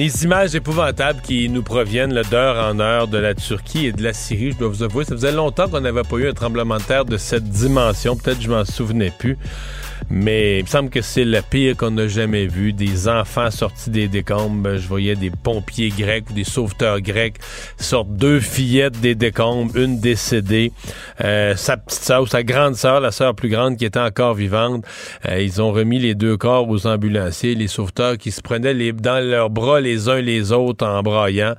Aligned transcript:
les 0.00 0.24
images 0.24 0.54
épouvantables 0.54 1.20
qui 1.20 1.50
nous 1.50 1.62
proviennent 1.62 2.22
d'heure 2.30 2.56
en 2.72 2.80
heure 2.80 3.06
de 3.06 3.18
la 3.18 3.34
Turquie 3.34 3.84
et 3.84 3.92
de 3.92 4.02
la 4.02 4.14
Syrie, 4.14 4.52
je 4.52 4.56
dois 4.56 4.68
vous 4.68 4.82
avouer, 4.82 5.04
ça 5.04 5.14
faisait 5.14 5.30
longtemps 5.30 5.68
qu'on 5.68 5.82
n'avait 5.82 6.04
pas 6.04 6.16
eu 6.16 6.26
un 6.26 6.32
tremblement 6.32 6.78
de 6.78 6.82
terre 6.82 7.04
de 7.04 7.18
cette 7.18 7.44
dimension. 7.44 8.16
Peut-être 8.16 8.40
je 8.40 8.48
m'en 8.48 8.64
souvenais 8.64 9.12
plus. 9.18 9.36
Mais 10.08 10.58
il 10.58 10.62
me 10.62 10.68
semble 10.68 10.90
que 10.90 11.02
c'est 11.02 11.24
le 11.24 11.40
pire 11.42 11.76
qu'on 11.76 11.96
a 11.98 12.08
jamais 12.08 12.46
vu. 12.46 12.72
Des 12.72 13.08
enfants 13.08 13.50
sortis 13.50 13.90
des 13.90 14.08
décombres. 14.08 14.76
Je 14.76 14.88
voyais 14.88 15.16
des 15.16 15.30
pompiers 15.30 15.90
grecs 15.90 16.30
ou 16.30 16.32
des 16.32 16.44
sauveteurs 16.44 17.00
grecs 17.00 17.36
sortent 17.78 18.14
deux 18.14 18.40
fillettes 18.40 19.00
des 19.00 19.14
décombres, 19.14 19.76
une 19.76 20.00
décédée. 20.00 20.72
Euh, 21.22 21.56
sa 21.56 21.76
petite 21.76 22.02
sœur 22.02 22.22
ou 22.22 22.26
sa 22.26 22.42
grande 22.42 22.76
sœur, 22.76 23.00
la 23.00 23.10
sœur 23.10 23.34
plus 23.34 23.48
grande 23.48 23.76
qui 23.76 23.84
était 23.84 24.00
encore 24.00 24.34
vivante. 24.34 24.84
Euh, 25.28 25.40
ils 25.40 25.60
ont 25.60 25.72
remis 25.72 25.98
les 25.98 26.14
deux 26.14 26.36
corps 26.36 26.68
aux 26.68 26.86
ambulanciers, 26.86 27.54
les 27.54 27.68
sauveteurs 27.68 28.16
qui 28.16 28.30
se 28.30 28.40
prenaient 28.40 28.74
les, 28.74 28.92
dans 28.92 29.24
leurs 29.24 29.50
bras 29.50 29.80
les 29.80 30.08
uns 30.08 30.20
les 30.20 30.52
autres 30.52 30.86
en 30.86 31.02
braillant. 31.02 31.54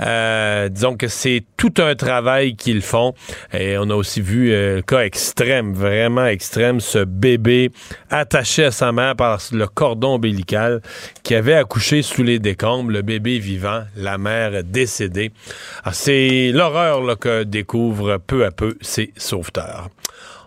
Euh, 0.00 0.68
disons 0.68 0.96
que 0.96 1.08
c'est 1.08 1.44
tout 1.56 1.74
un 1.78 1.94
travail 1.94 2.56
qu'ils 2.56 2.82
font. 2.82 3.14
Et 3.52 3.76
on 3.78 3.90
a 3.90 3.94
aussi 3.94 4.20
vu 4.20 4.52
euh, 4.52 4.76
le 4.76 4.82
cas 4.82 5.00
extrême, 5.00 5.72
vraiment 5.72 6.26
extrême, 6.26 6.80
ce 6.80 7.04
bébé 7.04 7.70
attaché 8.10 8.64
à 8.64 8.70
sa 8.70 8.92
mère 8.92 9.16
par 9.16 9.38
le 9.52 9.66
cordon 9.66 10.14
ombilical 10.14 10.80
qui 11.22 11.34
avait 11.34 11.54
accouché 11.54 12.02
sous 12.02 12.22
les 12.22 12.38
décombres, 12.38 12.90
le 12.90 13.02
bébé 13.02 13.38
vivant, 13.38 13.82
la 13.96 14.18
mère 14.18 14.62
décédée. 14.64 15.32
Ah, 15.84 15.92
c'est 15.92 16.50
l'horreur 16.52 17.18
que 17.18 17.42
découvrent 17.44 18.18
peu 18.18 18.44
à 18.44 18.50
peu 18.50 18.76
ces 18.80 19.12
sauveteurs. 19.16 19.88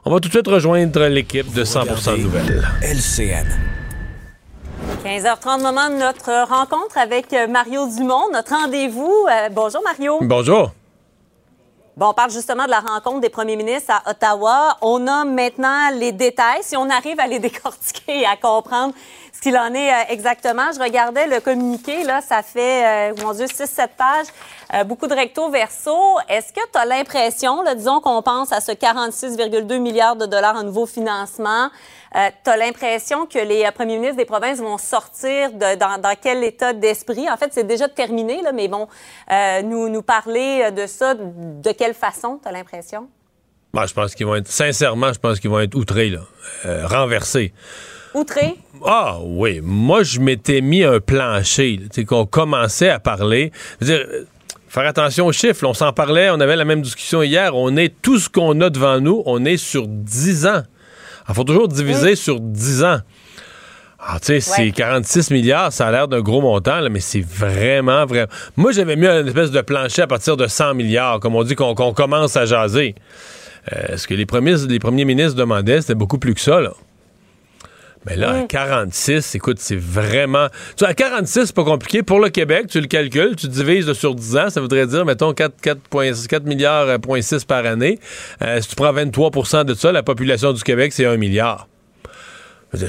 On 0.06 0.12
va 0.12 0.20
tout 0.20 0.28
de 0.28 0.34
suite 0.34 0.48
rejoindre 0.48 1.08
l'équipe 1.08 1.54
de 1.54 1.64
100% 1.64 2.22
Nouvelles. 2.22 2.68
LCN. 2.82 3.48
15h30, 5.06 5.62
moment 5.62 5.90
de 5.90 5.96
notre 5.96 6.48
rencontre 6.50 6.98
avec 6.98 7.28
Mario 7.50 7.88
Dumont, 7.88 8.30
notre 8.32 8.52
rendez-vous. 8.52 9.28
Euh, 9.30 9.50
bonjour 9.50 9.82
Mario. 9.84 10.20
Bonjour. 10.22 10.74
Bon, 11.96 12.08
on 12.08 12.14
parle 12.16 12.32
justement 12.32 12.66
de 12.66 12.72
la 12.72 12.80
rencontre 12.80 13.20
des 13.20 13.30
premiers 13.30 13.56
ministres 13.56 13.92
à 13.92 14.10
Ottawa. 14.10 14.78
On 14.82 15.06
a 15.06 15.26
maintenant 15.26 15.92
les 15.94 16.12
détails. 16.12 16.64
Si 16.64 16.76
on 16.76 16.90
arrive 16.90 17.20
à 17.20 17.28
les 17.28 17.38
décortiquer 17.40 18.22
et 18.22 18.26
à 18.26 18.36
comprendre 18.36 18.96
ce 19.32 19.40
qu'il 19.40 19.56
en 19.56 19.72
est 19.76 19.92
euh, 19.92 20.04
exactement, 20.10 20.72
je 20.74 20.80
regardais 20.80 21.28
le 21.28 21.40
communiqué, 21.40 22.04
là, 22.04 22.22
ça 22.22 22.42
fait, 22.42 23.12
euh, 23.12 23.24
mon 23.24 23.34
Dieu, 23.34 23.46
6-7 23.46 23.90
pages, 23.96 24.26
euh, 24.74 24.84
beaucoup 24.86 25.06
de 25.06 25.14
recto 25.14 25.52
verso. 25.52 25.96
Est-ce 26.30 26.52
que 26.52 26.62
tu 26.72 26.80
as 26.80 26.86
l'impression, 26.86 27.64
disons 27.76 28.00
qu'on 28.00 28.24
pense 28.24 28.52
à 28.52 28.60
ce 28.60 28.72
46,2 28.72 29.78
milliards 29.78 30.16
de 30.16 30.26
dollars 30.26 30.56
en 30.56 30.64
nouveau 30.64 30.88
financement, 30.88 31.70
euh, 32.16 32.30
tu 32.44 32.50
as 32.50 32.58
l'impression 32.58 33.26
que 33.26 33.40
les 33.40 33.66
euh, 33.66 33.72
premiers 33.72 33.96
ministres 33.96 34.18
des 34.18 34.26
provinces 34.26 34.60
vont 34.60 34.78
sortir 34.78 35.52
de, 35.52 35.78
dans, 35.78 36.00
dans, 36.02 36.16
quel 36.22 36.44
état 36.44 36.74
d'esprit? 36.74 37.30
En 37.30 37.38
fait, 37.38 37.52
c'est 37.52 37.68
déjà 37.68 37.88
terminé, 37.88 38.42
là, 38.42 38.52
mais 38.52 38.68
bon, 38.68 38.88
euh, 39.32 39.62
nous, 39.62 39.90
nous 39.90 40.02
parler 40.02 40.72
de 40.72 40.86
ça, 40.88 41.16
de 41.16 41.72
quelle 41.72 41.94
façon, 41.94 42.40
tu 42.42 42.48
as 42.48 42.52
l'impression? 42.52 43.08
Je 43.74 43.94
pense 43.94 44.14
qu'ils 44.14 44.28
vont 44.28 44.36
être, 44.36 44.48
sincèrement, 44.48 45.12
je 45.14 45.20
pense 45.20 45.40
qu'ils 45.40 45.50
vont 45.50 45.60
être 45.60 45.74
outrés, 45.74 46.10
là, 46.10 46.20
euh, 46.66 46.86
renversés. 46.86 47.54
Outrés? 48.14 48.56
Ah 48.86 49.18
oui, 49.24 49.62
moi, 49.64 50.04
je 50.04 50.20
m'étais 50.20 50.62
mis 50.62 50.84
un 50.84 51.00
plancher, 51.00 51.80
tu 51.92 52.06
qu'on 52.06 52.28
commençait 52.28 52.90
à 52.90 53.00
parler. 53.00 53.52
Je 53.82 53.86
veux 53.86 53.98
dire, 53.98 54.08
faire 54.68 54.86
attention 54.86 55.26
aux 55.26 55.32
chiffres. 55.32 55.66
On 55.66 55.74
s'en 55.74 55.92
parlait, 55.92 56.30
on 56.30 56.40
avait 56.40 56.56
la 56.56 56.66
même 56.66 56.84
discussion 56.84 57.24
hier. 57.24 57.56
On 57.56 57.76
est 57.76 58.00
tout 58.04 58.20
ce 58.20 58.30
qu'on 58.30 58.62
a 58.62 58.70
devant 58.70 59.00
nous, 59.00 59.24
on 59.26 59.44
est 59.44 59.58
sur 59.58 59.88
10 59.88 60.46
ans. 60.46 60.64
Il 61.28 61.36
faut 61.36 61.44
toujours 61.44 61.68
diviser 61.68 62.12
oui. 62.12 62.18
sur 62.18 62.40
10 62.40 62.84
ans. 62.84 63.00
Ah, 64.06 64.20
tu 64.20 64.28
sais, 64.28 64.42
c'est 64.42 64.72
46 64.72 65.32
milliards, 65.32 65.72
ça 65.72 65.88
a 65.88 65.92
l'air 65.92 66.10
d'un 66.10 66.20
gros 66.20 66.42
montant, 66.42 66.82
là, 66.82 66.90
mais 66.90 67.00
c'est 67.00 67.22
vraiment, 67.26 68.06
vraiment. 68.06 68.28
Moi, 68.58 68.74
j'avais 68.74 68.98
mis 68.98 69.08
une 69.08 69.28
espèce 69.28 69.52
de 69.52 69.62
plancher 69.62 70.02
à 70.02 70.08
partir 70.08 70.36
de 70.36 70.46
100 70.46 70.74
milliards, 70.74 71.22
comme 71.22 71.36
on 71.36 71.44
dit 71.44 71.56
qu'on 71.56 71.74
qu 71.74 71.94
commence 71.94 72.36
à 72.36 72.46
jaser. 72.46 72.96
Euh, 73.72 73.96
ce 73.96 74.06
que 74.06 74.14
les 74.14 74.26
premiers, 74.26 74.58
les 74.68 74.80
premiers 74.80 75.06
ministres 75.06 75.36
demandaient, 75.36 75.80
c'était 75.80 75.96
beaucoup 75.96 76.18
plus 76.18 76.34
que 76.34 76.42
ça, 76.42 76.60
là. 76.60 76.74
Mais 78.06 78.16
là, 78.16 78.42
à 78.42 78.44
46, 78.44 79.36
écoute, 79.36 79.60
c'est 79.60 79.78
vraiment. 79.78 80.48
Tu 80.76 80.84
à 80.84 80.94
46, 80.94 81.46
c'est 81.46 81.56
pas 81.56 81.64
compliqué. 81.64 82.04
Pour 82.04 82.20
le 82.20 82.30
Québec, 82.30 82.68
tu 82.68 82.82
le 82.82 82.88
calcules, 82.88 83.36
tu 83.36 83.48
divises 83.48 83.88
là, 83.88 83.94
sur 83.94 84.14
10 84.14 84.38
ans, 84.38 84.50
ça 84.50 84.60
voudrait 84.60 84.88
dire, 84.88 85.06
mettons, 85.06 85.34
4, 85.34 85.56
4, 85.62 86.28
4 86.28 86.46
milliards, 86.46 86.88
euh, 86.88 87.22
6 87.22 87.46
par 87.46 87.66
année. 87.66 88.00
Euh, 88.42 88.60
si 88.62 88.70
tu 88.70 88.76
prends 88.76 88.94
23% 88.94 89.64
de 89.64 89.74
ça, 89.74 89.92
la 89.92 90.04
population 90.04 90.52
du 90.52 90.64
Québec, 90.64 90.92
c'est 90.94 91.06
1 91.06 91.18
milliard. 91.18 91.68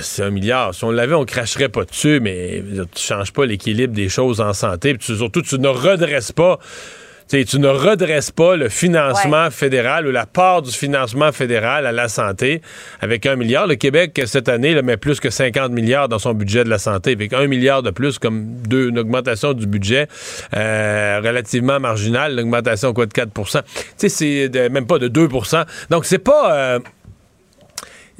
C'est 0.00 0.22
un 0.22 0.30
milliard. 0.30 0.74
Si 0.74 0.82
on 0.84 0.90
l'avait, 0.90 1.14
on 1.14 1.26
cracherait 1.26 1.68
pas 1.68 1.84
dessus, 1.84 2.18
mais 2.20 2.62
tu 2.94 3.02
changes 3.02 3.32
pas 3.32 3.44
l'équilibre 3.44 3.92
des 3.92 4.08
choses 4.08 4.40
en 4.40 4.54
santé. 4.54 4.94
Puis 4.94 5.14
surtout, 5.14 5.42
tu 5.42 5.58
ne 5.58 5.68
redresses 5.68 6.32
pas. 6.32 6.58
T'sais, 7.28 7.44
tu 7.44 7.58
ne 7.58 7.68
redresses 7.68 8.30
pas 8.30 8.54
le 8.54 8.68
financement 8.68 9.44
ouais. 9.44 9.50
fédéral 9.50 10.06
ou 10.06 10.10
la 10.10 10.26
part 10.26 10.60
du 10.60 10.70
financement 10.70 11.32
fédéral 11.32 11.86
à 11.86 11.92
la 11.92 12.08
santé 12.08 12.60
avec 13.00 13.24
un 13.24 13.36
milliard. 13.36 13.66
Le 13.66 13.76
Québec, 13.76 14.20
cette 14.26 14.48
année, 14.48 14.74
là, 14.74 14.82
met 14.82 14.98
plus 14.98 15.20
que 15.20 15.30
50 15.30 15.72
milliards 15.72 16.08
dans 16.08 16.18
son 16.18 16.34
budget 16.34 16.64
de 16.64 16.68
la 16.68 16.78
santé, 16.78 17.12
avec 17.12 17.32
un 17.32 17.46
milliard 17.46 17.82
de 17.82 17.90
plus, 17.90 18.18
comme 18.18 18.44
deux, 18.68 18.90
une 18.90 18.98
augmentation 18.98 19.54
du 19.54 19.66
budget 19.66 20.06
euh, 20.54 21.20
relativement 21.24 21.80
marginale, 21.80 22.32
une 22.32 22.40
augmentation 22.40 22.92
quoi, 22.92 23.06
de 23.06 23.12
4% 23.12 23.62
c'est 23.96 24.50
même 24.70 24.86
pas 24.86 24.98
de 24.98 25.08
2% 25.08 25.64
Donc, 25.90 26.04
c'est 26.04 26.18
pas... 26.18 26.54
Euh, 26.54 26.78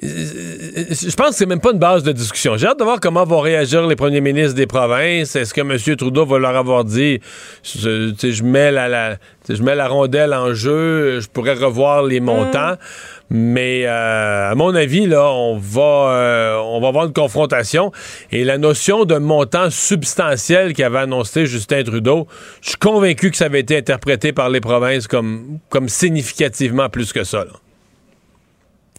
je 0.05 1.17
pense 1.17 1.31
que 1.31 1.35
c'est 1.35 1.47
même 1.47 1.61
pas 1.61 1.73
une 1.73 1.79
base 1.79 2.03
de 2.03 2.13
discussion. 2.13 2.57
J'ai 2.57 2.67
hâte 2.67 2.79
de 2.79 2.85
voir 2.85 3.01
comment 3.01 3.25
vont 3.25 3.41
réagir 3.41 3.87
les 3.87 3.97
premiers 3.97 4.21
ministres 4.21 4.55
des 4.55 4.67
provinces. 4.67 5.35
Est-ce 5.35 5.55
que 5.55 5.61
M. 5.61 5.97
Trudeau 5.97 6.27
va 6.27 6.39
leur 6.39 6.57
avoir 6.57 6.85
dit 6.85 7.21
je, 7.63 8.13
je 8.21 8.43
mets 8.43 8.71
la, 8.71 8.89
la 8.89 9.17
je 9.49 9.63
mets 9.63 9.75
la 9.75 9.89
rondelle 9.89 10.33
en 10.33 10.55
jeu, 10.55 11.21
je 11.21 11.29
pourrais 11.29 11.55
revoir 11.55 12.03
les 12.03 12.21
montants. 12.21 12.73
Mm. 12.73 13.37
Mais 13.37 13.87
euh, 13.87 14.51
à 14.51 14.55
mon 14.55 14.75
avis, 14.75 15.07
là, 15.07 15.31
on 15.31 15.57
va 15.59 15.81
euh, 15.81 16.57
on 16.57 16.81
va 16.81 16.89
avoir 16.89 17.07
une 17.07 17.13
confrontation. 17.13 17.91
Et 18.31 18.45
la 18.45 18.59
notion 18.59 19.05
de 19.05 19.17
montant 19.17 19.71
substantiel 19.71 20.75
qu'avait 20.75 20.99
annoncé 20.99 21.47
Justin 21.47 21.83
Trudeau, 21.83 22.27
je 22.61 22.71
suis 22.71 22.79
convaincu 22.79 23.31
que 23.31 23.37
ça 23.37 23.47
avait 23.47 23.61
été 23.61 23.77
interprété 23.77 24.33
par 24.33 24.51
les 24.51 24.61
provinces 24.61 25.09
comme, 25.09 25.59
comme 25.71 25.89
significativement 25.89 26.89
plus 26.89 27.13
que 27.13 27.25
ça. 27.25 27.45
Là. 27.45 27.53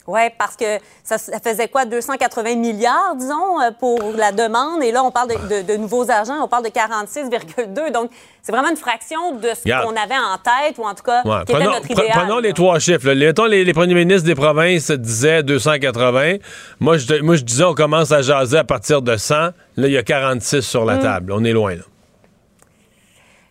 Oui, 0.08 0.22
parce 0.38 0.56
que 0.56 0.66
ça, 1.04 1.18
ça, 1.18 1.40
faisait 1.40 1.68
quoi, 1.68 1.86
280 1.86 2.56
milliards, 2.56 3.16
disons, 3.16 3.60
euh, 3.60 3.72
pour 3.80 4.00
la 4.16 4.32
demande? 4.32 4.84
Et 4.84 4.92
là, 4.92 5.04
on 5.04 5.10
parle 5.10 5.30
de, 5.30 5.62
de, 5.64 5.74
de 5.74 5.78
nouveaux 5.78 6.10
argents, 6.12 6.44
on 6.44 6.48
parle 6.48 6.64
de 6.64 6.70
46,2. 6.70 7.92
Donc, 7.92 8.12
c'est 8.44 8.52
vraiment 8.52 8.70
une 8.70 8.78
fraction 8.78 9.32
de 9.32 9.50
ce 9.56 9.64
qu'on 9.64 9.96
avait 9.96 10.14
en 10.14 10.38
tête, 10.38 10.78
ou 10.78 10.84
en 10.84 10.94
tout 10.94 11.04
cas, 11.04 11.24
ouais. 11.24 11.44
qui 11.46 11.54
prenons, 11.54 11.72
était 11.72 11.74
notre 11.74 11.92
idéal. 11.92 12.12
Prenons 12.12 12.40
les 12.40 12.54
trois 12.54 12.78
chiffres. 12.78 13.10
Les, 13.10 13.74
premiers 13.74 13.96
ministres 13.96 14.28
des 14.28 14.36
provinces 14.36 14.92
disaient 14.92 15.42
280. 15.42 16.36
Moi 16.80 16.98
je, 16.98 17.22
moi, 17.22 17.36
je 17.36 17.44
disais, 17.44 17.64
on 17.64 17.74
commence 17.74 18.12
à 18.12 18.22
jaser 18.22 18.60
à 18.60 18.64
partir 18.64 19.02
de 19.02 19.18
100. 19.18 19.36
Là, 19.36 19.54
il 19.78 19.92
y 19.92 19.98
a 19.98 20.04
46 20.04 20.62
sur 20.62 20.86
la 20.86 20.98
mm. 20.98 21.02
table. 21.02 21.32
On 21.32 21.44
est 21.44 21.54
loin, 21.54 21.74
là. 21.74 21.84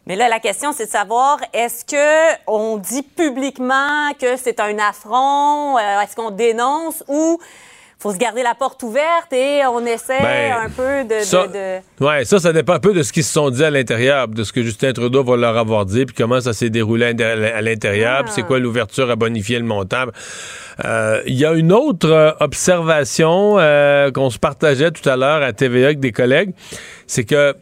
Mais 0.06 0.16
là, 0.16 0.28
la 0.28 0.38
question, 0.38 0.72
c'est 0.72 0.86
de 0.86 0.90
savoir, 0.90 1.38
est-ce 1.52 1.84
que 1.84 2.36
on 2.46 2.76
dit 2.76 3.02
publiquement 3.02 4.12
que 4.20 4.36
c'est 4.36 4.60
un 4.60 4.78
affront, 4.78 5.78
euh, 5.78 6.00
est-ce 6.00 6.14
qu'on 6.14 6.30
dénonce 6.30 7.02
ou 7.08 7.38
faut 8.04 8.12
se 8.12 8.18
garder 8.18 8.42
la 8.42 8.54
porte 8.54 8.82
ouverte 8.82 9.32
et 9.32 9.62
on 9.64 9.80
essaie 9.86 10.20
ben, 10.20 10.66
un 10.66 10.68
peu 10.68 11.04
de, 11.04 11.20
ça, 11.22 11.46
de, 11.46 11.52
de... 11.54 12.04
Ouais, 12.04 12.26
ça, 12.26 12.38
ça 12.38 12.52
dépend 12.52 12.74
un 12.74 12.78
peu 12.78 12.92
de 12.92 13.02
ce 13.02 13.14
qu'ils 13.14 13.24
se 13.24 13.32
sont 13.32 13.48
dit 13.48 13.64
à 13.64 13.70
l'intérieur, 13.70 14.28
de 14.28 14.44
ce 14.44 14.52
que 14.52 14.62
Justin 14.62 14.92
Trudeau 14.92 15.24
va 15.24 15.36
leur 15.36 15.56
avoir 15.56 15.86
dit, 15.86 16.04
puis 16.04 16.14
comment 16.14 16.38
ça 16.38 16.52
s'est 16.52 16.68
déroulé 16.68 17.06
à 17.06 17.62
l'intérieur, 17.62 18.16
ah. 18.18 18.24
puis 18.24 18.32
c'est 18.34 18.42
quoi 18.42 18.58
l'ouverture 18.58 19.10
à 19.10 19.16
bonifier 19.16 19.58
le 19.58 19.64
montant. 19.64 20.04
Il 20.80 20.84
euh, 20.86 21.22
y 21.28 21.46
a 21.46 21.52
une 21.54 21.72
autre 21.72 22.10
euh, 22.10 22.32
observation 22.40 23.56
euh, 23.58 24.10
qu'on 24.10 24.28
se 24.28 24.38
partageait 24.38 24.90
tout 24.90 25.08
à 25.08 25.16
l'heure 25.16 25.42
à 25.42 25.54
TVA 25.54 25.86
avec 25.86 26.00
des 26.00 26.12
collègues, 26.12 26.50
c'est 27.06 27.24
que 27.24 27.54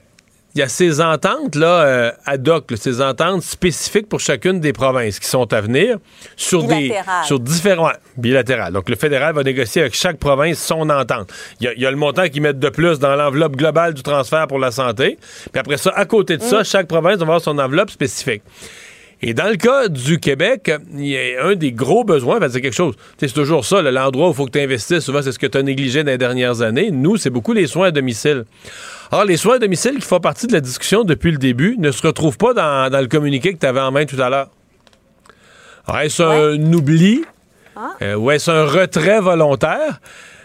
il 0.55 0.59
y 0.59 0.63
a 0.63 0.69
ces 0.69 1.01
ententes 1.01 1.55
là 1.55 1.83
euh, 1.83 2.13
ad 2.27 2.47
hoc, 2.49 2.73
ces 2.77 3.01
ententes 3.01 3.43
spécifiques 3.43 4.09
pour 4.09 4.21
chacune 4.21 4.61
des 4.61 4.73
provinces 4.73 5.19
qui 5.19 5.29
sont 5.29 5.51
à 5.53 5.61
venir 5.61 5.99
sur 6.37 6.65
des 6.65 6.93
sur 7.25 7.41
différents 7.41 7.93
bilatérales. 8.17 8.73
Donc 8.73 8.89
le 8.89 8.97
fédéral 8.97 9.35
va 9.35 9.43
négocier 9.43 9.83
avec 9.83 9.95
chaque 9.95 10.19
province 10.19 10.59
son 10.59 10.91
entente. 10.91 11.33
Il 11.61 11.73
y, 11.77 11.87
a 11.87 11.91
le 11.91 11.97
montant 11.97 12.29
qu'ils 12.29 12.43
mettent 12.43 12.59
de 12.59 12.69
plus 12.69 12.99
dans 12.99 13.17
l'enveloppe 13.17 13.57
globale 13.57 13.95
du 13.95 14.03
transfert 14.03 14.47
pour 14.47 14.59
la 14.59 14.71
santé. 14.71 15.19
Puis 15.51 15.61
après 15.61 15.79
ça, 15.79 15.93
à 15.95 16.05
côté 16.05 16.37
de 16.37 16.43
ça, 16.43 16.61
mm. 16.61 16.65
chaque 16.65 16.87
province 16.87 17.17
va 17.17 17.23
avoir 17.23 17.41
son 17.41 17.59
enveloppe 17.59 17.91
spécifique. 17.91 18.43
Et 19.25 19.35
dans 19.35 19.49
le 19.49 19.57
cas 19.57 19.87
du 19.87 20.19
Québec, 20.19 20.73
il 20.93 21.07
y 21.07 21.17
a 21.17 21.47
un 21.47 21.55
des 21.55 21.71
gros 21.71 22.03
besoins, 22.03 22.41
c'est 22.51 22.61
quelque 22.61 22.75
chose. 22.75 22.97
C'est 23.19 23.33
toujours 23.33 23.65
ça, 23.65 23.81
l'endroit 23.81 24.29
où 24.29 24.31
il 24.33 24.35
faut 24.35 24.47
que 24.47 24.51
tu 24.51 24.61
investisses. 24.61 25.05
Souvent, 25.05 25.23
c'est 25.23 25.31
ce 25.31 25.39
que 25.39 25.47
tu 25.47 25.57
as 25.57 25.63
négligé 25.63 26.03
dans 26.03 26.11
les 26.11 26.19
dernières 26.19 26.61
années. 26.61 26.91
Nous, 26.91 27.17
c'est 27.19 27.31
beaucoup 27.31 27.53
les 27.53 27.69
soins 27.69 27.87
à 27.87 27.91
domicile. 27.93 28.45
Alors, 29.13 29.27
les 29.27 29.37
soins 29.37 29.57
à 29.57 29.59
domicile 29.59 29.97
qui 29.97 30.09
font 30.09 30.21
partie 30.21 30.47
de 30.47 30.55
la 30.55 30.61
discussion 30.61 31.05
depuis 31.05 31.31
le 31.33 31.37
début 31.37 31.77
ne 31.79 31.91
se 31.91 32.05
retrouvent 32.07 32.39
pas 32.39 32.55
dans, 32.55 32.99
le 32.99 33.09
communiqué 33.09 33.53
que 33.53 33.59
tu 33.59 33.67
avais 33.67 33.81
en 33.81 33.93
main 33.93 34.07
tout 34.07 34.21
à 34.21 34.31
l'heure. 34.31 34.49
Est-ce 36.01 36.23
un 36.23 36.73
oubli? 36.73 37.23
Ah. 37.77 37.91
Euh, 38.01 38.15
ou 38.15 38.31
est-ce 38.31 38.51
un 38.51 38.65
retrait 38.65 39.21
volontaire? 39.21 40.01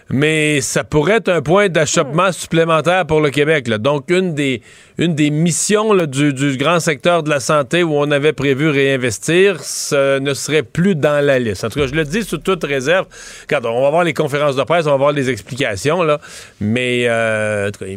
mais 0.10 0.62
ça 0.62 0.84
pourrait 0.84 1.18
être 1.18 1.30
un 1.30 1.42
point 1.42 1.70
d'achoppement 1.70 2.32
supplémentaire 2.32 3.06
pour 3.06 3.20
le 3.20 3.30
Québec. 3.30 3.68
Donc, 3.70 4.10
une 4.10 4.34
des, 4.34 4.62
une 4.98 5.16
des 5.16 5.30
missions 5.30 5.94
du, 6.06 6.58
grand 6.58 6.80
secteur 6.80 7.24
de 7.24 7.30
la 7.30 7.40
santé 7.40 7.84
où 7.84 7.94
on 7.94 8.10
avait 8.12 8.34
prévu 8.34 8.70
réinvestir, 8.70 9.62
ce 9.64 10.20
ne 10.20 10.34
serait 10.34 10.64
plus 10.64 10.96
dans 10.96 11.24
la 11.24 11.40
liste. 11.40 11.64
En 11.66 11.70
tout 11.70 11.80
cas, 11.80 11.88
je 11.88 11.94
le 11.94 12.06
dis 12.06 12.24
sous 12.24 12.38
toute 12.38 12.64
réserve. 12.64 13.08
Regarde, 13.44 13.66
on 13.66 13.82
va 13.82 13.90
voir 13.90 14.04
les 14.04 14.14
conférences 14.14 14.56
de 14.56 14.64
presse, 14.64 14.86
on 14.88 14.92
va 14.92 14.98
voir 14.98 15.12
les 15.12 15.30
explications, 15.30 16.04
là, 16.04 16.20
mais 16.62 17.08
euh, 17.08 17.68
en 17.68 17.72
tout 17.72 17.84
cas, 17.84 17.92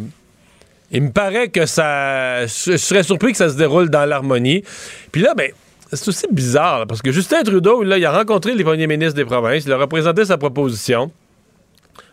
il, 0.90 1.02
me 1.02 1.10
paraît 1.10 1.48
que 1.48 1.66
ça... 1.66 2.46
Je 2.46 2.76
serais 2.76 3.02
surpris 3.02 3.32
que 3.32 3.38
ça 3.38 3.48
se 3.48 3.56
déroule 3.56 3.90
dans 3.90 4.04
l'harmonie. 4.04 4.62
Puis 5.12 5.22
là, 5.22 5.34
ben 5.34 5.50
c'est 5.92 6.08
aussi 6.08 6.26
bizarre, 6.30 6.86
parce 6.86 7.02
que 7.02 7.10
Justin 7.10 7.42
Trudeau, 7.42 7.82
il 7.82 8.04
a 8.04 8.12
rencontré 8.12 8.54
les 8.54 8.62
premiers 8.62 8.86
ministres 8.86 9.14
des 9.14 9.24
provinces, 9.24 9.64
il 9.66 9.72
a 9.72 9.76
représenté 9.76 10.24
sa 10.24 10.38
proposition 10.38 11.10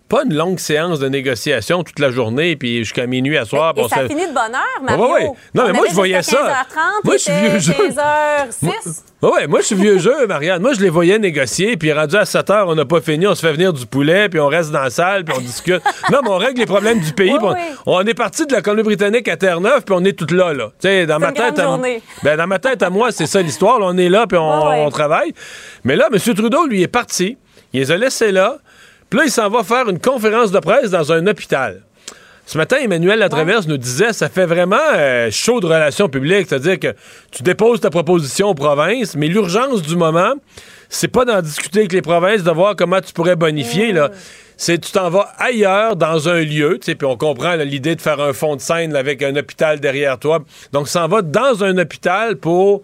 pas 0.07 0.23
une 0.23 0.33
longue 0.33 0.59
séance 0.59 0.99
de 0.99 1.09
négociation 1.09 1.83
toute 1.83 1.99
la 1.99 2.11
journée, 2.11 2.55
puis 2.55 2.79
jusqu'à 2.79 3.07
minuit 3.07 3.37
à 3.37 3.45
soir. 3.45 3.73
Et, 3.77 3.87
ça 3.87 4.07
finit 4.07 4.27
de 4.27 4.33
bonne 4.33 4.55
heure, 4.55 4.81
Mario. 4.81 5.03
Ouais, 5.03 5.11
ouais. 5.11 5.31
Non, 5.53 5.67
mais 5.67 5.73
moi, 5.73 5.85
je 5.89 5.93
voyais 5.93 6.21
ça. 6.21 6.37
15h30, 6.37 6.77
moi, 7.03 7.17
je 7.17 7.21
suis 7.21 7.33
vieux 7.33 7.59
jeu. 7.59 7.73
15h06. 7.73 9.03
Moi, 9.21 9.33
ouais, 9.33 9.47
moi, 9.47 9.59
je 9.61 9.65
suis 9.65 9.75
vieux 9.75 9.97
jeu, 9.99 10.27
Marianne. 10.27 10.61
Moi, 10.61 10.73
je 10.73 10.79
les 10.79 10.89
voyais 10.89 11.19
négocier, 11.19 11.75
puis 11.75 11.91
rendu 11.91 12.15
à 12.15 12.25
7 12.25 12.47
h 12.47 12.65
on 12.67 12.75
n'a 12.75 12.85
pas 12.85 13.01
fini, 13.01 13.27
on 13.27 13.35
se 13.35 13.41
fait 13.41 13.51
venir 13.51 13.73
du 13.73 13.85
poulet, 13.85 14.29
puis 14.29 14.39
on 14.39 14.47
reste 14.47 14.71
dans 14.71 14.81
la 14.81 14.89
salle, 14.89 15.25
puis 15.25 15.35
on 15.37 15.41
discute. 15.41 15.81
non, 16.11 16.19
mais 16.23 16.29
on 16.29 16.37
règle 16.37 16.59
les 16.59 16.65
problèmes 16.65 16.99
du 16.99 17.13
pays. 17.13 17.35
on, 17.85 18.05
est 18.05 18.13
parti 18.13 18.45
de 18.45 18.53
la 18.53 18.61
Colombie-Britannique 18.61 19.27
à 19.27 19.35
Terre-Neuve, 19.35 19.83
puis 19.85 19.95
on 19.97 20.05
est 20.05 20.13
tout 20.13 20.33
là, 20.33 20.53
là. 20.53 20.67
Tu 20.79 20.87
sais, 20.87 21.05
dans 21.05 21.19
ma 21.19 21.31
tête. 21.31 21.59
À, 21.59 21.77
ben, 22.23 22.37
dans 22.37 22.47
ma 22.47 22.59
tête 22.59 22.81
à 22.83 22.89
moi, 22.89 23.11
c'est 23.11 23.27
ça 23.27 23.41
l'histoire. 23.41 23.79
On 23.81 23.97
est 23.97 24.09
là, 24.09 24.25
puis 24.27 24.37
on, 24.37 24.85
on 24.85 24.89
travaille. 24.89 25.33
Mais 25.83 25.95
là, 25.95 26.09
M. 26.11 26.19
Trudeau, 26.19 26.65
lui, 26.65 26.83
est 26.83 26.87
parti. 26.87 27.37
Il 27.73 27.81
les 27.81 27.91
a 27.91 27.97
laissés 27.97 28.31
là. 28.31 28.57
Puis 29.09 29.19
là, 29.19 29.25
il 29.25 29.31
s'en 29.31 29.49
va 29.49 29.63
faire 29.63 29.87
une 29.89 29.99
conférence 29.99 30.51
de 30.51 30.59
presse 30.59 30.91
dans 30.91 31.11
un 31.11 31.25
hôpital. 31.27 31.81
Ce 32.45 32.57
matin, 32.57 32.77
Emmanuel 32.81 33.19
Latraverse 33.19 33.67
nous 33.67 33.77
disait 33.77 34.13
ça 34.13 34.29
fait 34.29 34.45
vraiment 34.45 34.77
euh, 34.95 35.29
chaud 35.31 35.59
de 35.59 35.65
relations 35.65 36.07
publiques, 36.07 36.47
c'est-à-dire 36.47 36.79
que 36.79 36.95
tu 37.29 37.43
déposes 37.43 37.81
ta 37.81 37.89
proposition 37.89 38.47
aux 38.47 38.53
provinces, 38.53 39.17
mais 39.17 39.27
l'urgence 39.27 39.81
du 39.81 39.97
moment, 39.97 40.33
c'est 40.87 41.09
pas 41.09 41.25
d'en 41.25 41.41
discuter 41.41 41.79
avec 41.79 41.91
les 41.91 42.01
provinces, 42.01 42.43
de 42.43 42.51
voir 42.51 42.77
comment 42.77 43.01
tu 43.01 43.11
pourrais 43.11 43.35
bonifier, 43.35 43.91
là. 43.91 44.11
C'est 44.55 44.79
tu 44.79 44.91
t'en 44.91 45.09
vas 45.09 45.29
ailleurs, 45.37 45.97
dans 45.97 46.29
un 46.29 46.41
lieu, 46.41 46.79
tu 46.79 46.85
sais, 46.85 46.95
puis 46.95 47.05
on 47.05 47.17
comprend 47.17 47.55
l'idée 47.55 47.95
de 47.95 48.01
faire 48.01 48.19
un 48.21 48.33
fond 48.33 48.55
de 48.55 48.61
scène 48.61 48.95
avec 48.95 49.21
un 49.21 49.35
hôpital 49.35 49.79
derrière 49.79 50.17
toi. 50.17 50.39
Donc, 50.71 50.87
s'en 50.87 51.07
va 51.07 51.21
dans 51.21 51.63
un 51.63 51.77
hôpital 51.77 52.37
pour 52.37 52.81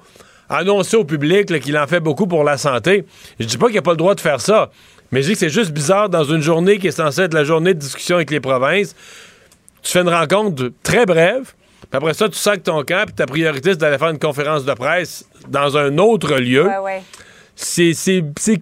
annoncer 0.50 0.98
au 0.98 1.06
public 1.06 1.60
qu'il 1.62 1.78
en 1.78 1.88
fait 1.88 2.00
beaucoup 2.00 2.28
pour 2.28 2.44
la 2.44 2.58
santé. 2.58 3.06
Je 3.40 3.46
dis 3.46 3.58
pas 3.58 3.68
qu'il 3.68 3.78
a 3.78 3.82
pas 3.82 3.92
le 3.92 3.98
droit 3.98 4.14
de 4.14 4.22
faire 4.22 4.42
ça. 4.42 4.70
Mais 5.14 5.22
je 5.22 5.28
dis 5.28 5.34
que 5.34 5.40
c'est 5.40 5.50
juste 5.50 5.72
bizarre 5.72 6.10
dans 6.10 6.24
une 6.24 6.42
journée 6.42 6.80
qui 6.80 6.88
est 6.88 6.92
censée 6.92 7.22
être 7.22 7.36
la 7.36 7.44
journée 7.44 7.76
de 7.76 7.80
discussion 7.80 8.16
avec 8.16 8.32
les 8.32 8.40
provinces. 8.40 8.96
Tu 9.84 9.92
fais 9.92 10.00
une 10.00 10.10
rencontre 10.10 10.72
très 10.82 11.06
brève, 11.06 11.54
puis 11.82 11.98
après 11.98 12.16
ça, 12.16 12.28
tu 12.28 12.36
sacs 12.36 12.64
ton 12.64 12.84
camp, 12.84 13.06
puis 13.06 13.14
ta 13.14 13.28
priorité, 13.28 13.74
c'est 13.74 13.78
d'aller 13.78 14.00
faire 14.00 14.10
une 14.10 14.18
conférence 14.18 14.66
de 14.66 14.74
presse 14.74 15.26
dans 15.50 15.78
un 15.78 16.00
autre 16.00 16.34
lieu. 16.38 16.66
Ouais, 16.66 16.78
ouais. 16.80 17.04
C'est, 17.56 17.94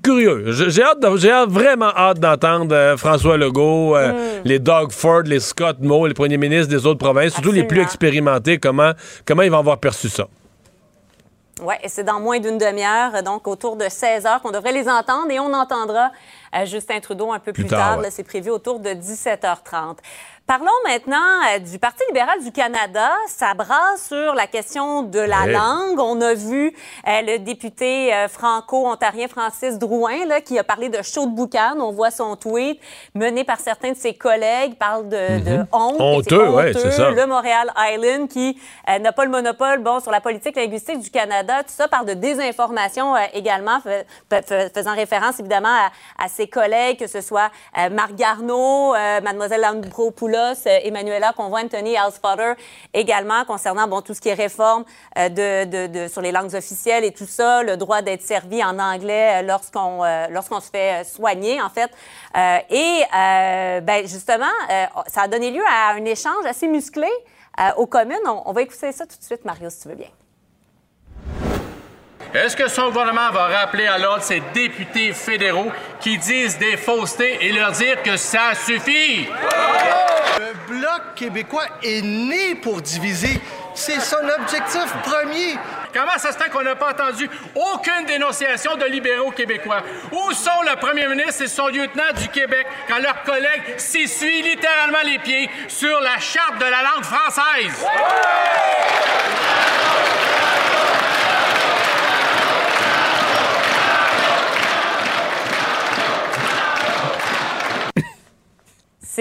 curieux. 0.03 0.51
J'ai 0.51 0.83
hâte, 0.83 0.97
j'ai 1.15 1.31
vraiment 1.47 1.95
hâte 1.95 2.19
d'entendre 2.19 2.75
euh, 2.75 2.97
François 2.97 3.37
Legault, 3.37 3.95
euh, 3.95 4.11
mm. 4.11 4.41
les 4.43 4.59
Doug 4.59 4.91
Ford, 4.91 5.21
les 5.21 5.39
Scott 5.39 5.77
Moe, 5.79 6.09
les 6.09 6.13
premiers 6.13 6.37
ministres 6.37 6.67
des 6.67 6.85
autres 6.85 6.99
provinces, 6.99 7.31
surtout 7.31 7.53
les 7.53 7.63
plus 7.63 7.79
expérimentés, 7.79 8.57
comment, 8.57 8.91
comment 9.25 9.43
ils 9.43 9.51
vont 9.51 9.59
avoir 9.59 9.79
perçu 9.79 10.09
ça. 10.09 10.27
Oui, 11.61 11.75
et 11.83 11.89
c'est 11.89 12.03
dans 12.03 12.19
moins 12.19 12.39
d'une 12.39 12.57
demi-heure, 12.57 13.21
donc 13.21 13.47
autour 13.47 13.75
de 13.75 13.87
16 13.87 14.25
heures, 14.25 14.41
qu'on 14.41 14.51
devrait 14.51 14.71
les 14.71 14.89
entendre 14.89 15.29
et 15.29 15.39
on 15.39 15.53
entendra 15.53 16.11
euh, 16.55 16.65
Justin 16.65 16.99
Trudeau 16.99 17.31
un 17.31 17.39
peu 17.39 17.53
plus, 17.53 17.67
tard. 17.67 17.99
C'est 18.09 18.23
prévu 18.23 18.49
autour 18.49 18.79
de 18.79 18.89
17h30. 18.89 19.97
Parlons 20.47 20.67
maintenant 20.85 21.17
euh, 21.55 21.59
du 21.59 21.79
Parti 21.79 22.03
libéral 22.09 22.43
du 22.43 22.51
Canada. 22.51 23.09
Ça 23.27 23.53
brasse 23.53 24.07
sur 24.09 24.33
la 24.33 24.47
question 24.47 25.03
de 25.03 25.19
la 25.19 25.45
langue. 25.45 25.97
On 25.97 26.19
a 26.19 26.33
vu 26.33 26.75
euh, 27.07 27.21
le 27.21 27.37
député 27.37 28.13
euh, 28.13 28.27
franco-ontarien 28.27 29.29
Francis 29.29 29.79
Drouin 29.79 30.25
là, 30.25 30.41
qui 30.41 30.59
a 30.59 30.65
parlé 30.65 30.89
de 30.89 31.01
chaud 31.03 31.25
de 31.25 31.31
boucan. 31.31 31.77
On 31.79 31.93
voit 31.93 32.11
son 32.11 32.35
tweet 32.35 32.81
mené 33.15 33.45
par 33.45 33.61
certains 33.61 33.91
de 33.91 33.97
ses 33.97 34.13
collègues. 34.13 34.75
parle 34.77 35.07
de, 35.07 35.39
de 35.39 35.57
mhm. 35.59 35.67
honte. 35.71 36.01
Honteux, 36.01 36.49
oui, 36.49 36.73
c'est 36.73 36.91
ça. 36.91 37.11
Le 37.11 37.25
Montréal 37.27 37.71
Island 37.77 38.27
qui 38.27 38.59
n'a 38.99 39.13
pas 39.13 39.23
le 39.23 39.31
monopole 39.31 39.79
bon, 39.79 40.01
sur 40.01 40.11
la 40.11 40.19
politique 40.19 40.57
linguistique 40.57 40.99
du 40.99 41.11
Canada. 41.11 41.63
Tout 41.63 41.73
ça 41.73 41.87
parle 41.87 42.07
de 42.07 42.13
désinformation 42.13 43.15
également, 43.33 43.79
faisant 44.29 44.95
référence 44.95 45.39
évidemment 45.39 45.77
à, 46.17 46.27
ses 46.27 46.47
collègues, 46.47 46.99
que 46.99 47.07
ce 47.07 47.21
soit 47.21 47.51
Marc 47.91 48.15
Garneau, 48.15 48.93
Mademoiselle 49.23 49.61
Landro-Poula, 49.61 50.40
euh, 50.41 50.79
Emmanuela 50.83 51.33
Convoy-Anthony 51.35 51.95
Housefather 51.97 52.53
également 52.93 53.45
concernant 53.45 53.87
bon, 53.87 54.01
tout 54.01 54.13
ce 54.13 54.21
qui 54.21 54.29
est 54.29 54.33
réforme 54.33 54.83
euh, 55.17 56.07
sur 56.07 56.21
les 56.21 56.31
langues 56.31 56.53
officielles 56.55 57.03
et 57.03 57.11
tout 57.11 57.25
ça, 57.25 57.63
le 57.63 57.77
droit 57.77 58.01
d'être 58.01 58.21
servi 58.21 58.63
en 58.63 58.77
anglais 58.79 59.41
euh, 59.41 59.47
lorsqu'on 59.47 60.01
lorsqu'on 60.29 60.59
se 60.59 60.69
fait 60.69 61.03
soigner, 61.03 61.61
en 61.61 61.69
fait. 61.69 61.91
et 62.69 63.03
ben, 63.81 64.07
justement, 64.07 64.45
ça 65.07 65.21
a 65.23 65.27
donné 65.27 65.51
lieu 65.51 65.63
à 65.67 65.93
un 65.93 66.05
échange 66.05 66.45
assez 66.45 66.67
musclé 66.67 67.07
aux 67.77 67.87
communes. 67.87 68.17
On, 68.25 68.43
on 68.45 68.51
va 68.53 68.61
écouter 68.61 68.91
ça 68.91 69.05
tout 69.05 69.17
de 69.17 69.23
suite, 69.23 69.45
Mario, 69.45 69.69
si 69.69 69.81
tu 69.81 69.89
veux 69.89 69.95
bien. 69.95 70.20
Est-ce 72.33 72.55
que 72.55 72.69
son 72.69 72.87
gouvernement 72.87 73.29
va 73.31 73.47
rappeler 73.47 73.87
à 73.87 73.97
l'ordre 73.97 74.23
ces 74.23 74.41
députés 74.53 75.11
fédéraux 75.11 75.69
qui 75.99 76.17
disent 76.17 76.57
des 76.57 76.77
faussetés 76.77 77.37
et 77.41 77.51
leur 77.51 77.71
dire 77.71 78.01
que 78.01 78.15
ça 78.15 78.53
suffit? 78.55 79.27
Le 80.39 80.53
Bloc 80.73 81.01
québécois 81.15 81.65
est 81.83 82.01
né 82.01 82.55
pour 82.55 82.81
diviser. 82.81 83.41
C'est 83.75 83.99
son 83.99 84.23
objectif 84.39 84.85
premier. 85.03 85.57
Comment 85.93 86.17
ça 86.17 86.31
se 86.31 86.37
fait 86.37 86.49
qu'on 86.49 86.61
n'a 86.61 86.75
pas 86.75 86.91
entendu 86.91 87.29
aucune 87.53 88.05
dénonciation 88.05 88.77
de 88.77 88.85
libéraux 88.85 89.31
québécois? 89.31 89.81
Où 90.13 90.31
sont 90.31 90.61
le 90.69 90.77
premier 90.77 91.07
ministre 91.07 91.43
et 91.43 91.47
son 91.47 91.67
lieutenant 91.67 92.13
du 92.17 92.29
Québec 92.29 92.65
quand 92.87 92.99
leurs 92.99 93.23
collègues 93.23 93.77
s'essuient 93.77 94.41
littéralement 94.41 95.01
les 95.03 95.19
pieds 95.19 95.49
sur 95.67 95.99
la 95.99 96.17
charte 96.17 96.59
de 96.59 96.65
la 96.65 96.81
langue 96.81 97.03
française? 97.03 97.85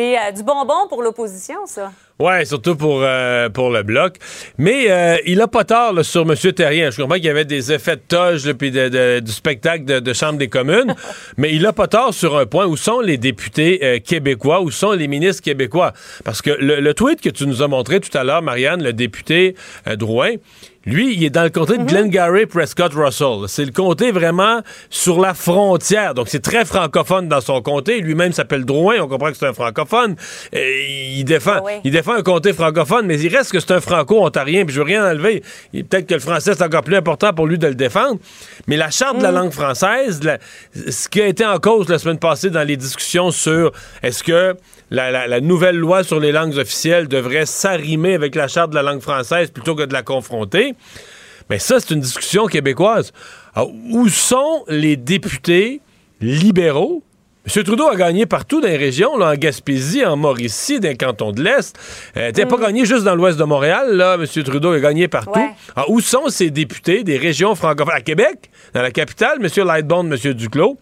C'est 0.00 0.18
euh, 0.18 0.32
du 0.32 0.42
bonbon 0.42 0.88
pour 0.88 1.02
l'opposition, 1.02 1.66
ça? 1.66 1.92
Oui, 2.20 2.44
surtout 2.44 2.76
pour, 2.76 3.00
euh, 3.02 3.48
pour 3.48 3.70
le 3.70 3.82
bloc. 3.82 4.16
Mais 4.58 4.90
euh, 4.90 5.16
il 5.24 5.40
a 5.40 5.48
pas 5.48 5.64
tort 5.64 6.04
sur 6.04 6.30
M. 6.30 6.52
Terrien. 6.52 6.90
Je 6.90 7.00
comprends 7.00 7.14
qu'il 7.14 7.24
y 7.24 7.30
avait 7.30 7.46
des 7.46 7.72
effets 7.72 7.96
de 7.96 8.02
toge 8.06 8.52
puis 8.52 8.70
du 8.70 9.32
spectacle 9.32 9.84
de, 9.84 10.12
Chambre 10.12 10.38
des 10.38 10.48
communes. 10.48 10.94
mais 11.38 11.54
il 11.54 11.64
a 11.64 11.72
pas 11.72 11.86
tort 11.86 12.12
sur 12.12 12.36
un 12.36 12.44
point. 12.44 12.66
Où 12.66 12.76
sont 12.76 13.00
les 13.00 13.16
députés 13.16 14.02
québécois? 14.04 14.60
Où 14.60 14.70
sont 14.70 14.92
les 14.92 15.08
ministres 15.08 15.42
québécois? 15.42 15.94
Parce 16.22 16.42
que 16.42 16.50
le, 16.50 16.92
tweet 16.92 17.22
que 17.22 17.30
tu 17.30 17.46
nous 17.46 17.62
as 17.62 17.68
montré 17.68 18.00
tout 18.00 18.16
à 18.18 18.22
l'heure, 18.22 18.42
Marianne, 18.42 18.82
le 18.82 18.92
député 18.92 19.54
Drouin, 19.96 20.34
lui, 20.86 21.14
il 21.14 21.24
est 21.24 21.30
dans 21.30 21.42
le 21.42 21.50
comté 21.50 21.76
de 21.76 21.82
mhm. 21.82 21.86
Glengarry 21.86 22.46
Prescott 22.46 22.92
Russell. 22.94 23.48
C'est 23.48 23.66
le 23.66 23.70
comté 23.70 24.12
vraiment 24.12 24.60
sur 24.88 25.20
la 25.20 25.34
frontière. 25.34 26.14
Donc, 26.14 26.28
c'est 26.28 26.40
très 26.40 26.64
francophone 26.64 27.28
dans 27.28 27.42
son 27.42 27.60
comté. 27.60 28.00
Lui-même 28.00 28.32
s'appelle 28.32 28.64
Drouin. 28.64 28.96
On 29.00 29.06
comprend 29.06 29.30
que 29.30 29.36
c'est 29.36 29.46
un 29.46 29.52
francophone. 29.52 30.16
il, 30.54 31.24
défend, 31.24 31.66
ah 31.66 31.70
il 31.84 31.90
défend 31.90 32.09
un 32.14 32.22
comté 32.22 32.52
francophone, 32.52 33.06
mais 33.06 33.20
il 33.20 33.34
reste 33.34 33.52
que 33.52 33.60
c'est 33.60 33.72
un 33.72 33.80
franco-ontarien. 33.80 34.64
Puis 34.64 34.74
je 34.74 34.80
veux 34.80 34.86
rien 34.86 35.10
enlever. 35.10 35.42
Peut-être 35.72 36.06
que 36.06 36.14
le 36.14 36.20
français, 36.20 36.52
c'est 36.56 36.64
encore 36.64 36.82
plus 36.82 36.96
important 36.96 37.32
pour 37.32 37.46
lui 37.46 37.58
de 37.58 37.66
le 37.66 37.74
défendre. 37.74 38.18
Mais 38.66 38.76
la 38.76 38.90
charte 38.90 39.18
de 39.18 39.22
la 39.22 39.30
mhm. 39.30 39.38
langue 39.38 39.52
française, 39.52 40.20
ce 40.74 41.08
qui 41.08 41.20
a 41.20 41.26
été 41.26 41.44
en 41.44 41.58
cause 41.58 41.88
la 41.88 41.98
semaine 41.98 42.18
passée 42.18 42.50
dans 42.50 42.66
les 42.66 42.76
discussions 42.76 43.30
sur 43.30 43.72
est-ce 44.02 44.22
que 44.22 44.56
la, 44.90 45.40
nouvelle 45.40 45.76
loi 45.76 46.02
sur 46.04 46.20
les 46.20 46.32
langues 46.32 46.56
officielles 46.56 47.08
devrait 47.08 47.46
s'arrimer 47.46 48.14
avec 48.14 48.34
la 48.34 48.48
charte 48.48 48.70
de 48.70 48.74
la 48.74 48.82
langue 48.82 49.00
française 49.00 49.50
plutôt 49.50 49.74
que 49.74 49.84
de 49.84 49.92
la 49.92 50.02
confronter. 50.02 50.74
Mais 51.48 51.58
ça, 51.58 51.80
c'est 51.80 51.94
une 51.94 52.00
discussion 52.00 52.46
québécoise. 52.46 53.12
où 53.56 54.08
sont 54.08 54.64
les 54.68 54.96
députés 54.96 55.80
libéraux 56.20 57.02
M. 57.56 57.64
Trudeau 57.64 57.88
a 57.88 57.96
gagné 57.96 58.26
partout 58.26 58.60
dans 58.60 58.68
les 58.68 58.76
régions, 58.76 59.18
là, 59.18 59.30
en 59.30 59.34
Gaspésie, 59.34 60.04
en 60.04 60.16
Mauricie, 60.16 60.78
dans 60.78 60.88
les 60.88 60.96
cantons 60.96 61.32
de 61.32 61.42
l'Est. 61.42 61.76
Euh, 62.16 62.30
tu 62.30 62.46
pas 62.46 62.56
mm. 62.56 62.60
gagné 62.60 62.84
juste 62.84 63.02
dans 63.02 63.16
l'ouest 63.16 63.36
de 63.38 63.44
Montréal, 63.44 63.96
là. 63.96 64.14
M. 64.14 64.44
Trudeau 64.44 64.70
a 64.70 64.78
gagné 64.78 65.08
partout. 65.08 65.40
où 65.88 66.00
sont 66.00 66.28
ces 66.28 66.50
députés 66.50 67.02
des 67.02 67.16
régions 67.16 67.56
francophones? 67.56 67.94
À 67.94 68.02
Québec, 68.02 68.50
dans 68.72 68.82
la 68.82 68.92
capitale, 68.92 69.38
M. 69.40 69.66
Lightbone, 69.66 70.12
M. 70.12 70.32
Duclos. 70.32 70.78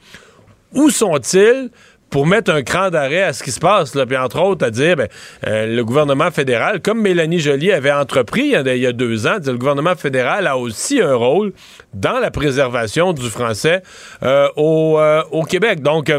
Où 0.75 0.91
sont-ils 0.91 1.71
pour 2.11 2.27
mettre 2.27 2.51
un 2.51 2.63
cran 2.63 2.91
d'arrêt 2.91 3.23
à 3.23 3.33
ce 3.33 3.43
qui 3.43 3.51
se 3.51 3.61
passe, 3.61 3.95
là, 3.95 4.05
puis 4.05 4.17
entre 4.17 4.41
autres 4.41 4.67
à 4.67 4.71
dire 4.71 4.97
ben, 4.97 5.09
euh, 5.47 5.75
le 5.75 5.85
gouvernement 5.85 6.31
fédéral, 6.31 6.81
comme 6.81 7.01
Mélanie 7.01 7.39
Joly 7.39 7.73
avait 7.73 7.93
entrepris 7.93 8.55
il 8.55 8.77
y 8.77 8.87
a 8.87 8.93
deux 8.93 9.27
ans, 9.27 9.37
le 9.45 9.57
gouvernement 9.57 9.95
fédéral 9.95 10.47
a 10.47 10.59
aussi 10.59 11.01
un 11.01 11.15
rôle 11.15 11.53
dans 11.95 12.19
la 12.19 12.31
préservation 12.31 13.15
du 13.15 13.29
français 13.29 13.83
euh, 14.23 14.49
au, 14.57 14.99
au, 15.31 15.43
Québec. 15.45 15.83
Donc, 15.83 16.11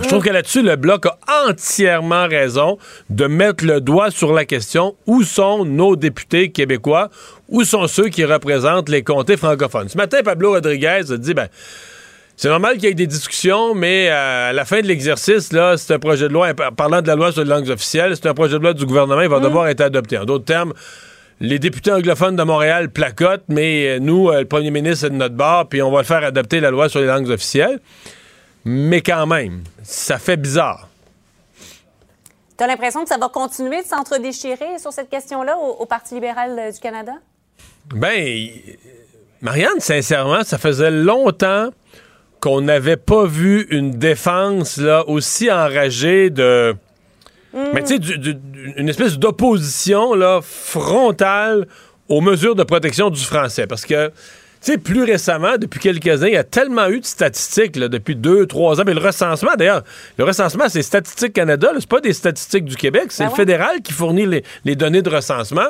je 0.00 0.08
trouve 0.08 0.22
que 0.22 0.30
là-dessus, 0.30 0.62
le 0.62 0.76
Bloc 0.76 1.06
a 1.06 1.18
entièrement 1.48 2.26
raison 2.26 2.78
de 3.10 3.26
mettre 3.26 3.64
le 3.64 3.80
doigt 3.80 4.10
sur 4.10 4.32
la 4.32 4.44
question 4.44 4.96
où 5.06 5.22
sont 5.22 5.64
nos 5.64 5.96
députés 5.96 6.50
québécois, 6.50 7.10
où 7.48 7.64
sont 7.64 7.86
ceux 7.86 8.08
qui 8.08 8.24
représentent 8.24 8.88
les 8.88 9.02
comtés 9.02 9.36
francophones? 9.36 9.88
Ce 9.88 9.96
matin, 9.96 10.18
Pablo 10.24 10.52
Rodriguez 10.52 11.02
a 11.10 11.16
dit, 11.16 11.34
ben, 11.34 11.48
c'est 12.36 12.48
normal 12.48 12.74
qu'il 12.74 12.84
y 12.84 12.88
ait 12.88 12.94
des 12.94 13.06
discussions, 13.06 13.74
mais 13.74 14.08
euh, 14.08 14.50
à 14.50 14.52
la 14.52 14.64
fin 14.64 14.80
de 14.80 14.86
l'exercice, 14.86 15.52
là, 15.52 15.76
c'est 15.76 15.92
un 15.92 15.98
projet 15.98 16.28
de 16.28 16.32
loi, 16.32 16.54
parlant 16.54 17.02
de 17.02 17.06
la 17.06 17.14
loi 17.14 17.30
sur 17.30 17.42
les 17.42 17.50
langues 17.50 17.68
officielles, 17.68 18.16
c'est 18.16 18.26
un 18.26 18.34
projet 18.34 18.54
de 18.54 18.62
loi 18.62 18.72
du 18.72 18.86
gouvernement, 18.86 19.20
il 19.20 19.28
va 19.28 19.38
mm. 19.38 19.42
devoir 19.42 19.68
être 19.68 19.82
adopté. 19.82 20.16
En 20.16 20.24
d'autres 20.24 20.46
termes, 20.46 20.72
les 21.40 21.58
députés 21.58 21.92
anglophones 21.92 22.36
de 22.36 22.42
Montréal 22.42 22.90
placotent, 22.90 23.44
mais 23.48 23.88
euh, 23.88 23.98
nous, 24.00 24.30
euh, 24.30 24.40
le 24.40 24.46
premier 24.46 24.70
ministre 24.70 25.06
est 25.06 25.10
de 25.10 25.16
notre 25.16 25.34
bord, 25.34 25.68
puis 25.68 25.82
on 25.82 25.90
va 25.90 25.98
le 25.98 26.06
faire 26.06 26.24
adopter 26.24 26.60
la 26.60 26.70
loi 26.70 26.88
sur 26.88 27.00
les 27.00 27.06
langues 27.06 27.28
officielles 27.28 27.80
mais 28.64 29.00
quand 29.00 29.26
même, 29.26 29.62
ça 29.82 30.18
fait 30.18 30.36
bizarre. 30.36 30.88
Tu 32.56 32.64
as 32.64 32.66
l'impression 32.66 33.02
que 33.02 33.08
ça 33.08 33.18
va 33.18 33.28
continuer 33.28 33.82
de 33.82 33.86
s'entre-déchirer 33.86 34.78
sur 34.78 34.92
cette 34.92 35.08
question-là 35.08 35.56
au, 35.56 35.86
Parti 35.86 36.14
libéral 36.14 36.56
euh, 36.58 36.70
du 36.70 36.78
Canada? 36.78 37.14
Ben, 37.94 38.48
Marianne, 39.40 39.80
sincèrement, 39.80 40.44
ça 40.44 40.58
faisait 40.58 40.90
longtemps 40.90 41.70
qu'on 42.40 42.60
n'avait 42.60 42.96
pas 42.96 43.24
vu 43.24 43.66
une 43.70 43.92
défense 43.92 44.76
là, 44.76 45.08
aussi 45.08 45.50
enragée 45.50 46.30
de. 46.30 46.74
Mais 47.54 47.82
tu 47.82 48.02
sais, 48.02 48.38
une 48.76 48.88
espèce 48.88 49.18
d'opposition 49.18 50.12
frontale 50.40 51.66
aux 52.08 52.20
mesures 52.20 52.54
de 52.54 52.62
protection 52.62 53.10
du 53.10 53.20
français. 53.22 53.66
Parce 53.66 53.84
que 53.84 54.10
sais, 54.62 54.78
plus 54.78 55.04
récemment, 55.04 55.56
depuis 55.58 55.80
quelques 55.80 56.22
années, 56.22 56.32
il 56.32 56.34
y 56.34 56.36
a 56.36 56.44
tellement 56.44 56.88
eu 56.88 57.00
de 57.00 57.04
statistiques, 57.04 57.72
depuis 57.72 58.16
deux, 58.16 58.46
trois 58.46 58.80
ans. 58.80 58.84
Mais 58.86 58.94
le 58.94 59.00
recensement, 59.00 59.52
d'ailleurs, 59.56 59.82
le 60.18 60.24
recensement, 60.24 60.68
c'est 60.68 60.82
Statistique 60.82 61.32
Canada, 61.32 61.70
c'est 61.78 61.88
pas 61.88 62.00
des 62.00 62.12
statistiques 62.12 62.64
du 62.64 62.76
Québec, 62.76 63.06
c'est 63.08 63.24
ben 63.24 63.30
le 63.30 63.36
fédéral 63.36 63.82
qui 63.82 63.92
fournit 63.92 64.26
les, 64.64 64.76
données 64.76 65.02
de 65.02 65.10
recensement 65.10 65.68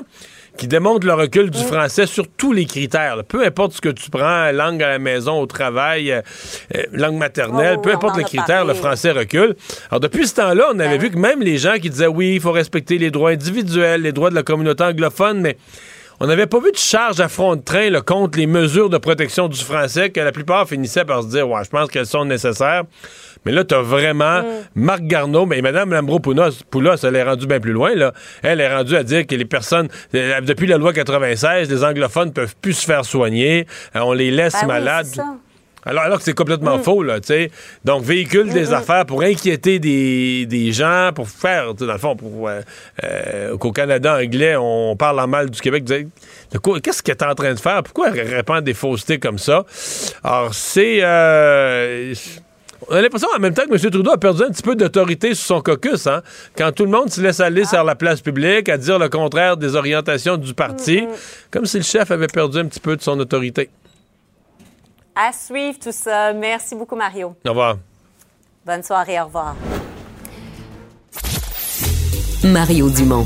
qui 0.58 0.68
démontrent 0.68 1.06
le 1.06 1.14
recul 1.14 1.50
du 1.50 1.62
français 1.62 2.06
sur 2.06 2.28
tous 2.28 2.52
les 2.52 2.66
critères. 2.66 3.25
Peu 3.26 3.42
importe 3.42 3.72
ce 3.72 3.80
que 3.80 3.88
tu 3.88 4.11
prends, 4.11 4.52
langue 4.52 4.82
à 4.82 4.88
la 4.90 4.99
maison, 4.99 5.40
au 5.40 5.46
travail, 5.46 6.12
euh, 6.12 6.20
euh, 6.76 6.82
langue 6.92 7.16
maternelle, 7.16 7.76
oh, 7.78 7.80
peu 7.80 7.90
importe 7.90 8.18
le 8.18 8.25
critère, 8.25 8.66
le 8.66 8.75
français 8.75 9.12
recule. 9.12 9.56
Alors 9.90 10.00
depuis 10.00 10.26
ce 10.28 10.34
temps-là, 10.34 10.68
on 10.75 10.78
avait 10.78 10.99
ben 10.99 11.00
vu 11.00 11.11
que 11.11 11.18
même 11.18 11.40
les 11.40 11.56
gens 11.56 11.78
qui 11.80 11.88
disaient 11.88 12.06
oui, 12.06 12.34
il 12.34 12.40
faut 12.40 12.52
respecter 12.52 12.99
les 12.99 13.11
droits 13.11 13.30
individuels, 13.30 14.02
les 14.02 14.12
droits 14.12 14.28
de 14.28 14.34
la 14.34 14.42
communauté 14.42 14.84
anglophone, 14.84 15.40
mais 15.40 15.56
on 16.21 16.26
n'avait 16.26 16.47
pas 16.47 16.61
vu 16.61 16.71
de 16.73 16.76
charge 16.76 17.21
à 17.21 17.28
front 17.28 17.57
de 17.57 17.62
train 17.62 17.90
contre 18.00 18.38
les 18.38 18.47
mesures 18.47 18.90
de 18.90 18.99
protection 18.99 19.49
du 19.49 19.59
français 19.59 20.11
que 20.11 20.21
la 20.21 20.33
plupart 20.33 20.69
finissaient 20.69 21.04
par 21.04 21.23
se 21.23 21.28
dire 21.28 21.49
Ouais, 21.49 21.64
je 21.64 21.71
pense 21.71 21.88
qu'elles 21.88 22.07
sont 22.07 22.25
nécessaires. 22.25 22.85
Mais 23.45 23.52
là, 23.52 23.64
tu 23.64 23.75
as 23.75 23.83
vraiment 23.83 24.42
mm. 24.42 24.47
Marc 24.76 25.02
Garneau, 25.02 25.47
mais 25.47 25.61
Mme 25.62 25.92
Lambro 25.92 26.21
Poulos, 26.21 26.97
elle 27.02 27.16
est 27.16 27.23
rendue 27.23 27.47
bien 27.47 27.61
plus 27.61 27.73
loin. 27.73 27.95
Là. 27.95 28.12
Elle 28.42 28.61
est 28.61 28.73
rendue 28.73 28.97
à 28.97 29.02
dire 29.02 29.26
que 29.26 29.35
les 29.35 29.45
personnes, 29.45 29.88
euh, 30.14 30.40
depuis 30.40 30.66
la 30.66 30.78
loi 30.78 30.92
96, 30.92 31.71
les 31.71 31.85
anglophones 31.85 32.28
ne 32.28 32.33
peuvent 32.33 32.54
plus 32.61 32.75
se 32.75 32.87
faire 32.87 33.04
soigner. 33.04 33.66
Euh, 33.97 34.00
on 34.00 34.12
les 34.12 34.31
laisse 34.31 34.54
ben 34.61 34.69
malades. 34.69 35.07
Alors, 35.84 36.04
alors 36.04 36.18
que 36.18 36.24
c'est 36.24 36.34
complètement 36.34 36.78
mm. 36.78 36.82
faux, 36.82 37.02
là, 37.02 37.20
tu 37.20 37.28
sais. 37.28 37.50
Donc, 37.84 38.02
véhicule 38.04 38.52
des 38.52 38.66
mm, 38.66 38.70
mm. 38.70 38.74
affaires 38.74 39.06
pour 39.06 39.22
inquiéter 39.22 39.78
des, 39.78 40.72
gens, 40.72 41.10
pour 41.14 41.28
faire, 41.28 41.74
dans 41.74 41.86
le 41.86 41.98
fond, 41.98 42.16
pour 42.16 42.48
euh, 42.48 42.60
euh, 43.02 43.56
qu'au 43.56 43.72
Canada 43.72 44.18
anglais, 44.18 44.54
on 44.56 44.96
parle 44.96 45.20
en 45.20 45.26
mal 45.26 45.50
du 45.50 45.60
Québec. 45.60 45.84
Qu'est-ce 46.82 47.02
qu'elle 47.02 47.16
est 47.16 47.24
en 47.24 47.34
train 47.34 47.54
de 47.54 47.60
faire? 47.60 47.82
Pourquoi 47.82 48.10
elle 48.14 48.34
répand 48.34 48.62
des 48.62 48.74
faussetés 48.74 49.18
comme 49.18 49.38
ça? 49.38 49.64
Alors, 50.22 50.54
c'est... 50.54 50.98
Euh, 51.02 52.14
on 52.88 52.96
a 52.96 53.02
l'impression 53.02 53.28
en 53.34 53.38
même 53.38 53.54
temps 53.54 53.62
que 53.64 53.72
M. 53.72 53.78
Trudeau 53.78 54.10
a 54.10 54.18
perdu 54.18 54.42
un 54.42 54.50
petit 54.50 54.62
peu 54.62 54.74
d'autorité 54.74 55.34
sur 55.34 55.46
son 55.46 55.60
caucus, 55.60 56.06
hein? 56.08 56.20
Quand 56.56 56.72
tout 56.72 56.84
le 56.84 56.90
monde 56.90 57.10
se 57.10 57.20
laisse 57.20 57.38
aller 57.38 57.64
sur 57.64 57.84
la 57.84 57.94
place 57.94 58.20
publique 58.20 58.68
à 58.68 58.76
dire 58.76 58.98
le 58.98 59.08
contraire 59.08 59.56
des 59.56 59.76
orientations 59.76 60.36
du 60.36 60.52
parti, 60.52 61.06
comme 61.50 61.64
si 61.64 61.76
le 61.76 61.84
chef 61.84 62.10
avait 62.10 62.26
perdu 62.26 62.58
un 62.58 62.66
petit 62.66 62.80
peu 62.80 62.96
de 62.96 63.02
son 63.02 63.18
autorité. 63.20 63.70
À 65.14 65.33
suivre 65.33 65.78
tout 65.78 65.92
ça. 65.92 66.33
Merci 66.33 66.75
beaucoup, 66.75 66.97
Mario. 66.97 67.35
Au 67.47 67.49
revoir. 67.50 67.76
Bonne 68.64 68.83
soirée. 68.83 69.21
Au 69.21 69.26
revoir. 69.26 69.54
Mario 72.45 72.90
Dumont. 72.90 73.25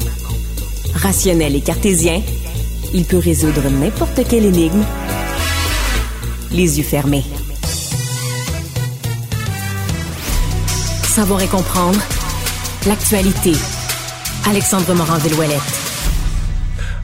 Rationnel 0.94 1.54
et 1.54 1.60
cartésien, 1.60 2.22
il 2.92 3.04
peut 3.04 3.18
résoudre 3.18 3.68
n'importe 3.70 4.26
quelle 4.28 4.46
énigme 4.46 4.82
les 6.50 6.78
yeux 6.78 6.84
fermés. 6.84 7.24
Savoir 11.04 11.40
et 11.42 11.48
comprendre 11.48 12.00
l'actualité. 12.86 13.52
Alexandre 14.48 14.94
Morand-Villouellette. 14.94 15.85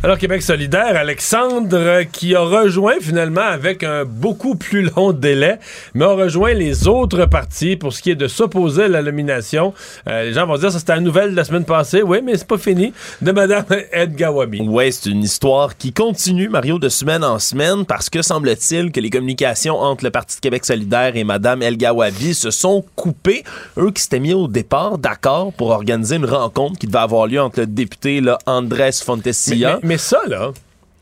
Alors, 0.04 0.18
Québec 0.18 0.42
solidaire, 0.42 0.97
Alexandre, 0.97 2.02
qui 2.11 2.35
a 2.35 2.40
rejoint 2.40 2.97
finalement 3.00 3.42
avec 3.42 3.85
un 3.85 4.04
beaucoup 4.04 4.56
plus 4.56 4.90
long 4.97 5.12
délai, 5.12 5.61
mais 5.94 6.04
a 6.04 6.14
rejoint 6.14 6.54
les 6.54 6.88
autres 6.88 7.25
partis 7.26 7.76
pour 7.76 7.92
ce 7.92 8.02
qui 8.02 8.11
est 8.11 8.16
de 8.16 8.26
s'opposer 8.26 8.82
à 8.82 8.88
la 8.88 9.02
nomination. 9.02 9.73
Euh, 10.09 10.25
les 10.25 10.32
gens 10.32 10.44
vont 10.44 10.59
dire, 10.59 10.73
ça 10.73 10.80
c'était 10.80 10.97
la 10.97 11.00
nouvelle 11.00 11.30
de 11.30 11.37
la 11.37 11.44
semaine 11.44 11.64
passée, 11.64 12.02
oui, 12.02 12.18
mais 12.21 12.37
c'est 12.37 12.49
pas 12.49 12.59
fini, 12.59 12.92
de 13.21 13.30
Mme 13.30 13.64
Ed 13.92 14.16
Gawabi. 14.16 14.62
Oui, 14.66 14.90
c'est 14.90 15.09
une 15.09 15.23
histoire 15.23 15.76
qui 15.76 15.92
continue, 15.92 16.49
Mario, 16.49 16.80
de 16.80 16.88
semaine 16.88 17.23
en 17.23 17.38
semaine, 17.38 17.87
parce 17.87 18.11
que 18.11 18.23
semble-t-il 18.23 18.90
que 18.90 18.99
les 18.99 19.09
communications 19.09 19.78
entre 19.78 20.02
le 20.02 20.11
Parti 20.11 20.35
de 20.35 20.40
Québec 20.40 20.64
solidaire 20.64 21.12
et 21.14 21.23
Mme 21.23 21.62
El 21.62 21.76
Gawabi 21.76 22.35
se 22.35 22.50
sont 22.50 22.85
coupées. 22.97 23.44
Eux 23.78 23.92
qui 23.92 24.02
s'étaient 24.02 24.18
mis 24.18 24.35
au 24.35 24.49
départ 24.49 24.99
d'accord 24.99 25.52
pour 25.52 25.71
organiser 25.71 26.16
une 26.16 26.26
rencontre 26.26 26.76
qui 26.76 26.88
devait 26.88 26.99
avoir 26.99 27.28
lieu 27.28 27.40
entre 27.40 27.61
le 27.61 27.66
député 27.66 28.21
là, 28.21 28.38
Andrés 28.47 28.90
Fontesilla 28.90 29.78
mais 29.91 29.91
ça, 29.99 30.20
là. 30.26 30.52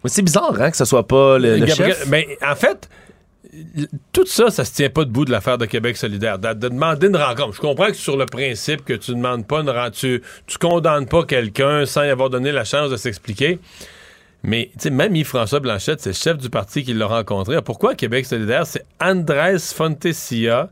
C'est 0.06 0.22
bizarre, 0.22 0.56
hein, 0.58 0.70
que 0.70 0.76
ce 0.76 0.84
soit 0.84 1.06
pas 1.06 1.38
le, 1.38 1.66
chef. 1.66 2.06
Mais 2.08 2.38
en 2.46 2.54
fait, 2.54 2.88
tout 4.12 4.26
ça, 4.26 4.50
ça 4.50 4.64
se 4.64 4.72
tient 4.72 4.88
pas 4.88 5.04
debout 5.04 5.24
de 5.24 5.30
l'affaire 5.30 5.58
de 5.58 5.66
Québec 5.66 5.96
solidaire. 5.96 6.38
De, 6.38 6.52
demander 6.54 7.08
une 7.08 7.16
rencontre. 7.16 7.54
Je 7.56 7.60
comprends 7.60 7.88
que 7.88 7.94
sur 7.94 8.16
le 8.16 8.26
principe 8.26 8.84
que 8.84 8.94
tu 8.94 9.12
demandes 9.12 9.46
pas 9.46 9.60
une 9.60 9.70
rencontre, 9.70 9.98
tu, 9.98 10.22
tu 10.46 10.58
condamnes 10.58 11.06
pas 11.06 11.24
quelqu'un 11.24 11.84
sans 11.84 12.02
y 12.02 12.08
avoir 12.08 12.30
donné 12.30 12.52
la 12.52 12.64
chance 12.64 12.90
de 12.90 12.96
s'expliquer. 12.96 13.58
Mais 14.42 14.70
même 14.90 15.14
Yves-François 15.14 15.60
Blanchette, 15.60 16.00
c'est 16.00 16.10
le 16.10 16.14
chef 16.14 16.38
du 16.38 16.48
parti 16.48 16.82
qui 16.82 16.94
l'a 16.94 17.06
rencontré. 17.06 17.60
pourquoi 17.62 17.94
Québec 17.94 18.24
solidaire? 18.24 18.66
C'est 18.66 18.84
Andrés 18.98 19.58
Fontesilla, 19.58 20.70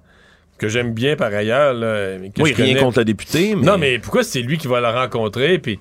que 0.57 0.69
j'aime 0.69 0.95
bien 0.95 1.17
par 1.17 1.35
ailleurs. 1.35 1.75
Là, 1.75 2.17
oui, 2.39 2.55
rien 2.55 2.77
contre 2.77 3.01
le 3.01 3.05
député. 3.05 3.55
Non, 3.55 3.77
mais 3.77 3.99
pourquoi 3.99 4.23
c'est 4.23 4.41
lui 4.41 4.57
qui 4.57 4.69
va 4.69 4.81
la 4.81 4.93
rencontrer? 4.93 5.59
Puis 5.59 5.79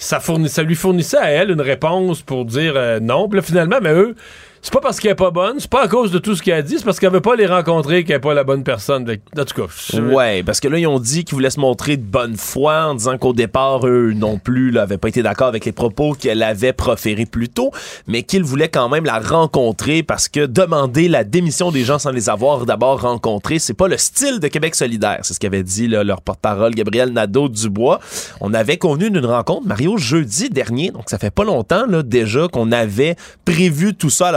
ça, 0.00 0.18
ça 0.18 0.62
lui 0.62 0.74
fournissait 0.74 1.18
à 1.18 1.30
elle 1.30 1.50
une 1.50 1.60
réponse 1.60 2.22
pour 2.22 2.46
dire 2.46 2.72
euh, 2.74 3.00
non. 3.00 3.28
Puis 3.28 3.36
là, 3.36 3.42
finalement, 3.42 3.78
mais 3.82 3.92
eux, 3.92 4.16
c'est 4.62 4.72
pas 4.72 4.80
parce 4.80 5.00
qu'elle 5.00 5.12
est 5.12 5.14
pas 5.14 5.30
bonne, 5.30 5.58
c'est 5.58 5.70
pas 5.70 5.84
à 5.84 5.88
cause 5.88 6.10
de 6.10 6.18
tout 6.18 6.36
ce 6.36 6.42
qu'elle 6.42 6.54
a 6.54 6.62
dit, 6.62 6.78
c'est 6.78 6.84
parce 6.84 7.00
qu'elle 7.00 7.12
veut 7.12 7.20
pas 7.20 7.34
les 7.34 7.46
rencontrer 7.46 8.04
qu'elle 8.04 8.16
est 8.16 8.20
pas 8.20 8.34
la 8.34 8.44
bonne 8.44 8.62
personne. 8.62 9.06
En 9.38 9.44
tout 9.44 9.66
cas, 9.66 9.98
ouais, 9.98 10.42
parce 10.42 10.60
que 10.60 10.68
là 10.68 10.78
ils 10.78 10.86
ont 10.86 10.98
dit 10.98 11.24
qu'ils 11.24 11.34
voulaient 11.34 11.50
se 11.50 11.60
montrer 11.60 11.96
de 11.96 12.02
bonne 12.02 12.36
foi 12.36 12.84
en 12.84 12.94
disant 12.94 13.16
qu'au 13.16 13.32
départ 13.32 13.86
eux 13.86 14.12
non 14.14 14.38
plus 14.38 14.72
n'avaient 14.72 14.98
pas 14.98 15.08
été 15.08 15.22
d'accord 15.22 15.48
avec 15.48 15.64
les 15.64 15.72
propos 15.72 16.12
qu'elle 16.12 16.42
avait 16.42 16.72
proférés 16.72 17.26
plus 17.26 17.48
tôt, 17.48 17.70
mais 18.06 18.22
qu'ils 18.22 18.44
voulaient 18.44 18.68
quand 18.68 18.88
même 18.88 19.04
la 19.04 19.18
rencontrer 19.18 20.02
parce 20.02 20.28
que 20.28 20.46
demander 20.46 21.08
la 21.08 21.24
démission 21.24 21.70
des 21.70 21.84
gens 21.84 21.98
sans 21.98 22.10
les 22.10 22.28
avoir 22.28 22.66
d'abord 22.66 23.00
rencontrés, 23.00 23.58
c'est 23.58 23.74
pas 23.74 23.88
le 23.88 23.96
style 23.96 24.40
de 24.40 24.48
Québec 24.48 24.74
solidaire, 24.74 25.20
c'est 25.22 25.34
ce 25.34 25.40
qu'avait 25.40 25.62
dit 25.62 25.88
leur 25.88 26.20
porte-parole 26.20 26.74
Gabriel 26.74 27.10
Nadeau 27.12 27.48
Dubois. 27.48 28.00
On 28.40 28.52
avait 28.52 28.76
connu 28.76 29.10
d'une 29.10 29.26
rencontre 29.26 29.66
Mario 29.66 29.96
jeudi 29.96 30.50
dernier, 30.50 30.90
donc 30.90 31.04
ça 31.08 31.18
fait 31.18 31.30
pas 31.30 31.44
longtemps 31.44 31.86
déjà 32.04 32.48
qu'on 32.48 32.72
avait 32.72 33.16
prévu 33.44 33.94
tout 33.94 34.10
ça 34.10 34.28
à 34.28 34.32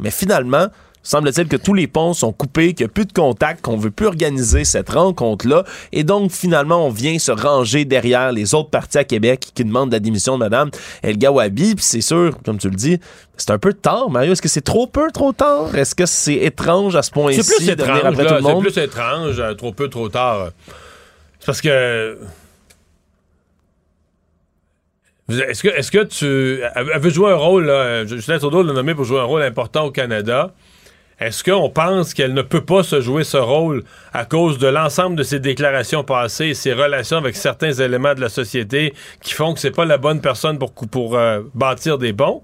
mais 0.00 0.10
finalement, 0.10 0.68
Semble-t-il 1.04 1.48
que 1.48 1.56
tous 1.56 1.74
les 1.74 1.88
ponts 1.88 2.14
sont 2.14 2.32
coupés, 2.32 2.74
qu'il 2.74 2.86
n'y 2.86 2.90
a 2.90 2.92
plus 2.92 3.06
de 3.06 3.12
contact, 3.12 3.60
qu'on 3.60 3.76
veut 3.76 3.90
plus 3.90 4.06
organiser 4.06 4.64
cette 4.64 4.90
rencontre-là. 4.90 5.64
Et 5.90 6.04
donc, 6.04 6.30
finalement, 6.30 6.86
on 6.86 6.90
vient 6.90 7.18
se 7.18 7.32
ranger 7.32 7.84
derrière 7.84 8.30
les 8.30 8.54
autres 8.54 8.70
partis 8.70 8.98
à 8.98 9.04
Québec 9.04 9.48
qui 9.52 9.64
demandent 9.64 9.92
la 9.92 9.98
démission 9.98 10.34
de 10.34 10.44
Mme 10.44 10.70
El 11.02 11.18
Gawabi. 11.18 11.74
Puis 11.74 11.84
c'est 11.84 12.00
sûr, 12.00 12.36
comme 12.44 12.58
tu 12.58 12.68
le 12.70 12.76
dis, 12.76 13.00
c'est 13.36 13.50
un 13.50 13.58
peu 13.58 13.72
tard, 13.72 14.10
Mario. 14.10 14.32
Est-ce 14.32 14.42
que 14.42 14.48
c'est 14.48 14.60
trop 14.60 14.86
peu, 14.86 15.10
trop 15.10 15.32
tard? 15.32 15.74
Est-ce 15.74 15.96
que 15.96 16.06
c'est 16.06 16.34
étrange 16.34 16.94
à 16.94 17.02
ce 17.02 17.10
point-ci 17.10 17.42
C'est 17.42 17.56
plus 17.56 17.66
de 17.66 17.72
étrange, 17.72 17.88
venir 17.88 18.06
après 18.06 18.22
là. 18.22 18.30
tout 18.30 18.36
le 18.36 18.42
monde? 18.42 18.64
C'est 18.68 18.72
plus 18.72 18.82
étrange, 18.82 19.40
euh, 19.40 19.54
trop 19.54 19.72
peu, 19.72 19.88
trop 19.88 20.08
tard. 20.08 20.50
C'est 21.40 21.46
parce 21.46 21.60
que. 21.60 22.16
Est-ce 25.40 25.62
que, 25.62 25.68
est-ce 25.68 25.90
que 25.90 26.04
tu. 26.04 26.62
Elle 26.74 27.00
veut 27.00 27.10
jouer 27.10 27.32
un 27.32 27.36
rôle, 27.36 27.66
là, 27.66 28.04
Justin 28.04 28.38
Trudeau 28.38 28.62
l'a 28.62 28.72
nommé 28.72 28.94
pour 28.94 29.04
jouer 29.04 29.20
un 29.20 29.24
rôle 29.24 29.42
important 29.42 29.84
au 29.84 29.90
Canada. 29.90 30.52
Est-ce 31.20 31.44
qu'on 31.44 31.70
pense 31.70 32.14
qu'elle 32.14 32.34
ne 32.34 32.42
peut 32.42 32.64
pas 32.64 32.82
se 32.82 33.00
jouer 33.00 33.22
ce 33.22 33.36
rôle 33.36 33.84
à 34.12 34.24
cause 34.24 34.58
de 34.58 34.66
l'ensemble 34.66 35.14
de 35.14 35.22
ses 35.22 35.38
déclarations 35.38 36.02
passées 36.02 36.46
et 36.46 36.54
ses 36.54 36.72
relations 36.72 37.18
avec 37.18 37.36
certains 37.36 37.72
éléments 37.72 38.14
de 38.14 38.20
la 38.20 38.28
société 38.28 38.92
qui 39.22 39.32
font 39.32 39.54
que 39.54 39.60
c'est 39.60 39.70
pas 39.70 39.84
la 39.84 39.98
bonne 39.98 40.20
personne 40.20 40.58
pour, 40.58 40.72
pour 40.72 41.16
euh, 41.16 41.42
bâtir 41.54 41.98
des 41.98 42.12
ponts? 42.12 42.42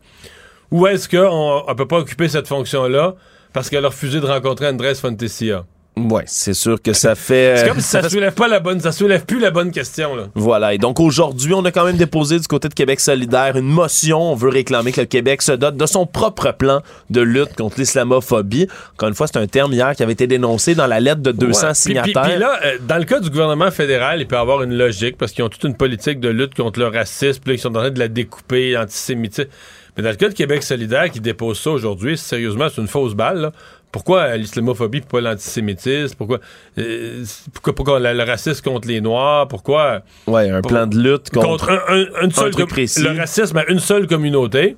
Ou 0.71 0.87
est-ce 0.87 1.09
qu'on 1.09 1.64
ne 1.68 1.75
peut 1.75 1.88
pas 1.88 1.99
occuper 1.99 2.28
cette 2.28 2.47
fonction-là 2.47 3.14
parce 3.52 3.68
qu'elle 3.68 3.85
a 3.85 3.88
refusé 3.88 4.21
de 4.21 4.26
rencontrer 4.26 4.68
Andrés 4.68 4.95
Fantesia? 4.95 5.64
Ouais, 6.11 6.25
c'est 6.26 6.55
sûr 6.55 6.81
que 6.81 6.93
ça 6.93 7.14
fait. 7.14 7.57
C'est 7.59 7.69
comme 7.69 7.81
si 7.81 7.88
ça 7.88 8.09
soulève 8.09 8.35
pas 8.35 8.49
la 8.49 8.61
bonne, 8.61 8.81
ça 8.81 8.93
soulève 8.93 9.25
plus 9.25 9.38
la 9.40 9.50
bonne 9.50 9.71
question, 9.71 10.14
là. 10.14 10.25
Voilà. 10.35 10.75
Et 10.75 10.78
donc 10.78 11.00
aujourd'hui, 11.00 11.55
on 11.55 11.64
a 11.64 11.71
quand 11.73 11.85
même 11.85 11.97
déposé 11.97 12.38
du 12.38 12.47
côté 12.47 12.69
de 12.69 12.75
Québec 12.75 13.00
solidaire 13.00 13.57
une 13.57 13.67
motion. 13.67 14.21
On 14.33 14.35
veut 14.35 14.49
réclamer 14.50 14.93
que 14.93 15.00
le 15.00 15.07
Québec 15.07 15.43
se 15.43 15.52
dote 15.52 15.76
de 15.76 15.87
son 15.87 16.07
propre 16.07 16.52
plan 16.52 16.83
de 17.11 17.21
lutte 17.21 17.57
contre 17.57 17.78
l'islamophobie. 17.78 18.69
Encore 18.95 19.09
une 19.09 19.14
fois, 19.14 19.26
c'est 19.26 19.38
un 19.38 19.47
terme 19.47 19.73
hier 19.73 19.95
qui 19.97 20.02
avait 20.02 20.12
été 20.12 20.26
dénoncé 20.26 20.75
dans 20.75 20.87
la 20.87 21.00
lettre 21.00 21.21
de 21.23 21.33
200 21.33 21.61
Puis- 21.61 21.69
puis- 21.69 21.75
signataires. 21.75 22.23
Puis 22.25 22.38
là, 22.38 22.59
euh, 22.64 22.78
dans 22.87 22.99
le 22.99 23.05
cas 23.05 23.21
du 23.21 23.31
gouvernement 23.31 23.71
fédéral, 23.71 24.21
il 24.21 24.26
peut 24.26 24.37
y 24.37 24.38
avoir 24.38 24.62
une 24.62 24.76
logique 24.76 25.17
parce 25.17 25.33
qu'ils 25.33 25.45
ont 25.45 25.49
toute 25.49 25.64
une 25.64 25.76
politique 25.76 26.21
de 26.21 26.28
lutte 26.28 26.55
contre 26.55 26.78
le 26.81 26.88
racisme, 26.88 27.40
puis 27.43 27.52
là, 27.52 27.55
ils 27.57 27.61
sont 27.61 27.69
en 27.71 27.81
train 27.81 27.90
de 27.90 27.99
la 27.99 28.09
découper, 28.09 28.73
l'antisémitisme. 28.73 29.49
Mais 29.97 30.02
dans 30.05 30.11
le 30.11 30.17
cas 30.17 30.28
de 30.28 30.35
Québec 30.35 30.62
solidaire 30.62 31.11
qui 31.11 31.19
dépose 31.21 31.59
ça 31.59 31.71
aujourd'hui, 31.71 32.17
sérieusement, 32.17 32.69
c'est 32.73 32.81
une 32.81 32.87
fausse 32.87 33.14
balle. 33.14 33.40
là. 33.40 33.52
Pourquoi 33.90 34.21
euh, 34.21 34.37
l'islamophobie 34.37 35.00
pas 35.00 35.21
l'antisémitisme? 35.21 36.14
Pourquoi, 36.16 36.38
euh, 36.78 37.25
pourquoi, 37.54 37.75
pourquoi 37.75 37.99
le, 38.00 38.12
le 38.12 38.23
racisme 38.25 38.62
contre 38.62 38.87
les 38.88 39.00
Noirs? 39.00 39.49
Pourquoi 39.49 40.02
ouais, 40.26 40.50
un 40.50 40.61
pour- 40.61 40.71
plan 40.71 40.87
de 40.87 40.97
lutte 40.99 41.30
contre. 41.30 41.47
contre 41.47 41.71
un, 41.71 41.95
un- 42.21 42.25
une 42.25 42.30
seule 42.30 42.50
truc 42.50 42.68
précis. 42.68 43.02
le 43.02 43.16
racisme 43.18 43.57
à 43.57 43.64
une 43.68 43.78
seule 43.80 44.07
communauté? 44.07 44.76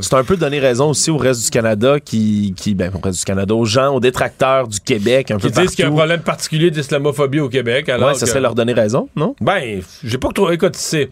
C'est 0.00 0.14
un 0.14 0.22
peu 0.22 0.36
donner 0.36 0.60
raison 0.60 0.90
aussi 0.90 1.10
au 1.10 1.16
reste 1.16 1.42
du 1.42 1.50
Canada 1.50 1.98
qui, 1.98 2.54
qui 2.56 2.72
ben, 2.76 2.92
au 2.94 3.00
reste 3.04 3.18
du 3.18 3.24
Canada, 3.24 3.52
aux 3.52 3.64
gens, 3.64 3.92
aux 3.92 3.98
détracteurs 3.98 4.68
du 4.68 4.78
Québec, 4.78 5.32
un 5.32 5.38
Qui 5.38 5.48
peu 5.50 5.60
disent 5.60 5.70
qu'il 5.74 5.84
y 5.84 5.88
a 5.88 5.90
un 5.90 5.94
problème 5.96 6.20
particulier 6.20 6.70
d'islamophobie 6.70 7.40
au 7.40 7.48
Québec. 7.48 7.88
Alors 7.88 8.10
Ouais, 8.10 8.14
ça 8.14 8.20
que- 8.20 8.26
serait 8.30 8.40
leur 8.40 8.54
donner 8.54 8.74
raison, 8.74 9.08
non? 9.16 9.34
Ben, 9.40 9.80
j'ai 10.04 10.18
pas 10.18 10.28
trop. 10.32 10.52
Écoute, 10.52 10.76
c'est. 10.76 11.10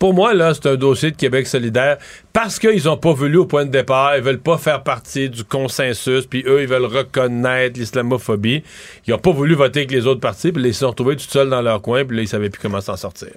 Pour 0.00 0.12
moi, 0.12 0.34
là, 0.34 0.54
c'est 0.54 0.66
un 0.66 0.74
dossier 0.74 1.12
de 1.12 1.16
Québec 1.16 1.46
solidaire 1.46 1.98
parce 2.32 2.58
qu'ils 2.58 2.88
ont 2.88 2.96
pas 2.96 3.12
voulu 3.12 3.38
au 3.38 3.46
point 3.46 3.64
de 3.64 3.70
départ, 3.70 4.16
ils 4.16 4.22
veulent 4.22 4.40
pas 4.40 4.58
faire 4.58 4.82
partie 4.82 5.30
du 5.30 5.44
consensus, 5.44 6.26
puis 6.26 6.42
eux, 6.48 6.62
ils 6.62 6.68
veulent 6.68 6.84
reconnaître 6.84 7.78
l'islamophobie. 7.78 8.64
Ils 9.06 9.14
ont 9.14 9.18
pas 9.18 9.30
voulu 9.30 9.54
voter 9.54 9.80
avec 9.80 9.92
les 9.92 10.08
autres 10.08 10.20
partis, 10.20 10.50
puis 10.50 10.62
ils 10.64 10.74
se 10.74 10.80
sont 10.80 10.88
retrouvés 10.88 11.14
tout 11.14 11.28
seuls 11.28 11.48
dans 11.48 11.62
leur 11.62 11.80
coin, 11.80 12.04
puis 12.04 12.16
là, 12.16 12.22
ils 12.24 12.28
savaient 12.28 12.50
plus 12.50 12.60
comment 12.60 12.80
s'en 12.80 12.96
sortir. 12.96 13.30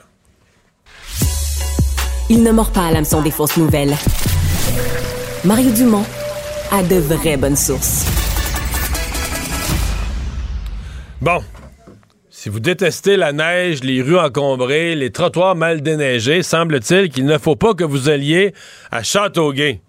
Il 2.29 2.41
ne 2.41 2.51
mord 2.51 2.71
pas 2.71 2.87
à 2.87 2.91
l'hameçon 2.91 3.21
des 3.21 3.31
fausses 3.31 3.57
nouvelles. 3.57 3.95
Mario 5.45 5.71
Dumont 5.71 6.05
a 6.71 6.81
de 6.81 6.95
vraies 6.95 7.37
bonnes 7.37 7.55
sources. 7.55 8.05
Bon. 11.21 11.39
Si 12.41 12.49
vous 12.49 12.59
détestez 12.59 13.17
la 13.17 13.33
neige, 13.33 13.83
les 13.83 14.01
rues 14.01 14.17
encombrées, 14.17 14.95
les 14.95 15.11
trottoirs 15.11 15.55
mal 15.55 15.83
déneigés, 15.83 16.41
semble-t-il 16.41 17.09
qu'il 17.11 17.27
ne 17.27 17.37
faut 17.37 17.55
pas 17.55 17.75
que 17.75 17.83
vous 17.83 18.09
alliez 18.09 18.55
à 18.89 19.03
Châteauguay. 19.03 19.79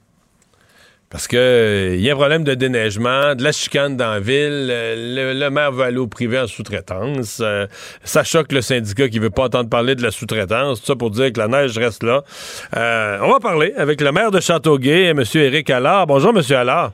Parce 1.09 1.27
que 1.29 1.39
euh, 1.39 1.97
y 1.97 2.11
a 2.11 2.13
un 2.13 2.17
problème 2.17 2.45
de 2.45 2.53
déneigement, 2.53 3.35
de 3.35 3.43
la 3.43 3.53
chicane 3.53 3.97
dans 3.97 4.11
la 4.11 4.21
ville, 4.21 4.69
euh, 4.71 5.33
le, 5.33 5.49
maire 5.49 5.73
veut 5.73 5.85
aller 5.85 5.97
au 5.97 6.09
privé 6.09 6.39
en 6.39 6.47
sous-traitance, 6.47 7.41
euh, 7.41 7.67
ça 8.05 8.23
choque 8.23 8.53
le 8.53 8.61
syndicat 8.61 9.09
qui 9.09 9.19
veut 9.19 9.31
pas 9.31 9.45
entendre 9.45 9.71
parler 9.71 9.95
de 9.95 10.03
la 10.03 10.11
sous-traitance, 10.11 10.81
tout 10.81 10.87
ça 10.89 10.95
pour 10.95 11.11
dire 11.11 11.33
que 11.33 11.41
la 11.41 11.49
neige 11.49 11.79
reste 11.79 12.03
là. 12.03 12.23
On 12.75 13.33
va 13.33 13.41
parler 13.41 13.73
avec 13.79 14.03
le 14.03 14.13
maire 14.13 14.31
de 14.31 14.41
Châteauguay, 14.41 15.05
M. 15.05 15.25
Éric 15.37 15.71
Allard. 15.71 16.07
Bonjour, 16.07 16.37
M. 16.37 16.43
Allard. 16.55 16.93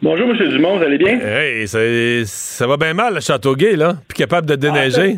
Bonjour, 0.00 0.28
M. 0.30 0.36
Dumont, 0.48 0.76
vous 0.78 0.84
allez 0.84 0.98
bien? 0.98 1.18
Hey, 1.20 1.66
ça, 1.66 1.78
ça 2.24 2.66
va 2.66 2.76
bien 2.76 2.94
mal, 2.94 3.14
le 3.14 3.20
Châteauguay, 3.20 3.74
là, 3.74 3.94
puis 4.06 4.16
capable 4.18 4.46
de 4.48 4.54
déneiger. 4.54 5.16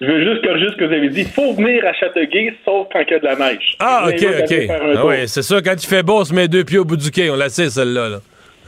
Je 0.00 0.06
veux 0.06 0.22
juste 0.22 0.44
corriger 0.44 0.66
ce 0.70 0.76
que 0.76 0.84
vous 0.84 0.92
avez 0.92 1.08
dit. 1.08 1.20
Il 1.22 1.26
faut 1.28 1.54
venir 1.54 1.84
à 1.86 1.92
Châteauguay, 1.94 2.54
sauf 2.64 2.88
quand 2.92 3.00
il 3.08 3.10
y 3.10 3.14
a 3.14 3.18
de 3.20 3.24
la 3.24 3.36
neige. 3.36 3.74
Ah, 3.80 4.06
ok, 4.06 4.26
ok. 4.42 4.54
Ah 4.70 5.06
oui, 5.06 5.26
c'est 5.26 5.42
ça, 5.42 5.60
quand 5.62 5.74
il 5.82 5.86
fait 5.86 6.02
beau, 6.02 6.20
on 6.20 6.24
se 6.24 6.34
met 6.34 6.46
deux 6.46 6.62
pieds 6.64 6.78
au 6.78 6.84
bout 6.84 6.96
du 6.96 7.10
quai. 7.10 7.30
On 7.30 7.36
la 7.36 7.48
sait, 7.48 7.70
celle-là. 7.70 8.08
là. 8.10 8.18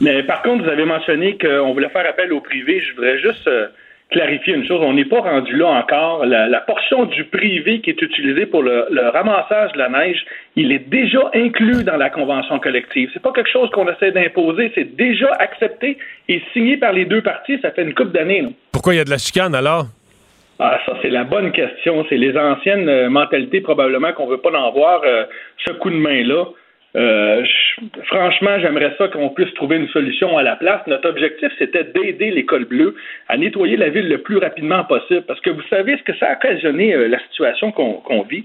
Mais 0.01 0.23
par 0.23 0.41
contre, 0.41 0.63
vous 0.63 0.69
avez 0.69 0.83
mentionné 0.83 1.37
qu'on 1.37 1.73
voulait 1.73 1.89
faire 1.89 2.09
appel 2.09 2.33
au 2.33 2.41
privé. 2.41 2.81
Je 2.81 2.95
voudrais 2.95 3.19
juste 3.19 3.47
euh, 3.47 3.67
clarifier 4.11 4.53
une 4.53 4.65
chose. 4.67 4.81
On 4.81 4.93
n'est 4.93 5.05
pas 5.05 5.21
rendu 5.21 5.55
là 5.57 5.67
encore. 5.67 6.25
La, 6.25 6.47
la 6.47 6.59
portion 6.59 7.05
du 7.05 7.23
privé 7.23 7.79
qui 7.81 7.89
est 7.89 8.01
utilisée 8.01 8.45
pour 8.45 8.61
le, 8.61 8.85
le 8.91 9.09
ramassage 9.09 9.71
de 9.71 9.77
la 9.79 9.89
neige, 9.89 10.23
il 10.55 10.71
est 10.71 10.87
déjà 10.89 11.31
inclus 11.33 11.83
dans 11.83 11.97
la 11.97 12.09
convention 12.09 12.59
collective. 12.59 13.09
C'est 13.13 13.21
pas 13.23 13.31
quelque 13.31 13.49
chose 13.49 13.69
qu'on 13.71 13.87
essaie 13.87 14.11
d'imposer. 14.11 14.71
C'est 14.75 14.95
déjà 14.95 15.31
accepté 15.39 15.97
et 16.27 16.41
signé 16.53 16.77
par 16.77 16.93
les 16.93 17.05
deux 17.05 17.21
parties. 17.21 17.57
Ça 17.61 17.71
fait 17.71 17.83
une 17.83 17.93
couple 17.93 18.11
d'années. 18.11 18.45
Pourquoi 18.71 18.93
il 18.93 18.97
y 18.97 19.01
a 19.01 19.05
de 19.05 19.09
la 19.09 19.17
chicane, 19.17 19.55
alors? 19.55 19.85
Ah, 20.59 20.79
ça, 20.85 20.93
c'est 21.01 21.09
la 21.09 21.23
bonne 21.23 21.51
question. 21.51 22.05
C'est 22.07 22.17
les 22.17 22.37
anciennes 22.37 22.87
euh, 22.87 23.09
mentalités, 23.09 23.61
probablement, 23.61 24.13
qu'on 24.13 24.27
veut 24.27 24.37
pas 24.37 24.51
en 24.51 24.71
voir 24.71 25.01
euh, 25.03 25.23
ce 25.65 25.71
coup 25.73 25.89
de 25.89 25.95
main-là. 25.95 26.45
Euh, 26.95 27.45
franchement, 28.05 28.59
j'aimerais 28.59 28.93
ça 28.97 29.07
qu'on 29.07 29.29
puisse 29.29 29.53
trouver 29.53 29.77
une 29.77 29.87
solution 29.89 30.37
à 30.37 30.43
la 30.43 30.55
place. 30.55 30.81
Notre 30.87 31.09
objectif, 31.09 31.49
c'était 31.57 31.85
d'aider 31.85 32.31
l'école 32.31 32.65
bleue 32.65 32.95
à 33.29 33.37
nettoyer 33.37 33.77
la 33.77 33.89
ville 33.89 34.09
le 34.09 34.17
plus 34.17 34.37
rapidement 34.37 34.83
possible. 34.83 35.23
Parce 35.27 35.39
que 35.39 35.49
vous 35.49 35.61
savez 35.69 35.97
ce 35.97 36.03
que 36.03 36.17
ça 36.17 36.27
a 36.27 36.33
occasionné, 36.33 36.93
euh, 36.93 37.07
la 37.07 37.19
situation 37.29 37.71
qu'on 37.71 38.21
vit. 38.23 38.43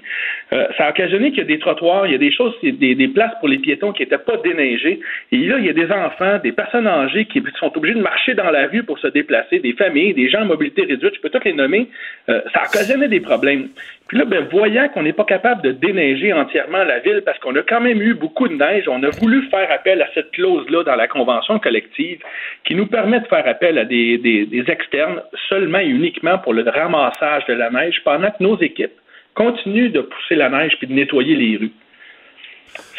Euh, 0.52 0.66
ça 0.76 0.86
a 0.86 0.90
occasionné 0.90 1.30
qu'il 1.30 1.40
y 1.40 1.42
a 1.42 1.44
des 1.44 1.58
trottoirs, 1.58 2.06
il 2.06 2.12
y 2.12 2.14
a 2.14 2.18
des 2.18 2.32
choses, 2.32 2.54
des, 2.62 2.94
des 2.94 3.08
places 3.08 3.32
pour 3.40 3.48
les 3.48 3.58
piétons 3.58 3.92
qui 3.92 4.02
n'étaient 4.02 4.18
pas 4.18 4.36
déneigées. 4.36 5.00
Et 5.32 5.38
là, 5.38 5.56
il 5.58 5.66
y 5.66 5.70
a 5.70 5.72
des 5.72 5.90
enfants, 5.90 6.38
des 6.42 6.52
personnes 6.52 6.86
âgées 6.86 7.24
qui 7.24 7.42
sont 7.58 7.76
obligés 7.76 7.94
de 7.94 8.02
marcher 8.02 8.34
dans 8.34 8.50
la 8.50 8.66
rue 8.68 8.82
pour 8.82 8.98
se 8.98 9.08
déplacer, 9.08 9.58
des 9.58 9.72
familles, 9.72 10.14
des 10.14 10.28
gens 10.28 10.42
à 10.42 10.44
mobilité 10.44 10.82
réduite, 10.82 11.14
je 11.16 11.20
peux 11.20 11.30
toutes 11.30 11.44
les 11.44 11.52
nommer. 11.52 11.88
Euh, 12.28 12.40
ça 12.52 12.60
a 12.60 12.66
occasionné 12.68 13.08
des 13.08 13.20
problèmes. 13.20 13.68
Puis 14.08 14.18
là, 14.18 14.24
ben, 14.24 14.46
voyant 14.52 14.88
qu'on 14.90 15.02
n'est 15.02 15.12
pas 15.12 15.24
capable 15.24 15.62
de 15.62 15.72
déneiger 15.72 16.32
entièrement 16.32 16.84
la 16.84 17.00
ville 17.00 17.22
parce 17.26 17.38
qu'on 17.40 17.54
a 17.56 17.62
quand 17.62 17.80
même 17.80 18.00
eu 18.00 18.14
beaucoup 18.14 18.46
de 18.46 18.54
neige, 18.54 18.84
on 18.88 19.02
a 19.02 19.10
voulu 19.10 19.48
faire 19.50 19.68
appel 19.72 20.00
à 20.00 20.06
cette 20.14 20.30
clause-là 20.30 20.84
dans 20.84 20.94
la 20.94 21.08
convention 21.08 21.58
collective 21.58 22.20
qui 22.64 22.76
nous 22.76 22.86
permet 22.86 23.18
de 23.18 23.26
faire 23.26 23.46
appel 23.48 23.78
à 23.78 23.84
des, 23.84 24.18
des- 24.18 24.46
des 24.46 24.64
externes 24.70 25.20
seulement 25.48 25.80
et 25.80 25.86
uniquement 25.88 26.38
pour 26.38 26.54
le 26.54 26.62
ramassage 26.68 27.46
de 27.46 27.54
la 27.54 27.68
neige 27.70 28.00
pendant 28.04 28.30
que 28.30 28.40
nos 28.42 28.56
équipes 28.60 28.94
continuent 29.34 29.90
de 29.90 30.02
pousser 30.02 30.36
la 30.36 30.50
neige 30.50 30.72
puis 30.78 30.86
de 30.86 30.92
nettoyer 30.92 31.34
les 31.34 31.56
rues. 31.56 31.72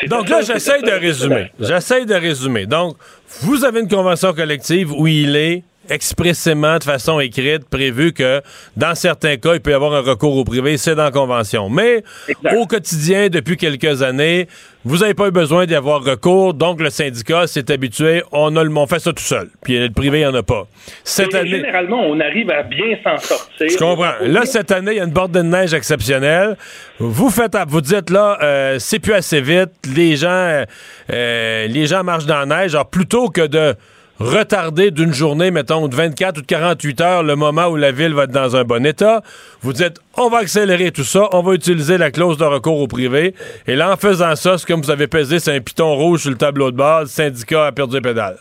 Donc 0.07 0.27
là, 0.29 0.41
j'essaie 0.41 0.81
de 0.81 0.91
résumer. 0.91 1.51
J'essaie 1.59 2.05
de 2.05 2.13
résumer. 2.15 2.65
Donc, 2.65 2.95
vous 3.43 3.63
avez 3.63 3.79
une 3.79 3.87
convention 3.87 4.33
collective 4.33 4.91
où 4.91 5.07
il 5.07 5.35
est 5.35 5.63
expressément, 5.89 6.77
de 6.77 6.83
façon 6.83 7.19
écrite, 7.19 7.67
prévu 7.69 8.13
que 8.13 8.41
dans 8.75 8.95
certains 8.95 9.37
cas, 9.37 9.53
il 9.55 9.61
peut 9.61 9.71
y 9.71 9.73
avoir 9.73 9.93
un 9.93 10.01
recours 10.01 10.35
au 10.37 10.43
privé, 10.43 10.77
c'est 10.77 10.95
dans 10.95 11.03
la 11.03 11.11
convention. 11.11 11.69
Mais 11.69 12.03
Exact. 12.27 12.55
au 12.55 12.65
quotidien, 12.65 13.29
depuis 13.29 13.57
quelques 13.57 14.01
années, 14.01 14.47
vous 14.85 14.99
n'avez 14.99 15.13
pas 15.13 15.27
eu 15.27 15.31
besoin 15.31 15.65
d'y 15.65 15.75
avoir 15.75 16.01
recours, 16.03 16.53
donc 16.53 16.79
le 16.79 16.89
syndicat 16.89 17.45
s'est 17.45 17.69
habitué, 17.71 18.23
on, 18.31 18.55
a 18.55 18.63
le, 18.63 18.71
on 18.75 18.87
fait 18.87 18.99
ça 18.99 19.11
tout 19.11 19.23
seul. 19.23 19.49
Puis 19.63 19.77
le 19.79 19.89
privé, 19.89 20.19
il 20.19 20.21
n'y 20.21 20.27
en 20.27 20.35
a 20.35 20.43
pas. 20.43 20.65
Cette 21.03 21.33
Et 21.33 21.37
année... 21.37 21.49
Généralement, 21.49 22.01
on 22.07 22.19
arrive 22.19 22.49
à 22.51 22.63
bien 22.63 22.97
s'en 23.03 23.17
sortir. 23.17 23.67
Je 23.69 23.77
comprends. 23.77 24.13
Là, 24.21 24.45
cette 24.45 24.71
année, 24.71 24.91
il 24.91 24.97
y 24.97 25.01
a 25.01 25.03
une 25.03 25.11
bordée 25.11 25.39
de 25.39 25.43
neige 25.43 25.73
exceptionnelle. 25.73 26.55
Vous 26.99 27.29
faites, 27.29 27.57
vous 27.67 27.81
dites 27.81 28.09
là, 28.09 28.37
euh, 28.41 28.79
c'est 28.79 28.99
plus 28.99 29.13
assez 29.13 29.41
vite. 29.41 29.71
Les 29.93 30.15
gens, 30.15 30.63
euh, 31.11 31.67
les 31.67 31.85
gens 31.85 32.03
marchent 32.03 32.25
dans 32.25 32.39
la 32.39 32.45
neige. 32.45 32.73
Alors, 32.73 32.89
plutôt 32.89 33.29
que 33.29 33.45
de 33.45 33.75
retarder 34.19 34.91
d'une 34.91 35.13
journée, 35.13 35.51
mettons, 35.51 35.87
de 35.87 35.95
24 35.95 36.39
ou 36.39 36.41
de 36.41 36.45
48 36.45 37.01
heures, 37.01 37.23
le 37.23 37.35
moment 37.35 37.67
où 37.67 37.75
la 37.75 37.91
ville 37.91 38.13
va 38.13 38.23
être 38.23 38.31
dans 38.31 38.55
un 38.55 38.63
bon 38.63 38.85
état, 38.85 39.21
vous 39.61 39.73
dites, 39.73 39.99
on 40.17 40.29
va 40.29 40.39
accélérer 40.39 40.91
tout 40.91 41.03
ça, 41.03 41.29
on 41.33 41.41
va 41.41 41.53
utiliser 41.53 41.97
la 41.97 42.11
clause 42.11 42.37
de 42.37 42.45
recours 42.45 42.79
au 42.79 42.87
privé. 42.87 43.33
Et 43.67 43.75
là, 43.75 43.91
en 43.91 43.97
faisant 43.97 44.35
ça, 44.35 44.57
c'est 44.57 44.67
comme 44.67 44.81
vous 44.81 44.91
avez 44.91 45.07
pesé, 45.07 45.39
c'est 45.39 45.55
un 45.55 45.61
piton 45.61 45.95
rouge 45.95 46.21
sur 46.21 46.31
le 46.31 46.37
tableau 46.37 46.71
de 46.71 46.77
base, 46.77 47.03
le 47.03 47.07
syndicat 47.07 47.67
a 47.67 47.71
perdu 47.71 47.95
les 47.95 48.01
pédales. 48.01 48.37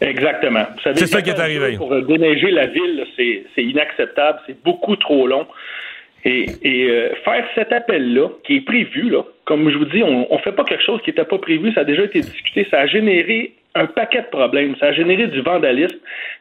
Exactement. 0.00 0.66
C'est 0.82 1.06
ça 1.06 1.22
qui 1.22 1.30
est 1.30 1.38
arrivé. 1.38 1.76
Pour 1.76 1.92
euh, 1.92 2.02
déneiger 2.02 2.50
la 2.50 2.66
ville, 2.66 3.04
c'est 3.16 3.62
inacceptable, 3.62 4.40
c'est 4.46 4.60
beaucoup 4.64 4.96
trop 4.96 5.28
long. 5.28 5.46
Et, 6.24 6.46
et, 6.62 6.88
euh, 6.88 7.14
faire 7.24 7.44
cet 7.54 7.72
appel-là, 7.72 8.28
qui 8.44 8.56
est 8.56 8.60
prévu, 8.60 9.10
là, 9.10 9.22
comme 9.44 9.68
je 9.70 9.76
vous 9.76 9.86
dis, 9.86 10.02
on 10.02 10.28
ne 10.30 10.38
fait 10.38 10.52
pas 10.52 10.64
quelque 10.64 10.84
chose 10.84 11.00
qui 11.02 11.10
n'était 11.10 11.24
pas 11.24 11.38
prévu, 11.38 11.72
ça 11.72 11.80
a 11.80 11.84
déjà 11.84 12.04
été 12.04 12.20
discuté, 12.20 12.66
ça 12.70 12.80
a 12.80 12.86
généré 12.86 13.54
un 13.74 13.86
paquet 13.86 14.22
de 14.22 14.26
problèmes. 14.26 14.76
Ça 14.78 14.86
a 14.86 14.92
généré 14.92 15.26
du 15.28 15.40
vandalisme, 15.40 15.96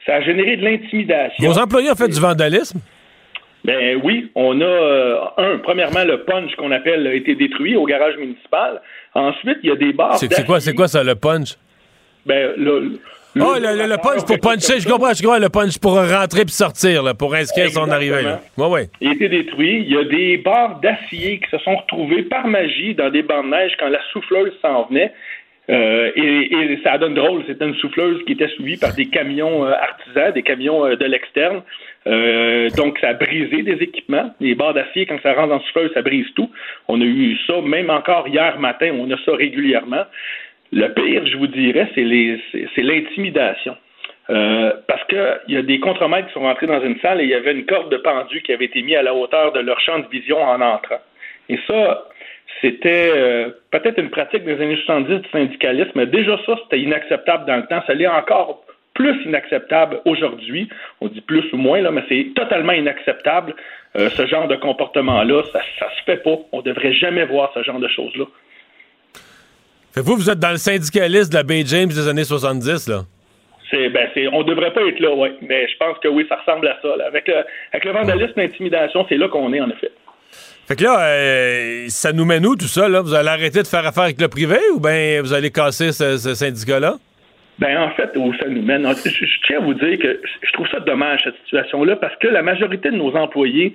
ça 0.05 0.15
a 0.15 0.21
généré 0.21 0.57
de 0.57 0.63
l'intimidation. 0.63 1.49
Vos 1.49 1.57
employés 1.57 1.91
ont 1.91 1.95
fait 1.95 2.09
du 2.09 2.19
vandalisme? 2.19 2.79
Ben 3.63 3.99
oui, 4.03 4.31
on 4.33 4.59
a 4.59 4.65
euh, 4.65 5.19
un, 5.37 5.57
premièrement, 5.59 6.03
le 6.03 6.23
punch 6.23 6.55
qu'on 6.55 6.71
appelle 6.71 7.05
a 7.05 7.13
été 7.13 7.35
détruit 7.35 7.75
au 7.75 7.85
garage 7.85 8.17
municipal. 8.17 8.81
Ensuite, 9.13 9.59
il 9.61 9.69
y 9.69 9.71
a 9.71 9.75
des 9.75 9.93
bars. 9.93 10.17
C'est 10.17 10.45
quoi, 10.45 10.59
c'est 10.59 10.73
quoi 10.73 10.87
ça, 10.87 11.03
le 11.03 11.13
punch? 11.13 11.57
Ben, 12.25 12.53
le, 12.57 12.99
oh, 13.39 13.55
le, 13.59 13.97
punch 13.97 14.25
pour 14.25 14.39
puncher, 14.39 14.79
je 14.79 14.87
comprends, 14.87 15.13
je 15.13 15.21
comprends, 15.21 15.39
le 15.39 15.49
punch 15.49 15.79
pour 15.79 15.95
rentrer 15.95 16.45
puis 16.45 16.53
sortir, 16.53 17.03
là, 17.03 17.13
pour 17.13 17.33
inscrire 17.33 17.69
son 17.69 17.89
arrivée. 17.89 18.23
Ouais, 18.57 18.67
ouais. 18.67 18.89
Il 18.99 19.09
a 19.09 19.11
été 19.13 19.29
détruit. 19.29 19.83
Il 19.85 19.93
y 19.93 19.97
a 19.97 20.03
des 20.03 20.37
barres 20.37 20.79
d'acier 20.79 21.39
qui 21.39 21.49
se 21.49 21.57
sont 21.59 21.75
retrouvés 21.75 22.23
par 22.23 22.47
magie 22.47 22.95
dans 22.95 23.09
des 23.09 23.23
bancs 23.23 23.45
de 23.45 23.51
neige 23.51 23.71
quand 23.79 23.89
la 23.89 24.01
souffleuse 24.11 24.53
s'en 24.61 24.85
venait. 24.85 25.13
Euh, 25.69 26.11
et, 26.15 26.79
ça 26.83 26.97
donne 26.97 27.13
drôle, 27.13 27.43
c'était 27.47 27.65
une 27.65 27.75
souffleuse 27.75 28.21
qui 28.25 28.33
était 28.33 28.47
suivie 28.49 28.77
par 28.77 28.93
des 28.93 29.05
camions 29.05 29.65
euh, 29.65 29.71
artisans, 29.71 30.33
des 30.33 30.41
camions 30.41 30.85
euh, 30.85 30.95
de 30.95 31.05
l'externe. 31.05 31.61
donc, 32.75 32.97
ça 32.99 33.09
a 33.09 33.13
brisé 33.13 33.61
des 33.61 33.77
équipements. 33.83 34.33
Les 34.39 34.55
barres 34.55 34.73
d'acier, 34.73 35.05
quand 35.05 35.19
ça 35.21 35.33
rentre 35.33 35.49
dans 35.49 35.57
la 35.57 35.61
souffleuse, 35.61 35.91
ça 35.93 36.01
brise 36.01 36.25
tout. 36.35 36.49
On 36.87 36.99
a 36.99 37.03
eu 37.03 37.37
ça, 37.47 37.61
même 37.61 37.89
encore 37.89 38.27
hier 38.27 38.59
matin, 38.59 38.91
on 38.99 39.09
a 39.11 39.17
ça 39.23 39.33
régulièrement. 39.33 40.03
Le 40.71 40.87
pire, 40.93 41.25
je 41.25 41.37
vous 41.37 41.47
dirais, 41.47 41.89
c'est 41.95 42.81
l'intimidation. 42.81 43.75
parce 44.27 45.03
qu'il 45.09 45.39
y 45.49 45.57
a 45.57 45.61
des 45.61 45.79
contremaîtres 45.79 46.27
qui 46.27 46.33
sont 46.33 46.41
rentrés 46.41 46.67
dans 46.67 46.81
une 46.81 46.99
salle 46.99 47.21
et 47.21 47.25
il 47.25 47.29
y 47.29 47.33
avait 47.33 47.51
une 47.51 47.65
corde 47.65 47.91
de 47.91 47.97
pendu 47.97 48.41
qui 48.41 48.53
avait 48.53 48.65
été 48.65 48.81
mise 48.81 48.95
à 48.95 49.03
la 49.03 49.13
hauteur 49.13 49.51
de 49.51 49.59
leur 49.59 49.79
champ 49.81 49.99
de 49.99 50.07
vision 50.07 50.41
en 50.41 50.61
entrant. 50.61 51.01
Et 51.49 51.59
ça, 51.67 52.05
c'était 52.61 53.11
euh, 53.15 53.49
peut-être 53.71 53.99
une 53.99 54.09
pratique 54.09 54.43
des 54.43 54.53
années 54.61 54.77
70 54.85 55.21
du 55.21 55.29
syndicalisme, 55.29 55.91
mais 55.95 56.05
déjà 56.05 56.37
ça, 56.45 56.55
c'était 56.63 56.79
inacceptable 56.79 57.45
dans 57.45 57.57
le 57.57 57.65
temps. 57.65 57.81
Ça 57.87 57.93
l'est 57.93 58.07
encore 58.07 58.63
plus 58.93 59.15
inacceptable 59.25 60.01
aujourd'hui. 60.05 60.69
On 60.99 61.07
dit 61.07 61.21
plus 61.21 61.51
ou 61.53 61.57
moins, 61.57 61.81
là, 61.81 61.91
mais 61.91 62.03
c'est 62.09 62.33
totalement 62.35 62.73
inacceptable, 62.73 63.55
euh, 63.95 64.09
ce 64.09 64.27
genre 64.27 64.47
de 64.47 64.55
comportement-là. 64.55 65.43
Ça, 65.51 65.61
ça 65.79 65.89
se 65.97 66.03
fait 66.03 66.23
pas. 66.23 66.37
On 66.51 66.61
devrait 66.61 66.93
jamais 66.93 67.25
voir 67.25 67.51
ce 67.53 67.63
genre 67.63 67.79
de 67.79 67.87
choses-là. 67.87 68.25
Vous, 69.95 70.15
vous 70.15 70.29
êtes 70.29 70.39
dans 70.39 70.51
le 70.51 70.57
syndicalisme 70.57 71.31
de 71.31 71.35
la 71.35 71.43
Bay 71.43 71.63
James 71.65 71.89
des 71.89 72.07
années 72.07 72.23
70, 72.23 72.87
là? 72.87 73.01
C'est, 73.69 73.89
ben, 73.89 74.09
c'est, 74.13 74.27
on 74.27 74.43
devrait 74.43 74.73
pas 74.73 74.81
être 74.81 74.99
là, 74.99 75.13
oui. 75.15 75.29
Mais 75.41 75.67
je 75.67 75.77
pense 75.77 75.97
que 75.99 76.07
oui, 76.09 76.25
ça 76.27 76.35
ressemble 76.35 76.67
à 76.67 76.77
ça. 76.81 76.89
Avec, 77.07 77.27
le, 77.27 77.35
avec 77.71 77.85
le 77.85 77.91
vandalisme 77.91 78.39
et 78.39 78.47
l'intimidation, 78.47 79.05
c'est 79.07 79.17
là 79.17 79.29
qu'on 79.29 79.53
est, 79.53 79.61
en 79.61 79.69
effet. 79.69 79.91
Fait 80.67 80.75
que 80.75 80.83
là, 80.83 81.01
euh, 81.01 81.85
ça 81.87 82.13
nous 82.13 82.25
mène 82.25 82.45
où 82.45 82.55
tout 82.55 82.67
ça? 82.67 82.87
Là? 82.87 83.01
Vous 83.01 83.13
allez 83.13 83.29
arrêter 83.29 83.61
de 83.61 83.67
faire 83.67 83.85
affaire 83.85 84.03
avec 84.03 84.21
le 84.21 84.27
privé 84.27 84.57
ou 84.73 84.79
bien 84.79 85.21
vous 85.21 85.33
allez 85.33 85.51
casser 85.51 85.91
ce, 85.91 86.17
syndicat-là? 86.17 86.95
Ben 87.59 87.77
en 87.77 87.91
fait, 87.91 88.09
où 88.15 88.33
ça 88.35 88.47
nous 88.47 88.61
mène, 88.61 88.87
je, 88.87 89.25
tiens 89.45 89.57
à 89.57 89.61
vous 89.61 89.73
dire 89.73 89.99
que 89.99 90.21
je 90.41 90.51
trouve 90.53 90.67
ça 90.69 90.79
dommage 90.79 91.21
cette 91.23 91.35
situation-là 91.43 91.95
parce 91.97 92.15
que 92.15 92.27
la 92.27 92.41
majorité 92.41 92.89
de 92.89 92.95
nos 92.95 93.15
employés 93.15 93.73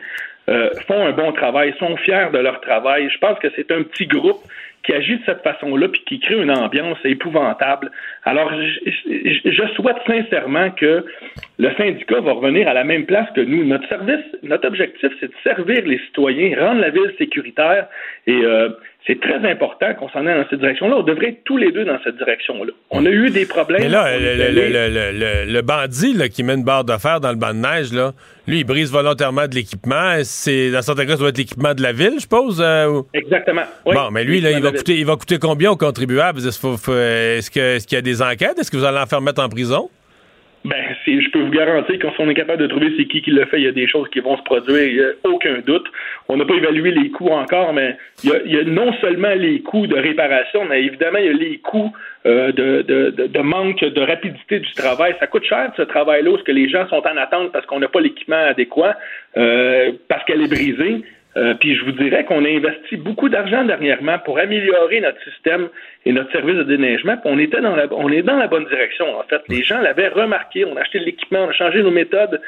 euh, 0.49 0.71
font 0.89 1.07
un 1.07 1.13
bon 1.13 1.33
travail, 1.33 1.75
sont 1.79 1.97
fiers 1.99 2.29
de 2.33 2.39
leur 2.39 2.61
travail. 2.63 3.09
Je 3.13 3.19
pense 3.19 3.39
que 3.39 3.49
c'est 3.55 3.71
un 3.71 3.83
petit 3.83 4.07
groupe 4.07 4.43
qui 4.87 4.93
agit 4.93 5.17
de 5.17 5.23
cette 5.27 5.43
façon-là 5.43 5.89
puis 5.89 6.03
qui 6.07 6.21
crée 6.21 6.41
une 6.41 6.51
ambiance 6.51 6.99
épouvantable. 7.05 7.91
Alors, 8.25 8.53
je, 8.55 9.67
souhaite 9.75 9.97
sincèrement 10.07 10.71
que 10.71 11.05
le 11.59 11.71
syndicat 11.77 12.21
va 12.21 12.33
revenir 12.33 12.69
à 12.69 12.73
la 12.73 12.85
même 12.85 13.05
place 13.05 13.29
que 13.35 13.41
nous. 13.41 13.65
Notre 13.65 13.89
service, 13.89 14.25
notre 14.45 14.69
objectif, 14.69 15.11
c'est 15.21 15.27
de 15.27 15.35
servir 15.43 15.85
les 15.85 15.99
citoyens, 16.07 16.57
rendre 16.59 16.81
la 16.81 16.91
ville 16.91 17.13
sécuritaire 17.19 17.89
et 18.29 18.45
euh, 18.45 18.71
c'est 19.07 19.21
très 19.21 19.49
important 19.49 19.95
qu'on 19.95 20.09
s'en 20.09 20.27
aille 20.27 20.37
dans 20.37 20.49
cette 20.51 20.59
direction-là. 20.59 20.97
On 20.97 21.03
devrait 21.03 21.29
être 21.29 21.45
tous 21.45 21.57
les 21.57 21.71
deux 21.71 21.85
dans 21.85 21.99
cette 22.03 22.17
direction-là. 22.17 22.73
On 22.91 23.07
a 23.07 23.11
eu 23.11 23.31
des 23.31 23.47
problèmes. 23.47 23.83
Mais 23.83 23.89
là, 23.89 24.19
le, 24.19 25.61
bandit 25.61 26.29
qui 26.31 26.43
met 26.43 26.55
une 26.55 26.65
barre 26.65 26.85
de 26.85 26.97
fer 26.97 27.21
dans 27.21 27.31
le 27.31 27.37
banc 27.37 27.55
de 27.55 27.59
neige, 27.59 27.93
là, 27.93 28.13
lui, 28.49 28.61
il 28.61 28.65
brise 28.65 28.91
volontairement 28.91 29.47
de 29.47 29.55
l'équipement. 29.55 30.15
C'est, 30.25 30.73
dans 30.73 30.83
certains 30.83 31.07
cas, 31.07 31.13
ça 31.13 31.19
doit 31.19 31.29
être 31.29 31.39
l'équipement 31.39 31.75
de 31.75 31.83
la 31.83 31.93
ville, 31.93 32.15
je 32.17 32.23
suppose. 32.23 32.61
Euh, 32.61 33.03
Exactement. 33.15 33.63
Bon, 33.85 34.11
mais 34.11 34.25
lui, 34.25 34.41
là, 34.41 34.51
il 34.51 34.61
va, 34.61 34.73
coûter, 34.73 34.99
il 34.99 35.07
va 35.07 35.15
coûter 35.15 35.39
combien 35.39 35.71
aux 35.71 35.77
contribuables? 35.77 36.41
Est-ce, 36.41 37.51
qu'il 37.51 37.97
y 37.97 37.99
a 37.99 38.03
des 38.03 38.23
enquêtes? 38.23 38.59
Est-ce 38.59 38.71
que 38.73 38.77
vous 38.77 38.85
allez 38.85 38.99
en 38.99 39.07
faire 39.07 39.21
mettre 39.21 39.43
en 39.43 39.49
prison? 39.49 39.89
Ben, 40.67 40.97
je 41.07 41.31
peux 41.31 41.43
vous 41.43 41.53
garantir 41.53 41.97
qu'on 42.01 42.29
est 42.29 42.35
capable 42.35 42.61
de 42.61 42.67
trouver 42.67 42.93
c'est 42.97 43.05
qui 43.05 43.23
qui 43.23 43.31
le 43.31 43.45
fait, 43.45 43.59
il 43.59 43.65
y 43.65 43.69
a 43.69 43.73
des 43.73 43.87
choses 43.87 44.09
qui 44.11 44.19
vont 44.19 44.37
se 44.37 44.43
produire, 44.43 44.83
il 44.83 44.95
n'y 44.95 45.01
a 45.01 45.13
aucun 45.23 45.61
doute. 45.65 45.87
On 46.29 46.37
n'a 46.37 46.45
pas 46.45 46.55
évalué 46.55 46.91
les 46.91 47.09
coûts 47.11 47.29
encore, 47.29 47.73
mais 47.73 47.97
il 48.25 48.31
y, 48.31 48.59
a, 48.59 48.65
non 48.65 48.93
seulement 48.95 49.33
les 49.37 49.61
coûts 49.61 49.87
de 49.87 49.95
réparation, 49.95 50.65
mais 50.65 50.83
évidemment, 50.83 51.19
il 51.19 51.27
y 51.27 51.29
a 51.29 51.33
les 51.35 51.59
coûts 51.59 51.93
euh, 52.27 52.51
de, 52.51 52.83
de, 52.83 53.41
manque 53.43 53.79
de 53.79 54.01
rapidité 54.01 54.59
du 54.59 54.73
travail. 54.73 55.15
Ça 55.21 55.29
coûte 55.29 55.45
cher, 55.45 55.71
ce 55.77 55.83
travail-là, 55.83 56.33
parce 56.33 56.43
que 56.43 56.51
les 56.51 56.69
gens 56.69 56.89
sont 56.89 56.97
en 57.07 57.17
attente 57.17 57.53
parce 57.53 57.65
qu'on 57.67 57.79
n'a 57.79 57.89
pas 57.89 58.01
l'équipement 58.01 58.35
adéquat, 58.35 58.97
euh, 59.37 59.93
parce 60.09 60.25
qu'elle 60.25 60.43
est 60.43 60.51
brisée. 60.51 61.05
Euh, 61.37 61.55
puis 61.55 61.77
je 61.77 61.85
vous 61.85 61.93
dirais 61.93 62.25
qu'on 62.25 62.45
a 62.45 62.49
investi 62.49 62.97
beaucoup 62.97 63.29
d'argent 63.29 63.63
dernièrement 63.65 64.19
pour 64.21 64.39
améliorer 64.39 65.01
notre 65.01 65.23
système 65.23 65.69
et 66.07 66.13
notre 66.13 66.33
service 66.33 66.57
de 66.57 66.63
déneigement. 66.63 67.17
Puis 67.19 67.31
on 67.31 67.39
était 67.39 67.61
dans 67.61 67.77
la, 67.77 67.87
on 67.91 68.11
est 68.11 68.23
dans 68.23 68.37
la 68.37 68.47
bonne 68.47 68.65
direction 68.67 69.19
en 69.19 69.23
fait. 69.25 69.43
Les 69.49 69.63
gens 69.63 69.79
l'avaient 69.81 70.09
remarqué. 70.09 70.65
On 70.65 70.77
a 70.77 70.81
acheté 70.81 70.99
de 70.99 71.05
l'équipement, 71.05 71.41
on 71.45 71.49
a 71.51 71.53
changé 71.53 71.83
nos 71.83 71.91
méthodes. 71.91 72.41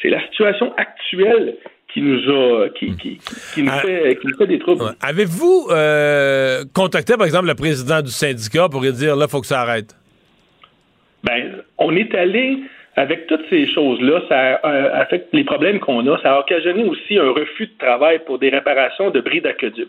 C'est 0.00 0.08
la 0.08 0.20
situation 0.22 0.74
actuelle 0.76 1.54
qui 1.92 2.00
nous 2.00 2.18
a 2.30 2.68
qui, 2.70 2.96
qui, 2.96 3.18
qui, 3.54 3.62
nous, 3.62 3.70
ah. 3.72 3.80
fait, 3.80 4.18
qui 4.20 4.26
nous 4.26 4.36
fait 4.36 4.46
des 4.46 4.58
troubles. 4.58 4.84
Avez-vous 5.00 5.68
euh, 5.70 6.64
contacté 6.74 7.16
par 7.16 7.26
exemple 7.26 7.46
le 7.46 7.54
président 7.54 8.02
du 8.02 8.10
syndicat 8.10 8.68
pour 8.68 8.80
lui 8.82 8.92
dire 8.92 9.14
là 9.14 9.28
faut 9.28 9.40
que 9.40 9.46
ça 9.46 9.60
arrête? 9.60 9.94
Ben 11.22 11.62
on 11.78 11.94
est 11.94 12.12
allé 12.16 12.58
avec 12.96 13.26
toutes 13.26 13.48
ces 13.48 13.66
choses-là, 13.66 14.20
ça 14.28 14.60
euh, 14.64 14.90
affecte 14.92 15.28
les 15.32 15.44
problèmes 15.44 15.80
qu'on 15.80 16.06
a. 16.06 16.18
Ça 16.22 16.34
a 16.34 16.40
occasionné 16.40 16.84
aussi 16.84 17.18
un 17.18 17.30
refus 17.30 17.66
de 17.66 17.78
travail 17.78 18.20
pour 18.26 18.38
des 18.38 18.50
réparations 18.50 19.10
de 19.10 19.20
bris 19.20 19.40
d'aqueduc. 19.40 19.88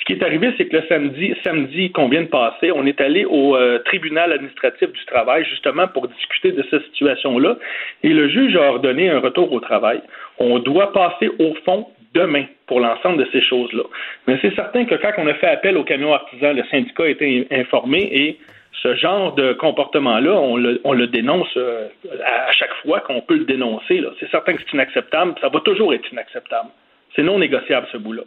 Ce 0.00 0.04
qui 0.04 0.14
est 0.14 0.22
arrivé, 0.22 0.52
c'est 0.58 0.66
que 0.66 0.76
le 0.76 0.82
samedi, 0.88 1.34
samedi 1.44 1.92
qu'on 1.92 2.08
vient 2.08 2.22
de 2.22 2.26
passer, 2.26 2.72
on 2.72 2.86
est 2.86 3.00
allé 3.00 3.24
au 3.24 3.56
euh, 3.56 3.78
tribunal 3.84 4.32
administratif 4.32 4.90
du 4.92 5.04
travail 5.06 5.44
justement 5.44 5.86
pour 5.86 6.08
discuter 6.08 6.50
de 6.50 6.64
cette 6.70 6.82
situation-là. 6.86 7.56
Et 8.02 8.08
le 8.08 8.28
juge 8.28 8.56
a 8.56 8.70
ordonné 8.70 9.10
un 9.10 9.20
retour 9.20 9.52
au 9.52 9.60
travail. 9.60 10.00
On 10.38 10.58
doit 10.58 10.92
passer 10.92 11.30
au 11.38 11.54
fond 11.64 11.86
demain 12.14 12.46
pour 12.66 12.80
l'ensemble 12.80 13.18
de 13.24 13.28
ces 13.30 13.42
choses-là. 13.42 13.84
Mais 14.26 14.38
c'est 14.42 14.54
certain 14.56 14.84
que 14.84 14.96
quand 14.96 15.12
on 15.18 15.26
a 15.28 15.34
fait 15.34 15.46
appel 15.46 15.76
au 15.76 15.84
camion 15.84 16.12
artisan, 16.12 16.52
le 16.52 16.64
syndicat 16.64 17.04
a 17.04 17.08
été 17.08 17.46
informé 17.52 18.08
et 18.10 18.38
ce 18.82 18.94
genre 18.94 19.34
de 19.34 19.52
comportement-là, 19.52 20.32
on 20.32 20.56
le, 20.56 21.06
dénonce 21.06 21.48
euh, 21.56 21.88
à 22.24 22.52
chaque 22.52 22.74
fois 22.82 23.00
qu'on 23.00 23.20
peut 23.20 23.36
le 23.36 23.44
dénoncer. 23.44 24.02
C'est 24.18 24.30
certain 24.30 24.54
que 24.54 24.62
c'est 24.62 24.72
inacceptable. 24.74 25.34
Ça 25.40 25.48
va 25.48 25.60
toujours 25.60 25.92
être 25.92 26.10
inacceptable. 26.10 26.70
C'est 27.14 27.22
non 27.22 27.38
négociable, 27.38 27.86
ce 27.92 27.98
bout-là. 27.98 28.22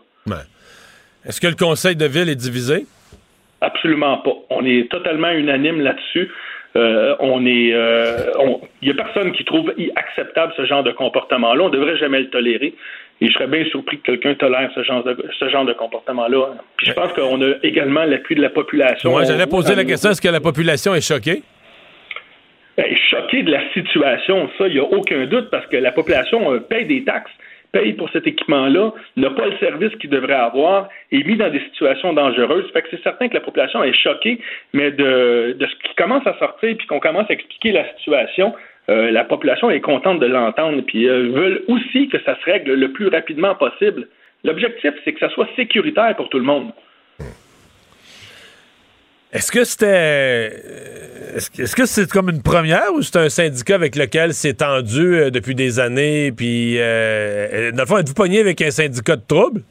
Est-ce 1.26 1.42
que 1.42 1.48
le 1.48 1.56
conseil 1.56 1.96
de 1.96 2.06
ville 2.06 2.30
est 2.30 2.36
divisé? 2.36 2.86
Absolument 3.62 4.18
pas. 4.18 4.36
On 4.50 4.66
est 4.66 4.92
totalement 4.92 5.32
unanime 5.32 5.82
là-dessus. 5.82 6.30
Euh, 6.76 7.16
on 7.20 7.46
est, 7.46 7.72
euh, 7.72 8.32
il 8.82 8.92
n'y 8.92 9.00
a 9.00 9.04
personne 9.04 9.32
qui 9.32 9.46
trouve 9.46 9.74
acceptable 9.96 10.54
ce 10.58 10.66
genre 10.66 10.84
de 10.84 10.92
comportement-là. 10.92 11.64
On 11.64 11.70
ne 11.70 11.74
devrait 11.74 11.98
jamais 11.98 12.20
le 12.20 12.30
tolérer. 12.30 12.74
Et 13.22 13.28
je 13.28 13.34
serais 13.34 13.48
bien 13.48 13.64
surpris 13.66 14.00
que 14.00 14.12
quelqu'un 14.12 14.36
tolère 14.36 14.70
ce 14.76 14.84
genre 14.84 15.04
de, 15.04 15.16
ce 15.40 15.50
genre 15.50 15.66
de 15.66 15.74
comportement-là. 15.74 16.56
Puis 16.78 16.88
je 16.88 16.94
pense 16.94 17.14
qu'on 17.14 17.42
a 17.42 17.54
également 17.64 18.04
l'appui 18.04 18.36
de 18.36 18.42
la 18.42 18.50
population. 18.50 19.12
Moi, 19.12 19.24
j'allais 19.24 19.48
poser 19.48 19.76
la 19.76 19.86
question 19.86 20.10
est-ce 20.12 20.22
que 20.22 20.28
la 20.28 20.42
population 20.42 20.94
est 20.94 21.08
choquée? 21.08 21.42
Ben, 22.76 22.86
choquée 23.10 23.44
de 23.44 23.52
la 23.52 23.72
situation, 23.72 24.50
ça, 24.58 24.68
il 24.68 24.74
n'y 24.74 24.80
a 24.80 24.84
aucun 24.84 25.26
doute, 25.28 25.52
parce 25.52 25.68
que 25.68 25.78
la 25.78 25.92
population 25.92 26.54
euh, 26.54 26.60
paye 26.60 26.86
des 26.86 27.04
taxes 27.04 27.32
paye 27.74 27.94
pour 27.94 28.10
cet 28.12 28.26
équipement-là, 28.28 28.92
n'a 29.18 29.32
pas 29.32 29.48
le 29.48 29.58
service 29.58 29.94
qu'il 30.00 30.10
devrait 30.10 30.34
avoir, 30.34 30.90
est 31.12 31.26
mis 31.26 31.36
dans 31.36 31.50
des 31.50 31.60
situations 31.72 32.14
dangereuses. 32.14 32.72
Fait 32.72 32.84
que 32.84 32.88
c'est 32.92 33.02
certain 33.02 33.28
que 33.28 33.34
la 33.34 33.42
population 33.42 33.84
est 33.84 33.94
choquée, 33.94 34.40
mais 34.74 34.92
de, 34.92 35.56
de 35.60 35.66
ce 35.66 35.76
qui 35.88 35.96
commence 35.96 36.26
à 36.28 36.38
sortir 36.38 36.78
puis 36.78 36.88
qu'on 36.88 37.00
commence 37.00 37.30
à 37.30 37.34
expliquer 37.34 37.72
la 37.72 37.92
situation, 37.98 38.54
euh, 38.90 39.12
la 39.12 39.24
population 39.24 39.70
est 39.70 39.82
contente 39.82 40.20
de 40.20 40.26
l'entendre, 40.26 40.82
puis 40.86 41.08
euh, 41.08 41.30
veulent 41.30 41.64
aussi 41.68 42.10
que 42.10 42.18
ça 42.24 42.38
se 42.40 42.46
règle 42.46 42.74
le 42.74 42.92
plus 42.92 43.08
rapidement 43.08 43.56
possible. 43.56 44.08
L'objectif, 44.44 44.92
c'est 45.04 45.14
que 45.14 45.20
ça 45.20 45.30
soit 45.30 45.48
sécuritaire 45.56 46.16
pour 46.16 46.30
tout 46.30 46.40
le 46.40 46.46
monde. 46.46 46.72
Est-ce 49.34 49.52
que 49.52 49.64
c'était. 49.64 50.52
Est-ce 51.36 51.76
que 51.76 51.86
c'est 51.88 52.08
comme 52.12 52.30
une 52.30 52.44
première 52.44 52.94
ou 52.94 53.02
c'est 53.02 53.18
un 53.18 53.30
syndicat 53.30 53.74
avec 53.74 53.96
lequel 53.96 54.34
c'est 54.34 54.58
tendu 54.58 55.16
euh, 55.16 55.32
depuis 55.32 55.56
des 55.56 55.80
années? 55.80 56.32
Puis, 56.32 56.76
euh, 56.78 57.72
dans 57.72 57.82
le 57.82 57.88
fond, 57.88 57.98
êtes-vous 57.98 58.14
pogné 58.14 58.42
avec 58.42 58.62
un 58.62 58.70
syndicat 58.70 59.16
de 59.16 59.24
trouble? 59.28 59.62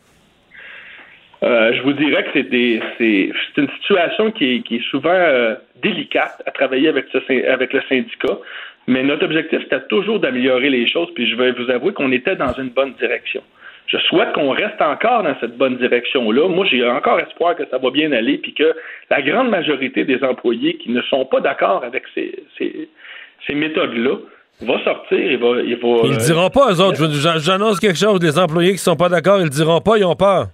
Euh, 1.44 1.72
je 1.75 1.83
vous 1.83 1.92
dirais 1.92 2.25
que 2.25 2.31
c'est 2.35 3.61
une 3.62 3.68
situation 3.79 4.33
qui 4.33 4.64
est, 4.68 4.90
souvent 4.90 5.55
délicate 5.81 6.42
à 6.44 6.51
travailler 6.51 6.88
avec, 6.88 7.07
avec 7.48 7.72
le 7.72 7.83
syndicat, 7.88 8.38
mais 8.87 9.03
notre 9.03 9.25
objectif, 9.25 9.61
c'était 9.62 9.87
toujours 9.88 10.18
d'améliorer 10.18 10.71
les 10.71 10.88
choses, 10.88 11.09
puis 11.14 11.31
je 11.31 11.37
vais 11.37 11.53
vous 11.53 11.71
avouer 11.71 11.92
qu'on 11.92 12.11
était 12.12 12.37
dans 12.37 12.53
une 12.55 12.71
bonne 12.71 12.95
direction. 12.95 13.42
je 13.87 13.99
souhaite 13.99 14.33
qu'on 14.33 14.51
reste 14.51 14.81
encore 14.81 15.23
dans 15.23 15.37
cette 15.40 15.57
bonne 15.57 15.77
direction-là. 15.77 16.49
Moi, 16.49 16.66
j'ai 16.68 16.85
encore 16.88 17.21
espoir 17.21 17.55
que 17.55 17.64
ça 17.71 17.79
va 17.79 17.90
bien 17.90 18.11
aller, 18.12 18.38
puis 18.38 18.55
que 18.55 18.75
la 19.11 19.23
grande 19.23 19.51
majorité 19.51 20.05
des 20.05 20.23
employés 20.25 20.75
qui 20.79 20.90
ne 20.90 21.03
sont 21.03 21.25
pas 21.27 21.40
d'accord 21.40 21.85
avec 21.85 22.05
ces, 22.14 22.45
ces, 22.59 23.55
méthodes-là 23.55 24.16
va 24.62 24.83
sortir 24.85 25.18
et 25.18 25.37
va. 25.37 25.61
Ils 25.61 25.79
ne 25.79 26.14
euh, 26.14 26.16
diront 26.16 26.51
pas, 26.51 26.73
eux 26.73 26.81
autres. 26.81 27.38
J'annonce 27.38 27.79
quelque 27.79 27.99
chose. 27.99 28.21
Les 28.23 28.38
employés 28.38 28.71
qui 28.71 28.75
ne 28.75 28.79
sont 28.79 28.97
pas 28.97 29.09
d'accord, 29.09 29.40
ils 29.40 29.45
ne 29.45 29.49
diront 29.51 29.81
pas, 29.81 29.99
ils 29.99 30.05
ont 30.05 30.16
peur. 30.16 30.47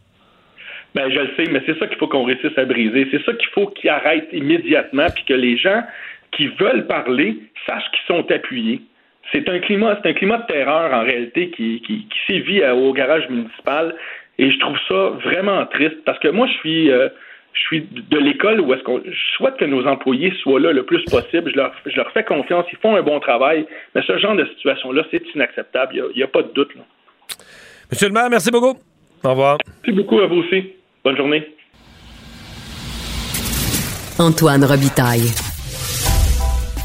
Ben, 0.94 1.10
je 1.10 1.20
le 1.20 1.30
sais, 1.36 1.50
mais 1.50 1.62
c'est 1.66 1.78
ça 1.78 1.86
qu'il 1.86 1.98
faut 1.98 2.08
qu'on 2.08 2.24
réussisse 2.24 2.56
à 2.56 2.64
briser. 2.64 3.06
C'est 3.10 3.22
ça 3.24 3.32
qu'il 3.34 3.48
faut 3.50 3.68
qu'ils 3.68 3.90
arrêtent 3.90 4.30
immédiatement, 4.32 5.06
puis 5.14 5.24
que 5.24 5.34
les 5.34 5.56
gens 5.56 5.82
qui 6.32 6.48
veulent 6.58 6.86
parler 6.86 7.38
sachent 7.66 7.90
qu'ils 7.90 8.14
sont 8.14 8.30
appuyés. 8.30 8.82
C'est 9.32 9.48
un 9.48 9.58
climat, 9.58 9.98
c'est 10.02 10.10
un 10.10 10.14
climat 10.14 10.38
de 10.38 10.46
terreur 10.46 10.92
en 10.92 11.02
réalité 11.02 11.50
qui, 11.50 11.82
qui, 11.82 12.06
sévit 12.26 12.62
au 12.64 12.92
garage 12.92 13.28
municipal, 13.28 13.94
et 14.38 14.50
je 14.50 14.58
trouve 14.58 14.78
ça 14.88 15.10
vraiment 15.24 15.66
triste 15.66 16.04
parce 16.04 16.18
que 16.18 16.28
moi 16.28 16.46
je 16.46 16.52
suis 16.54 16.90
euh, 16.90 17.08
je 17.52 17.60
suis 17.60 17.80
de 17.90 18.18
l'école 18.18 18.60
où 18.60 18.72
est-ce 18.72 18.82
qu'on 18.82 19.02
je 19.04 19.36
souhaite 19.36 19.56
que 19.56 19.64
nos 19.64 19.86
employés 19.86 20.32
soient 20.42 20.60
là 20.60 20.72
le 20.72 20.84
plus 20.84 21.04
possible. 21.04 21.50
Je 21.50 21.56
leur, 21.56 21.72
je 21.84 21.96
leur 21.96 22.10
fais 22.12 22.24
confiance, 22.24 22.66
ils 22.72 22.78
font 22.78 22.96
un 22.96 23.02
bon 23.02 23.20
travail, 23.20 23.66
mais 23.94 24.02
ce 24.06 24.16
genre 24.18 24.36
de 24.36 24.46
situation-là, 24.46 25.02
c'est 25.10 25.22
inacceptable. 25.34 25.94
Il 25.94 26.16
n'y 26.16 26.22
a, 26.22 26.26
a, 26.26 26.28
pas 26.28 26.42
de 26.42 26.52
doute. 26.54 26.74
Là. 26.76 26.82
Monsieur 27.90 28.08
le 28.08 28.14
maire, 28.14 28.30
merci 28.30 28.50
beaucoup. 28.50 28.78
Au 29.24 29.30
revoir. 29.30 29.58
Merci 29.66 29.92
beaucoup 29.92 30.20
à 30.20 30.26
vous 30.26 30.36
aussi. 30.36 30.72
Bonne 31.04 31.16
journée. 31.16 31.46
Antoine 34.18 34.64
Robitaille. 34.64 35.57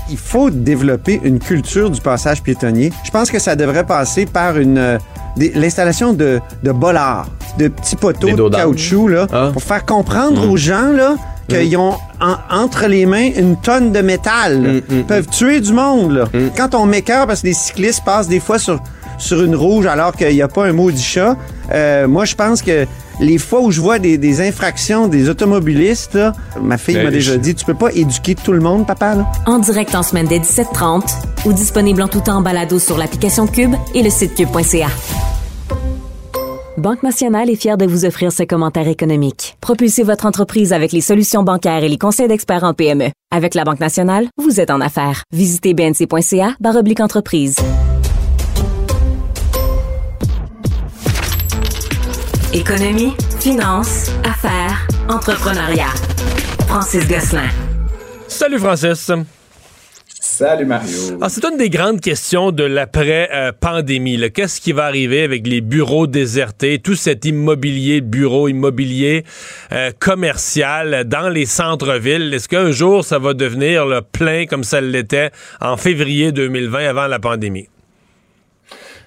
Il 0.09 0.17
faut 0.17 0.49
développer 0.49 1.19
une 1.23 1.39
culture 1.39 1.89
du 1.89 2.01
passage 2.01 2.41
piétonnier. 2.41 2.91
Je 3.03 3.11
pense 3.11 3.31
que 3.31 3.39
ça 3.39 3.55
devrait 3.55 3.85
passer 3.85 4.25
par 4.25 4.57
une 4.57 4.77
euh, 4.77 4.97
l'installation 5.37 6.13
de, 6.13 6.39
de 6.61 6.71
bollards, 6.71 7.27
de 7.57 7.67
petits 7.67 7.95
poteaux 7.95 8.29
de 8.29 8.55
caoutchouc 8.55 9.07
là, 9.07 9.27
ah. 9.31 9.49
pour 9.51 9.63
faire 9.63 9.85
comprendre 9.85 10.45
mmh. 10.45 10.49
aux 10.49 10.57
gens 10.57 10.91
là 10.91 11.15
qu'ils 11.47 11.77
mmh. 11.77 11.81
ont 11.81 11.97
entre 12.49 12.87
les 12.87 13.05
mains 13.05 13.29
une 13.35 13.57
tonne 13.57 13.91
de 13.91 14.01
métal. 14.01 14.59
Mmh, 14.59 14.81
Ils 14.91 15.03
peuvent 15.03 15.27
tuer 15.27 15.59
du 15.59 15.73
monde. 15.73 16.13
Là. 16.13 16.25
Quand 16.55 16.75
on 16.75 16.85
m'écœure 16.85 17.27
parce 17.27 17.41
que 17.41 17.47
les 17.47 17.53
cyclistes 17.53 18.03
passent 18.05 18.27
des 18.27 18.39
fois 18.39 18.59
sur, 18.59 18.79
sur 19.17 19.43
une 19.43 19.55
rouge 19.55 19.85
alors 19.85 20.13
qu'il 20.13 20.33
n'y 20.33 20.41
a 20.41 20.47
pas 20.47 20.65
un 20.65 20.73
maudit 20.73 21.01
chat, 21.01 21.35
euh, 21.71 22.07
moi 22.07 22.25
je 22.25 22.35
pense 22.35 22.61
que 22.61 22.85
les 23.19 23.37
fois 23.37 23.61
où 23.61 23.71
je 23.71 23.81
vois 23.81 23.99
des, 23.99 24.41
infractions 24.41 25.07
des 25.07 25.29
automobilistes, 25.29 26.17
ma 26.61 26.77
fille 26.77 26.97
m'a 26.97 27.05
ben, 27.05 27.11
déjà 27.11 27.37
dit, 27.37 27.55
tu 27.55 27.65
peux 27.65 27.73
pas 27.73 27.91
éduquer 27.93 28.35
tout 28.35 28.51
le 28.51 28.59
monde, 28.59 28.87
papa. 28.87 29.15
En 29.45 29.59
direct 29.59 29.93
en 29.95 30.03
semaine 30.03 30.27
dès 30.27 30.39
17h30 30.39 31.03
ou 31.45 31.53
disponible 31.53 32.01
en 32.01 32.07
tout 32.07 32.21
temps 32.21 32.37
en 32.37 32.41
balado 32.41 32.79
sur 32.79 32.97
l'application 32.97 33.47
Cube 33.47 33.75
et 33.93 34.03
le 34.03 34.09
site 34.09 34.35
cube.ca. 34.35 34.87
Banque 36.77 37.03
Nationale 37.03 37.49
est 37.49 37.55
fière 37.55 37.77
de 37.77 37.85
vous 37.85 38.03
offrir 38.03 38.31
ce 38.31 38.43
commentaire 38.43 38.87
économique. 38.87 39.57
Propulsez 39.61 40.03
votre 40.03 40.25
entreprise 40.25 40.73
avec 40.73 40.91
les 40.91 41.01
solutions 41.01 41.43
bancaires 41.43 41.83
et 41.83 41.89
les 41.89 41.99
conseils 41.99 42.27
d'experts 42.27 42.63
en 42.63 42.73
PME. 42.73 43.11
Avec 43.31 43.53
la 43.53 43.63
Banque 43.63 43.79
Nationale, 43.79 44.27
vous 44.37 44.59
êtes 44.59 44.71
en 44.71 44.81
affaires. 44.81 45.23
Visitez 45.31 45.73
bnc.ca 45.73 46.55
entreprise. 46.99 47.57
Économie, 52.53 53.13
finance, 53.39 54.11
affaires, 54.23 54.87
entrepreneuriat. 55.09 55.89
Francis 56.67 57.07
Gosselin. 57.07 57.49
Salut 58.27 58.59
Francis. 58.59 59.11
Salut 60.07 60.65
Mario. 60.65 61.17
Ah, 61.19 61.29
c'est 61.29 61.43
une 61.45 61.57
des 61.57 61.71
grandes 61.71 61.99
questions 61.99 62.51
de 62.51 62.63
l'après-pandémie. 62.63 64.31
Qu'est-ce 64.31 64.61
qui 64.61 64.71
va 64.71 64.85
arriver 64.85 65.23
avec 65.23 65.47
les 65.47 65.61
bureaux 65.61 66.05
désertés, 66.05 66.77
tout 66.77 66.93
cet 66.93 67.25
immobilier, 67.25 68.01
bureau 68.01 68.47
immobilier 68.47 69.25
euh, 69.71 69.91
commercial 69.97 71.05
dans 71.05 71.29
les 71.29 71.47
centres-villes? 71.47 72.31
Est-ce 72.35 72.47
qu'un 72.47 72.69
jour 72.69 73.03
ça 73.03 73.17
va 73.17 73.33
devenir 73.33 73.87
le 73.87 74.01
plein 74.01 74.45
comme 74.45 74.63
ça 74.63 74.79
l'était 74.79 75.31
en 75.59 75.75
février 75.75 76.31
2020 76.31 76.87
avant 76.87 77.07
la 77.07 77.17
pandémie? 77.17 77.67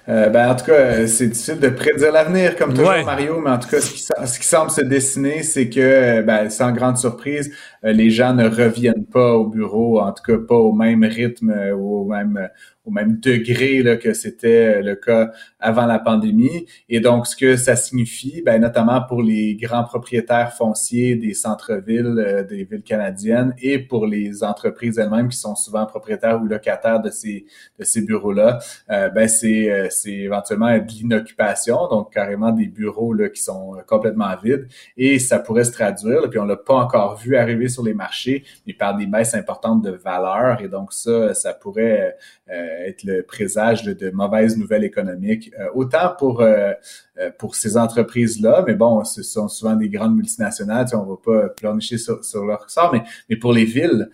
Euh, 0.09 0.29
ben, 0.29 0.49
en 0.51 0.55
tout 0.55 0.65
cas, 0.65 1.05
c'est 1.05 1.27
difficile 1.27 1.59
de 1.59 1.67
prédire 1.67 2.13
l'avenir, 2.13 2.55
comme 2.55 2.73
toujours, 2.73 2.93
Mario, 3.05 3.41
mais 3.41 3.51
en 3.51 3.59
tout 3.59 3.67
cas, 3.67 3.81
ce 3.81 3.91
qui, 3.91 3.99
ce 3.99 4.39
qui 4.39 4.45
semble 4.45 4.71
se 4.71 4.81
dessiner, 4.81 5.43
c'est 5.43 5.67
que, 5.69 6.21
ben, 6.21 6.49
sans 6.49 6.71
grande 6.71 6.97
surprise, 6.97 7.51
euh, 7.51 7.76
les 7.83 8.09
gens 8.09 8.33
ne 8.33 8.47
reviennent 8.47 9.05
pas 9.05 9.33
au 9.33 9.47
bureau, 9.47 9.99
en 9.99 10.11
tout 10.11 10.23
cas 10.23 10.37
pas 10.37 10.55
au 10.55 10.73
même 10.73 11.03
rythme 11.03 11.53
ou 11.75 12.01
au 12.01 12.05
même, 12.05 12.49
au 12.87 12.91
même 12.91 13.19
degré 13.19 13.83
là, 13.83 13.97
que 13.97 14.13
c'était 14.13 14.81
le 14.81 14.95
cas 14.95 15.31
avant 15.59 15.85
la 15.85 15.99
pandémie. 15.99 16.65
Et 16.87 16.99
donc, 17.01 17.27
ce 17.27 17.35
que 17.35 17.57
ça 17.57 17.75
signifie, 17.75 18.41
ben, 18.45 18.61
notamment 18.61 19.01
pour 19.01 19.21
les 19.21 19.55
grands 19.55 19.83
propriétaires 19.83 20.53
fonciers 20.53 21.15
des 21.15 21.33
centres-villes, 21.33 22.15
euh, 22.17 22.43
des 22.43 22.63
villes 22.63 22.83
canadiennes, 22.83 23.53
et 23.61 23.79
pour 23.79 24.07
les 24.07 24.43
entreprises 24.43 24.97
elles-mêmes 24.97 25.27
qui 25.27 25.37
sont 25.37 25.55
souvent 25.55 25.85
propriétaires 25.85 26.41
ou 26.41 26.45
locataires 26.45 27.01
de 27.01 27.09
ces, 27.09 27.45
de 27.77 27.83
ces 27.83 28.01
bureaux-là, 28.01 28.59
euh, 28.89 29.09
ben, 29.09 29.27
c'est, 29.27 29.69
euh, 29.69 29.87
c'est 29.89 30.13
éventuellement 30.13 30.73
de 30.77 30.87
l'inoccupation, 30.87 31.87
donc 31.89 32.13
carrément 32.13 32.51
des 32.51 32.67
bureaux 32.67 33.13
là, 33.13 33.29
qui 33.29 33.41
sont 33.41 33.75
complètement 33.85 34.33
vides. 34.41 34.67
Et 34.95 35.19
ça 35.19 35.39
pourrait 35.39 35.65
se 35.65 35.73
traduire, 35.73 36.29
puis 36.29 36.39
on 36.39 36.45
l'a 36.45 36.55
pas 36.55 36.75
encore 36.75 37.17
vu 37.17 37.35
arriver 37.35 37.66
sur 37.69 37.83
les 37.83 37.93
marchés, 37.93 38.43
mais 38.65 38.73
par 38.73 38.95
des 38.95 39.05
baisses 39.05 39.33
importantes 39.33 39.83
de 39.83 39.91
valeur. 39.91 40.61
Et 40.61 40.67
donc, 40.67 40.93
ça, 40.93 41.33
ça 41.33 41.53
pourrait 41.53 42.17
être 42.49 43.03
le 43.03 43.23
présage 43.23 43.83
de, 43.83 43.93
de 43.93 44.09
mauvaises 44.09 44.57
nouvelles 44.57 44.83
économiques 44.83 45.51
euh, 45.59 45.67
autant 45.73 46.13
pour 46.17 46.41
euh, 46.41 46.73
euh, 47.19 47.31
pour 47.37 47.55
ces 47.55 47.77
entreprises-là, 47.77 48.63
mais 48.67 48.75
bon, 48.75 49.03
ce 49.03 49.23
sont 49.23 49.47
souvent 49.47 49.75
des 49.75 49.89
grandes 49.89 50.15
multinationales, 50.15 50.85
tu 50.85 50.91
sais, 50.91 50.95
on 50.95 51.03
va 51.03 51.15
pas 51.17 51.49
planifier 51.49 51.97
sur, 51.97 52.23
sur, 52.23 52.45
leur 52.45 52.69
sort, 52.69 52.91
mais, 52.93 53.01
mais 53.27 53.35
pour 53.35 53.53
les 53.53 53.65
villes 53.65 54.09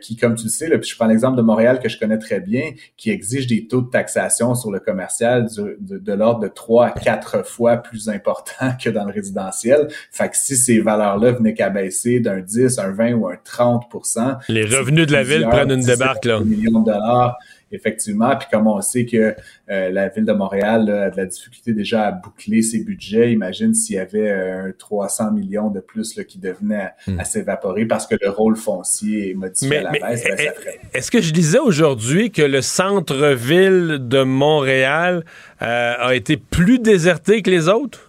qui, 0.00 0.16
comme 0.16 0.36
tu 0.36 0.44
le 0.44 0.50
sais, 0.50 0.68
là, 0.68 0.76
je 0.80 0.94
prends 0.94 1.08
l'exemple 1.08 1.36
de 1.36 1.42
Montréal 1.42 1.80
que 1.80 1.88
je 1.88 1.98
connais 1.98 2.18
très 2.18 2.38
bien, 2.38 2.70
qui 2.96 3.10
exige 3.10 3.48
des 3.48 3.66
taux 3.66 3.82
de 3.82 3.90
taxation 3.90 4.54
sur 4.54 4.70
le 4.70 4.78
commercial 4.78 5.48
de, 5.56 5.98
de 5.98 6.12
l'ordre 6.12 6.38
de 6.38 6.46
3 6.46 6.86
à 6.86 6.90
4 6.92 7.44
fois 7.44 7.78
plus 7.78 8.08
importants 8.08 8.70
que 8.80 8.90
dans 8.90 9.04
le 9.04 9.12
résidentiel. 9.12 9.88
Fait 10.12 10.28
que 10.28 10.36
si 10.36 10.56
ces 10.56 10.78
valeurs-là 10.78 11.32
venaient 11.32 11.54
qu'à 11.54 11.68
baisser 11.68 12.20
d'un 12.20 12.38
10, 12.38 12.78
un 12.86 12.92
20 12.92 13.12
ou 13.14 13.28
un 13.28 13.36
30 13.42 13.84
Les 14.48 14.64
revenus 14.64 15.06
de 15.06 15.12
la 15.12 15.22
ville 15.22 15.46
prennent 15.48 15.72
une 15.72 15.84
débarque, 15.84 16.24
là. 16.24 16.40
millions 16.40 16.80
de 16.80 16.92
dollars 16.92 17.36
effectivement. 17.72 18.36
Puis 18.36 18.48
comme 18.50 18.66
on 18.66 18.80
sait 18.80 19.06
que 19.06 19.34
euh, 19.70 19.90
la 19.90 20.08
ville 20.08 20.24
de 20.24 20.32
Montréal 20.32 20.88
a 20.90 21.10
de 21.10 21.16
la 21.16 21.26
difficulté 21.26 21.72
déjà 21.72 22.06
à 22.06 22.12
boucler 22.12 22.62
ses 22.62 22.84
budgets, 22.84 23.32
imagine 23.32 23.74
s'il 23.74 23.96
y 23.96 23.98
avait 23.98 24.30
euh, 24.30 24.68
un 24.68 24.72
300 24.72 25.32
millions 25.32 25.70
de 25.70 25.80
plus 25.80 26.16
là, 26.16 26.24
qui 26.24 26.38
devenait 26.38 26.90
hmm. 27.06 27.18
à, 27.18 27.24
s'évaporer 27.24 27.86
parce 27.86 28.06
que 28.06 28.14
le 28.20 28.30
rôle 28.30 28.56
foncier 28.56 29.30
est 29.30 29.34
modifié 29.34 29.78
à 29.78 29.82
la 29.82 29.90
baisse. 29.92 30.24
Ben, 30.24 30.52
est-ce 30.94 31.10
que 31.10 31.20
je 31.20 31.32
disais 31.32 31.58
aujourd'hui 31.58 32.30
que 32.30 32.42
le 32.42 32.62
centre-ville 32.62 33.98
de 34.00 34.22
Montréal 34.22 35.24
euh, 35.62 35.94
a 35.98 36.14
été 36.14 36.36
plus 36.36 36.78
déserté 36.78 37.42
que 37.42 37.50
les 37.50 37.68
autres? 37.68 38.05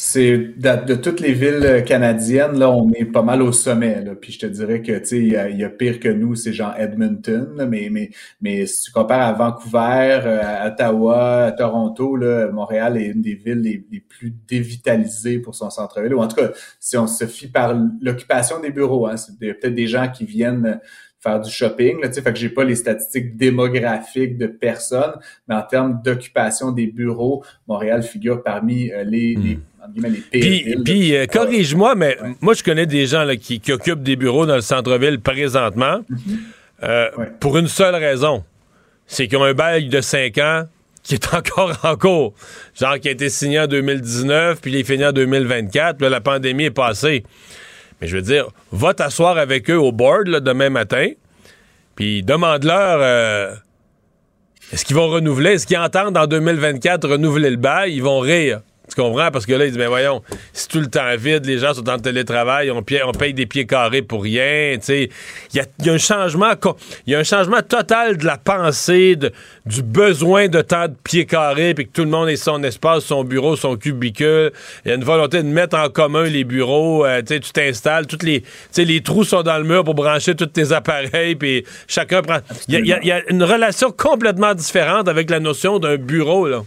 C'est 0.00 0.38
de, 0.56 0.94
toutes 0.94 1.18
les 1.18 1.32
villes 1.32 1.82
canadiennes, 1.84 2.56
là, 2.56 2.70
on 2.70 2.88
est 2.92 3.04
pas 3.04 3.22
mal 3.22 3.42
au 3.42 3.50
sommet. 3.50 4.00
Là. 4.04 4.14
Puis 4.14 4.30
je 4.32 4.38
te 4.38 4.46
dirais 4.46 4.80
que 4.80 4.96
tu 4.96 5.06
sais, 5.06 5.18
il 5.18 5.58
y, 5.58 5.64
a 5.64 5.68
pire 5.68 5.98
que 5.98 6.08
nous, 6.08 6.36
c'est 6.36 6.52
genre 6.52 6.72
Edmonton. 6.78 7.66
mais, 7.68 7.88
mais, 7.90 8.10
mais 8.40 8.64
si 8.66 8.84
tu 8.84 8.92
compares 8.92 9.26
à 9.26 9.32
Vancouver, 9.32 10.20
euh, 10.24 10.40
à 10.40 10.68
Ottawa, 10.68 11.46
à 11.46 11.50
Toronto, 11.50 12.14
là, 12.14 12.46
Montréal 12.52 12.96
est 12.96 13.06
une 13.06 13.22
des 13.22 13.34
villes 13.34 13.58
les, 13.60 14.00
plus 14.00 14.32
dévitalisées 14.46 15.40
pour 15.40 15.56
son 15.56 15.68
centre-ville. 15.68 16.14
Ou 16.14 16.20
en 16.20 16.28
tout 16.28 16.36
cas, 16.36 16.50
si 16.78 16.96
on 16.96 17.08
se 17.08 17.26
fie 17.26 17.48
par 17.48 17.74
l'occupation 18.00 18.60
des 18.60 18.70
bureaux, 18.70 19.08
hein, 19.08 19.16
c'est 19.16 19.36
peut-être 19.36 19.74
des 19.74 19.88
gens 19.88 20.08
qui 20.08 20.24
viennent 20.24 20.78
faire 21.18 21.40
du 21.40 21.50
shopping. 21.50 22.00
Là, 22.00 22.12
fait 22.12 22.22
que 22.22 22.38
j'ai 22.38 22.50
pas 22.50 22.62
les 22.62 22.76
statistiques 22.76 23.36
démographiques 23.36 24.38
de 24.38 24.46
personnes, 24.46 25.14
mais 25.48 25.56
en 25.56 25.62
termes 25.62 26.00
d'occupation 26.04 26.70
des 26.70 26.86
bureaux, 26.86 27.42
Montréal 27.66 28.04
figure 28.04 28.44
parmi 28.44 28.92
euh, 28.92 29.02
les, 29.02 29.36
hmm. 29.36 29.42
les 29.42 29.58
puis, 30.30 31.16
euh, 31.16 31.26
corrige-moi, 31.26 31.94
mais 31.94 32.16
moi, 32.40 32.54
je 32.54 32.62
connais 32.62 32.86
des 32.86 33.06
gens 33.06 33.24
là, 33.24 33.36
qui, 33.36 33.60
occupent 33.70 34.02
des 34.02 34.16
bureaux 34.16 34.46
dans 34.46 34.54
le 34.54 34.60
centre-ville 34.60 35.20
présentement 35.20 36.00
mhm. 36.08 36.18
euh, 36.82 37.08
pour 37.40 37.58
une 37.58 37.68
seule 37.68 37.94
raison. 37.94 38.44
C'est 39.06 39.26
qu'ils 39.26 39.38
ont 39.38 39.44
un 39.44 39.54
bail 39.54 39.88
de 39.88 40.00
5 40.00 40.38
ans 40.38 40.64
qui 41.02 41.14
est 41.14 41.34
encore 41.34 41.78
en 41.82 41.96
cours. 41.96 42.34
Genre 42.78 42.98
qui 42.98 43.08
a 43.08 43.12
été 43.12 43.28
signé 43.28 43.60
en 43.60 43.66
2019, 43.66 44.60
puis 44.60 44.72
il 44.72 44.76
est 44.78 44.84
fini 44.84 45.04
en 45.04 45.12
2024, 45.12 45.98
puis 45.98 46.08
la 46.08 46.20
pandémie 46.20 46.64
est 46.64 46.70
passée. 46.70 47.24
Mais 48.00 48.06
je 48.06 48.16
veux 48.16 48.22
dire, 48.22 48.48
va 48.70 48.94
t'asseoir 48.94 49.38
avec 49.38 49.70
eux 49.70 49.78
au 49.78 49.90
board 49.92 50.28
demain 50.28 50.70
matin, 50.70 51.08
puis 51.96 52.22
demande-leur 52.22 52.98
euh, 53.00 53.54
est-ce 54.72 54.84
qu'ils 54.84 54.96
vont 54.96 55.08
renouveler, 55.08 55.52
est-ce 55.52 55.66
qu'ils 55.66 55.78
entendent 55.78 56.16
en 56.16 56.26
2024 56.26 57.08
renouveler 57.08 57.50
le 57.50 57.56
bail, 57.56 57.94
ils 57.94 58.02
vont 58.02 58.20
rire 58.20 58.60
Tu 58.88 58.94
comprends? 58.94 59.30
Parce 59.30 59.46
que 59.46 59.52
là, 59.52 59.64
ils 59.64 59.70
disent, 59.70 59.78
ben 59.78 59.88
voyons, 59.88 60.22
c'est 60.52 60.68
tout 60.68 60.80
le 60.80 60.88
temps 60.88 61.16
vide, 61.16 61.44
les 61.44 61.58
gens 61.58 61.74
sont 61.74 61.88
en 61.88 61.98
télétravail, 61.98 62.70
on, 62.70 62.82
paye, 62.82 63.34
des 63.34 63.46
pieds 63.46 63.66
carrés 63.66 64.02
pour 64.02 64.22
rien. 64.22 64.78
Il 64.88 65.08
y 65.54 65.60
a, 65.60 65.64
y 65.84 65.90
a, 65.90 65.92
un 65.92 65.98
changement 65.98 66.52
il 67.06 67.12
y 67.12 67.16
a 67.16 67.18
un 67.18 67.24
changement 67.24 67.62
total 67.62 68.16
de 68.16 68.24
la 68.24 68.36
pensée, 68.38 69.16
du 69.66 69.82
besoin 69.82 70.48
de 70.48 70.60
tant 70.62 70.88
de 70.88 70.94
pieds 71.04 71.26
carrés, 71.26 71.74
puis 71.74 71.86
que 71.86 71.92
tout 71.92 72.04
le 72.04 72.10
monde 72.10 72.28
ait 72.28 72.36
son 72.36 72.62
espace, 72.62 73.04
son 73.04 73.24
bureau, 73.24 73.56
son 73.56 73.76
cubicule. 73.76 74.52
Il 74.84 74.88
y 74.88 74.92
a 74.92 74.94
une 74.94 75.04
volonté 75.04 75.42
de 75.42 75.48
mettre 75.48 75.76
en 75.76 75.88
commun 75.88 76.24
les 76.24 76.44
bureaux. 76.44 77.04
Euh, 77.04 77.22
tu 77.22 77.40
t'installes, 77.40 78.06
toutes 78.06 78.22
les, 78.22 78.42
les 78.76 79.00
trous 79.02 79.24
sont 79.24 79.42
dans 79.42 79.58
le 79.58 79.64
mur 79.64 79.84
pour 79.84 79.94
brancher 79.94 80.34
tous 80.34 80.46
tes 80.46 80.72
appareils, 80.72 81.34
puis 81.34 81.64
chacun 81.86 82.22
prend. 82.22 82.38
Il 82.68 82.84
y, 82.84 82.88
y, 82.88 83.12
a 83.12 83.30
une 83.30 83.42
relation 83.42 83.90
complètement 83.90 84.54
différente 84.54 85.08
avec 85.08 85.30
la 85.30 85.40
notion 85.40 85.78
d'un 85.78 85.96
bureau, 85.96 86.48
là. 86.48 86.62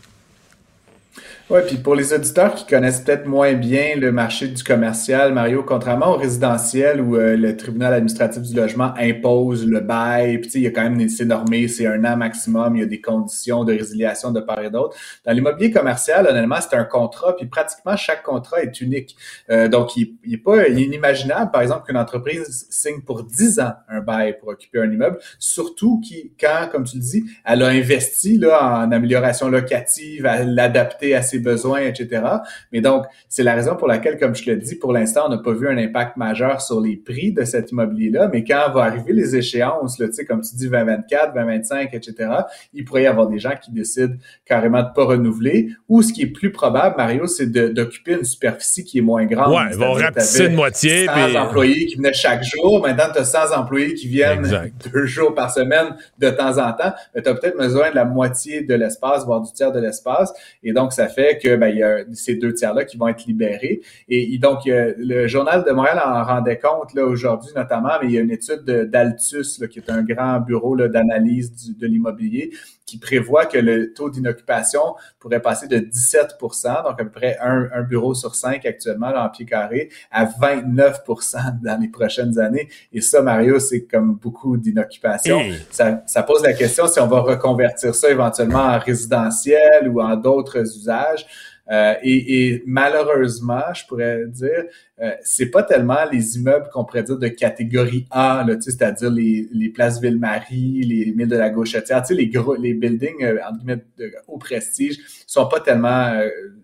Oui, 1.53 1.59
puis 1.67 1.75
pour 1.75 1.95
les 1.95 2.13
auditeurs 2.13 2.55
qui 2.55 2.65
connaissent 2.65 3.01
peut-être 3.01 3.25
moins 3.25 3.51
bien 3.55 3.97
le 3.97 4.13
marché 4.13 4.47
du 4.47 4.63
commercial, 4.63 5.33
Mario, 5.33 5.63
contrairement 5.63 6.13
au 6.13 6.15
résidentiel 6.15 7.01
où 7.01 7.17
euh, 7.17 7.35
le 7.35 7.57
tribunal 7.57 7.93
administratif 7.93 8.41
du 8.43 8.55
logement 8.55 8.93
impose 8.97 9.67
le 9.67 9.81
bail, 9.81 10.37
puis 10.37 10.49
il 10.55 10.61
y 10.61 10.67
a 10.67 10.71
quand 10.71 10.89
même 10.89 11.09
c'est 11.09 11.25
normé, 11.25 11.67
c'est 11.67 11.85
un 11.85 12.05
an 12.05 12.15
maximum, 12.15 12.77
il 12.77 12.79
y 12.79 12.83
a 12.83 12.85
des 12.85 13.01
conditions 13.01 13.65
de 13.65 13.73
résiliation 13.73 14.31
de 14.31 14.39
part 14.39 14.61
et 14.61 14.69
d'autre. 14.69 14.95
Dans 15.25 15.33
l'immobilier 15.33 15.71
commercial, 15.71 16.25
honnêtement, 16.25 16.55
c'est 16.61 16.77
un 16.77 16.85
contrat, 16.85 17.35
puis 17.35 17.47
pratiquement 17.47 17.97
chaque 17.97 18.23
contrat 18.23 18.63
est 18.63 18.79
unique. 18.79 19.17
Euh, 19.49 19.67
donc, 19.67 19.97
il, 19.97 20.15
il, 20.23 20.35
est 20.35 20.37
pas 20.37 20.69
inimaginable, 20.69 21.51
par 21.51 21.63
exemple, 21.63 21.85
qu'une 21.85 21.97
entreprise 21.97 22.65
signe 22.69 23.01
pour 23.01 23.25
10 23.25 23.59
ans 23.59 23.73
un 23.89 23.99
bail 23.99 24.37
pour 24.39 24.47
occuper 24.47 24.79
un 24.79 24.89
immeuble, 24.89 25.19
surtout 25.37 25.99
qui, 25.99 26.31
quand, 26.39 26.69
comme 26.71 26.85
tu 26.85 26.95
le 26.95 27.01
dis, 27.01 27.25
elle 27.43 27.61
a 27.61 27.67
investi 27.67 28.37
là, 28.37 28.85
en 28.85 28.91
amélioration 28.93 29.49
locative, 29.49 30.25
à 30.25 30.45
l'adapter 30.45 31.13
à 31.13 31.21
ses 31.21 31.40
besoins, 31.41 31.81
etc. 31.81 32.23
Mais 32.71 32.81
donc, 32.81 33.05
c'est 33.27 33.43
la 33.43 33.53
raison 33.53 33.75
pour 33.75 33.87
laquelle, 33.87 34.17
comme 34.17 34.35
je 34.35 34.49
le 34.49 34.57
dis, 34.57 34.75
pour 34.75 34.93
l'instant, 34.93 35.23
on 35.27 35.29
n'a 35.29 35.37
pas 35.37 35.53
vu 35.53 35.67
un 35.67 35.77
impact 35.77 36.17
majeur 36.17 36.61
sur 36.61 36.79
les 36.81 36.95
prix 36.95 37.33
de 37.33 37.43
cet 37.43 37.71
immobilier-là. 37.71 38.29
Mais 38.31 38.43
quand 38.43 38.71
va 38.73 38.83
arriver 38.83 39.13
les 39.13 39.35
échéances, 39.35 39.99
là, 39.99 40.07
comme 40.27 40.41
tu 40.41 40.55
dis, 40.55 40.69
2024, 40.69 41.33
2025, 41.33 41.93
etc., 41.93 42.29
il 42.73 42.85
pourrait 42.85 43.03
y 43.03 43.07
avoir 43.07 43.27
des 43.27 43.39
gens 43.39 43.53
qui 43.61 43.71
décident 43.71 44.15
carrément 44.45 44.83
de 44.83 44.89
pas 44.93 45.03
renouveler. 45.03 45.69
Ou 45.89 46.01
ce 46.01 46.13
qui 46.13 46.23
est 46.23 46.27
plus 46.27 46.51
probable, 46.51 46.95
Mario, 46.97 47.27
c'est 47.27 47.47
d'occuper 47.47 48.13
une 48.13 48.23
superficie 48.23 48.83
qui 48.83 48.99
est 48.99 49.01
moins 49.01 49.25
grande. 49.25 49.55
Ouais, 49.55 49.71
ils 49.71 49.77
vont 49.77 49.93
rapetisser 49.93 50.49
de 50.49 50.55
moitié. 50.55 51.05
100 51.05 51.13
puis... 51.13 51.37
employés 51.37 51.85
qui 51.85 51.95
venaient 51.95 52.13
chaque 52.13 52.43
jour. 52.43 52.81
Maintenant, 52.81 53.11
tu 53.13 53.19
as 53.19 53.25
100 53.25 53.57
employés 53.57 53.93
qui 53.93 54.07
viennent 54.07 54.71
deux 54.93 55.05
jours 55.05 55.33
par 55.33 55.51
semaine 55.51 55.95
de 56.19 56.29
temps 56.29 56.57
en 56.57 56.71
temps. 56.73 56.93
Mais 57.15 57.21
tu 57.21 57.29
as 57.29 57.35
peut-être 57.35 57.57
besoin 57.57 57.89
de 57.89 57.95
la 57.95 58.05
moitié 58.05 58.61
de 58.61 58.75
l'espace, 58.75 59.25
voire 59.25 59.41
du 59.41 59.51
tiers 59.51 59.71
de 59.71 59.79
l'espace. 59.79 60.33
Et 60.63 60.73
donc, 60.73 60.93
ça 60.93 61.07
fait 61.07 61.20
que 61.41 61.55
ben, 61.55 61.67
il 61.67 61.77
y 61.77 61.83
a 61.83 62.03
ces 62.13 62.35
deux 62.35 62.53
tiers-là 62.53 62.85
qui 62.85 62.97
vont 62.97 63.07
être 63.07 63.25
libérés. 63.25 63.81
Et, 64.09 64.37
donc, 64.37 64.59
le 64.65 65.27
Journal 65.27 65.63
de 65.63 65.71
Montréal 65.71 66.01
en 66.03 66.23
rendait 66.23 66.59
compte 66.59 66.93
là 66.93 67.05
aujourd'hui 67.05 67.51
notamment, 67.55 67.93
mais 68.01 68.07
il 68.07 68.13
y 68.13 68.17
a 68.17 68.21
une 68.21 68.31
étude 68.31 68.63
d'Altus, 68.65 69.61
qui 69.69 69.79
est 69.79 69.89
un 69.89 70.03
grand 70.03 70.39
bureau 70.39 70.75
d'analyse 70.75 71.77
de 71.77 71.87
l'immobilier, 71.87 72.51
qui 72.91 72.97
prévoit 72.97 73.45
que 73.45 73.57
le 73.57 73.93
taux 73.93 74.09
d'inoccupation 74.09 74.81
pourrait 75.17 75.41
passer 75.41 75.65
de 75.65 75.77
17% 75.77 76.83
donc 76.83 76.99
à 76.99 77.05
peu 77.05 77.09
près 77.09 77.37
un, 77.39 77.83
bureau 77.83 78.13
sur 78.13 78.35
cinq 78.35 78.65
actuellement 78.65 79.13
en 79.15 79.29
pied 79.29 79.45
carré, 79.45 79.89
à 80.11 80.25
29% 80.25 81.61
dans 81.63 81.79
les 81.79 81.87
prochaines 81.87 82.37
années. 82.37 82.67
Et 82.91 82.99
ça, 82.99 83.21
Mario, 83.21 83.59
c'est 83.59 83.85
comme 83.85 84.15
beaucoup 84.15 84.57
d'inoccupation. 84.57 85.39
Ça, 85.69 86.03
ça 86.05 86.23
pose 86.23 86.43
la 86.43 86.51
question 86.51 86.85
si 86.87 86.99
on 86.99 87.07
va 87.07 87.21
reconvertir 87.21 87.95
ça 87.95 88.09
éventuellement 88.09 88.59
en 88.59 88.79
résidentiel 88.79 89.87
ou 89.87 90.01
en 90.01 90.17
d'autres 90.17 90.59
usages. 90.59 91.25
Euh, 91.71 91.93
et, 92.03 92.63
malheureusement, 92.65 93.73
je 93.73 93.85
pourrais 93.85 94.25
dire, 94.27 94.65
euh, 95.01 95.11
c'est 95.23 95.49
pas 95.49 95.63
tellement 95.63 96.03
les 96.11 96.37
immeubles 96.37 96.67
qu'on 96.71 96.83
pourrait 96.83 97.03
dire 97.03 97.17
de 97.17 97.29
catégorie 97.29 98.05
A, 98.11 98.45
c'est-à-dire 98.59 99.09
les, 99.09 99.47
les 99.53 99.69
places 99.69 100.01
Ville-Marie, 100.01 100.83
les 100.83 101.13
milles 101.13 101.27
de 101.27 101.37
la 101.37 101.49
Gauchetière, 101.49 102.03
les 102.09 102.27
gros, 102.27 102.55
les 102.55 102.73
buildings 102.73 103.23
euh, 103.23 103.37
entre 103.47 103.59
guillemets 103.59 103.83
de 103.97 104.11
haut 104.27 104.37
prestige 104.37 104.97
sont 105.25 105.47
pas 105.47 105.61
tellement 105.61 106.13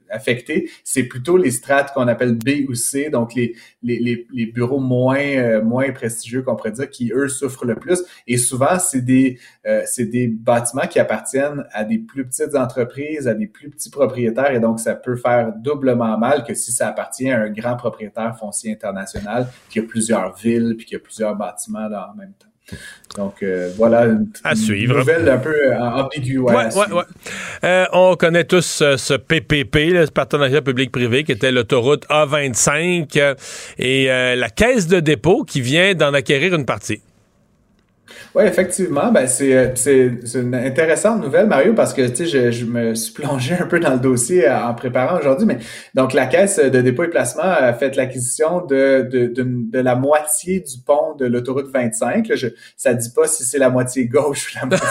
affectés. 0.09 0.69
C'est 0.83 1.03
plutôt 1.03 1.37
les 1.37 1.51
strates 1.51 1.93
qu'on 1.93 2.07
appelle 2.07 2.33
B 2.33 2.69
ou 2.69 2.75
C, 2.75 3.09
donc 3.09 3.33
les, 3.35 3.55
les, 3.83 4.27
les, 4.31 4.45
bureaux 4.45 4.79
moins, 4.79 5.19
euh, 5.19 5.61
moins 5.61 5.91
prestigieux 5.91 6.41
qu'on 6.41 6.55
pourrait 6.55 6.71
dire, 6.71 6.89
qui 6.89 7.11
eux 7.13 7.27
souffrent 7.27 7.65
le 7.65 7.75
plus. 7.75 8.03
Et 8.27 8.37
souvent, 8.37 8.79
c'est 8.79 9.01
des, 9.01 9.39
euh, 9.65 9.83
des 9.97 10.27
bâtiments 10.27 10.87
qui 10.87 10.99
appartiennent 10.99 11.65
à 11.71 11.83
des 11.83 11.97
plus 11.97 12.25
petites 12.25 12.55
entreprises, 12.55 13.27
à 13.27 13.33
des 13.33 13.47
plus 13.47 13.69
petits 13.69 13.89
propriétaires, 13.89 14.51
et 14.51 14.59
donc 14.59 14.79
ça 14.79 14.95
peut 14.95 15.15
faire 15.15 15.53
doublement 15.55 16.17
mal 16.17 16.43
que 16.43 16.53
si 16.53 16.71
ça 16.71 16.87
appartient 16.87 17.29
à 17.29 17.41
un 17.41 17.49
grand 17.49 17.75
propriétaire 17.75 18.37
foncier 18.37 18.71
international 18.71 19.47
qui 19.69 19.79
a 19.79 19.83
plusieurs 19.83 20.35
villes 20.35 20.75
puis 20.77 20.85
qui 20.85 20.95
a 20.95 20.99
plusieurs 20.99 21.35
bâtiments 21.35 21.87
là, 21.87 22.11
en 22.13 22.17
même 22.17 22.33
temps. 22.33 22.47
Donc 23.15 23.41
euh, 23.41 23.71
voilà 23.77 24.05
une, 24.05 24.27
à 24.43 24.55
suivre. 24.55 24.99
nouvelle 24.99 25.27
un 25.29 25.37
peu 25.37 25.55
euh, 25.55 25.79
ambiguë. 25.79 26.39
Ouais, 26.39 26.53
ouais, 26.53 26.91
ouais. 26.91 27.03
Euh, 27.63 27.85
on 27.93 28.15
connaît 28.15 28.43
tous 28.43 28.83
ce 28.95 29.13
PPP, 29.15 29.75
le 29.91 30.05
partenariat 30.07 30.61
public-privé, 30.61 31.23
qui 31.23 31.31
était 31.31 31.51
l'autoroute 31.51 32.05
A25 32.09 33.35
et 33.79 34.05
la 34.07 34.49
caisse 34.49 34.87
de 34.87 34.99
dépôt 34.99 35.43
qui 35.43 35.61
vient 35.61 35.93
d'en 35.95 36.13
acquérir 36.13 36.53
une 36.53 36.65
partie. 36.65 37.01
Oui, 38.35 38.43
effectivement, 38.45 39.11
ben 39.11 39.27
c'est, 39.27 39.73
c'est, 39.75 40.11
une 40.35 40.55
intéressante 40.55 41.21
nouvelle, 41.21 41.47
Mario, 41.47 41.73
parce 41.73 41.93
que 41.93 42.07
tu 42.07 42.15
sais, 42.15 42.25
je, 42.25 42.51
je, 42.51 42.65
me 42.65 42.95
suis 42.95 43.13
plongé 43.13 43.55
un 43.59 43.65
peu 43.65 43.79
dans 43.79 43.93
le 43.93 43.99
dossier 43.99 44.49
en 44.49 44.73
préparant 44.73 45.19
aujourd'hui, 45.19 45.45
mais 45.45 45.57
donc 45.93 46.13
la 46.13 46.25
Caisse 46.25 46.59
de 46.59 46.81
dépôt 46.81 47.03
et 47.03 47.09
placement 47.09 47.43
a 47.43 47.73
fait 47.73 47.95
l'acquisition 47.95 48.65
de, 48.65 49.07
de, 49.09 49.31
de, 49.35 49.79
la 49.79 49.95
moitié 49.95 50.59
du 50.59 50.77
pont 50.85 51.15
de 51.15 51.25
l'autoroute 51.25 51.71
25. 51.71 52.27
Là, 52.27 52.35
je, 52.35 52.47
ça 52.75 52.93
dit 52.93 53.09
pas 53.09 53.27
si 53.27 53.43
c'est 53.43 53.59
la 53.59 53.69
moitié 53.69 54.05
gauche 54.05 54.53
ou 54.53 54.59
la 54.59 54.65
moitié. 54.65 54.87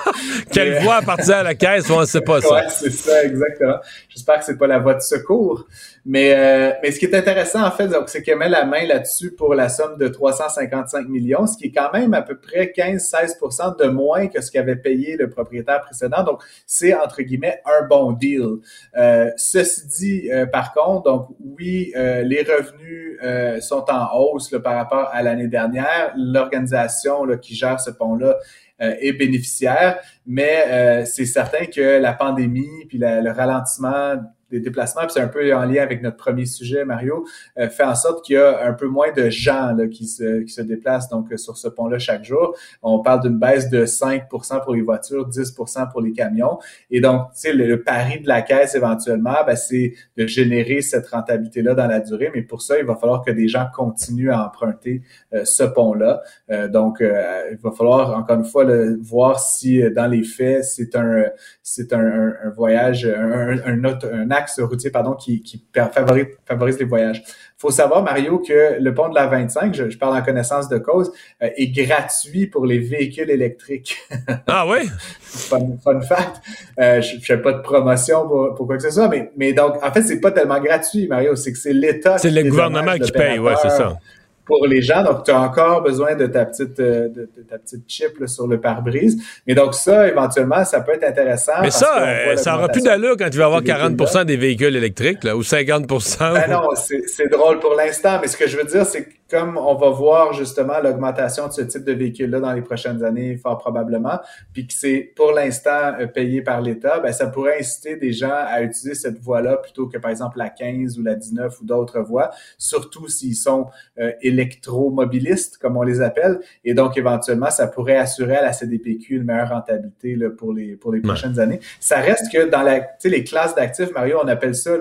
Quelle 0.52 0.82
voie 0.82 0.96
appartient 0.96 1.32
à 1.32 1.42
la 1.42 1.54
Caisse, 1.54 1.90
on 1.90 2.00
ne 2.00 2.06
sait 2.06 2.20
pas 2.20 2.40
ça. 2.40 2.54
Oui, 2.54 2.60
c'est 2.68 2.92
ça, 2.92 3.24
exactement. 3.24 3.78
J'espère 4.08 4.38
que 4.38 4.44
c'est 4.44 4.58
pas 4.58 4.66
la 4.66 4.78
voie 4.78 4.94
de 4.94 5.00
secours. 5.00 5.66
Mais, 6.04 6.34
euh, 6.36 6.72
mais 6.82 6.92
ce 6.92 7.00
qui 7.00 7.06
est 7.06 7.14
intéressant, 7.14 7.64
en 7.64 7.70
fait, 7.70 7.90
c'est 8.06 8.22
qu'elle 8.22 8.38
met 8.38 8.48
la 8.48 8.64
main 8.64 8.86
là-dessus 8.86 9.32
pour 9.32 9.54
la 9.54 9.68
somme 9.68 9.98
de 9.98 10.08
355 10.08 11.08
millions, 11.08 11.46
ce 11.46 11.56
qui 11.58 11.66
est 11.66 11.72
quand 11.72 11.92
même 11.92 12.14
à 12.14 12.22
peu 12.22 12.36
près 12.36 12.55
15-16% 12.64 13.78
de 13.78 13.88
moins 13.88 14.28
que 14.28 14.40
ce 14.40 14.50
qu'avait 14.50 14.76
payé 14.76 15.16
le 15.16 15.28
propriétaire 15.28 15.80
précédent. 15.80 16.22
Donc, 16.24 16.42
c'est, 16.66 16.94
entre 16.94 17.22
guillemets, 17.22 17.60
un 17.64 17.86
bon 17.86 18.12
deal. 18.12 18.58
Euh, 18.96 19.30
ceci 19.36 19.86
dit, 19.86 20.30
euh, 20.32 20.46
par 20.46 20.72
contre, 20.72 21.04
donc, 21.04 21.28
oui, 21.40 21.92
les 21.94 22.42
revenus 22.42 23.18
sont 23.62 23.84
en 23.88 24.16
hausse 24.16 24.54
par 24.62 24.74
rapport 24.74 25.08
à 25.12 25.22
l'année 25.22 25.48
dernière. 25.48 26.12
L'organisation 26.16 27.26
qui 27.40 27.54
gère 27.54 27.80
ce 27.80 27.90
pont-là 27.90 28.36
est 28.78 29.12
bénéficiaire, 29.12 29.98
mais 30.26 31.04
c'est 31.06 31.24
certain 31.24 31.64
que 31.66 31.98
la 31.98 32.12
pandémie 32.12 32.84
puis 32.88 32.98
le 32.98 33.30
ralentissement 33.30 34.16
des 34.50 34.60
déplacements, 34.60 35.02
puis 35.02 35.12
c'est 35.14 35.20
un 35.20 35.28
peu 35.28 35.54
en 35.54 35.64
lien 35.64 35.82
avec 35.82 36.02
notre 36.02 36.16
premier 36.16 36.46
sujet, 36.46 36.84
Mario, 36.84 37.26
euh, 37.58 37.68
fait 37.68 37.82
en 37.82 37.94
sorte 37.94 38.24
qu'il 38.24 38.36
y 38.36 38.38
a 38.38 38.64
un 38.64 38.72
peu 38.72 38.86
moins 38.86 39.10
de 39.12 39.28
gens 39.28 39.72
là, 39.72 39.88
qui, 39.88 40.06
se, 40.06 40.42
qui 40.42 40.52
se 40.52 40.62
déplacent 40.62 41.08
donc 41.08 41.32
euh, 41.32 41.36
sur 41.36 41.56
ce 41.56 41.68
pont-là 41.68 41.98
chaque 41.98 42.24
jour. 42.24 42.56
On 42.82 43.00
parle 43.00 43.22
d'une 43.22 43.38
baisse 43.38 43.68
de 43.70 43.84
5% 43.84 44.62
pour 44.62 44.74
les 44.74 44.82
voitures, 44.82 45.28
10% 45.28 45.90
pour 45.90 46.00
les 46.00 46.12
camions. 46.12 46.58
Et 46.90 47.00
donc, 47.00 47.32
tu 47.32 47.40
sais, 47.40 47.52
le, 47.52 47.82
pari 47.82 48.20
de 48.20 48.28
la 48.28 48.42
caisse 48.42 48.74
éventuellement, 48.74 49.36
ben, 49.46 49.56
c'est 49.56 49.94
de 50.16 50.26
générer 50.26 50.80
cette 50.80 51.08
rentabilité-là 51.08 51.74
dans 51.74 51.86
la 51.86 52.00
durée. 52.00 52.30
Mais 52.32 52.42
pour 52.42 52.62
ça, 52.62 52.78
il 52.78 52.84
va 52.84 52.96
falloir 52.96 53.24
que 53.24 53.32
des 53.32 53.48
gens 53.48 53.66
continuent 53.74 54.30
à 54.30 54.46
emprunter 54.46 55.02
euh, 55.34 55.44
ce 55.44 55.64
pont-là. 55.64 56.22
donc, 56.68 56.98
il 57.00 57.58
va 57.62 57.72
falloir 57.72 58.16
encore 58.16 58.36
une 58.36 58.44
fois 58.44 58.64
le, 58.64 58.96
voir 59.00 59.40
si 59.40 59.82
dans 59.90 60.06
les 60.06 60.22
faits, 60.22 60.64
c'est 60.64 60.94
un 60.96 61.24
c'est 61.68 61.92
un, 61.92 62.32
un, 62.44 62.50
voyage, 62.50 63.04
un, 63.04 63.58
un, 63.66 63.84
autre, 63.84 64.08
un 64.12 64.30
axe 64.30 64.60
routier 64.60 64.90
pardon, 64.90 65.14
qui, 65.14 65.42
qui 65.42 65.66
favorise, 65.74 66.26
favorise 66.46 66.78
les 66.78 66.84
voyages. 66.84 67.24
faut 67.58 67.72
savoir, 67.72 68.04
Mario, 68.04 68.38
que 68.38 68.80
le 68.80 68.94
pont 68.94 69.08
de 69.08 69.16
la 69.16 69.26
25, 69.26 69.74
je, 69.74 69.90
je 69.90 69.98
parle 69.98 70.16
en 70.16 70.22
connaissance 70.22 70.68
de 70.68 70.78
cause, 70.78 71.10
euh, 71.42 71.48
est 71.56 71.66
gratuit 71.66 72.46
pour 72.46 72.66
les 72.66 72.78
véhicules 72.78 73.28
électriques. 73.30 73.98
ah 74.46 74.64
oui? 74.68 74.88
fun, 75.20 75.76
fun 75.82 76.00
fact. 76.02 76.40
Euh, 76.78 77.00
je 77.00 77.16
ne 77.16 77.20
fais 77.20 77.38
pas 77.38 77.54
de 77.54 77.62
promotion 77.62 78.28
pour, 78.28 78.54
pour, 78.54 78.66
quoi 78.68 78.76
que 78.76 78.84
ce 78.84 78.90
soit, 78.92 79.08
mais, 79.08 79.32
mais 79.36 79.52
donc, 79.52 79.74
en 79.82 79.90
fait, 79.90 80.02
c'est 80.02 80.20
pas 80.20 80.30
tellement 80.30 80.60
gratuit, 80.60 81.08
Mario, 81.08 81.34
c'est 81.34 81.50
que 81.50 81.58
c'est 81.58 81.72
l'État. 81.72 82.16
C'est 82.18 82.30
le 82.30 82.48
gouvernement 82.48 82.96
qui 82.96 83.10
paye, 83.10 83.40
ouais, 83.40 83.54
c'est 83.60 83.70
ça 83.70 83.98
pour 84.46 84.66
les 84.66 84.80
gens. 84.80 85.02
Donc, 85.02 85.24
tu 85.24 85.32
as 85.32 85.40
encore 85.40 85.82
besoin 85.82 86.14
de 86.14 86.26
ta 86.26 86.46
petite, 86.46 86.80
euh, 86.80 87.08
de, 87.08 87.28
ta 87.48 87.58
petite 87.58 87.82
chip 87.88 88.18
là, 88.18 88.26
sur 88.26 88.46
le 88.46 88.60
pare-brise. 88.60 89.20
Mais 89.46 89.54
donc, 89.54 89.74
ça, 89.74 90.08
éventuellement, 90.08 90.64
ça 90.64 90.80
peut 90.80 90.92
être 90.92 91.04
intéressant. 91.04 91.60
Mais 91.60 91.70
ça, 91.70 92.00
euh, 92.00 92.36
ça 92.36 92.56
aura 92.56 92.68
plus 92.68 92.84
d'allure 92.84 93.16
quand 93.18 93.28
tu 93.28 93.38
vas 93.38 93.46
avoir 93.46 93.62
40 93.62 94.24
des 94.24 94.36
véhicules 94.36 94.74
électriques 94.74 95.24
là, 95.24 95.36
ou 95.36 95.42
50 95.42 95.86
ben 95.86 96.50
non, 96.50 96.68
c'est 96.74 97.28
drôle 97.30 97.58
pour 97.58 97.74
l'instant. 97.74 98.18
Mais 98.20 98.28
ce 98.28 98.36
que 98.36 98.46
je 98.46 98.56
veux 98.56 98.64
dire, 98.64 98.86
c'est 98.86 99.04
que 99.04 99.10
comme 99.28 99.56
on 99.56 99.74
va 99.74 99.90
voir 99.90 100.32
justement 100.32 100.78
l'augmentation 100.80 101.48
de 101.48 101.52
ce 101.52 101.62
type 101.62 101.84
de 101.84 101.92
véhicule-là 101.92 102.40
dans 102.40 102.52
les 102.52 102.62
prochaines 102.62 103.02
années, 103.02 103.36
fort 103.36 103.58
probablement, 103.58 104.20
puis 104.52 104.66
que 104.66 104.72
c'est 104.72 105.12
pour 105.16 105.32
l'instant 105.32 105.94
euh, 105.98 106.06
payé 106.06 106.42
par 106.42 106.60
l'État, 106.60 107.00
ben, 107.00 107.12
ça 107.12 107.26
pourrait 107.26 107.58
inciter 107.58 107.96
des 107.96 108.12
gens 108.12 108.30
à 108.32 108.62
utiliser 108.62 108.94
cette 108.94 109.18
voie-là 109.18 109.56
plutôt 109.56 109.88
que 109.88 109.98
par 109.98 110.10
exemple 110.10 110.38
la 110.38 110.48
15 110.48 110.98
ou 110.98 111.02
la 111.02 111.16
19 111.16 111.60
ou 111.60 111.64
d'autres 111.64 112.00
voies, 112.00 112.30
surtout 112.56 113.08
s'ils 113.08 113.36
sont 113.36 113.66
euh, 113.98 114.12
électromobilistes, 114.36 115.58
comme 115.58 115.76
on 115.76 115.82
les 115.82 116.00
appelle. 116.00 116.38
Et 116.64 116.74
donc, 116.74 116.96
éventuellement, 116.96 117.50
ça 117.50 117.66
pourrait 117.66 117.96
assurer 117.96 118.36
à 118.36 118.42
la 118.42 118.52
CDPQ 118.52 119.16
une 119.16 119.24
meilleure 119.24 119.48
rentabilité 119.48 120.14
là, 120.16 120.30
pour 120.30 120.52
les, 120.52 120.76
pour 120.76 120.92
les 120.92 121.00
prochaines 121.00 121.38
années. 121.38 121.60
Ça 121.80 122.00
reste 122.00 122.32
que 122.32 122.48
dans 122.48 122.62
la, 122.62 122.86
les 123.04 123.24
classes 123.24 123.54
d'actifs, 123.54 123.92
Mario, 123.92 124.18
on 124.22 124.28
appelle 124.28 124.54
ça, 124.54 124.72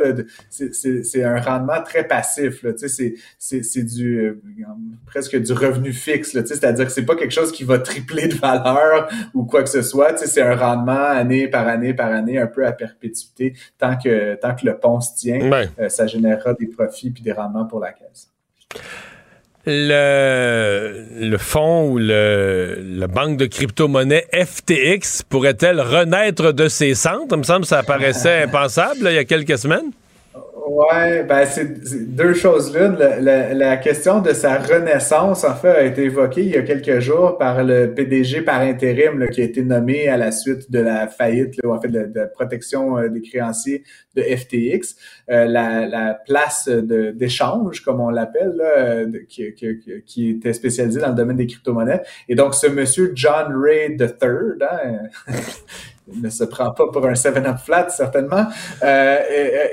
c'est 0.49 1.23
un 1.23 1.39
rendement 1.39 1.81
très 1.83 2.05
passif. 2.07 2.65
C'est 3.39 3.83
du 3.83 4.19
euh, 4.19 4.41
presque 5.05 5.39
du 5.39 5.53
revenu 5.53 5.93
fixe. 5.93 6.31
C'est-à-dire 6.31 6.85
que 6.85 6.91
c'est 6.91 7.05
pas 7.05 7.15
quelque 7.15 7.33
chose 7.33 7.51
qui 7.51 7.63
va 7.63 7.79
tripler 7.79 8.27
de 8.27 8.35
valeur 8.35 9.09
ou 9.33 9.45
quoi 9.45 9.63
que 9.63 9.69
ce 9.69 9.81
soit. 9.81 10.17
C'est 10.17 10.41
un 10.41 10.55
rendement 10.55 10.93
année 10.93 11.47
par 11.47 11.67
année 11.67 11.93
par 11.93 12.11
année, 12.11 12.37
un 12.37 12.47
peu 12.47 12.65
à 12.65 12.71
perpétuité. 12.71 13.53
Tant 13.77 13.97
que, 13.97 14.35
tant 14.35 14.55
que 14.55 14.65
le 14.65 14.77
pont 14.77 14.99
se 14.99 15.15
tient, 15.15 15.51
euh, 15.79 15.89
ça 15.89 16.07
générera 16.07 16.53
des 16.53 16.67
profits 16.67 17.11
puis 17.11 17.23
des 17.23 17.31
rendements 17.31 17.65
pour 17.65 17.79
la 17.79 17.91
caisse. 17.91 18.31
Le, 19.67 21.03
le 21.19 21.37
fonds 21.37 21.89
ou 21.89 21.97
le, 21.97 22.77
la 22.97 23.07
banque 23.07 23.37
de 23.37 23.47
crypto-monnaie 23.47 24.27
FTX 24.31 25.23
pourrait-elle 25.27 25.81
renaître 25.81 26.51
de 26.53 26.67
ses 26.67 26.93
centres? 26.93 27.29
Il 27.31 27.37
me 27.37 27.43
semble 27.43 27.61
que 27.61 27.67
ça 27.67 27.81
paraissait 27.81 28.43
impensable 28.43 29.07
il 29.09 29.13
y 29.13 29.17
a 29.17 29.25
quelques 29.25 29.57
semaines. 29.57 29.91
Ouais, 30.67 31.23
ben 31.23 31.45
c'est 31.45 32.15
deux 32.15 32.33
choses 32.33 32.75
l'une. 32.75 32.95
La, 32.95 33.77
question 33.77 34.19
de 34.19 34.33
sa 34.33 34.57
renaissance, 34.57 35.43
en 35.43 35.53
fait, 35.53 35.69
a 35.69 35.83
été 35.83 36.05
évoquée 36.05 36.41
il 36.41 36.49
y 36.49 36.57
a 36.57 36.63
quelques 36.63 36.99
jours 36.99 37.37
par 37.37 37.63
le 37.63 37.93
PDG 37.93 38.41
par 38.41 38.61
intérim 38.61 39.27
qui 39.29 39.41
a 39.41 39.43
été 39.43 39.63
nommé 39.63 40.07
à 40.07 40.17
la 40.17 40.31
suite 40.31 40.71
de 40.71 40.79
la 40.79 41.07
faillite, 41.07 41.55
là, 41.61 41.69
en 41.69 41.79
fait, 41.79 41.89
de, 41.89 42.05
de 42.05 42.25
protection 42.33 42.97
euh, 42.97 43.09
des 43.09 43.21
créanciers 43.21 43.83
de 44.15 44.23
FTX. 44.23 44.95
Euh, 45.29 45.45
la, 45.45 45.85
la, 45.85 46.15
place 46.15 46.67
d'échange, 46.67 47.81
comme 47.81 48.01
on 48.01 48.09
l'appelle, 48.09 49.25
qui, 49.29 49.53
qui, 49.53 50.01
qui, 50.05 50.29
était 50.31 50.53
spécialisée 50.53 50.99
dans 50.99 51.09
le 51.09 51.15
domaine 51.15 51.37
des 51.37 51.45
crypto-monnaies. 51.45 52.01
Et 52.27 52.33
donc, 52.33 52.55
ce 52.55 52.67
monsieur 52.67 53.11
John 53.13 53.53
Ray 53.55 53.95
III, 53.99 54.09
hein, 54.61 54.99
ne 56.07 56.29
se 56.29 56.43
prend 56.43 56.71
pas 56.71 56.87
pour 56.87 57.05
un 57.05 57.13
7-up 57.13 57.57
flat, 57.57 57.89
certainement, 57.89 58.45
euh, 58.83 59.17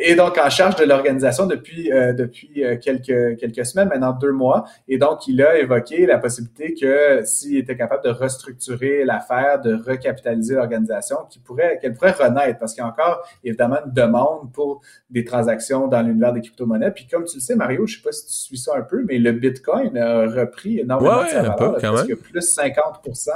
et, 0.00 0.14
donc 0.14 0.38
en 0.38 0.50
charge 0.50 0.76
de 0.76 0.84
l'organisation 0.84 1.46
depuis, 1.46 1.92
euh, 1.92 2.12
depuis 2.12 2.64
euh, 2.64 2.76
quelques, 2.76 3.38
quelques 3.38 3.66
semaines, 3.66 3.88
maintenant 3.88 4.12
deux 4.12 4.32
mois. 4.32 4.64
Et 4.88 4.98
donc, 4.98 5.26
il 5.26 5.42
a 5.42 5.58
évoqué 5.58 6.06
la 6.06 6.18
possibilité 6.18 6.74
que 6.74 7.22
s'il 7.24 7.56
était 7.56 7.76
capable 7.76 8.04
de 8.04 8.10
restructurer 8.10 9.04
l'affaire, 9.04 9.60
de 9.60 9.74
recapitaliser 9.74 10.54
l'organisation, 10.54 11.16
qu'il 11.28 11.42
pourrait, 11.42 11.78
qu'elle 11.80 11.94
pourrait 11.94 12.12
renaître, 12.12 12.58
parce 12.58 12.74
qu'il 12.74 12.82
y 12.82 12.86
a 12.86 12.88
encore, 12.88 13.26
évidemment, 13.44 13.78
une 13.84 13.92
demande 13.92 14.52
pour 14.52 14.80
des 15.10 15.24
transactions 15.24 15.88
dans 15.88 16.02
l'univers 16.02 16.32
des 16.32 16.40
crypto-monnaies. 16.40 16.90
Puis 16.92 17.06
comme 17.06 17.24
tu 17.24 17.36
le 17.36 17.40
sais, 17.40 17.56
Mario, 17.56 17.86
je 17.86 17.96
sais 17.96 18.02
pas 18.02 18.12
si 18.12 18.26
tu 18.26 18.32
suis 18.32 18.58
ça 18.58 18.72
un 18.76 18.82
peu, 18.82 19.04
mais 19.06 19.18
le 19.18 19.32
Bitcoin 19.32 19.96
a 19.98 20.26
repris 20.26 20.80
énormément 20.80 21.22
de 21.22 21.28
sa 21.28 21.42
valeur, 21.42 21.76
peu, 22.06 22.16
plus 22.16 22.58
50% 22.58 23.28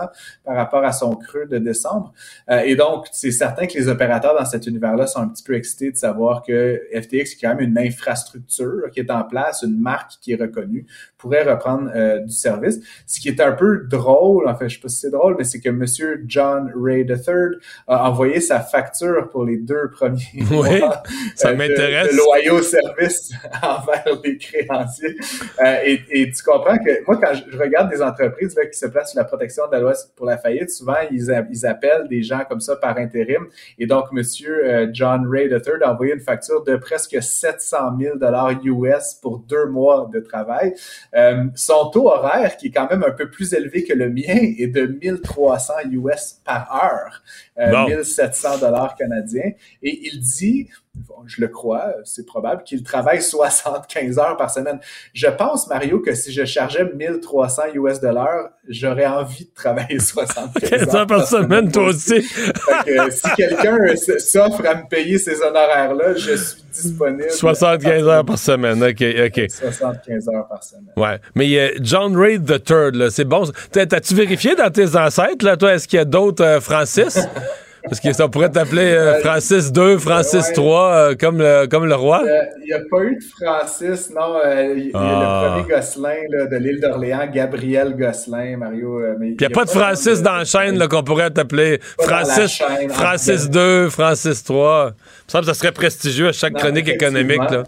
par 0.45 0.57
rapport 0.57 0.85
à 0.85 0.93
son 0.93 1.15
creux 1.17 1.47
de 1.47 1.59
décembre. 1.59 2.13
et 2.65 2.75
donc, 2.75 2.86
donc, 2.91 3.07
c'est 3.13 3.31
certain 3.31 3.67
que 3.67 3.75
les 3.75 3.89
opérateurs 3.89 4.39
dans 4.39 4.45
cet 4.45 4.67
univers-là 4.67 5.07
sont 5.07 5.21
un 5.21 5.29
petit 5.29 5.43
peu 5.43 5.55
excités 5.55 5.91
de 5.91 5.97
savoir 5.97 6.43
que 6.43 6.81
FTX, 6.93 7.09
qui 7.09 7.19
est 7.19 7.39
quand 7.43 7.55
même 7.55 7.69
une 7.69 7.79
infrastructure 7.79 8.91
qui 8.93 9.01
est 9.01 9.11
en 9.11 9.25
place, 9.25 9.63
une 9.63 9.81
marque 9.81 10.13
qui 10.21 10.33
est 10.33 10.41
reconnue, 10.41 10.87
pourrait 11.19 11.43
reprendre 11.43 11.91
euh, 11.95 12.21
du 12.21 12.33
service. 12.33 12.79
Ce 13.07 13.21
qui 13.21 13.29
est 13.29 13.41
un 13.41 13.53
peu 13.53 13.87
drôle, 13.89 14.49
en 14.49 14.55
fait, 14.55 14.69
je 14.69 14.77
sais 14.77 14.81
pas 14.81 14.89
si 14.89 15.01
c'est 15.01 15.11
drôle, 15.11 15.37
mais 15.39 15.45
c'est 15.45 15.61
que 15.61 15.71
Monsieur 15.71 16.23
John 16.27 16.73
Ray 16.77 17.07
III 17.09 17.59
a 17.89 18.09
envoyé 18.09 18.41
sa 18.41 18.61
facture 18.61 19.29
pour 19.31 19.45
les 19.45 19.57
deux 19.57 19.91
premiers 19.91 20.23
oui, 20.35 20.81
mois 20.81 21.03
ça 21.35 21.49
euh, 21.49 21.57
m'intéresse. 21.57 22.13
De, 22.13 22.17
loyaux 22.17 22.63
services 22.63 23.33
envers 23.63 24.21
les 24.23 24.39
créanciers. 24.39 25.17
Euh, 25.61 25.77
et, 25.85 26.01
et, 26.11 26.31
tu 26.31 26.43
comprends 26.43 26.79
que 26.79 27.05
moi, 27.07 27.19
quand 27.21 27.33
je 27.35 27.59
regarde 27.59 27.91
des 27.91 28.03
entreprises 28.03 28.55
là, 28.57 28.67
qui 28.67 28.79
se 28.79 28.87
placent 28.87 29.13
sur 29.13 29.19
la 29.19 29.25
protection 29.25 29.67
de 29.67 29.73
la 29.73 29.81
loi 29.81 29.93
pour 30.15 30.27
la 30.27 30.39
faillite, 30.39 30.71
souvent 30.71 30.97
ils, 31.11 31.45
ils 31.51 31.67
appellent 31.67 32.09
des 32.09 32.23
gens 32.23 32.43
comme 32.49 32.61
ça 32.61 32.76
par 32.81 32.99
intérim. 32.99 33.47
Et 33.79 33.87
donc, 33.87 34.13
Monsieur 34.13 34.91
John 34.93 35.27
Ray 35.29 35.49
III 35.49 35.83
a 35.83 35.93
envoyé 35.93 36.15
une 36.15 36.21
facture 36.21 36.65
de 36.65 36.77
presque 36.77 37.23
700 37.23 37.77
000 37.99 38.19
dollars 38.19 38.53
US 38.65 39.15
pour 39.21 39.39
deux 39.41 39.67
mois 39.67 40.09
de 40.13 40.21
travail. 40.21 40.75
Euh, 41.15 41.45
son 41.55 41.91
taux 41.91 42.09
horaire, 42.09 42.57
qui 42.57 42.69
est 42.69 42.71
quand 42.71 42.89
même 42.91 43.05
un 43.05 43.11
peu 43.11 43.31
plus 43.31 43.53
élevé 43.55 43.85
que 43.85 43.93
le 43.93 44.11
mien, 44.11 44.55
est 44.59 44.69
de 44.69 44.87
1300 44.87 45.75
US 45.93 46.41
par 46.45 46.75
heure, 46.75 47.23
euh, 47.59 47.87
1700 47.87 48.59
dollars 48.59 48.95
canadiens. 48.97 49.53
Et 49.83 50.01
il 50.09 50.21
dit, 50.21 50.69
je 51.27 51.41
le 51.41 51.49
crois, 51.49 51.93
c'est 52.05 52.27
probable 52.27 52.63
qu'il 52.65 52.83
travaille 52.83 53.21
75 53.37 54.19
heures 54.19 54.37
par 54.37 54.51
semaine. 54.51 54.79
Je 55.13 55.27
pense, 55.27 55.69
Mario, 55.69 56.01
que 56.01 56.15
si 56.15 56.33
je 56.33 56.45
chargeais 56.45 56.85
1300 56.85 57.63
US 57.75 58.01
dollars, 58.01 58.51
j'aurais 58.69 59.07
envie 59.07 59.45
de 59.45 59.51
travailler 59.55 59.99
75 60.01 60.95
heures 60.95 61.07
par 61.07 61.27
semaine, 61.27 61.71
toi 61.71 61.87
aussi. 61.87 62.23
si 62.23 63.31
quelqu'un 63.37 63.79
s'offre 64.19 64.65
à 64.67 64.75
me 64.77 64.89
payer 64.89 65.19
ces 65.19 65.41
honoraires-là, 65.43 66.15
je 66.15 66.35
suis 66.37 66.63
disponible. 66.73 67.31
75 67.31 68.07
heures 68.09 68.25
par 68.25 68.39
semaine, 68.39 68.83
OK, 68.83 69.03
OK. 69.27 69.51
75 69.51 70.29
heures 70.29 70.49
par 70.49 70.63
semaine. 70.63 70.93
Ouais, 70.97 71.19
mais 71.35 71.59
euh, 71.59 71.71
John 71.81 72.17
Reed 72.17 72.49
III, 72.49 73.11
c'est 73.11 73.25
bon. 73.25 73.45
T'as-tu 73.73 74.15
vérifié 74.15 74.55
dans 74.55 74.71
tes 74.71 74.97
ancêtres, 74.97 75.45
là, 75.45 75.57
toi, 75.57 75.75
est-ce 75.75 75.89
qu'il 75.89 75.99
y 75.99 76.03
a 76.03 76.05
d'autres 76.05 76.45
euh, 76.45 76.61
Francis? 76.61 77.19
Parce 77.89 78.01
que 78.01 78.13
ça 78.13 78.29
pourrait 78.29 78.51
t'appeler 78.51 78.95
euh, 78.95 79.21
Francis 79.21 79.71
II, 79.77 79.99
Francis 79.99 80.51
III, 80.57 80.67
euh, 80.67 81.15
comme, 81.19 81.39
le, 81.39 81.67
comme 81.67 81.87
le 81.87 81.95
roi? 81.95 82.23
Euh, 82.27 82.43
il 82.61 82.67
n'y 82.67 82.73
a 82.73 82.81
pas 82.91 83.03
eu 83.03 83.17
de 83.17 83.25
Francis, 83.45 84.11
non. 84.11 84.39
Il 84.75 84.89
y 84.89 84.91
a 84.93 84.99
le 84.99 85.25
ah. 85.25 85.55
premier 85.55 85.75
Gosselin 85.77 86.47
de 86.51 86.57
l'île 86.57 86.81
d'Orléans, 86.81 87.29
Gabriel 87.33 87.97
Gosselin, 87.97 88.57
Mario. 88.57 89.01
il 89.21 89.37
n'y 89.39 89.47
a, 89.47 89.51
pas 89.51 89.65
de 89.65 89.71
Francis 89.71 90.21
dans 90.23 90.37
la 90.37 90.45
chaîne 90.45 90.87
qu'on 90.89 91.03
pourrait 91.03 91.31
t'appeler 91.31 91.81
Francis, 92.01 92.61
Francis 92.91 93.49
II, 93.55 93.91
Francis 93.91 94.45
III. 94.49 94.93
Ça 95.29 95.43
ça 95.43 95.55
serait 95.55 95.73
prestigieux 95.73 96.29
à 96.29 96.33
chaque 96.33 96.55
chronique 96.55 96.89
économique. 96.89 97.51
Là. 97.51 97.65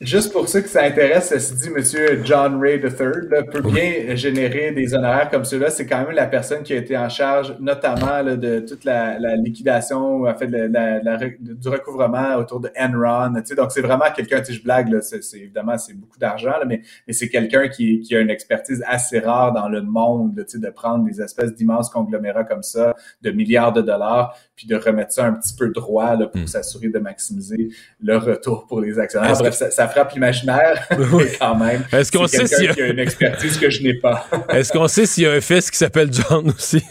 Juste 0.00 0.32
pour 0.32 0.48
ceux 0.48 0.62
que 0.62 0.68
ça 0.70 0.82
intéresse, 0.82 1.28
ceci 1.28 1.56
dit, 1.56 1.68
M. 1.68 2.24
John 2.24 2.58
Ray 2.58 2.76
III 2.76 3.44
peut 3.52 3.60
bien 3.60 4.14
générer 4.16 4.72
des 4.72 4.94
honoraires 4.94 5.28
comme 5.28 5.44
ceux-là? 5.44 5.68
C'est 5.68 5.84
quand 5.84 5.98
même 5.98 6.12
la 6.12 6.26
personne 6.26 6.62
qui 6.62 6.72
a 6.72 6.76
été 6.76 6.96
en 6.96 7.10
charge 7.10 7.54
notamment 7.60 8.24
de 8.24 8.60
toute 8.60 8.84
la, 8.84 9.18
liquidation, 9.36 10.22
en 10.24 10.34
fait, 10.34 10.46
du 10.46 11.68
recouvrement 11.68 12.36
autour 12.36 12.60
de 12.60 12.70
Enron. 12.80 13.42
Donc, 13.54 13.72
c'est 13.72 13.82
vraiment 13.82 14.06
quelqu'un, 14.16 14.42
je 14.42 14.62
blague, 14.62 15.00
c'est, 15.02 15.20
évidemment, 15.36 15.76
c'est 15.76 15.92
beaucoup 15.92 16.18
d'argent, 16.18 16.54
mais, 16.66 16.80
mais 17.06 17.12
c'est 17.12 17.28
quelqu'un 17.28 17.68
qui, 17.68 18.00
qui, 18.00 18.16
a 18.16 18.20
une 18.20 18.30
expertise 18.30 18.82
assez 18.86 19.18
rare 19.18 19.52
dans 19.52 19.68
le 19.68 19.82
monde 19.82 20.34
de 20.34 20.70
prendre 20.70 21.04
des 21.04 21.20
espèces 21.20 21.54
d'immenses 21.54 21.90
conglomérats 21.90 22.44
comme 22.44 22.62
ça, 22.62 22.94
de 23.20 23.32
milliards 23.32 23.74
de 23.74 23.82
dollars, 23.82 24.34
puis 24.60 24.66
de 24.66 24.76
remettre 24.76 25.12
ça 25.12 25.24
un 25.24 25.32
petit 25.32 25.54
peu 25.54 25.70
droit 25.70 26.16
là, 26.16 26.26
pour 26.26 26.42
hmm. 26.42 26.46
s'assurer 26.46 26.88
de 26.88 26.98
maximiser 26.98 27.70
le 28.02 28.18
retour 28.18 28.66
pour 28.66 28.82
les 28.82 28.98
actionnaires. 28.98 29.32
Bref, 29.38 29.54
ça 29.54 29.88
frappe 29.88 30.12
l'imaginaire, 30.12 30.86
mais 30.98 31.32
quand 31.38 31.54
même. 31.56 31.82
Est-ce 31.90 32.12
qu'on 32.12 32.26
sait 32.26 32.46
s'il 32.46 32.66
y 32.66 32.68
a... 32.68 32.88
une 32.88 32.98
expertise 32.98 33.56
que 33.56 33.70
je 33.70 33.82
n'ai 33.82 33.94
pas? 33.94 34.26
Est-ce 34.50 34.70
qu'on 34.70 34.86
sait 34.86 35.06
s'il 35.06 35.24
y 35.24 35.26
a 35.26 35.32
un 35.32 35.40
fils 35.40 35.70
qui 35.70 35.78
s'appelle 35.78 36.10
John 36.12 36.50
aussi? 36.50 36.84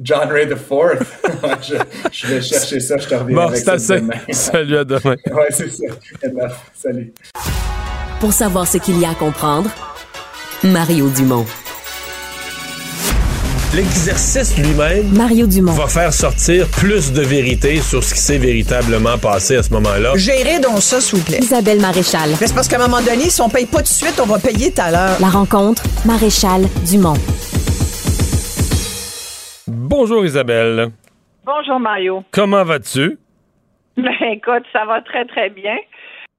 John 0.00 0.30
Ray 0.30 0.46
IV. 0.50 0.58
je, 1.60 1.74
je, 2.12 2.26
vais 2.26 2.40
chercher 2.40 2.80
ça, 2.80 2.96
je 2.96 3.08
te 3.08 3.14
reviens 3.14 3.36
bon, 3.36 3.48
avec 3.48 3.58
ça 3.58 3.76
demain. 3.76 4.14
Salut, 4.30 4.78
à 4.78 4.84
demain. 4.84 5.16
ouais, 5.30 5.48
c'est 5.50 5.68
ça. 5.68 5.84
Salut. 6.72 7.12
Pour 8.20 8.32
savoir 8.32 8.66
ce 8.66 8.78
qu'il 8.78 8.98
y 8.98 9.04
a 9.04 9.10
à 9.10 9.14
comprendre, 9.14 9.68
Mario 10.64 11.10
Dumont. 11.10 11.44
L'exercice 13.76 14.56
lui-même 14.56 15.14
Mario 15.14 15.46
Dumont. 15.46 15.72
va 15.72 15.86
faire 15.88 16.10
sortir 16.10 16.64
plus 16.80 17.12
de 17.12 17.20
vérité 17.20 17.76
sur 17.82 18.02
ce 18.02 18.14
qui 18.14 18.20
s'est 18.20 18.38
véritablement 18.38 19.18
passé 19.18 19.56
à 19.56 19.62
ce 19.62 19.70
moment-là. 19.74 20.16
Gérez 20.16 20.58
donc 20.58 20.80
ça, 20.80 21.02
s'il 21.02 21.18
vous 21.18 21.24
plaît. 21.26 21.36
Isabelle 21.38 21.78
Maréchal. 21.78 22.30
C'est 22.40 22.54
parce 22.54 22.66
qu'à 22.66 22.76
un 22.76 22.88
moment 22.88 23.02
donné, 23.04 23.28
si 23.28 23.42
on 23.42 23.50
paye 23.50 23.66
pas 23.66 23.84
tout 23.84 23.92
de 23.92 24.00
suite, 24.00 24.18
on 24.22 24.26
va 24.26 24.38
payer 24.38 24.72
tout 24.72 24.80
à 24.80 24.90
l'heure. 24.90 25.20
La 25.20 25.28
rencontre, 25.28 25.82
Maréchal 26.06 26.62
Dumont. 26.88 27.20
Bonjour 29.66 30.24
Isabelle. 30.24 30.88
Bonjour 31.44 31.78
Mario. 31.78 32.24
Comment 32.30 32.64
vas-tu? 32.64 33.18
Ben 33.98 34.16
écoute, 34.32 34.64
ça 34.72 34.86
va 34.86 35.02
très 35.02 35.26
très 35.26 35.50
bien. 35.50 35.76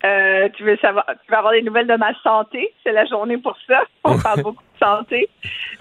Euh, 0.04 0.50
tu 0.58 0.64
veux 0.64 0.78
savoir, 0.78 1.06
tu 1.08 1.32
veux 1.32 1.38
avoir 1.38 1.54
des 1.54 1.62
nouvelles 1.62 1.88
de 1.88 1.96
ma 1.96 2.12
santé? 2.24 2.74
C'est 2.84 2.92
la 2.92 3.06
journée 3.06 3.38
pour 3.38 3.56
ça. 3.68 3.84
On 4.04 4.18
parle 4.26 4.42
beaucoup 4.42 4.64
santé. 4.80 5.30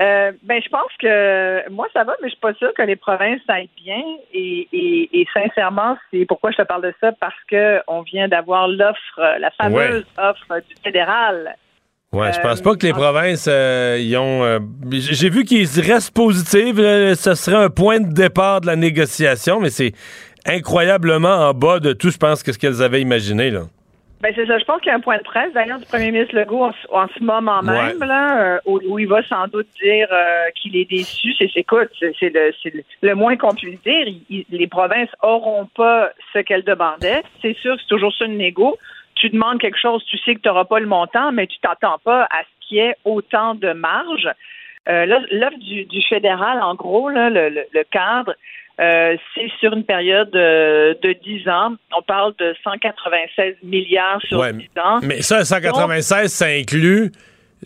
Euh, 0.01 0.32
ben, 0.42 0.61
je 0.62 0.68
pense 0.68 0.90
que 1.01 1.68
moi, 1.70 1.86
ça 1.92 2.05
va, 2.05 2.12
mais 2.20 2.28
je 2.28 2.32
suis 2.32 2.40
pas 2.40 2.55
sûre 2.55 2.72
que 2.76 2.82
les 2.82 2.96
provinces 2.96 3.40
aillent 3.49 3.70
bien. 3.82 4.03
Et, 4.32 4.68
et, 4.72 5.20
et 5.20 5.26
sincèrement, 5.32 5.96
c'est 6.11 6.24
pourquoi 6.26 6.51
je 6.51 6.57
te 6.59 6.62
parle 6.62 6.82
de 6.82 6.94
ça, 7.01 7.12
parce 7.20 7.34
que 7.51 7.80
on 7.88 8.03
vient 8.03 8.28
d'avoir 8.28 8.68
l'offre, 8.68 9.20
la 9.40 9.51
fameuse 9.53 10.05
offre 10.18 10.61
du 10.68 10.74
fédéral 10.82 11.57
Ouais, 12.11 12.32
je 12.32 12.40
pense 12.40 12.62
pas 12.62 12.74
que 12.74 12.86
les 12.86 12.94
provinces 12.94 13.46
euh, 13.51 13.99
y 14.01 14.16
ont. 14.16 14.42
euh, 14.42 14.59
J'ai 14.90 15.28
vu 15.28 15.44
qu'ils 15.44 15.66
restent 15.80 16.14
positifs. 16.14 16.76
Ce 16.76 17.34
serait 17.34 17.62
un 17.62 17.68
point 17.68 18.01
de 18.01 18.11
départ 18.14 18.62
de 18.62 18.66
la 18.66 18.76
négociation, 18.76 19.61
mais 19.61 19.68
c'est 19.68 19.92
incroyablement 20.46 21.49
en 21.49 21.53
bas 21.53 21.80
de 21.80 21.92
tout, 21.92 22.11
je 22.11 22.16
pense, 22.16 22.42
que 22.42 22.53
ce 22.53 22.59
qu'elles 22.59 22.82
avaient 22.82 23.03
imaginé. 23.03 23.51
Là. 23.51 23.64
Ben 24.20 24.32
c'est 24.34 24.46
ça. 24.46 24.58
Je 24.58 24.64
pense 24.64 24.80
qu'il 24.80 24.88
y 24.88 24.92
a 24.92 24.96
un 24.96 25.00
point 25.00 25.18
de 25.18 25.22
presse 25.22 25.52
d'ailleurs 25.52 25.78
du 25.78 25.84
premier 25.86 26.10
ministre 26.10 26.34
Legault 26.34 26.64
en, 26.64 26.72
ce- 26.72 26.88
en 26.90 27.06
ce 27.16 27.22
moment 27.22 27.62
même 27.62 27.98
Ouais. 28.00 28.06
là, 28.06 28.40
euh, 28.56 28.58
où, 28.66 28.80
où 28.88 28.98
il 28.98 29.06
va 29.06 29.22
sans 29.22 29.46
doute 29.46 29.68
dire 29.80 30.08
euh, 30.10 30.46
qu'il 30.56 30.74
est 30.76 30.86
déçu. 30.90 31.32
C'est 31.38 31.48
écoute, 31.54 31.88
c'est 32.00 32.34
le, 32.34 32.52
le- 32.64 32.82
le 33.02 33.14
moins 33.14 33.36
qu'on 33.36 33.54
puisse 33.54 33.80
dire. 33.82 34.08
Il- 34.08 34.22
il- 34.28 34.44
les 34.50 34.66
provinces 34.66 35.10
auront 35.22 35.66
pas 35.66 36.10
ce 36.32 36.40
qu'elles 36.40 36.64
demandaient. 36.64 37.22
C'est 37.42 37.56
sûr, 37.58 37.76
c'est 37.78 37.86
toujours 37.86 38.12
ça 38.12 38.24
une 38.24 38.38
négo. 38.38 38.76
Tu 39.14 39.30
demandes 39.30 39.60
quelque 39.60 39.78
chose, 39.78 40.04
tu 40.06 40.18
sais 40.18 40.34
que 40.34 40.40
tu 40.40 40.48
n'auras 40.48 40.64
pas 40.64 40.80
le 40.80 40.86
montant, 40.86 41.30
mais 41.30 41.46
tu 41.46 41.58
t'attends 41.60 41.98
pas 42.04 42.22
à 42.24 42.42
ce 42.42 42.66
qu'il 42.68 42.78
y 42.78 42.80
ait 42.80 42.96
autant 43.04 43.54
de 43.54 43.72
marge. 43.72 44.28
Euh, 44.88 45.06
là, 45.06 45.20
L'offre 45.30 45.58
du, 45.58 45.84
du 45.84 46.02
fédéral, 46.08 46.60
en 46.62 46.74
gros, 46.74 47.08
là, 47.08 47.30
le- 47.30 47.50
le 47.72 47.84
cadre, 47.90 48.34
euh, 48.81 49.16
c'est 49.35 49.51
sur 49.61 49.72
une 49.72 49.85
période 49.85 50.35
euh, 50.37 50.95
de 51.03 51.12
10 51.12 51.49
ans. 51.49 51.74
On 51.97 52.03
parle 52.03 52.33
de 52.39 52.55
196 52.64 53.55
milliards 53.62 54.20
sur 54.29 54.39
Ouais, 54.39 54.53
10 54.53 54.68
ans. 54.85 55.01
Mais 55.03 55.22
ça, 55.22 55.45
196, 55.45 56.33
ça 56.33 56.47
inclut. 56.47 57.11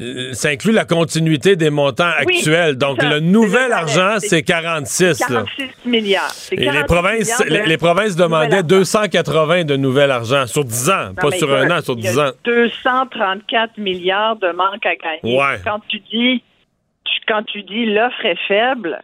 euh, 0.00 0.32
Ça 0.32 0.48
inclut 0.48 0.72
la 0.72 0.86
continuité 0.86 1.54
des 1.54 1.68
montants 1.68 2.10
Oui, 2.26 2.36
actuels. 2.38 2.76
Donc, 2.78 3.00
ça. 3.02 3.10
le 3.10 3.20
nouvel 3.20 3.72
argent, 3.72 4.14
c'est 4.20 4.28
c'est 4.28 4.42
46. 4.42 5.20
là. 5.20 5.26
46 5.56 5.68
milliards. 5.86 6.30
C'est 6.30 6.54
Et 6.54 6.60
les 6.60 6.64
46 6.66 6.84
provinces, 6.86 7.44
les, 7.46 7.66
les 7.66 7.76
provinces 7.76 8.16
demandaient 8.16 8.56
argent. 8.56 8.66
280 8.68 9.64
de 9.64 9.76
nouvel 9.76 10.10
argent 10.10 10.46
sur 10.46 10.64
10 10.64 10.90
ans, 10.90 11.08
Non, 11.08 11.14
pas 11.14 11.30
sur 11.32 11.54
écoute, 11.54 11.70
un 11.70 11.78
an, 11.78 11.82
sur 11.82 11.94
il 11.98 12.04
y 12.04 12.08
a 12.08 12.10
10 12.10 12.18
ans. 12.20 12.30
234 12.44 13.76
milliards 13.78 14.36
de 14.36 14.48
manque 14.52 14.86
à 14.86 14.94
gagner. 14.96 15.36
Ouais. 15.38 15.58
Quand 15.64 15.80
tu 15.88 15.98
dis, 16.10 16.42
quand 17.28 17.42
tu 17.44 17.62
dis 17.62 17.86
l'offre 17.86 18.24
est 18.24 18.38
faible, 18.48 19.02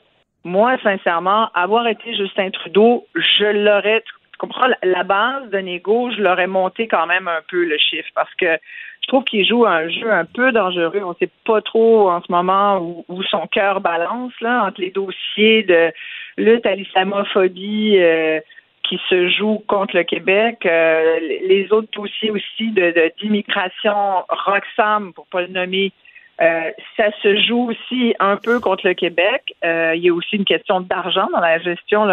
moi, 0.49 0.76
sincèrement, 0.82 1.51
avoir 1.55 1.86
été 1.86 2.14
Justin 2.16 2.51
Trudeau, 2.51 3.07
je 3.14 3.44
l'aurais, 3.44 4.03
tu 4.03 4.12
comprends, 4.38 4.66
la- 4.82 5.05
base 5.05 5.49
de 5.51 5.59
négo, 5.59 6.11
je 6.11 6.22
l'aurais 6.22 6.46
monté 6.46 6.88
quand 6.88 7.07
même 7.07 7.28
un 7.28 7.40
peu 7.51 7.64
le 7.64 7.76
chiffre 7.78 8.09
parce 8.14 8.34
que 8.34 8.59
je 9.03 9.09
trouve 9.09 9.24
qu'il 9.24 9.46
joue 9.46 9.64
un 9.66 9.88
jeu 9.88 10.11
un 10.11 10.24
peu 10.24 10.53
dangereux. 10.53 11.03
On 11.05 11.11
ne 11.11 11.14
sait 11.20 11.30
pas 11.46 11.61
trop 11.62 12.11
en 12.11 12.20
ce 12.22 12.30
moment 12.30 12.78
où, 13.09 13.22
son 13.24 13.46
cœur 13.46 13.80
balance 13.80 14.32
entre 14.42 14.80
les 14.80 14.90
dossiers 14.90 15.62
de 15.62 15.92
lutte 16.36 16.66
à 16.66 16.74
l'islamophobie. 16.74 17.99
euh, 17.99 18.40
qui 18.88 18.99
se 19.11 19.28
joue 19.28 19.62
contre 19.66 19.96
le 19.96 20.03
Québec, 20.03 20.64
euh, 20.64 21.18
les 21.20 21.68
autres 21.72 21.90
dossiers 21.94 22.30
aussi 22.30 22.70
de- 22.70 23.12
d'immigration, 23.20 24.24
Roxham, 24.30 25.12
pour 25.12 25.26
pas 25.26 25.42
le 25.42 25.49
nommer, 25.49 25.92
euh, 26.41 26.70
ça 26.97 27.11
se 27.22 27.36
joue 27.36 27.70
aussi 27.70 28.14
un 28.20 28.36
peu 28.36 28.61
contre 28.61 28.86
le 28.86 28.95
Québec. 28.95 29.43
Euh, 29.64 29.95
il 29.97 30.03
y 30.05 30.09
a 30.11 30.14
aussi 30.14 30.36
une 30.36 30.45
question 30.45 30.80
d'argent 30.80 31.28
dans 31.32 31.41
la 31.41 31.59
gestion 31.59 32.07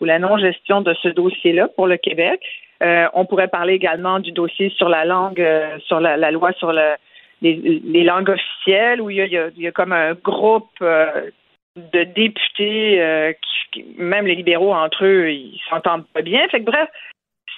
ou 0.00 0.04
la 0.04 0.18
non-gestion 0.18 0.80
de 0.82 0.94
ce 1.02 1.08
dossier-là 1.08 1.68
pour 1.76 1.86
le 1.86 1.96
Québec. 1.96 2.40
Euh, 2.82 3.06
on 3.14 3.24
pourrait 3.24 3.48
parler 3.48 3.74
également 3.74 4.18
du 4.18 4.32
dossier 4.32 4.70
sur 4.70 4.88
la 4.88 5.04
langue, 5.04 5.40
euh, 5.40 5.78
sur 5.86 6.00
la, 6.00 6.30
loi 6.30 6.52
sur 6.54 6.72
le- 6.72 6.96
les, 7.40 7.54
les 7.84 8.04
langues 8.04 8.30
officielles, 8.30 9.00
où 9.00 9.08
il 9.10 9.16
y 9.16 9.20
a, 9.22 9.26
il 9.26 9.32
y 9.32 9.38
a- 9.38 9.48
il 9.56 9.62
y 9.62 9.68
a 9.68 9.72
comme 9.72 9.92
un 9.92 10.14
groupe 10.14 10.70
euh, 10.82 11.30
de 11.76 12.04
députés, 12.04 13.34
qui, 13.70 13.86
même 13.96 14.26
les 14.26 14.34
libéraux 14.34 14.74
entre 14.74 15.04
eux, 15.06 15.30
ils 15.30 15.60
s'entendent 15.70 16.06
pas 16.12 16.20
bien. 16.22 16.46
Fait 16.48 16.60
que 16.60 16.66
bref, 16.66 16.88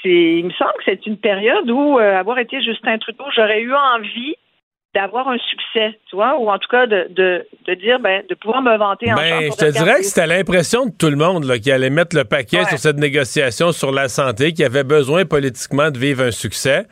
il 0.04 0.44
me 0.44 0.50
semble 0.52 0.72
que 0.74 0.84
c'est 0.84 1.06
une 1.06 1.16
période 1.16 1.68
où 1.70 1.98
avoir 1.98 2.38
été 2.38 2.62
Justin 2.62 2.98
Trudeau, 2.98 3.24
j'aurais 3.34 3.62
eu 3.62 3.74
envie 3.74 4.36
d'avoir 4.94 5.26
un 5.28 5.38
succès, 5.38 5.98
tu 6.08 6.16
vois, 6.16 6.38
ou 6.38 6.48
en 6.50 6.58
tout 6.58 6.68
cas 6.70 6.86
de, 6.86 7.08
de, 7.10 7.44
de 7.66 7.74
dire, 7.74 7.98
ben, 8.00 8.22
de 8.30 8.34
pouvoir 8.34 8.62
me 8.62 8.76
vanter 8.78 9.12
en 9.12 9.16
Ben, 9.16 9.50
je 9.50 9.56
te 9.56 9.70
dirais 9.72 9.96
que 9.98 10.04
c'était 10.04 10.26
l'impression 10.26 10.86
de 10.86 10.92
tout 10.96 11.10
le 11.10 11.16
monde 11.16 11.44
là, 11.44 11.58
qui 11.58 11.72
allait 11.72 11.90
mettre 11.90 12.14
le 12.16 12.24
paquet 12.24 12.60
Ouais. 12.60 12.68
sur 12.68 12.78
cette 12.78 12.98
négociation 12.98 13.72
sur 13.72 13.90
la 13.92 14.08
santé, 14.08 14.52
qui 14.52 14.62
avait 14.64 14.84
besoin 14.84 15.24
politiquement 15.24 15.90
de 15.90 15.98
vivre 15.98 16.22
un 16.24 16.30
succès. 16.30 16.86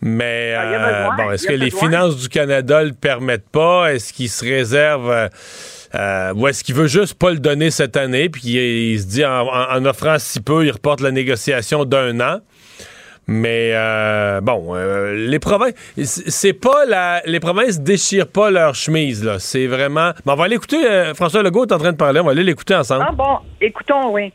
Mais 0.00 0.54
Ah, 0.56 0.62
euh, 0.62 1.08
bon, 1.16 1.30
est-ce 1.32 1.46
que 1.46 1.52
les 1.54 1.70
besoin. 1.70 1.80
finances 1.88 2.16
du 2.18 2.28
Canada 2.28 2.84
le 2.84 2.92
permettent 2.92 3.48
pas? 3.50 3.92
Est-ce 3.94 4.12
qu'il 4.12 4.28
se 4.28 4.44
réserve 4.44 5.10
euh, 5.10 5.28
euh, 5.96 6.34
ou 6.34 6.46
est-ce 6.46 6.62
qu'il 6.62 6.74
veut 6.76 6.86
juste 6.86 7.18
pas 7.18 7.30
le 7.30 7.38
donner 7.40 7.70
cette 7.70 7.96
année? 7.96 8.28
Puis 8.28 8.42
il, 8.44 8.92
il 8.92 9.00
se 9.00 9.06
dit 9.06 9.24
en, 9.24 9.46
en- 9.48 9.76
en 9.76 9.84
offrant 9.86 10.18
si 10.18 10.40
peu, 10.40 10.64
il 10.64 10.70
reporte 10.70 11.00
la 11.00 11.10
négociation 11.10 11.84
d'un 11.84 12.20
an? 12.20 12.38
Mais 13.30 13.72
euh, 13.74 14.40
bon, 14.40 14.74
euh, 14.74 15.14
les 15.14 15.38
provinces, 15.38 15.74
c'est 16.02 16.54
pas 16.54 16.86
la, 16.86 17.20
les 17.26 17.40
provinces 17.40 17.78
déchirent 17.78 18.26
pas 18.28 18.50
leur 18.50 18.74
chemise 18.74 19.22
là. 19.22 19.38
C'est 19.38 19.66
vraiment. 19.66 20.12
Bon, 20.24 20.32
on 20.32 20.36
va 20.36 20.44
aller 20.44 20.56
écouter. 20.56 20.84
euh, 20.90 21.12
François 21.14 21.42
Legault 21.42 21.66
est 21.66 21.72
en 21.72 21.78
train 21.78 21.92
de 21.92 21.98
parler. 21.98 22.20
On 22.20 22.24
va 22.24 22.30
aller 22.30 22.42
l'écouter 22.42 22.74
ensemble. 22.74 23.04
Ah 23.06 23.12
bon, 23.12 23.38
écoutons, 23.60 24.12
oui. 24.14 24.32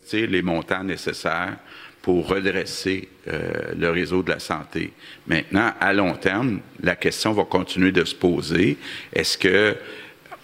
c'est 0.00 0.26
les 0.26 0.42
montants 0.42 0.84
nécessaires 0.84 1.56
pour 2.02 2.28
redresser 2.28 3.08
euh, 3.28 3.72
le 3.78 3.90
réseau 3.90 4.22
de 4.22 4.30
la 4.30 4.38
santé. 4.38 4.92
Maintenant, 5.26 5.70
à 5.80 5.92
long 5.94 6.14
terme, 6.14 6.60
la 6.82 6.96
question 6.96 7.32
va 7.32 7.44
continuer 7.44 7.92
de 7.92 8.04
se 8.04 8.14
poser. 8.14 8.76
Est-ce 9.12 9.38
que 9.38 9.74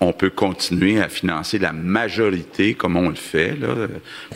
on 0.03 0.13
peut 0.13 0.31
continuer 0.31 1.01
à 1.01 1.09
financer 1.09 1.59
la 1.59 1.73
majorité 1.73 2.75
comme 2.75 2.97
on 2.97 3.09
le 3.11 3.15
fait? 3.15 3.55
là? 3.61 3.87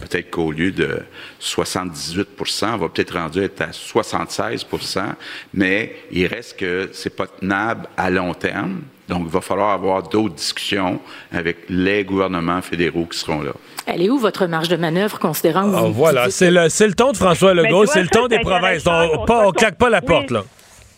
Peut-être 0.01 0.31
qu'au 0.31 0.53
lieu 0.53 0.71
de 0.73 1.01
78% 1.41 2.75
on 2.75 2.77
va 2.77 2.89
peut-être 2.89 3.15
rendu 3.17 3.43
être 3.43 3.61
à 3.63 3.69
76% 3.71 5.01
mais 5.55 5.97
il 6.11 6.27
reste 6.27 6.59
que 6.59 6.91
c'est 6.93 7.15
pas 7.17 7.27
tenable 7.27 7.87
à 7.97 8.11
long 8.11 8.35
terme. 8.35 8.83
Donc, 9.07 9.25
il 9.27 9.31
va 9.31 9.43
falloir 9.43 9.73
avoir 9.73 10.03
d'autres 10.09 10.35
discussions 10.35 10.99
avec 11.31 11.59
les 11.69 12.05
gouvernements 12.05 12.63
fédéraux 12.63 13.05
qui 13.05 13.19
seront 13.19 13.43
là. 13.43 13.53
Elle 13.85 14.01
est 14.01 14.09
où 14.09 14.19
votre 14.19 14.47
marge 14.47 14.69
de 14.71 14.77
manœuvre, 14.77 15.19
considérant 15.19 15.71
que 15.71 15.77
Ah, 15.77 15.83
vous... 15.83 15.93
voilà, 15.93 16.25
vous- 16.25 16.31
c'est 16.31 16.51
le, 16.51 16.95
ton 16.95 17.13
de 17.13 17.17
François 17.19 17.53
Legault, 17.53 17.85
c'est 17.85 18.01
le 18.01 18.09
ton 18.09 18.29
des 18.29 18.39
provinces. 18.39 18.83
On, 18.87 19.27
on 19.29 19.53
claque 19.53 19.77
pas 19.77 19.91
la 19.91 20.01
oui. 20.01 20.07
porte, 20.07 20.31
là. 20.31 20.45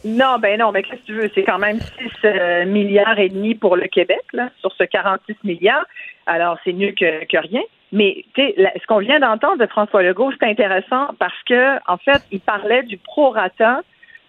Non, 0.05 0.39
ben 0.39 0.59
non, 0.59 0.73
mais 0.73 0.83
qu'est-ce 0.83 1.01
que 1.01 1.07
tu 1.07 1.13
veux? 1.15 1.31
C'est 1.35 1.43
quand 1.43 1.59
même 1.59 1.79
6 2.23 2.67
milliards 2.67 3.19
et 3.19 3.29
demi 3.29 3.55
pour 3.55 3.77
le 3.77 3.89
Québec, 3.89 4.23
là, 4.33 4.51
sur 4.61 4.73
ce 4.73 4.85
46 4.85 5.37
milliards. 5.45 5.87
Alors, 6.27 6.59
c'est 6.65 6.73
mieux 6.73 6.93
que, 6.93 7.37
rien. 7.37 7.63
Mais, 7.93 8.25
tu 8.35 8.43
sais, 8.43 8.73
ce 8.81 8.87
qu'on 8.87 8.99
vient 8.99 9.21
d'entendre 9.21 9.59
de 9.59 9.67
François 9.67 10.03
Legault, 10.03 10.33
c'est 10.39 10.47
intéressant 10.47 11.09
parce 11.19 11.41
que, 11.47 11.77
en 11.91 11.97
fait, 11.97 12.23
il 12.31 12.41
parlait 12.41 12.83
du 12.83 12.99
prorata 12.99 13.83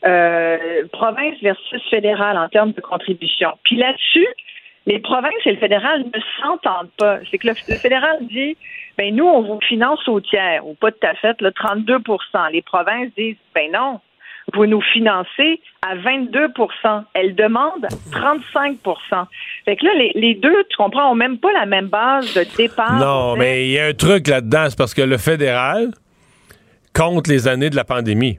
euh, 0.05 0.85
province 0.91 1.35
versus 1.41 1.81
fédéral 1.89 2.37
en 2.37 2.47
termes 2.49 2.71
de 2.71 2.81
contribution. 2.81 3.51
Puis 3.63 3.77
là-dessus, 3.77 4.27
les 4.85 4.99
provinces 4.99 5.45
et 5.45 5.51
le 5.51 5.57
fédéral 5.57 6.05
ne 6.05 6.19
s'entendent 6.39 6.91
pas. 6.97 7.19
C'est 7.29 7.37
que 7.37 7.47
le, 7.47 7.53
le 7.67 7.75
fédéral 7.75 8.17
dit, 8.21 8.55
ben 8.97 9.13
nous, 9.15 9.25
on 9.25 9.41
vous 9.41 9.59
finance 9.61 10.07
au 10.07 10.21
tiers, 10.21 10.65
ou 10.65 10.75
pas 10.75 10.91
tout 10.91 11.05
à 11.05 11.13
fait, 11.15 11.39
là, 11.41 11.49
32% 11.51 12.51
Les 12.51 12.61
provinces 12.61 13.09
disent, 13.17 13.35
ben 13.53 13.71
non, 13.71 13.99
vous 14.53 14.65
nous 14.65 14.81
financez 14.93 15.59
à 15.85 15.95
22% 15.95 17.03
Elles 17.13 17.35
demandent 17.35 17.87
35 18.11 18.77
Fait 19.65 19.75
que 19.75 19.85
là, 19.85 19.91
les, 19.95 20.11
les 20.15 20.35
deux, 20.35 20.63
tu 20.69 20.77
comprends, 20.77 21.11
ont 21.11 21.15
même 21.15 21.37
pas 21.37 21.51
la 21.51 21.65
même 21.65 21.87
base 21.87 22.33
de 22.33 22.45
départ. 22.55 22.99
Non, 22.99 23.35
mais 23.35 23.67
il 23.67 23.71
y 23.71 23.79
a 23.79 23.87
un 23.87 23.93
truc 23.93 24.27
là-dedans, 24.27 24.67
c'est 24.69 24.77
parce 24.77 24.93
que 24.93 25.01
le 25.01 25.17
fédéral 25.17 25.91
compte 26.93 27.27
les 27.27 27.47
années 27.47 27.69
de 27.69 27.75
la 27.75 27.83
pandémie. 27.83 28.37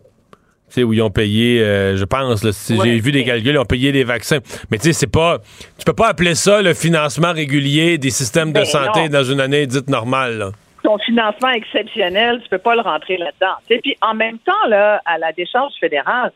Tu 0.68 0.74
sais, 0.74 0.82
où 0.82 0.92
ils 0.92 1.00
ont 1.00 1.10
payé, 1.10 1.62
euh, 1.62 1.96
je 1.96 2.04
pense, 2.04 2.42
j'ai 2.68 3.00
vu 3.00 3.10
des 3.10 3.24
calculs, 3.24 3.52
ils 3.52 3.58
ont 3.58 3.64
payé 3.64 3.90
les 3.90 4.04
vaccins. 4.04 4.40
Mais 4.70 4.76
tu 4.76 4.84
sais, 4.84 4.92
c'est 4.92 5.06
pas. 5.06 5.38
Tu 5.78 5.84
peux 5.86 5.94
pas 5.94 6.08
appeler 6.08 6.34
ça 6.34 6.60
le 6.60 6.74
financement 6.74 7.32
régulier 7.32 7.96
des 7.96 8.10
systèmes 8.10 8.48
de 8.48 8.60
Ben 8.60 8.64
santé 8.66 9.04
non. 9.04 9.08
dans 9.20 9.24
une 9.24 9.40
année 9.40 9.66
dite 9.66 9.88
normale. 9.88 10.36
là. 10.38 10.50
Ton 10.88 10.96
financement 10.96 11.50
exceptionnel, 11.50 12.40
tu 12.42 12.48
peux 12.48 12.56
pas 12.56 12.74
le 12.74 12.80
rentrer 12.80 13.18
là-dedans. 13.18 13.56
Puis 13.68 13.94
en 14.00 14.14
même 14.14 14.38
temps, 14.38 14.64
à 15.04 15.18
la 15.18 15.32
décharge 15.32 15.74
fédérale, 15.78 16.32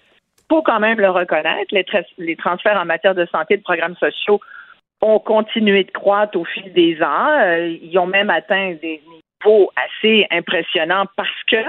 faut 0.51 0.61
quand 0.61 0.79
même 0.79 1.01
le 1.01 1.09
reconnaître, 1.09 1.71
les, 1.73 1.85
tra- 1.85 2.05
les 2.19 2.37
transferts 2.37 2.79
en 2.79 2.85
matière 2.85 3.15
de 3.15 3.25
santé 3.33 3.55
et 3.55 3.57
de 3.57 3.63
programmes 3.63 3.97
sociaux 3.97 4.41
ont 5.01 5.19
continué 5.21 5.85
de 5.85 5.91
croître 5.91 6.39
au 6.39 6.45
fil 6.45 6.71
des 6.75 7.03
ans. 7.03 7.29
Euh, 7.41 7.79
ils 7.83 7.99
ont 7.99 8.07
même 8.07 8.29
atteint 8.29 8.75
des 8.83 9.01
niveaux 9.11 9.73
assez 9.87 10.27
impressionnants 10.31 11.07
parce 11.17 11.43
que 11.51 11.65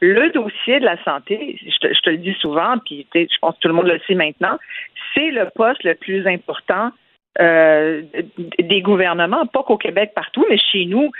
le 0.00 0.28
dossier 0.28 0.78
de 0.78 0.84
la 0.84 1.02
santé, 1.04 1.58
je 1.64 1.78
te, 1.78 2.10
le 2.10 2.18
dis 2.18 2.34
souvent, 2.34 2.74
puis 2.84 3.06
je 3.14 3.38
pense 3.40 3.54
que 3.54 3.60
tout 3.60 3.68
le 3.68 3.74
monde 3.74 3.86
le 3.86 3.98
sait 4.06 4.14
maintenant, 4.14 4.58
c'est 5.14 5.30
le 5.30 5.48
poste 5.54 5.82
le 5.84 5.94
plus 5.94 6.26
important 6.26 6.90
euh, 7.40 8.02
des 8.58 8.82
gouvernements, 8.82 9.46
pas 9.46 9.62
qu'au 9.62 9.78
Québec 9.78 10.12
partout, 10.14 10.44
mais 10.50 10.58
chez 10.58 10.84
nous, 10.84 11.10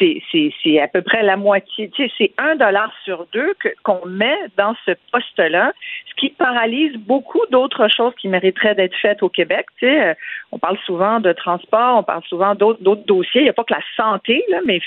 c'est, 0.00 0.80
à 0.80 0.88
peu 0.88 1.02
près 1.02 1.22
la 1.22 1.36
moitié. 1.36 1.90
Tu 1.90 2.08
sais, 2.08 2.12
c'est 2.16 2.32
un 2.38 2.56
dollar 2.56 2.92
sur 3.04 3.26
deux 3.32 3.54
qu'on 3.82 4.06
met 4.06 4.36
dans 4.56 4.74
ce 4.86 4.92
poste-là, 5.12 5.72
ce 6.08 6.14
qui 6.14 6.30
paralyse 6.30 6.96
beaucoup 6.96 7.42
d'autres 7.50 7.88
choses 7.88 8.14
qui 8.20 8.28
mériteraient 8.28 8.74
d'être 8.74 8.96
faites 8.96 9.22
au 9.22 9.28
Québec. 9.28 9.66
Tu 9.78 9.86
sais, 9.86 10.08
euh, 10.08 10.14
on 10.52 10.58
parle 10.58 10.78
souvent 10.86 11.20
de 11.20 11.32
transport, 11.32 11.98
on 11.98 12.02
parle 12.02 12.22
souvent 12.28 12.54
d'autres, 12.54 12.80
dossiers. 13.06 13.42
Il 13.42 13.44
n'y 13.44 13.50
a 13.50 13.54
pas 13.54 13.64
que 13.64 13.74
la 13.74 13.82
santé, 13.96 14.44
là, 14.48 14.60
mais, 14.64 14.80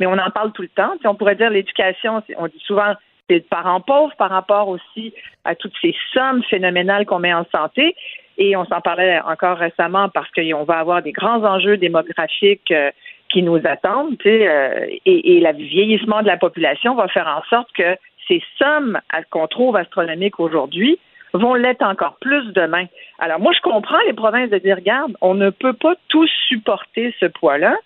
mais 0.00 0.06
on 0.06 0.18
en 0.18 0.30
parle 0.30 0.52
tout 0.52 0.62
le 0.62 0.68
temps. 0.68 0.92
Tu 0.96 1.02
sais, 1.02 1.08
on 1.08 1.14
pourrait 1.14 1.36
dire 1.36 1.50
l'éducation, 1.50 2.22
on 2.36 2.46
dit 2.46 2.62
souvent 2.64 2.94
c'est 3.28 3.36
le 3.36 3.42
parent 3.42 3.80
pauvre 3.80 4.14
par 4.16 4.30
rapport 4.30 4.68
aussi 4.68 5.12
à 5.44 5.54
toutes 5.54 5.74
ces 5.82 5.94
sommes 6.12 6.44
phénoménales 6.44 7.06
qu'on 7.06 7.18
met 7.18 7.34
en 7.34 7.44
santé. 7.52 7.96
Et 8.38 8.54
on 8.56 8.64
s'en 8.66 8.80
parlait 8.80 9.18
encore 9.20 9.56
récemment 9.56 10.08
parce 10.10 10.30
qu'on 10.30 10.64
va 10.64 10.78
avoir 10.78 11.02
des 11.02 11.12
grands 11.12 11.42
enjeux 11.42 11.76
démographiques 11.76 12.70
euh, 12.70 12.90
qui 13.28 13.42
nous 13.42 13.60
attendent, 13.64 14.16
euh, 14.26 14.86
et, 15.04 15.36
et 15.36 15.40
le 15.40 15.52
vieillissement 15.52 16.22
de 16.22 16.26
la 16.26 16.36
population 16.36 16.94
va 16.94 17.08
faire 17.08 17.28
en 17.28 17.42
sorte 17.48 17.70
que 17.72 17.96
ces 18.28 18.42
sommes 18.58 18.98
qu'on 19.30 19.46
trouve 19.46 19.76
astronomiques 19.76 20.40
aujourd'hui 20.40 20.98
vont 21.32 21.54
l'être 21.54 21.82
encore 21.82 22.16
plus 22.20 22.52
demain. 22.52 22.86
Alors 23.18 23.40
moi, 23.40 23.52
je 23.54 23.60
comprends 23.60 24.00
les 24.06 24.12
provinces 24.12 24.50
de 24.50 24.58
dire, 24.58 24.76
regarde, 24.76 25.12
on 25.20 25.34
ne 25.34 25.50
peut 25.50 25.74
pas 25.74 25.94
tous 26.08 26.30
supporter 26.48 27.14
ce 27.20 27.26
poids-là, 27.26 27.76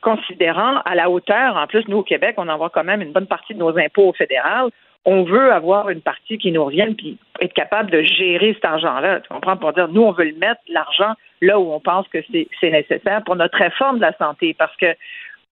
considérant 0.00 0.78
à 0.84 0.94
la 0.94 1.10
hauteur, 1.10 1.56
en 1.56 1.66
plus, 1.66 1.86
nous 1.88 1.98
au 1.98 2.02
Québec, 2.02 2.34
on 2.38 2.48
envoie 2.48 2.70
quand 2.70 2.84
même 2.84 3.02
une 3.02 3.12
bonne 3.12 3.26
partie 3.26 3.54
de 3.54 3.58
nos 3.58 3.76
impôts 3.76 4.08
au 4.08 4.12
fédéral. 4.12 4.70
On 5.04 5.24
veut 5.24 5.52
avoir 5.52 5.88
une 5.90 6.00
partie 6.02 6.38
qui 6.38 6.52
nous 6.52 6.64
revienne 6.64 6.94
puis 6.94 7.18
être 7.40 7.52
capable 7.54 7.90
de 7.90 8.02
gérer 8.02 8.54
cet 8.54 8.64
argent-là. 8.64 9.20
Tu 9.20 9.28
comprends? 9.28 9.56
Pour 9.56 9.72
dire, 9.72 9.88
nous, 9.88 10.02
on 10.02 10.12
veut 10.12 10.24
le 10.24 10.36
mettre, 10.36 10.60
l'argent, 10.68 11.14
là 11.40 11.58
où 11.58 11.72
on 11.72 11.80
pense 11.80 12.06
que 12.08 12.18
c'est 12.32 12.70
nécessaire 12.70 13.22
pour 13.24 13.36
notre 13.36 13.56
réforme 13.58 13.96
de 13.96 14.02
la 14.02 14.16
santé. 14.16 14.54
Parce 14.58 14.76
que 14.76 14.94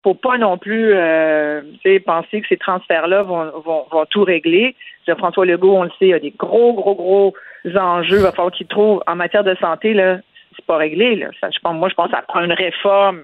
faut 0.04 0.14
pas 0.14 0.38
non 0.38 0.60
plus 0.60 0.94
euh, 0.94 1.62
penser 2.06 2.42
que 2.42 2.48
ces 2.48 2.58
transferts-là 2.58 3.24
vont, 3.24 4.06
tout 4.12 4.24
régler. 4.24 4.76
François 5.18 5.46
Legault, 5.46 5.78
on 5.78 5.84
le 5.84 5.90
sait, 5.98 6.06
il 6.06 6.10
y 6.10 6.14
a 6.14 6.20
des 6.20 6.34
gros, 6.38 6.74
gros, 6.74 6.96
gros 6.96 7.34
enjeux. 7.76 8.18
Il 8.18 8.24
va 8.24 8.32
falloir 8.32 8.52
qu'il 8.52 8.68
trouve 8.68 9.02
en 9.08 9.16
matière 9.16 9.44
de 9.44 9.56
santé, 9.56 9.96
là, 9.96 10.18
c'est 10.56 10.66
pas 10.66 10.78
réglé. 10.78 11.28
Moi, 11.64 11.90
je 11.90 11.96
pense 11.96 12.12
que 12.12 12.16
ça 12.16 12.22
prend 12.22 12.42
une 12.42 12.54
réforme 12.54 13.24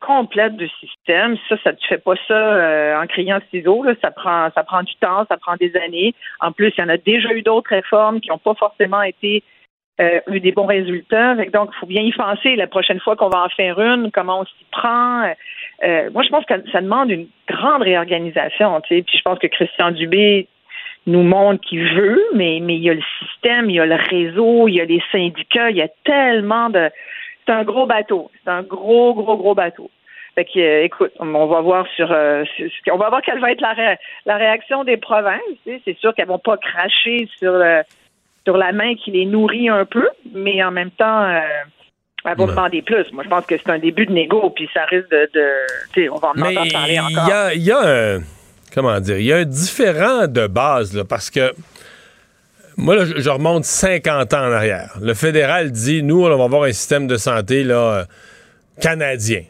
complète 0.00 0.56
du 0.56 0.68
système. 0.80 1.36
Ça, 1.48 1.56
ça 1.64 1.72
ne 1.72 1.76
fait 1.88 1.98
pas 1.98 2.14
ça 2.28 2.34
euh, 2.34 3.02
en 3.02 3.06
criant 3.06 3.40
ciseaux. 3.50 3.82
Là. 3.82 3.94
Ça 4.02 4.10
prend 4.10 4.48
ça 4.54 4.62
prend 4.62 4.82
du 4.82 4.94
temps, 4.96 5.24
ça 5.28 5.36
prend 5.38 5.56
des 5.56 5.74
années. 5.76 6.14
En 6.40 6.52
plus, 6.52 6.72
il 6.76 6.80
y 6.80 6.84
en 6.84 6.88
a 6.88 6.98
déjà 6.98 7.32
eu 7.32 7.42
d'autres 7.42 7.70
réformes 7.70 8.20
qui 8.20 8.28
n'ont 8.28 8.38
pas 8.38 8.54
forcément 8.54 9.02
été 9.02 9.42
euh, 10.00 10.20
eu 10.28 10.40
des 10.40 10.52
bons 10.52 10.66
résultats. 10.66 11.34
Donc, 11.52 11.70
il 11.72 11.78
faut 11.80 11.86
bien 11.86 12.02
y 12.02 12.12
penser 12.12 12.54
la 12.56 12.66
prochaine 12.66 13.00
fois 13.00 13.16
qu'on 13.16 13.28
va 13.28 13.44
en 13.44 13.48
faire 13.48 13.80
une, 13.80 14.10
comment 14.12 14.40
on 14.40 14.44
s'y 14.44 14.64
prend. 14.70 15.24
Euh, 15.82 16.10
moi, 16.12 16.22
je 16.22 16.28
pense 16.28 16.44
que 16.44 16.54
ça 16.70 16.80
demande 16.80 17.10
une 17.10 17.26
grande 17.48 17.82
réorganisation. 17.82 18.80
Tu 18.82 18.96
sais. 18.96 19.02
Puis 19.02 19.18
je 19.18 19.22
pense 19.22 19.38
que 19.38 19.48
Christian 19.48 19.90
Dubé 19.90 20.46
nous 21.06 21.22
montre 21.22 21.60
qu'il 21.66 21.82
veut, 21.94 22.22
mais, 22.34 22.60
mais 22.62 22.76
il 22.76 22.82
y 22.82 22.90
a 22.90 22.94
le 22.94 23.02
système, 23.18 23.70
il 23.70 23.76
y 23.76 23.80
a 23.80 23.86
le 23.86 23.96
réseau, 23.96 24.68
il 24.68 24.74
y 24.74 24.80
a 24.80 24.84
les 24.84 25.02
syndicats, 25.10 25.70
il 25.70 25.76
y 25.76 25.82
a 25.82 25.88
tellement 26.04 26.70
de. 26.70 26.90
C'est 27.46 27.52
un 27.52 27.64
gros 27.64 27.86
bateau. 27.86 28.30
C'est 28.44 28.50
un 28.50 28.62
gros, 28.62 29.14
gros, 29.14 29.36
gros 29.36 29.54
bateau. 29.54 29.90
Fait 30.34 30.44
que, 30.44 30.60
euh, 30.60 30.84
écoute, 30.84 31.12
on 31.18 31.46
va 31.46 31.60
voir 31.60 31.86
sur, 31.96 32.12
euh, 32.12 32.44
on 32.92 32.98
va 32.98 33.08
voir 33.08 33.22
quelle 33.22 33.40
va 33.40 33.50
être 33.50 33.60
la, 33.60 33.96
la 34.26 34.36
réaction 34.36 34.84
des 34.84 34.96
provinces. 34.96 35.40
Tu 35.64 35.72
sais. 35.72 35.80
C'est 35.84 35.98
sûr 35.98 36.14
qu'elles 36.14 36.28
vont 36.28 36.38
pas 36.38 36.56
cracher 36.56 37.28
sur 37.38 37.52
sur 38.48 38.56
la 38.56 38.72
main 38.72 38.94
qui 38.94 39.10
les 39.10 39.26
nourrit 39.26 39.68
un 39.68 39.84
peu, 39.84 40.08
mais 40.34 40.64
en 40.64 40.70
même 40.70 40.90
temps, 40.92 41.28
elle 41.28 41.42
va 42.24 42.34
demander 42.34 42.80
plus. 42.80 43.12
Moi, 43.12 43.22
je 43.22 43.28
pense 43.28 43.44
que 43.44 43.58
c'est 43.58 43.70
un 43.70 43.78
début 43.78 44.06
de 44.06 44.12
négo, 44.12 44.48
puis 44.56 44.66
ça 44.72 44.86
risque 44.86 45.10
de. 45.10 45.28
tu 45.92 46.02
sais, 46.02 46.08
on 46.08 46.16
va 46.16 46.28
en 46.28 46.40
entendre 46.40 46.72
parler 46.72 46.98
encore. 46.98 47.52
Il 47.54 47.62
y 47.62 47.70
a, 47.70 47.80
un. 47.80 48.20
Comment 48.74 48.98
dire? 49.00 49.18
Il 49.18 49.26
y 49.26 49.32
a 49.34 49.36
un 49.36 49.44
différent 49.44 50.26
de 50.26 50.46
base, 50.46 50.96
là, 50.96 51.04
parce 51.04 51.28
que. 51.28 51.52
Moi, 52.78 52.96
là, 52.96 53.04
je 53.04 53.28
remonte 53.28 53.64
50 53.64 54.32
ans 54.32 54.38
en 54.38 54.52
arrière. 54.52 54.96
Le 55.02 55.12
fédéral 55.12 55.70
dit 55.70 56.02
nous, 56.02 56.24
on 56.24 56.38
va 56.38 56.44
avoir 56.44 56.62
un 56.62 56.72
système 56.72 57.06
de 57.06 57.18
santé 57.18 57.64
là, 57.64 58.06
canadien. 58.80 59.42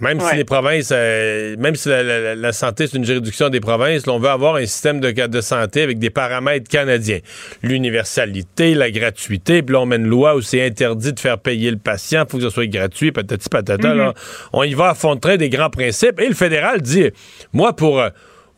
Même 0.00 0.20
si 0.20 0.36
les 0.36 0.44
provinces, 0.44 0.90
euh, 0.92 1.56
même 1.56 1.76
si 1.76 1.88
la, 1.88 2.52
santé, 2.52 2.86
c'est 2.86 2.96
une 2.96 3.04
juridiction 3.04 3.48
des 3.48 3.60
provinces, 3.60 4.08
on 4.08 4.18
veut 4.18 4.28
avoir 4.28 4.56
un 4.56 4.66
système 4.66 5.00
de, 5.00 5.10
de 5.10 5.40
santé 5.40 5.82
avec 5.82 5.98
des 5.98 6.10
paramètres 6.10 6.68
canadiens. 6.68 7.20
L'universalité, 7.62 8.74
la 8.74 8.90
gratuité, 8.90 9.62
puis 9.62 9.72
là, 9.72 9.82
on 9.82 9.86
met 9.86 9.96
une 9.96 10.06
loi 10.06 10.34
où 10.34 10.40
c'est 10.40 10.64
interdit 10.64 11.12
de 11.12 11.20
faire 11.20 11.38
payer 11.38 11.70
le 11.70 11.76
patient, 11.76 12.24
il 12.26 12.30
faut 12.30 12.38
que 12.38 12.44
ce 12.44 12.50
soit 12.50 12.66
gratuit, 12.66 13.12
patati 13.12 13.48
patata. 13.48 13.94
là. 13.94 14.10
Mm-hmm. 14.10 14.48
On 14.52 14.62
y 14.64 14.74
va 14.74 14.90
à 14.90 14.94
fond 14.94 15.14
de 15.14 15.36
des 15.36 15.48
grands 15.48 15.70
principes. 15.70 16.20
Et 16.20 16.28
le 16.28 16.34
fédéral 16.34 16.80
dit, 16.80 17.10
moi, 17.52 17.74
pour... 17.74 18.00
Euh, 18.00 18.10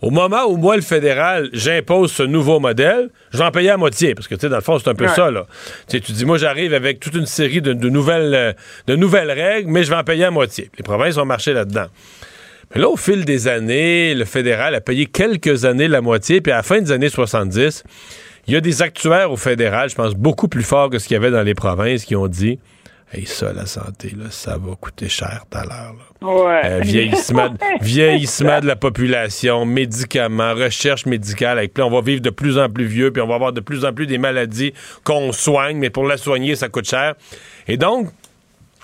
au 0.02 0.10
moment 0.10 0.44
où 0.46 0.56
moi, 0.56 0.76
le 0.76 0.82
fédéral, 0.82 1.48
j'impose 1.52 2.12
ce 2.12 2.22
nouveau 2.22 2.60
modèle, 2.60 3.08
je 3.32 3.38
vais 3.38 3.44
en 3.44 3.50
payer 3.50 3.70
à 3.70 3.76
moitié. 3.76 4.14
Parce 4.14 4.28
que, 4.28 4.34
tu 4.34 4.42
sais, 4.42 4.48
dans 4.48 4.56
le 4.56 4.62
fond, 4.62 4.78
c'est 4.78 4.88
un 4.88 4.94
peu 4.94 5.08
ça, 5.08 5.30
là. 5.30 5.46
Tu, 5.88 6.00
tu 6.00 6.12
dis, 6.12 6.26
moi, 6.26 6.36
j'arrive 6.36 6.74
avec 6.74 7.00
toute 7.00 7.14
une 7.14 7.26
série 7.26 7.62
de, 7.62 7.72
nouvelles, 7.72 8.34
euh, 8.34 8.52
de 8.86 8.94
nouvelles 8.94 9.30
règles, 9.30 9.70
mais 9.70 9.84
je 9.84 9.90
vais 9.90 9.96
en 9.96 10.04
payer 10.04 10.24
à 10.24 10.30
moitié. 10.30 10.70
Les 10.76 10.82
provinces 10.82 11.14
vont 11.14 11.24
marcher 11.24 11.54
là-dedans. 11.54 11.86
Mais 12.74 12.80
là, 12.80 12.88
au 12.88 12.96
fil 12.96 13.24
des 13.24 13.48
années, 13.48 14.14
le 14.14 14.24
fédéral 14.24 14.74
a 14.74 14.80
payé 14.80 15.06
quelques 15.06 15.64
années 15.64 15.88
la 15.88 16.02
moitié, 16.02 16.40
puis 16.40 16.52
à 16.52 16.56
la 16.56 16.62
fin 16.62 16.80
des 16.80 16.92
années 16.92 17.08
70, 17.08 17.84
il 18.48 18.54
y 18.54 18.56
a 18.56 18.60
des 18.60 18.82
actuaires 18.82 19.32
au 19.32 19.36
fédéral, 19.36 19.88
je 19.88 19.94
pense, 19.94 20.14
beaucoup 20.14 20.48
plus 20.48 20.62
forts 20.62 20.90
que 20.90 20.98
ce 20.98 21.08
qu'il 21.08 21.14
y 21.14 21.16
avait 21.16 21.30
dans 21.30 21.42
les 21.42 21.54
provinces, 21.54 22.04
qui 22.04 22.16
ont 22.16 22.28
dit 22.28 22.58
et 23.12 23.24
ça, 23.24 23.52
la 23.52 23.66
santé, 23.66 24.10
là, 24.16 24.26
ça 24.30 24.58
va 24.58 24.74
coûter 24.74 25.08
cher 25.08 25.44
tout 25.48 25.58
à 25.58 25.64
l'heure. 25.64 25.94
Ouais. 26.20 26.60
Euh, 26.64 26.80
vieillissement, 26.82 27.50
vieillissement 27.80 28.60
de 28.60 28.66
la 28.66 28.74
population, 28.74 29.64
médicaments, 29.64 30.54
recherche 30.54 31.06
médicale. 31.06 31.58
Avec, 31.58 31.78
on 31.78 31.90
va 31.90 32.00
vivre 32.00 32.20
de 32.20 32.30
plus 32.30 32.58
en 32.58 32.68
plus 32.68 32.86
vieux, 32.86 33.12
puis 33.12 33.22
on 33.22 33.28
va 33.28 33.36
avoir 33.36 33.52
de 33.52 33.60
plus 33.60 33.84
en 33.84 33.92
plus 33.92 34.06
des 34.06 34.18
maladies 34.18 34.72
qu'on 35.04 35.30
soigne, 35.32 35.78
mais 35.78 35.90
pour 35.90 36.04
la 36.04 36.16
soigner, 36.16 36.56
ça 36.56 36.68
coûte 36.68 36.88
cher. 36.88 37.14
Et 37.68 37.76
donc, 37.76 38.08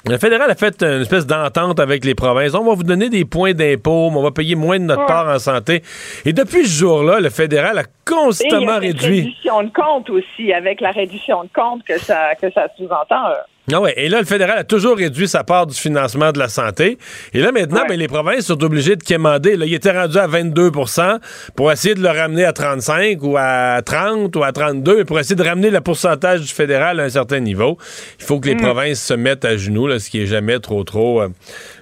le 0.08 0.18
fédéral 0.18 0.50
a 0.50 0.54
fait 0.54 0.82
une 0.82 1.02
espèce 1.02 1.26
d'entente 1.26 1.78
avec 1.78 2.04
les 2.04 2.14
provinces. 2.14 2.54
On 2.54 2.64
va 2.64 2.74
vous 2.74 2.82
donner 2.82 3.08
des 3.08 3.24
points 3.24 3.54
d'impôt, 3.54 4.10
mais 4.10 4.16
on 4.18 4.22
va 4.22 4.30
payer 4.30 4.54
moins 4.54 4.78
de 4.78 4.84
notre 4.84 5.06
part 5.06 5.28
en 5.28 5.38
santé. 5.38 5.82
Et 6.24 6.32
depuis 6.32 6.66
ce 6.66 6.78
jour-là, 6.80 7.20
le 7.20 7.30
fédéral 7.30 7.78
a 7.78 7.84
constamment 8.04 8.56
Et 8.56 8.62
il 8.62 8.66
y 8.66 8.68
a 8.70 8.78
réduit. 8.78 9.20
réduction 9.20 9.62
de 9.62 9.70
compte 9.70 10.10
aussi, 10.10 10.52
avec 10.52 10.80
la 10.80 10.90
réduction 10.90 11.44
de 11.44 11.50
compte 11.54 11.84
que 11.84 11.98
ça, 11.98 12.34
que 12.40 12.50
ça 12.52 12.66
sous-entend. 12.76 13.30
Ah 13.70 13.80
ouais. 13.80 13.94
Et 13.96 14.08
là, 14.08 14.18
le 14.18 14.26
fédéral 14.26 14.58
a 14.58 14.64
toujours 14.64 14.96
réduit 14.96 15.28
sa 15.28 15.44
part 15.44 15.68
du 15.68 15.78
financement 15.78 16.32
de 16.32 16.38
la 16.38 16.48
santé. 16.48 16.98
Et 17.32 17.40
là, 17.40 17.52
maintenant, 17.52 17.82
ben, 17.88 17.96
les 17.96 18.08
provinces 18.08 18.46
sont 18.46 18.62
obligées 18.64 18.96
de 18.96 19.04
quémander. 19.04 19.56
Là, 19.56 19.66
il 19.66 19.74
était 19.74 19.92
rendu 19.92 20.18
à 20.18 20.26
22% 20.26 21.18
pour 21.54 21.70
essayer 21.70 21.94
de 21.94 22.02
le 22.02 22.08
ramener 22.08 22.44
à 22.44 22.52
35 22.52 23.22
ou 23.22 23.36
à 23.38 23.80
30 23.82 24.34
ou 24.34 24.42
à 24.42 24.50
32, 24.50 25.04
pour 25.04 25.20
essayer 25.20 25.36
de 25.36 25.44
ramener 25.44 25.70
le 25.70 25.80
pourcentage 25.80 26.40
du 26.40 26.48
fédéral 26.48 26.98
à 26.98 27.04
un 27.04 27.08
certain 27.08 27.38
niveau. 27.38 27.78
Il 28.18 28.24
faut 28.24 28.40
que 28.40 28.48
les 28.48 28.56
mm. 28.56 28.62
provinces 28.62 29.00
se 29.00 29.14
mettent 29.14 29.44
à 29.44 29.56
genoux, 29.56 29.86
là, 29.86 30.00
ce 30.00 30.10
qui 30.10 30.20
est 30.20 30.26
jamais 30.26 30.58
trop, 30.58 30.82
trop, 30.82 31.22
euh, 31.22 31.28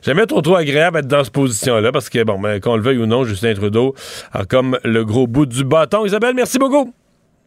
jamais 0.02 0.26
trop, 0.26 0.42
trop 0.42 0.56
agréable 0.56 1.00
d'être 1.00 1.08
dans 1.08 1.24
cette 1.24 1.32
position-là, 1.32 1.92
parce 1.92 2.10
que, 2.10 2.22
bon, 2.24 2.38
ben, 2.38 2.60
qu'on 2.60 2.76
le 2.76 2.82
veuille 2.82 2.98
ou 2.98 3.06
non, 3.06 3.24
Justin 3.24 3.54
Trudeau 3.54 3.94
a 4.32 4.44
comme 4.44 4.78
le 4.84 5.04
gros 5.06 5.26
bout 5.26 5.46
du 5.46 5.64
bâton. 5.64 6.04
Isabelle, 6.04 6.34
merci 6.34 6.58
beaucoup. 6.58 6.92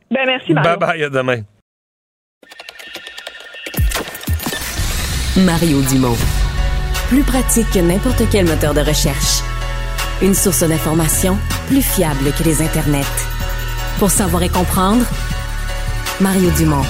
Ben, 0.10 0.22
merci, 0.26 0.54
Mario. 0.54 0.78
Bye 0.78 0.80
bye, 0.80 1.04
à 1.04 1.10
demain. 1.10 1.42
Mario 5.38 5.82
Dumont. 5.90 6.16
Plus 7.08 7.24
pratique 7.24 7.66
que 7.72 7.80
n'importe 7.80 8.22
quel 8.32 8.46
moteur 8.46 8.76
de 8.76 8.82
recherche. 8.82 9.42
Une 10.22 10.36
source 10.36 10.62
d'information 10.62 11.40
plus 11.68 11.82
fiable 11.82 12.32
que 12.38 12.44
les 12.44 12.62
internets. 12.62 13.02
Pour 13.98 14.12
savoir 14.12 14.44
et 14.44 14.50
comprendre, 14.50 15.04
Mario 16.22 16.52
Dumont. 16.52 16.86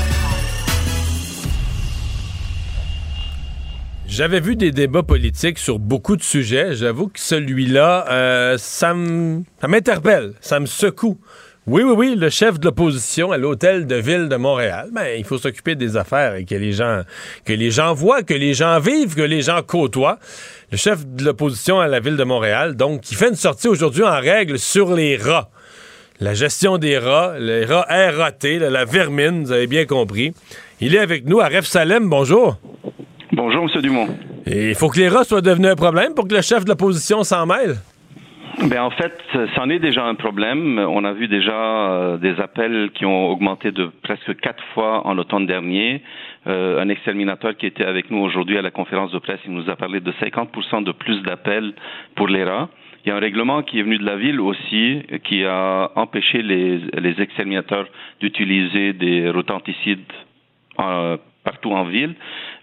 J'avais 4.07 4.41
vu 4.41 4.57
des 4.57 4.71
débats 4.71 5.03
politiques 5.03 5.57
sur 5.57 5.79
beaucoup 5.79 6.17
de 6.17 6.23
sujets. 6.23 6.75
J'avoue 6.75 7.07
que 7.07 7.21
celui-là, 7.21 8.05
euh, 8.09 8.57
ça 8.59 8.93
m'interpelle, 8.93 10.33
ça 10.41 10.59
me 10.59 10.65
secoue. 10.65 11.17
Oui, 11.65 11.81
oui, 11.81 11.93
oui, 11.95 12.15
le 12.17 12.29
chef 12.29 12.59
de 12.59 12.65
l'opposition 12.65 13.31
à 13.31 13.37
l'hôtel 13.37 13.87
de 13.87 13.95
ville 13.95 14.27
de 14.27 14.35
Montréal, 14.35 14.89
ben, 14.91 15.05
il 15.17 15.23
faut 15.23 15.37
s'occuper 15.37 15.75
des 15.75 15.95
affaires 15.95 16.35
et 16.35 16.43
que 16.43 16.55
les 16.55 16.73
gens, 16.73 17.03
que 17.45 17.53
les 17.53 17.71
gens 17.71 17.93
voient, 17.93 18.21
que 18.21 18.33
les 18.33 18.53
gens 18.53 18.79
vivent, 18.79 19.15
que 19.15 19.21
les 19.21 19.41
gens 19.41 19.61
côtoient. 19.65 20.19
Le 20.73 20.77
chef 20.77 21.07
de 21.07 21.23
l'opposition 21.23 21.79
à 21.79 21.87
la 21.87 22.01
ville 22.01 22.17
de 22.17 22.23
Montréal, 22.25 22.75
donc, 22.75 22.99
qui 22.99 23.15
fait 23.15 23.29
une 23.29 23.35
sortie 23.35 23.69
aujourd'hui 23.69 24.03
en 24.03 24.19
règle 24.19 24.59
sur 24.59 24.93
les 24.93 25.15
rats. 25.15 25.49
La 26.19 26.33
gestion 26.33 26.77
des 26.77 26.97
rats, 26.97 27.35
les 27.39 27.63
rats 27.63 27.85
RAT, 27.87 28.43
la 28.43 28.83
vermine, 28.83 29.45
vous 29.45 29.53
avez 29.53 29.67
bien 29.67 29.85
compris. 29.85 30.33
Il 30.81 30.95
est 30.95 30.99
avec 30.99 31.25
nous 31.25 31.39
à 31.39 31.47
Ref 31.47 31.65
Salem. 31.65 32.09
Bonjour. 32.09 32.57
Bonjour, 33.31 33.69
M. 33.73 33.81
Dumont. 33.81 34.09
Il 34.47 34.75
faut 34.75 34.89
que 34.89 34.99
les 34.99 35.07
rats 35.07 35.23
soient 35.23 35.39
devenus 35.39 35.71
un 35.71 35.75
problème 35.75 36.13
pour 36.13 36.27
que 36.27 36.35
le 36.35 36.41
chef 36.41 36.65
de 36.65 36.69
l'opposition 36.71 37.23
s'en 37.23 37.45
mêle. 37.45 37.77
Ben 38.61 38.83
en 38.83 38.91
fait, 38.91 39.19
c'en 39.55 39.69
est 39.69 39.79
déjà 39.79 40.05
un 40.05 40.13
problème. 40.13 40.77
On 40.77 41.03
a 41.03 41.13
vu 41.13 41.27
déjà 41.27 41.53
euh, 41.53 42.17
des 42.17 42.39
appels 42.39 42.91
qui 42.93 43.03
ont 43.03 43.29
augmenté 43.29 43.71
de 43.71 43.89
presque 44.03 44.39
quatre 44.39 44.63
fois 44.73 45.07
en 45.07 45.15
l'automne 45.15 45.47
dernier. 45.47 46.03
Euh, 46.45 46.79
un 46.79 46.87
exterminateur 46.89 47.57
qui 47.57 47.65
était 47.65 47.83
avec 47.83 48.11
nous 48.11 48.19
aujourd'hui 48.19 48.57
à 48.57 48.61
la 48.61 48.69
conférence 48.69 49.11
de 49.11 49.17
presse, 49.17 49.39
il 49.45 49.53
nous 49.53 49.69
a 49.71 49.75
parlé 49.75 50.01
de 50.01 50.11
50% 50.11 50.83
de 50.83 50.91
plus 50.91 51.21
d'appels 51.23 51.73
pour 52.15 52.27
les 52.27 52.43
rats. 52.43 52.69
Il 53.03 53.09
y 53.09 53.11
a 53.11 53.15
un 53.15 53.19
règlement 53.19 53.63
qui 53.63 53.79
est 53.79 53.83
venu 53.83 53.97
de 53.97 54.05
la 54.05 54.17
ville 54.17 54.39
aussi 54.39 55.01
qui 55.23 55.43
a 55.43 55.91
empêché 55.95 56.41
les, 56.41 56.77
les 56.77 57.21
exterminateurs 57.21 57.87
d'utiliser 58.21 58.93
des 58.93 59.29
rotanticides 59.29 59.99
euh, 60.79 61.17
partout 61.43 61.71
en 61.71 61.85
ville. 61.85 62.15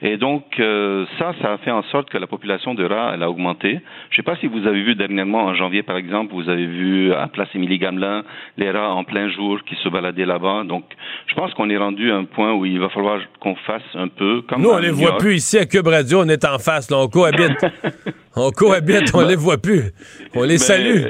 Et 0.03 0.17
donc, 0.17 0.45
euh, 0.59 1.05
ça, 1.19 1.35
ça 1.43 1.53
a 1.53 1.59
fait 1.59 1.71
en 1.71 1.83
sorte 1.85 2.09
que 2.09 2.17
la 2.17 2.27
population 2.27 2.75
de 2.75 2.85
rats, 2.85 3.13
elle 3.15 3.23
a 3.23 3.31
augmenté. 3.31 3.81
Je 4.11 4.15
ne 4.15 4.17
sais 4.17 4.23
pas 4.23 4.37
si 4.37 4.47
vous 4.47 4.67
avez 4.67 4.83
vu 4.83 4.95
dernièrement, 4.95 5.45
en 5.45 5.55
janvier 5.55 5.83
par 5.83 5.97
exemple, 5.97 6.33
vous 6.35 6.49
avez 6.49 6.67
vu 6.67 7.13
à 7.13 7.29
Place 7.29 7.49
Émilie 7.55 7.79
Gamelin, 7.79 8.23
les 8.57 8.71
rats 8.71 8.95
en 8.95 9.05
plein 9.05 9.29
jour 9.29 9.59
qui 9.65 9.77
se 9.77 9.89
baladaient 9.89 10.27
là-bas. 10.27 10.65
Donc, 10.65 10.85
je 11.27 11.35
pense 11.35 11.53
qu'on 11.55 11.69
est 11.69 11.77
rendu 11.77 12.11
à 12.11 12.17
un 12.17 12.25
point 12.25 12.55
où 12.55 12.65
il 12.65 12.81
va 12.81 12.89
falloir 12.89 13.21
qu'on 13.41 13.55
fasse 13.55 13.83
un 13.95 14.09
peu 14.09 14.43
comme 14.43 14.63
Nous, 14.63 14.71
on 14.71 14.79
les 14.79 14.91
voit 14.91 15.19
plus 15.19 15.37
ici 15.37 15.59
à 15.59 15.67
Cube 15.67 15.87
Radio, 15.87 16.23
on 16.23 16.29
est 16.29 16.45
en 16.45 16.59
face, 16.59 16.91
là, 16.91 16.99
on 16.99 17.09
cohabite. 17.09 17.65
on 18.37 18.51
cohabite, 18.51 19.13
on 19.15 19.27
les 19.27 19.37
voit 19.37 19.59
plus. 19.59 19.93
On 20.35 20.45
les 20.45 20.59
salue. 20.59 21.05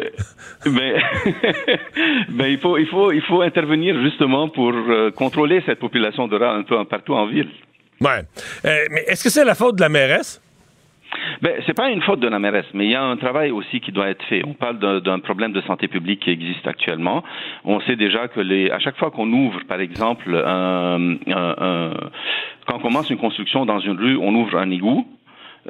Mais, 0.67 0.95
mais 2.31 2.53
il, 2.53 2.59
faut, 2.59 2.77
il, 2.77 2.87
faut, 2.87 3.13
il 3.13 3.23
faut 3.23 3.41
intervenir 3.43 4.01
justement 4.03 4.49
pour 4.49 4.73
euh, 4.73 5.11
contrôler 5.11 5.63
cette 5.65 5.79
population 5.79 6.29
de 6.29 6.37
rats 6.37 6.55
un 6.55 6.63
peu 6.63 6.83
partout 6.85 7.15
en 7.15 7.27
ville. 7.27 7.49
Ouais. 8.01 8.23
Euh, 8.65 8.87
mais 8.91 9.03
est-ce 9.09 9.25
que 9.25 9.31
c'est 9.31 9.45
la 9.45 9.55
faute 9.55 9.77
de 9.77 9.83
la 9.83 9.89
mairesse? 9.89 10.43
Ben, 11.43 11.61
c'est 11.67 11.75
pas 11.75 11.91
une 11.91 12.03
faute 12.03 12.21
de 12.21 12.29
la 12.29 12.39
mairesse, 12.39 12.67
mais 12.73 12.85
il 12.85 12.91
y 12.93 12.95
a 12.95 13.03
un 13.03 13.17
travail 13.17 13.51
aussi 13.51 13.81
qui 13.81 13.93
doit 13.93 14.09
être 14.09 14.25
fait. 14.27 14.43
On 14.47 14.55
parle 14.55 14.79
d'un 15.03 15.19
problème 15.19 15.53
de 15.53 15.61
santé 15.63 15.89
publique 15.89 16.21
qui 16.21 16.31
existe 16.31 16.67
actuellement. 16.67 17.25
On 17.65 17.81
sait 17.81 17.97
déjà 17.97 18.29
que 18.29 18.41
les, 18.41 18.71
à 18.71 18.79
chaque 18.79 18.97
fois 18.97 19.11
qu'on 19.11 19.31
ouvre, 19.33 19.61
par 19.67 19.81
exemple, 19.81 20.35
un, 20.35 21.17
un, 21.27 21.95
quand 22.67 22.77
on 22.77 22.79
commence 22.79 23.11
une 23.11 23.19
construction 23.19 23.67
dans 23.67 23.81
une 23.81 23.99
rue, 23.99 24.17
on 24.17 24.35
ouvre 24.35 24.57
un 24.57 24.71
égout 24.71 25.07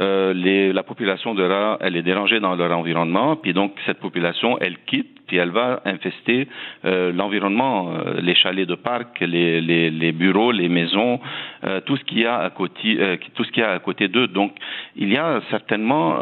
euh, 0.01 0.32
les, 0.32 0.72
la 0.72 0.82
population 0.82 1.34
de 1.34 1.42
rats, 1.42 1.78
elle 1.80 1.96
est 1.96 2.03
dérangée 2.03 2.40
dans 2.40 2.55
leur 2.55 2.76
environnement, 2.76 3.36
puis 3.36 3.53
donc 3.53 3.74
cette 3.86 4.01
population, 4.01 4.59
elle 4.61 4.76
quitte, 4.86 5.20
puis 5.26 5.36
elle 5.36 5.51
va 5.51 5.80
infester 5.84 6.48
euh, 6.84 7.12
l'environnement, 7.12 7.92
euh, 7.92 8.20
les 8.20 8.34
chalets 8.34 8.68
de 8.68 8.74
parc, 8.74 9.20
les, 9.20 9.61
les, 9.61 9.90
les 9.90 10.12
bureaux, 10.12 10.51
les 10.51 10.68
maisons, 10.68 11.20
euh, 11.64 11.80
tout 11.80 11.96
ce 11.96 12.05
qu'il 12.05 12.18
y 12.18 12.26
a 12.26 12.38
à 12.38 12.51
côté, 12.51 12.96
euh, 12.98 13.16
tout 13.34 13.44
ce 13.44 13.53
qu'il 13.53 13.62
y 13.62 13.66
a 13.66 13.72
à 13.72 13.78
côté 13.78 14.09
d'eux. 14.09 14.26
Donc, 14.26 14.53
il 14.96 15.12
y 15.12 15.16
a 15.16 15.40
certainement 15.51 16.18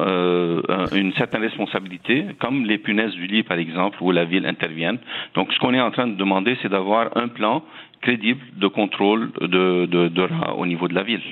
une 0.93 1.13
certaine 1.15 1.41
responsabilité, 1.41 2.27
comme 2.39 2.65
les 2.67 2.79
punaises 2.79 3.15
du 3.15 3.27
lit, 3.27 3.43
par 3.43 3.59
exemple, 3.59 3.99
où 4.03 4.11
la 4.13 4.25
ville 4.25 4.47
intervient. 4.47 4.97
Donc, 5.35 5.53
ce 5.53 5.59
qu'on 5.59 5.73
est 5.73 5.81
en 5.81 5.91
train 5.91 6.07
de 6.07 6.15
demander, 6.15 6.57
c'est 6.61 6.69
d'avoir 6.69 7.17
un 7.17 7.29
plan 7.29 7.63
crédible 8.01 8.41
de 8.57 8.67
contrôle 8.67 9.33
de, 9.41 9.87
de, 9.87 10.09
de 10.09 10.23
rats 10.23 10.55
au 10.55 10.67
niveau 10.67 10.87
de 10.89 10.95
la 10.95 11.03
ville. 11.03 11.23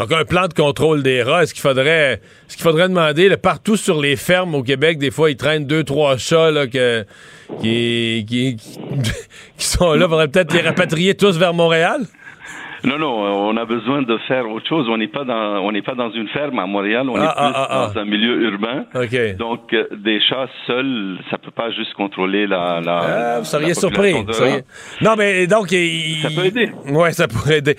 Donc, 0.00 0.12
un 0.12 0.24
plan 0.24 0.48
de 0.48 0.54
contrôle 0.54 1.02
des 1.02 1.22
rats, 1.22 1.42
est-ce 1.42 1.52
qu'il 1.52 1.60
faudrait, 1.60 2.22
ce 2.48 2.56
qu'il 2.56 2.62
faudrait 2.62 2.88
demander 2.88 3.36
partout 3.36 3.76
sur 3.76 4.00
les 4.00 4.16
fermes 4.16 4.54
au 4.54 4.62
Québec, 4.62 4.96
des 4.96 5.10
fois, 5.10 5.30
ils 5.30 5.36
traînent 5.36 5.66
deux, 5.66 5.84
trois 5.84 6.16
chats 6.16 6.50
là, 6.50 6.66
qui, 6.66 8.24
qui, 8.26 8.56
qui 9.58 9.66
sont 9.66 9.92
là, 9.92 10.08
faudrait 10.08 10.28
peut-être 10.28 10.54
les 10.54 10.62
rapatrier 10.62 11.14
tous 11.14 11.36
vers 11.36 11.52
Montréal? 11.52 12.06
Non, 12.84 12.98
non, 12.98 13.12
on 13.48 13.56
a 13.56 13.64
besoin 13.64 14.02
de 14.02 14.16
faire 14.28 14.48
autre 14.50 14.66
chose. 14.68 14.86
On 14.88 14.96
n'est 14.96 15.08
pas 15.08 15.24
dans, 15.24 15.58
on 15.60 15.72
n'est 15.72 15.82
pas 15.82 15.94
dans 15.94 16.10
une 16.10 16.28
ferme 16.28 16.58
à 16.58 16.66
Montréal. 16.66 17.08
On 17.08 17.16
Ah, 17.16 17.22
est 17.24 17.26
ah, 17.26 17.32
plus 17.34 17.52
ah, 17.54 17.66
ah. 17.70 17.90
dans 17.94 18.00
un 18.00 18.04
milieu 18.04 18.42
urbain. 18.42 18.84
OK. 18.94 19.36
Donc, 19.36 19.72
euh, 19.72 19.84
des 19.96 20.20
chats 20.20 20.48
seuls, 20.66 21.18
ça 21.30 21.38
peut 21.38 21.50
pas 21.50 21.70
juste 21.70 21.94
contrôler 21.94 22.46
la. 22.46 22.80
la 22.80 22.98
Ah, 23.36 23.38
vous 23.40 23.44
seriez 23.44 23.68
la 23.68 23.74
surpris. 23.74 24.12
population 24.12 24.22
de 24.22 24.26
vous 24.32 24.38
seriez- 24.38 24.52
rats. 24.54 24.60
Non, 25.02 25.14
mais 25.16 25.46
donc. 25.46 25.68
Ça 25.68 26.28
peut 26.34 26.46
aider. 26.46 26.70
Oui, 26.88 27.12
ça 27.12 27.28
pourrait 27.28 27.58
aider. 27.58 27.76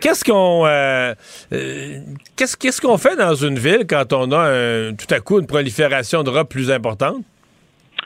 Qu'est-ce 0.00 0.24
qu'on. 0.24 0.66
euh, 0.66 1.14
euh, 1.52 1.98
Qu'est-ce 2.36 2.56
qu'est-ce 2.56 2.80
qu'on 2.80 2.98
fait 2.98 3.16
dans 3.16 3.34
une 3.34 3.58
ville 3.58 3.84
quand 3.88 4.12
on 4.12 4.30
a 4.32 4.38
un- 4.52 4.94
tout 4.94 5.12
à 5.12 5.20
coup 5.20 5.40
une 5.40 5.46
prolifération 5.46 6.22
de 6.22 6.30
rats 6.30 6.44
plus 6.44 6.70
importante? 6.70 7.16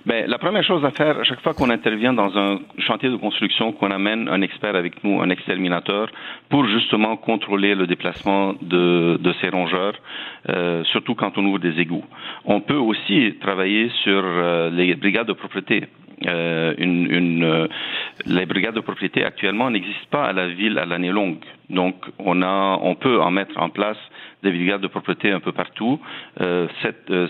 Ben, 0.05 0.29
la 0.29 0.39
première 0.39 0.65
chose 0.65 0.85
à 0.85 0.91
faire, 0.91 1.21
à 1.21 1.23
chaque 1.23 1.41
fois 1.43 1.55
qu'on 1.55 1.71
intervient 1.71 2.13
dans 2.13 2.37
un 2.37 2.59
chantier 2.79 3.09
de 3.09 3.15
construction, 3.15 3.73
qu'on 3.73 3.93
amène 3.93 4.29
un 4.29 4.43
expert 4.43 4.75
avec 4.75 5.05
nous, 5.05 5.23
un 5.23 5.31
exterminateur, 5.31 6.11
pour 6.49 6.67
justement 6.67 7.17
contrôler 7.17 7.77
le 7.77 7.87
déplacement 7.87 8.55
de, 8.61 9.33
ces 9.41 9.49
rongeurs, 9.51 9.95
euh, 10.49 10.83
surtout 10.85 11.15
quand 11.15 11.39
on 11.39 11.45
ouvre 11.45 11.61
des 11.61 11.79
égouts. 11.79 12.05
On 12.45 12.61
peut 12.61 12.77
aussi 12.77 13.37
travailler 13.41 13.91
sur 14.03 14.23
euh, 14.25 14.71
les 14.71 14.97
brigades 14.97 15.29
de 15.29 15.35
propreté. 15.35 15.85
Euh, 16.27 16.75
une, 16.79 17.11
une, 17.11 17.45
euh, 17.45 17.67
les 18.27 18.47
brigades 18.47 18.75
de 18.75 18.81
propriété 18.81 19.25
actuellement 19.25 19.71
n'existent 19.71 20.09
pas 20.11 20.25
à 20.27 20.33
la 20.33 20.49
ville 20.49 20.79
à 20.79 20.87
l'année 20.87 21.11
longue. 21.11 21.45
Donc, 21.71 21.97
on 22.19 22.43
a, 22.43 22.79
on 22.83 22.95
peut 22.95 23.21
en 23.21 23.31
mettre 23.31 23.59
en 23.59 23.71
place 23.71 23.97
des 24.43 24.51
brigades 24.51 24.81
de 24.81 24.89
propreté 24.89 25.31
un 25.31 25.41
peu 25.41 25.53
partout, 25.53 26.01
euh, 26.41 26.67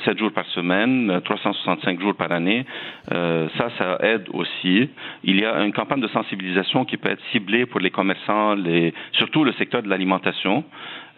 7, 0.04 0.18
jours 0.18 0.32
par 0.32 0.46
semaine, 0.46 1.10
euh, 1.10 1.20
365 1.20 2.00
jours 2.00 2.14
par 2.14 2.32
année. 2.32 2.64
Euh, 3.12 3.48
ça, 3.58 3.68
ça 3.78 3.98
aide 4.00 4.26
aussi. 4.32 4.88
Il 5.22 5.38
y 5.38 5.44
a 5.44 5.62
une 5.62 5.72
campagne 5.72 6.00
de 6.00 6.08
sensibilisation 6.08 6.84
qui 6.84 6.96
peut 6.96 7.10
être 7.10 7.22
ciblée 7.30 7.66
pour 7.66 7.80
les 7.80 7.90
commerçants, 7.90 8.54
les, 8.54 8.94
surtout 9.12 9.44
le 9.44 9.52
secteur 9.52 9.82
de 9.82 9.88
l'alimentation, 9.88 10.64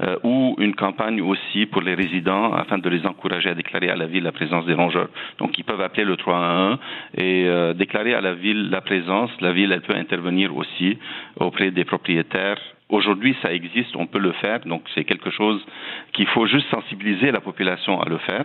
euh, 0.01 0.17
ou 0.25 0.57
une 0.59 0.75
campagne 0.75 1.21
aussi 1.21 1.67
pour 1.67 1.83
les 1.83 1.95
résidents 1.95 2.53
afin 2.53 2.79
de 2.79 2.89
les 2.89 3.07
encourager 3.07 3.51
à 3.51 3.55
déclarer 3.55 3.91
à 3.91 3.97
la 3.97 4.07
ville 4.07 4.25
la 4.25 4.33
présence 4.33 4.67
des 4.67 4.75
rongeurs. 4.75 5.09
Donc, 5.39 5.59
ils 5.59 5.65
peuvent 5.65 5.81
appeler 5.81 6.05
le 6.05 6.17
311 6.17 6.79
et 7.17 7.45
euh, 7.47 7.75
déclarer 7.75 8.15
à 8.15 8.21
la 8.21 8.35
ville 8.35 8.71
la 8.71 8.81
présence. 8.81 9.31
La 9.41 9.53
ville, 9.53 9.73
elle 9.73 9.83
peut 9.83 9.95
intervenir 9.95 10.57
aussi 10.57 10.99
auprès 11.39 11.71
des 11.71 11.85
propriétaires 11.85 12.59
Aujourd'hui, 12.91 13.35
ça 13.41 13.53
existe, 13.53 13.97
on 13.97 14.07
peut 14.07 14.19
le 14.19 14.33
faire, 14.33 14.61
donc 14.61 14.83
c'est 14.95 15.05
quelque 15.05 15.31
chose 15.31 15.65
qu'il 16.13 16.27
faut 16.27 16.47
juste 16.47 16.69
sensibiliser 16.71 17.33
la 17.33 17.41
population 17.41 18.01
à 18.01 18.09
le 18.09 18.19
faire. 18.19 18.45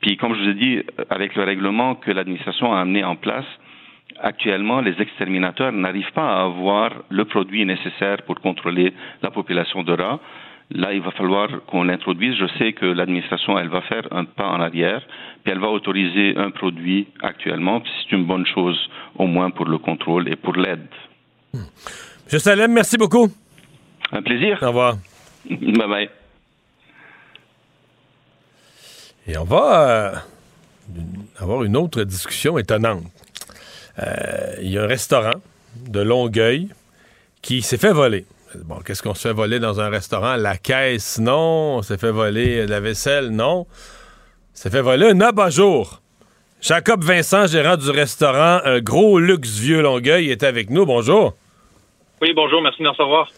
Puis, 0.00 0.16
comme 0.16 0.34
je 0.34 0.42
vous 0.42 0.48
ai 0.50 0.54
dit, 0.54 0.82
avec 1.08 1.36
le 1.36 1.44
règlement 1.44 1.94
que 1.94 2.10
l'administration 2.10 2.74
a 2.74 2.80
amené 2.80 3.04
en 3.04 3.14
place, 3.14 3.46
actuellement, 4.20 4.80
les 4.80 5.00
exterminateurs 5.00 5.72
n'arrivent 5.72 6.12
pas 6.12 6.36
à 6.36 6.44
avoir 6.44 6.90
le 7.10 7.24
produit 7.26 7.64
nécessaire 7.64 8.22
pour 8.22 8.40
contrôler 8.40 8.92
la 9.22 9.30
population 9.30 9.84
de 9.84 9.92
rats. 9.92 10.20
Là, 10.70 10.92
il 10.92 11.00
va 11.00 11.12
falloir 11.12 11.48
qu'on 11.66 11.84
l'introduise. 11.84 12.34
Je 12.36 12.46
sais 12.58 12.72
que 12.72 12.86
l'administration, 12.86 13.56
elle 13.58 13.68
va 13.68 13.82
faire 13.82 14.06
un 14.10 14.24
pas 14.24 14.48
en 14.48 14.60
arrière, 14.60 15.00
puis 15.42 15.52
elle 15.52 15.60
va 15.60 15.68
autoriser 15.68 16.36
un 16.36 16.50
produit 16.50 17.06
actuellement. 17.22 17.82
C'est 17.84 18.16
une 18.16 18.24
bonne 18.24 18.46
chose, 18.46 18.78
au 19.16 19.26
moins 19.26 19.50
pour 19.50 19.66
le 19.66 19.78
contrôle 19.78 20.28
et 20.28 20.36
pour 20.36 20.56
l'aide. 20.56 20.88
Je 22.26 22.38
Salem, 22.38 22.72
merci 22.72 22.96
beaucoup. 22.96 23.32
Un 24.10 24.22
plaisir. 24.22 24.58
Au 24.62 24.68
revoir. 24.68 24.96
Bye 25.48 25.88
bye. 25.88 26.10
Et 29.28 29.36
on 29.38 29.44
va 29.44 29.88
euh, 29.88 30.14
avoir 31.38 31.64
une 31.64 31.76
autre 31.76 32.02
discussion 32.02 32.58
étonnante. 32.58 33.04
Euh, 33.98 34.56
Il 34.62 34.70
y 34.70 34.78
a 34.78 34.82
un 34.82 34.86
restaurant 34.86 35.40
de 35.88 36.00
Longueuil 36.00 36.68
qui 37.42 37.62
s'est 37.62 37.78
fait 37.78 37.92
voler. 37.92 38.24
Bon, 38.64 38.80
qu'est-ce 38.80 39.02
qu'on 39.02 39.14
se 39.14 39.28
fait 39.28 39.34
voler 39.34 39.58
dans 39.58 39.80
un 39.80 39.88
restaurant? 39.88 40.36
La 40.36 40.56
caisse, 40.56 41.18
non. 41.18 41.76
On 41.78 41.82
s'est 41.82 41.98
fait 41.98 42.10
voler 42.10 42.66
la 42.66 42.80
vaisselle, 42.80 43.30
non. 43.30 43.66
s'est 44.52 44.70
fait 44.70 44.80
voler 44.82 45.10
un 45.10 45.20
abat-jour. 45.20 46.00
Jacob 46.60 47.04
Vincent, 47.04 47.46
gérant 47.46 47.76
du 47.76 47.90
restaurant 47.90 48.60
Un 48.64 48.80
Gros 48.80 49.18
Luxe 49.18 49.58
Vieux 49.58 49.82
Longueuil, 49.82 50.30
est 50.30 50.42
avec 50.42 50.70
nous. 50.70 50.86
Bonjour. 50.86 51.34
Oui, 52.22 52.32
bonjour, 52.34 52.62
merci 52.62 52.78
de 52.78 52.84
me 52.84 52.90
recevoir. 52.90 53.30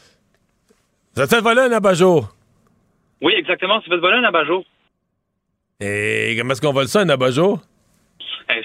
Vous 1.15 1.21
avez 1.21 1.29
fait 1.29 1.41
voler 1.41 1.63
un 1.63 1.73
abat-jour. 1.73 2.33
Oui, 3.21 3.35
exactement, 3.37 3.81
c'est 3.83 3.91
fait 3.91 3.99
voler 3.99 4.19
un 4.19 4.25
abat-jour. 4.25 4.65
Et 5.81 6.37
comment 6.39 6.53
est-ce 6.53 6.61
qu'on 6.61 6.73
vole 6.73 6.89
ça, 6.89 7.01
un 7.01 7.09
abat-jour? 7.09 7.61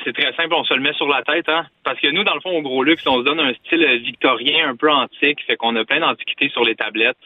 C'est 0.06 0.14
très 0.14 0.34
simple, 0.34 0.54
on 0.54 0.64
se 0.64 0.74
le 0.74 0.80
met 0.80 0.94
sur 0.94 1.08
la 1.08 1.24
tête, 1.24 1.50
hein. 1.50 1.66
Parce 1.84 2.00
que 2.00 2.08
nous, 2.08 2.24
dans 2.24 2.34
le 2.34 2.40
fond, 2.40 2.58
au 2.58 2.62
gros 2.62 2.84
luxe, 2.84 3.06
on 3.06 3.20
se 3.20 3.26
donne 3.26 3.40
un 3.42 3.54
style 3.54 3.84
euh, 3.84 3.98
victorien 3.98 4.70
un 4.70 4.76
peu 4.78 4.90
antique, 4.90 5.44
fait 5.46 5.58
qu'on 5.58 5.76
a 5.76 5.84
plein 5.84 6.00
d'antiquités 6.00 6.50
sur 6.50 6.64
les 6.64 6.76
tablettes. 6.76 7.18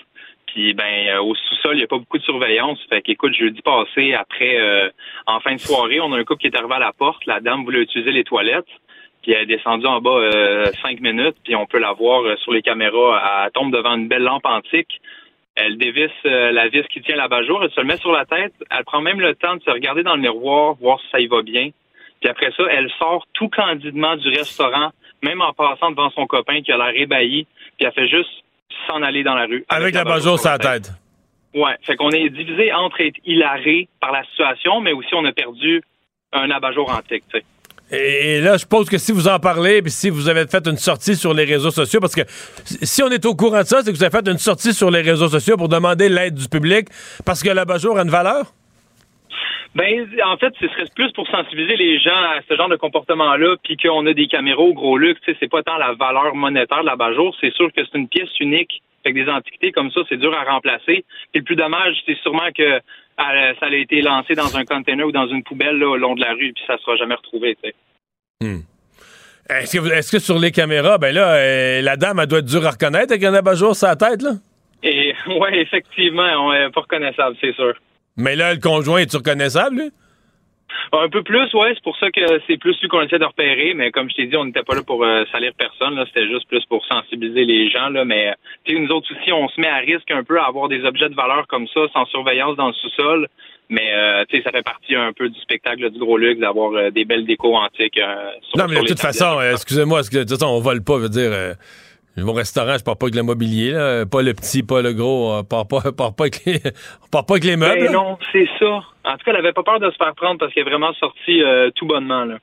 Puis 0.48 0.74
ben 0.74 1.08
euh, 1.10 1.22
au 1.22 1.36
sous-sol, 1.36 1.76
il 1.76 1.80
n'y 1.80 1.84
a 1.84 1.88
pas 1.88 2.00
beaucoup 2.00 2.18
de 2.18 2.24
surveillance. 2.24 2.80
Fait 2.90 3.02
qu'écoute, 3.02 3.34
jeudi 3.34 3.62
passé, 3.62 4.14
après 4.14 4.60
euh, 4.60 4.90
en 5.28 5.40
fin 5.40 5.54
de 5.54 5.60
soirée, 5.60 6.00
on 6.00 6.12
a 6.14 6.18
un 6.18 6.24
couple 6.24 6.42
qui 6.42 6.48
est 6.48 6.58
arrivé 6.58 6.74
à 6.74 6.80
la 6.80 6.94
porte. 6.94 7.26
La 7.26 7.40
dame 7.40 7.64
voulait 7.64 7.82
utiliser 7.82 8.12
les 8.12 8.24
toilettes. 8.24 8.66
Puis 9.22 9.34
elle 9.34 9.44
est 9.44 9.58
descendue 9.58 9.86
en 9.86 10.02
bas 10.02 10.18
euh, 10.18 10.66
cinq 10.82 11.00
minutes, 11.00 11.36
puis 11.44 11.56
on 11.56 11.66
peut 11.66 11.80
la 11.80 11.92
voir 11.94 12.24
euh, 12.24 12.36
sur 12.38 12.54
les 12.54 12.62
caméras. 12.62 13.46
Elle 13.46 13.52
tombe 13.52 13.72
devant 13.72 13.96
une 13.96 14.08
belle 14.08 14.24
lampe 14.24 14.46
antique. 14.46 15.00
Elle 15.56 15.78
dévisse 15.78 16.12
la 16.24 16.68
vis 16.68 16.88
qui 16.88 17.02
tient 17.02 17.16
l'abat-jour, 17.16 17.64
elle 17.64 17.72
se 17.72 17.82
le 17.82 17.88
met 17.88 17.98
sur 17.98 18.12
la 18.12 18.26
tête. 18.26 18.54
Elle 18.70 18.84
prend 18.86 19.02
même 19.02 19.20
le 19.20 19.34
temps 19.34 19.56
de 19.56 19.64
se 19.64 19.72
regarder 19.72 20.04
dans 20.04 20.16
le 20.16 20.22
miroir, 20.22 20.76
voir 20.76 21.00
si 21.02 21.08
ça 21.12 21.20
y 21.20 21.26
va 21.26 21.42
bien. 21.42 21.72
Puis 22.20 22.30
après 22.30 22.52
ça, 22.56 22.64
elle 22.72 22.90
sort 22.98 23.26
tout 23.34 23.50
candidement 23.50 24.16
du 24.16 24.30
restaurant, 24.30 24.92
même 25.24 25.42
en 25.42 25.54
passant 25.54 25.92
devant 25.92 26.10
son 26.12 26.26
copain 26.26 26.62
qui 26.62 26.72
a 26.72 26.78
l'air 26.78 26.94
ébahi. 26.96 27.46
Puis 27.78 27.86
elle 27.86 27.94
fait 27.94 28.08
juste 28.08 28.30
s'en 28.88 29.02
aller 29.02 29.24
dans 29.24 29.36
la 29.36 29.46
rue. 29.46 29.66
Avec 29.70 29.96
l'abat-jour 29.96 30.40
sur 30.40 30.50
la 30.50 30.58
tête. 30.58 30.92
Ouais, 31.54 31.76
fait 31.84 31.96
qu'on 31.96 32.12
est 32.12 32.30
divisé 32.30 32.74
entre 32.74 33.02
être 33.02 33.18
hilaré 33.26 33.88
par 34.00 34.12
la 34.12 34.24
situation, 34.26 34.82
mais 34.82 34.94
aussi 34.94 35.14
on 35.14 35.26
a 35.26 35.32
perdu 35.32 35.82
un 36.34 36.52
abat-jour 36.52 36.90
antique, 36.92 37.24
tu 37.32 37.40
sais. 37.40 37.46
Et, 37.90 38.36
et 38.36 38.42
là, 38.42 38.54
je 38.54 38.60
suppose 38.60 38.90
que 38.90 38.98
si 38.98 39.14
vous 39.14 39.30
en 39.30 39.40
parlez, 39.40 39.82
puis 39.82 39.92
si 39.92 40.10
vous 40.10 40.28
avez 40.28 40.46
fait 40.46 40.68
une 40.68 40.78
sortie 40.78 41.16
sur 41.16 41.34
les 41.34 41.46
réseaux 41.46 41.72
sociaux, 41.72 42.02
parce 42.02 42.16
que 42.16 42.22
si 42.66 43.02
on 43.02 43.10
est 43.10 43.26
au 43.26 43.34
courant 43.34 43.62
de 43.62 43.66
ça, 43.66 43.82
c'est 43.82 43.92
que 43.92 43.98
vous 43.98 44.04
avez 44.04 44.16
fait 44.16 44.28
une 44.28 44.38
sortie 44.38 44.74
sur 44.74 44.92
les 44.92 45.02
réseaux 45.02 45.30
sociaux 45.30 45.56
pour 45.56 45.70
demander 45.70 46.10
l'aide 46.10 46.36
du 46.36 46.50
public, 46.50 46.90
parce 47.26 47.42
que 47.42 47.50
l'abat-jour 47.50 47.98
a 47.98 48.02
une 48.02 48.10
valeur? 48.10 48.54
Ben, 49.76 50.08
en 50.26 50.38
fait, 50.38 50.54
ce 50.60 50.68
serait 50.70 50.86
plus 50.96 51.12
pour 51.12 51.28
sensibiliser 51.28 51.76
les 51.76 52.00
gens 52.00 52.16
à 52.16 52.40
ce 52.48 52.56
genre 52.56 52.70
de 52.70 52.76
comportement-là, 52.76 53.56
puis 53.64 53.78
qu'on 53.78 54.06
a 54.06 54.14
des 54.14 54.28
caméras 54.28 54.62
au 54.62 54.74
gros 54.74 54.98
luxe. 54.98 55.22
C'est 55.26 55.50
pas 55.50 55.64
tant 55.64 55.78
la 55.78 55.94
valeur 55.94 56.36
monétaire 56.36 56.84
de 56.84 56.88
la 56.88 57.14
jour, 57.14 57.36
c'est 57.40 57.54
sûr 57.54 57.72
que 57.72 57.82
c'est 57.86 57.98
une 57.98 58.08
pièce 58.08 58.30
unique 58.40 58.82
Fait 59.04 59.14
que 59.14 59.24
des 59.24 59.30
antiquités 59.30 59.72
comme 59.72 59.92
ça, 59.92 60.02
c'est 60.10 60.18
dur 60.18 60.34
à 60.34 60.52
remplacer. 60.52 61.06
Et 61.34 61.40
le 61.40 61.44
plus 61.44 61.56
dommage, 61.56 61.96
c'est 62.06 62.18
sûrement 62.20 62.50
que 62.56 62.64
euh, 62.64 63.54
ça 63.60 63.66
a 63.66 63.76
été 63.76 64.02
lancé 64.02 64.36
dans 64.36 64.56
un 64.58 64.66
container 64.66 65.06
ou 65.06 65.12
dans 65.12 65.28
une 65.28 65.44
poubelle 65.44 65.78
là, 65.78 65.90
au 65.90 65.98
long 65.98 66.16
de 66.16 66.22
la 66.22 66.34
rue, 66.34 66.54
puis 66.54 66.64
ça 66.66 66.78
sera 66.78 66.96
jamais 66.96 67.16
retrouvé. 67.16 67.58
Hmm. 68.42 68.60
Est-ce 69.50 69.78
que, 69.78 69.88
est 69.92 70.12
que, 70.12 70.20
sur 70.20 70.38
les 70.40 70.52
caméras, 70.52 70.98
ben 70.98 71.14
là, 71.14 71.36
euh, 71.36 71.82
la 71.82 71.96
dame, 71.96 72.20
elle 72.20 72.28
doit 72.28 72.40
être 72.40 72.46
dure 72.46 72.66
à 72.66 72.72
reconnaître 72.72 73.12
avec 73.12 73.24
un 73.24 73.34
abat-jour 73.34 73.76
sur 73.76 73.88
la 73.88 73.96
tête, 73.96 74.22
là? 74.22 74.32
Et 74.84 75.14
ouais, 75.28 75.62
effectivement, 75.62 76.28
on 76.46 76.54
est 76.54 76.70
pas 76.70 76.82
reconnaissable, 76.82 77.36
c'est 77.42 77.56
sûr. 77.56 77.74
Mais 78.18 78.36
là, 78.36 78.54
le 78.54 78.60
conjoint, 78.60 79.00
est-tu 79.00 79.18
reconnaissable, 79.18 79.76
lui? 79.78 79.92
Un 80.94 81.10
peu 81.10 81.22
plus, 81.24 81.54
ouais. 81.54 81.74
C'est 81.74 81.84
pour 81.84 81.98
ça 81.98 82.10
que 82.12 82.22
c'est 82.48 82.58
plus 82.58 82.80
lui 82.82 82.88
qu'on 82.88 83.02
essaie 83.02 83.20
de 83.20 83.26
repérer. 83.26 83.74
Mais 83.74 83.92
comme 83.92 84.10
je 84.10 84.16
t'ai 84.16 84.28
dit, 84.28 84.38
on 84.38 84.46
n'était 84.46 84.64
pas 84.64 84.76
là 84.76 84.84
pour 84.84 85.04
euh, 85.04 85.24
salir 85.32 85.52
personne. 85.58 85.96
Là. 85.96 86.06
C'était 86.08 86.28
juste 86.28 86.48
plus 86.48 86.64
pour 86.66 86.86
sensibiliser 86.86 87.46
les 87.46 87.70
gens. 87.70 87.90
Là. 87.90 88.06
Mais 88.06 88.34
nous 88.70 88.90
autres 88.90 89.08
aussi, 89.14 89.32
on 89.32 89.48
se 89.50 89.60
met 89.60 89.68
à 89.68 89.78
risque 89.78 90.10
un 90.12 90.24
peu 90.24 90.40
à 90.40 90.46
avoir 90.46 90.70
des 90.70 90.84
objets 90.86 91.10
de 91.10 91.16
valeur 91.16 91.46
comme 91.48 91.68
ça, 91.68 91.82
sans 91.94 92.06
surveillance 92.06 92.56
dans 92.56 92.68
le 92.68 92.74
sous-sol. 92.74 93.28
Mais 93.70 93.94
euh, 93.94 94.24
tu 94.30 94.38
sais, 94.38 94.44
ça 94.44 94.52
fait 94.52 94.64
partie 94.64 94.96
un 94.96 95.12
peu 95.12 95.28
du 95.28 95.40
spectacle 95.42 95.90
du 95.90 96.00
gros 96.00 96.18
luxe 96.18 96.40
d'avoir 96.40 96.72
euh, 96.72 96.90
des 96.90 97.04
belles 97.04 97.26
décos 97.26 97.56
antiques. 97.56 98.00
non, 98.56 98.66
mais 98.70 98.80
de 98.80 98.88
toute 98.88 99.00
façon, 99.00 99.42
excusez-moi, 99.42 100.02
de 100.04 100.20
toute 100.20 100.30
façon, 100.30 100.48
on 100.48 100.62
vole 100.62 100.84
pas, 100.84 100.98
veut 100.98 101.10
dire. 101.10 101.32
Mon 102.18 102.34
restaurant, 102.34 102.76
je 102.78 102.84
pars 102.84 102.98
pas 102.98 103.06
avec 103.06 103.16
le 103.16 103.22
mobilier, 103.22 103.72
là. 103.72 104.06
pas 104.08 104.24
le 104.24 104.34
petit, 104.34 104.64
pas 104.64 104.82
le 104.82 104.94
gros, 104.94 105.36
on 105.36 105.44
part 105.44 105.68
pas, 105.68 105.92
part 105.92 106.16
pas 106.16 106.24
avec 106.24 106.44
les, 106.46 106.60
on 107.04 107.08
part 107.08 107.26
pas 107.26 107.36
avec 107.36 107.44
les 107.44 107.56
meubles. 107.58 107.80
Ben 107.80 107.92
non, 107.92 108.18
c'est 108.32 108.48
ça. 108.58 108.82
En 109.06 109.18
tout 109.18 109.24
cas, 109.24 109.32
elle 109.32 109.36
avait 109.36 109.54
pas 109.54 109.64
peur 109.64 109.80
de 109.80 109.92
se 109.92 109.96
faire 109.98 110.16
prendre 110.16 110.40
parce 110.40 110.52
qu'elle 110.54 110.66
est 110.66 110.70
vraiment 110.70 110.94
sortie 110.94 111.44
euh, 111.44 111.70
tout 111.76 111.86
bonnement. 111.86 112.26
Là. 112.26 112.40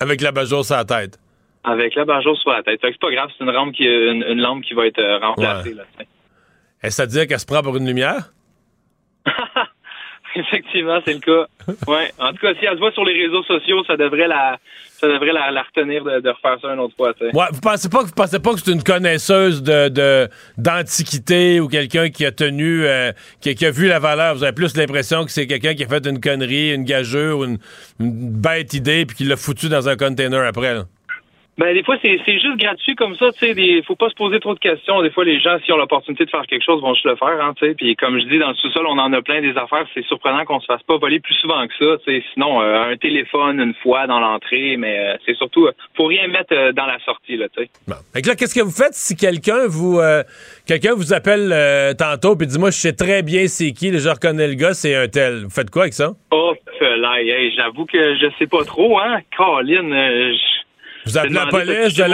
Avec 0.00 0.20
la 0.20 0.32
bajour 0.32 0.64
sur 0.64 0.74
la 0.74 0.84
tête. 0.84 1.18
Avec 1.62 1.94
la 1.94 2.04
bajour 2.04 2.36
sur 2.36 2.50
la 2.50 2.64
tête. 2.64 2.80
Fait 2.80 2.88
que 2.88 2.94
c'est 2.94 3.00
pas 3.00 3.14
grave, 3.14 3.30
c'est 3.38 3.44
une, 3.44 3.52
lampe 3.52 3.72
qui, 3.72 3.84
une, 3.84 4.24
une, 4.28 4.40
lampe 4.40 4.62
qui 4.62 4.74
va 4.74 4.86
être 4.86 4.98
euh, 4.98 5.18
remplacée. 5.18 5.74
Là, 5.74 5.84
Est-ce 6.82 7.02
à 7.02 7.06
dire 7.06 7.28
qu'elle 7.28 7.38
se 7.38 7.46
prend 7.46 7.62
pour 7.62 7.76
une 7.76 7.86
lumière? 7.86 8.32
Effectivement, 10.36 10.98
c'est 11.04 11.14
le 11.14 11.20
cas. 11.20 11.46
Ouais. 11.86 12.10
En 12.18 12.30
tout 12.32 12.38
cas, 12.38 12.54
si 12.58 12.64
elle 12.64 12.74
se 12.74 12.78
voit 12.78 12.92
sur 12.92 13.04
les 13.04 13.26
réseaux 13.26 13.42
sociaux, 13.42 13.84
ça 13.84 13.96
devrait 13.96 14.28
la, 14.28 14.58
ça 14.98 15.08
devrait 15.08 15.32
la, 15.32 15.62
retenir 15.62 16.04
de, 16.04 16.28
refaire 16.28 16.58
ça 16.60 16.72
une 16.72 16.80
autre 16.80 16.94
fois. 16.96 17.12
Ouais, 17.20 17.46
vous 17.52 17.60
pensez 17.60 17.88
pas 17.88 17.98
que 18.00 18.06
vous 18.06 18.12
pensez 18.12 18.38
pas 18.38 18.52
que 18.52 18.60
c'est 18.60 18.72
une 18.72 18.82
connaisseuse 18.82 19.62
de 19.62 20.28
d'antiquité 20.56 21.60
ou 21.60 21.68
quelqu'un 21.68 22.08
qui 22.10 22.24
a 22.24 22.32
tenu, 22.32 22.84
euh, 22.84 23.12
qui, 23.40 23.64
a 23.64 23.70
vu 23.70 23.88
la 23.88 23.98
valeur? 23.98 24.34
Vous 24.34 24.44
avez 24.44 24.52
plus 24.52 24.76
l'impression 24.76 25.24
que 25.24 25.30
c'est 25.30 25.46
quelqu'un 25.46 25.74
qui 25.74 25.84
a 25.84 25.88
fait 25.88 26.06
une 26.06 26.20
connerie, 26.20 26.72
une 26.72 26.84
gageure 26.84 27.38
ou 27.38 27.44
une, 27.44 27.58
bête 27.98 28.74
idée 28.74 29.04
puis 29.06 29.16
qui 29.16 29.24
l'a 29.24 29.36
foutu 29.36 29.68
dans 29.68 29.88
un 29.88 29.96
container 29.96 30.46
après. 30.46 30.74
Là? 30.74 30.84
Ben, 31.58 31.74
des 31.74 31.82
fois, 31.82 31.96
c'est 32.00 32.18
juste 32.26 32.56
gratuit 32.56 32.94
comme 32.94 33.14
ça, 33.16 33.30
tu 33.32 33.40
sais. 33.40 33.52
Il 33.54 33.84
faut 33.84 33.94
pas 33.94 34.08
se 34.08 34.14
poser 34.14 34.40
trop 34.40 34.54
de 34.54 34.58
questions. 34.58 35.02
Des 35.02 35.10
fois, 35.10 35.24
les 35.24 35.38
gens, 35.38 35.58
s'ils 35.60 35.74
ont 35.74 35.76
l'opportunité 35.76 36.24
de 36.24 36.30
faire 36.30 36.46
quelque 36.46 36.64
chose, 36.64 36.80
vont 36.80 36.94
se 36.94 37.06
le 37.06 37.14
faire, 37.16 37.44
hein, 37.44 37.52
tu 37.58 37.66
sais. 37.66 37.74
Puis, 37.74 37.94
comme 37.94 38.18
je 38.18 38.24
dis, 38.24 38.38
dans 38.38 38.48
le 38.48 38.54
sous-sol, 38.54 38.86
on 38.88 38.98
en 38.98 39.12
a 39.12 39.20
plein 39.20 39.42
des 39.42 39.54
affaires. 39.58 39.84
C'est 39.92 40.04
surprenant 40.06 40.46
qu'on 40.46 40.60
se 40.60 40.66
fasse 40.66 40.82
pas 40.84 40.96
voler 40.96 41.20
plus 41.20 41.34
souvent 41.34 41.66
que 41.66 41.74
ça, 41.78 41.98
tu 42.06 42.10
sais. 42.10 42.24
Sinon, 42.32 42.62
euh, 42.62 42.92
un 42.92 42.96
téléphone 42.96 43.60
une 43.60 43.74
fois 43.82 44.06
dans 44.06 44.18
l'entrée, 44.18 44.76
mais 44.78 44.98
euh, 44.98 45.16
c'est 45.26 45.36
surtout, 45.36 45.66
euh, 45.66 45.72
faut 45.94 46.06
rien 46.06 46.26
mettre 46.28 46.72
dans 46.72 46.86
la 46.86 46.98
sortie, 47.00 47.36
là, 47.36 47.48
tu 47.54 47.64
sais. 47.64 47.70
Bon. 47.86 47.96
Fait 48.14 48.22
que 48.22 48.28
là, 48.28 48.34
qu'est-ce 48.34 48.54
que 48.54 48.64
vous 48.64 48.70
faites 48.70 48.94
si 48.94 49.14
quelqu'un 49.14 49.66
vous, 49.68 50.00
quelqu'un 50.66 50.94
vous 50.94 51.12
appelle 51.12 51.94
tantôt 51.98 52.34
puis 52.34 52.46
dit, 52.46 52.58
moi, 52.58 52.70
je 52.70 52.76
sais 52.76 52.92
très 52.92 53.22
bien 53.22 53.46
c'est 53.46 53.72
qui, 53.72 53.92
je 53.92 54.08
reconnais 54.08 54.48
le 54.48 54.54
gars, 54.54 54.72
c'est 54.72 54.94
un 54.94 55.08
tel. 55.08 55.44
Vous 55.44 55.50
faites 55.50 55.70
quoi 55.70 55.82
avec 55.82 55.94
ça? 55.94 56.12
Oh, 56.30 56.54
là, 56.80 57.14
j'avoue 57.56 57.84
que 57.84 58.16
je 58.16 58.26
sais 58.38 58.46
pas 58.46 58.64
trop, 58.64 58.98
hein. 58.98 59.18
Caroline, 59.36 59.92
vous 61.04 61.18
appelez 61.18 61.34
la 61.34 61.46
police, 61.46 61.98
vous, 61.98 62.04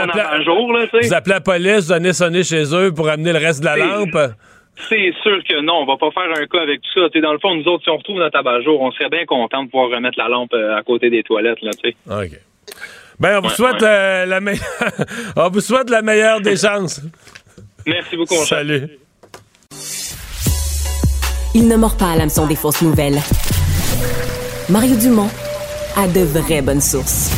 vous 1.02 1.14
appelez 1.14 1.34
la 1.34 1.40
police, 1.40 1.86
vous 1.86 1.92
allez 1.92 2.12
sonner 2.12 2.42
chez 2.42 2.74
eux 2.74 2.92
pour 2.92 3.08
amener 3.08 3.32
le 3.32 3.38
reste 3.38 3.60
de 3.60 3.66
la 3.66 3.76
lampe? 3.76 4.16
C'est 4.88 5.12
sûr 5.22 5.42
que 5.44 5.60
non, 5.60 5.82
on 5.82 5.86
va 5.86 5.96
pas 5.96 6.10
faire 6.12 6.30
un 6.30 6.46
cas 6.46 6.62
avec 6.62 6.80
tout 6.82 7.00
ça. 7.00 7.20
dans 7.20 7.32
le 7.32 7.38
fond, 7.40 7.54
nous 7.54 7.64
autres, 7.64 7.82
si 7.82 7.90
on 7.90 7.96
retrouve 7.96 8.18
notre 8.18 8.38
abat-jour, 8.38 8.80
on 8.80 8.92
serait 8.92 9.08
bien 9.10 9.26
content 9.26 9.64
de 9.64 9.70
pouvoir 9.70 9.90
remettre 9.90 10.18
la 10.18 10.28
lampe 10.28 10.52
euh, 10.54 10.76
à 10.76 10.82
côté 10.82 11.10
des 11.10 11.22
toilettes. 11.22 11.60
Là, 11.62 11.70
OK. 12.06 12.30
Ben, 13.18 13.38
on 13.38 13.48
vous, 13.48 13.50
souhaite, 13.50 13.82
euh, 13.82 14.26
la 14.26 14.38
on 15.36 15.48
vous 15.50 15.60
souhaite 15.60 15.90
la 15.90 16.02
meilleure 16.02 16.40
des 16.40 16.56
chances. 16.56 17.02
Merci 17.84 18.16
beaucoup. 18.16 18.34
Salut. 18.34 18.88
Il 21.54 21.66
ne 21.66 21.76
mord 21.76 21.96
pas 21.96 22.12
à 22.12 22.16
l'hameçon 22.16 22.46
des 22.46 22.54
fausses 22.54 22.82
nouvelles. 22.82 23.18
Mario 24.68 24.94
Dumont 24.96 25.30
a 25.96 26.06
de 26.06 26.20
vraies 26.20 26.62
bonnes 26.62 26.80
sources. 26.80 27.37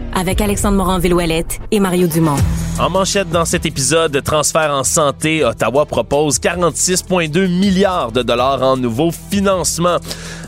Avec 0.13 0.41
Alexandre 0.41 0.77
Morin-Villouellette 0.77 1.59
et 1.71 1.79
Mario 1.79 2.07
Dumont. 2.07 2.37
En 2.79 2.89
manchette 2.89 3.29
dans 3.29 3.45
cet 3.45 3.65
épisode, 3.65 4.11
de 4.11 4.19
transfert 4.19 4.71
en 4.71 4.83
santé, 4.83 5.43
Ottawa 5.43 5.85
propose 5.85 6.39
46,2 6.39 7.47
milliards 7.47 8.11
de 8.11 8.23
dollars 8.23 8.61
en 8.61 8.77
nouveaux 8.77 9.11
financements. 9.11 9.97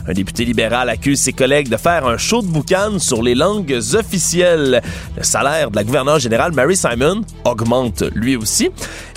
Un 0.06 0.12
député 0.12 0.44
libéral 0.44 0.88
accuse 0.88 1.20
ses 1.20 1.32
collègues 1.32 1.68
de 1.68 1.76
faire 1.76 2.06
un 2.06 2.16
show 2.16 2.42
de 2.42 2.46
boucan 2.46 2.98
sur 2.98 3.22
les 3.22 3.34
langues 3.34 3.78
officielles. 3.94 4.82
Le 5.16 5.22
salaire 5.22 5.70
de 5.70 5.76
la 5.76 5.84
gouverneure 5.84 6.18
générale 6.18 6.52
Mary 6.52 6.76
Simon 6.76 7.22
augmente 7.44 8.02
lui 8.14 8.36
aussi. 8.36 8.70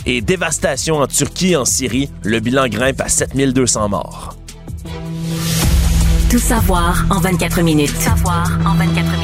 Et 0.05 0.21
dévastation 0.21 0.97
en 0.97 1.07
Turquie 1.07 1.51
et 1.51 1.57
en 1.57 1.65
Syrie, 1.65 2.09
le 2.23 2.39
bilan 2.39 2.67
grimpe 2.67 3.01
à 3.01 3.09
7200 3.09 3.89
morts. 3.89 4.37
Tout 6.29 6.39
savoir 6.39 7.05
en 7.09 7.19
24 7.19 7.61
minutes. 7.61 7.93
Tout 7.93 8.01
savoir 8.01 8.47
en 8.65 8.75
24 8.75 9.11
minutes. 9.11 9.16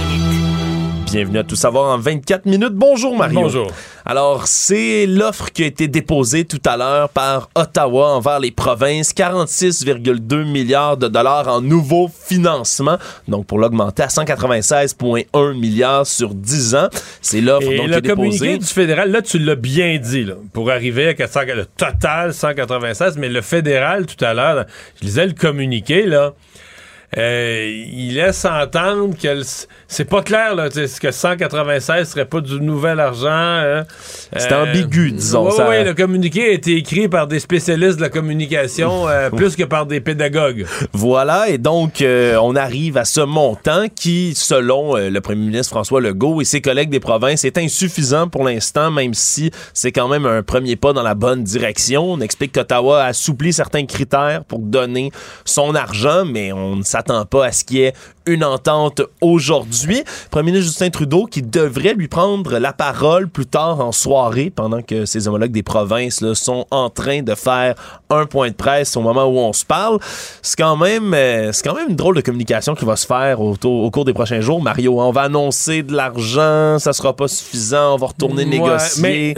Bienvenue 1.13 1.37
à 1.37 1.43
Tout 1.43 1.55
savoir 1.55 1.93
en 1.93 1.99
24 1.99 2.47
minutes. 2.47 2.73
Bonjour 2.73 3.15
Mario. 3.15 3.41
Bonjour. 3.41 3.71
Alors, 4.03 4.47
c'est 4.47 5.05
l'offre 5.05 5.51
qui 5.51 5.61
a 5.61 5.67
été 5.67 5.87
déposée 5.87 6.43
tout 6.43 6.61
à 6.65 6.75
l'heure 6.75 7.09
par 7.09 7.51
Ottawa 7.53 8.15
envers 8.15 8.39
les 8.39 8.49
provinces, 8.49 9.13
46,2 9.13 10.43
milliards 10.43 10.97
de 10.97 11.07
dollars 11.07 11.47
en 11.49 11.61
nouveaux 11.61 12.09
financements, 12.11 12.97
donc 13.27 13.45
pour 13.45 13.59
l'augmenter 13.59 14.01
à 14.01 14.07
196,1 14.07 15.53
milliards 15.53 16.07
sur 16.07 16.33
10 16.33 16.73
ans. 16.73 16.89
C'est 17.21 17.41
l'offre 17.41 17.71
donc 17.71 17.89
le 17.89 18.01
communiqué 18.01 18.57
du 18.57 18.65
fédéral, 18.65 19.11
là 19.11 19.21
tu 19.21 19.37
l'as 19.37 19.53
bien 19.53 19.99
dit, 19.99 20.23
là, 20.23 20.33
pour 20.51 20.71
arriver 20.71 21.09
à 21.09 21.13
400, 21.13 21.41
le 21.55 21.67
total 21.77 22.33
196, 22.33 23.19
mais 23.19 23.29
le 23.29 23.41
fédéral 23.41 24.07
tout 24.07 24.25
à 24.25 24.33
l'heure, 24.33 24.65
je 24.99 25.05
lisais 25.05 25.27
le 25.27 25.33
communiqué 25.33 26.07
là. 26.07 26.33
Euh, 27.17 27.85
il 27.91 28.15
laisse 28.15 28.45
entendre 28.45 29.15
que 29.15 29.41
c'est 29.93 30.05
pas 30.05 30.21
clair 30.21 30.55
là, 30.55 30.69
que 30.69 31.11
196 31.11 32.09
serait 32.09 32.25
pas 32.25 32.41
du 32.41 32.59
nouvel 32.59 32.99
argent. 32.99 33.27
Hein? 33.29 33.83
c'est 34.35 34.51
ambigu, 34.53 35.09
euh, 35.09 35.11
disons. 35.11 35.47
Oui, 35.47 35.63
oui, 35.69 35.83
le 35.83 35.93
communiqué 35.93 36.49
a 36.49 36.51
été 36.51 36.75
écrit 36.75 37.07
par 37.07 37.27
des 37.27 37.39
spécialistes 37.39 37.97
de 37.97 38.01
la 38.01 38.09
communication 38.09 39.07
euh, 39.07 39.29
plus 39.35 39.55
que 39.55 39.63
par 39.63 39.85
des 39.85 40.01
pédagogues. 40.01 40.65
Voilà, 40.93 41.49
et 41.49 41.57
donc 41.57 42.03
on 42.03 42.55
arrive 42.55 42.97
à 42.97 43.05
ce 43.05 43.21
montant 43.21 43.85
qui, 43.93 44.33
selon 44.35 44.95
le 44.95 45.19
premier 45.21 45.45
ministre 45.45 45.69
François 45.69 46.01
Legault 46.01 46.41
et 46.41 46.45
ses 46.45 46.61
collègues 46.61 46.89
des 46.89 46.99
provinces, 46.99 47.45
est 47.45 47.57
insuffisant 47.57 48.27
pour 48.27 48.43
l'instant, 48.43 48.91
même 48.91 49.13
si 49.13 49.51
c'est 49.73 49.91
quand 49.91 50.07
même 50.07 50.25
un 50.25 50.41
premier 50.41 50.75
pas 50.75 50.93
dans 50.93 51.03
la 51.03 51.15
bonne 51.15 51.43
direction. 51.43 52.13
On 52.13 52.19
explique 52.19 52.53
qu'Ottawa 52.53 53.03
a 53.03 53.07
assoupli 53.07 53.53
certains 53.53 53.85
critères 53.85 54.43
pour 54.45 54.59
donner 54.59 55.11
son 55.45 55.75
argent, 55.75 56.25
mais 56.25 56.51
on 56.51 56.77
ne 56.77 56.83
s'attend 56.83 57.25
pas 57.25 57.45
à 57.45 57.51
ce 57.51 57.63
qu'il 57.63 57.77
y 57.77 57.83
ait 57.83 57.93
une 58.25 58.43
entente 58.43 59.01
aujourd'hui. 59.21 60.03
Premier 60.31 60.51
ministre 60.51 60.67
Justin 60.67 60.89
Trudeau 60.89 61.25
qui 61.25 61.41
devrait 61.41 61.93
lui 61.93 62.07
prendre 62.07 62.57
la 62.57 62.73
parole 62.73 63.27
plus 63.27 63.45
tard 63.45 63.79
en 63.79 63.91
soirée 63.91 64.51
pendant 64.53 64.81
que 64.81 65.05
ses 65.05 65.27
homologues 65.27 65.51
des 65.51 65.63
provinces 65.63 66.21
là, 66.21 66.35
sont 66.35 66.65
en 66.71 66.89
train 66.89 67.21
de 67.21 67.35
faire 67.35 67.75
un 68.09 68.25
point 68.25 68.49
de 68.49 68.55
presse 68.55 68.95
au 68.95 69.01
moment 69.01 69.25
où 69.25 69.37
on 69.37 69.53
se 69.53 69.65
parle. 69.65 69.99
C'est 70.41 70.57
quand 70.57 70.77
même 70.77 71.13
euh, 71.13 71.51
c'est 71.51 71.67
quand 71.67 71.75
même 71.75 71.89
une 71.89 71.95
drôle 71.95 72.15
de 72.15 72.21
communication 72.21 72.75
qui 72.75 72.85
va 72.85 72.95
se 72.95 73.05
faire 73.05 73.41
au, 73.41 73.55
au 73.63 73.91
cours 73.91 74.05
des 74.05 74.13
prochains 74.13 74.41
jours. 74.41 74.61
Mario, 74.61 74.99
on 75.01 75.11
va 75.11 75.23
annoncer 75.23 75.83
de 75.83 75.93
l'argent, 75.93 76.79
ça 76.79 76.93
sera 76.93 77.15
pas 77.15 77.27
suffisant, 77.27 77.95
on 77.95 77.97
va 77.97 78.07
retourner 78.07 78.45
négocier. 78.45 79.01
Mais, 79.01 79.35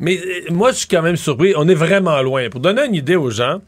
mais 0.00 0.18
euh, 0.18 0.52
moi 0.52 0.72
je 0.72 0.78
suis 0.78 0.88
quand 0.88 1.02
même 1.02 1.16
surpris, 1.16 1.54
on 1.56 1.68
est 1.68 1.74
vraiment 1.74 2.20
loin. 2.22 2.48
Pour 2.50 2.60
donner 2.60 2.84
une 2.86 2.94
idée 2.94 3.16
aux 3.16 3.30
gens, 3.30 3.58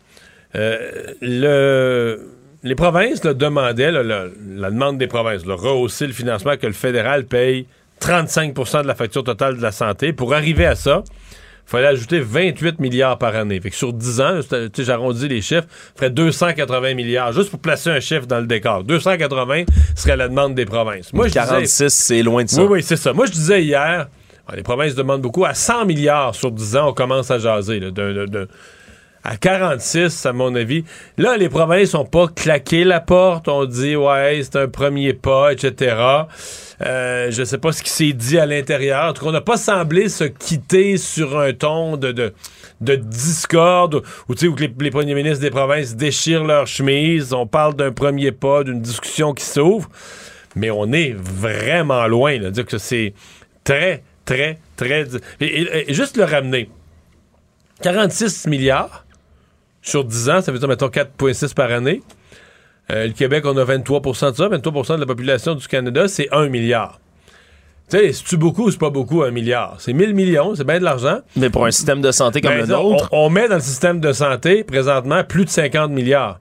euh, 0.54 0.78
le 1.20 2.35
les 2.62 2.74
provinces 2.74 3.20
demandaient, 3.20 3.90
la 3.90 4.70
demande 4.70 4.98
des 4.98 5.06
provinces, 5.06 5.44
le 5.46 5.54
rehausser 5.54 6.06
le 6.06 6.12
financement 6.12 6.56
que 6.56 6.66
le 6.66 6.72
fédéral 6.72 7.24
paye 7.24 7.66
35% 8.00 8.82
de 8.82 8.86
la 8.86 8.94
facture 8.94 9.24
totale 9.24 9.56
de 9.56 9.62
la 9.62 9.72
santé. 9.72 10.12
Pour 10.12 10.34
arriver 10.34 10.66
à 10.66 10.74
ça, 10.74 11.02
fallait 11.64 11.86
ajouter 11.86 12.20
28 12.20 12.78
milliards 12.78 13.18
par 13.18 13.34
année. 13.34 13.60
Fait 13.60 13.70
que 13.70 13.76
sur 13.76 13.92
10 13.92 14.20
ans, 14.20 14.40
j'arrondis 14.78 15.28
les 15.28 15.40
chiffres, 15.40 15.66
ferait 15.96 16.10
280 16.10 16.94
milliards, 16.94 17.32
juste 17.32 17.50
pour 17.50 17.58
placer 17.58 17.90
un 17.90 18.00
chiffre 18.00 18.26
dans 18.26 18.38
le 18.38 18.46
décor. 18.46 18.84
280 18.84 19.64
serait 19.94 20.16
la 20.16 20.28
demande 20.28 20.54
des 20.54 20.64
provinces. 20.64 21.12
Moi, 21.12 21.28
46, 21.28 21.88
c'est 21.92 22.22
loin 22.22 22.44
de 22.44 22.48
ça. 22.48 22.62
Oui, 22.62 22.68
oui, 22.70 22.82
c'est 22.82 22.96
ça. 22.96 23.12
Moi, 23.12 23.26
je 23.26 23.32
disais 23.32 23.64
hier, 23.64 24.08
les 24.54 24.62
provinces 24.62 24.94
demandent 24.94 25.22
beaucoup. 25.22 25.44
À 25.44 25.54
100 25.54 25.86
milliards 25.86 26.34
sur 26.34 26.52
10 26.52 26.76
ans, 26.76 26.90
on 26.90 26.92
commence 26.92 27.30
à 27.30 27.38
jaser. 27.38 27.80
À 29.26 29.36
46, 29.36 30.24
à 30.24 30.32
mon 30.32 30.54
avis. 30.54 30.84
Là, 31.18 31.36
les 31.36 31.48
provinces 31.48 31.94
n'ont 31.94 32.04
pas 32.04 32.28
claqué 32.28 32.84
la 32.84 33.00
porte. 33.00 33.48
On 33.48 33.64
dit, 33.64 33.96
ouais, 33.96 34.40
c'est 34.44 34.56
un 34.56 34.68
premier 34.68 35.14
pas, 35.14 35.52
etc. 35.52 35.96
Euh, 36.84 37.30
je 37.30 37.42
sais 37.42 37.58
pas 37.58 37.72
ce 37.72 37.82
qui 37.82 37.90
s'est 37.90 38.12
dit 38.12 38.38
à 38.38 38.46
l'intérieur. 38.46 39.10
En 39.10 39.12
tout 39.12 39.24
cas, 39.24 39.30
on 39.30 39.32
n'a 39.32 39.40
pas 39.40 39.56
semblé 39.56 40.08
se 40.08 40.24
quitter 40.24 40.96
sur 40.96 41.40
un 41.40 41.52
ton 41.52 41.96
de, 41.96 42.12
de, 42.80 42.94
discorde 42.94 44.02
où, 44.28 44.32
où 44.32 44.56
les, 44.56 44.90
premiers 44.90 45.14
ministres 45.14 45.40
des 45.40 45.50
provinces 45.50 45.96
déchirent 45.96 46.44
leur 46.44 46.68
chemise. 46.68 47.32
On 47.32 47.48
parle 47.48 47.74
d'un 47.74 47.90
premier 47.90 48.30
pas, 48.30 48.62
d'une 48.62 48.80
discussion 48.80 49.34
qui 49.34 49.44
s'ouvre. 49.44 49.90
Mais 50.54 50.70
on 50.70 50.92
est 50.92 51.14
vraiment 51.16 52.06
loin. 52.06 52.38
dire 52.38 52.64
que 52.64 52.78
c'est 52.78 53.12
très, 53.64 54.04
très, 54.24 54.60
très... 54.76 55.06
Juste 55.88 56.16
le 56.16 56.24
ramener. 56.24 56.70
46 57.82 58.46
milliards 58.46 59.05
sur 59.88 60.04
10 60.04 60.30
ans, 60.30 60.40
ça 60.42 60.52
veut 60.52 60.58
dire, 60.58 60.68
mettons, 60.68 60.88
4,6 60.88 61.54
par 61.54 61.70
année. 61.70 62.02
Euh, 62.90 63.06
le 63.06 63.12
Québec, 63.12 63.44
on 63.46 63.56
a 63.56 63.64
23% 63.64 64.32
de 64.32 64.36
ça. 64.36 64.48
23% 64.48 64.96
de 64.96 65.00
la 65.00 65.06
population 65.06 65.54
du 65.54 65.66
Canada, 65.66 66.08
c'est 66.08 66.28
1 66.32 66.48
milliard. 66.48 67.00
Tu 67.88 67.98
sais, 67.98 68.12
c'est-tu 68.12 68.36
beaucoup 68.36 68.64
ou 68.64 68.70
c'est 68.70 68.80
pas 68.80 68.90
beaucoup, 68.90 69.22
un 69.22 69.30
milliard? 69.30 69.76
C'est 69.78 69.92
1000 69.92 70.14
millions, 70.14 70.54
c'est 70.56 70.64
bien 70.64 70.80
de 70.80 70.84
l'argent. 70.84 71.18
Mais 71.36 71.50
pour 71.50 71.66
un 71.66 71.70
système 71.70 72.00
de 72.00 72.10
santé 72.10 72.40
comme 72.40 72.50
ben, 72.50 72.60
le 72.62 72.66
nôtre... 72.66 73.08
On, 73.12 73.30
met 73.30 73.48
dans 73.48 73.56
le 73.56 73.60
système 73.60 74.00
de 74.00 74.12
santé, 74.12 74.64
présentement, 74.64 75.22
plus 75.22 75.44
de 75.44 75.50
50 75.50 75.92
milliards. 75.92 76.40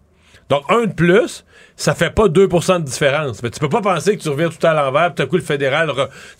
Donc, 0.49 0.63
un 0.69 0.85
de 0.85 0.93
plus, 0.93 1.45
ça 1.75 1.93
fait 1.93 2.09
pas 2.09 2.27
2% 2.27 2.79
de 2.79 2.83
différence. 2.83 3.43
Mais 3.43 3.51
tu 3.51 3.59
peux 3.59 3.69
pas 3.69 3.81
penser 3.81 4.17
que 4.17 4.23
tu 4.23 4.29
reviens 4.29 4.49
tout 4.49 4.65
à 4.65 4.73
l'envers, 4.73 5.13
puis 5.13 5.15
tout 5.15 5.23
à 5.23 5.25
coup, 5.27 5.37
le 5.37 5.43
fédéral, 5.43 5.91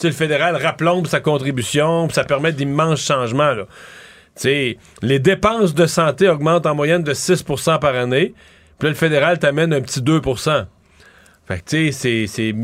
le 0.03 0.11
fédéral 0.11 0.55
rappelombe 0.55 1.05
sa 1.05 1.19
contribution, 1.19 2.07
puis 2.07 2.15
ça 2.15 2.23
permet 2.23 2.51
d'immenses 2.51 3.01
changements, 3.01 3.53
là. 3.53 3.65
Tu 4.35 4.41
sais, 4.41 4.77
les 5.01 5.19
dépenses 5.19 5.73
de 5.73 5.85
santé 5.85 6.27
augmentent 6.27 6.65
en 6.65 6.75
moyenne 6.75 7.03
de 7.03 7.13
6% 7.13 7.79
par 7.79 7.95
année. 7.95 8.33
Puis 8.77 8.87
là, 8.87 8.89
le 8.89 8.95
fédéral 8.95 9.39
t'amène 9.39 9.73
un 9.73 9.81
petit 9.81 10.01
2% 10.01 10.65
Fait 11.47 11.59
que, 11.59 11.63
tu 11.65 11.93
sais, 11.93 12.27
c'est 12.27 12.55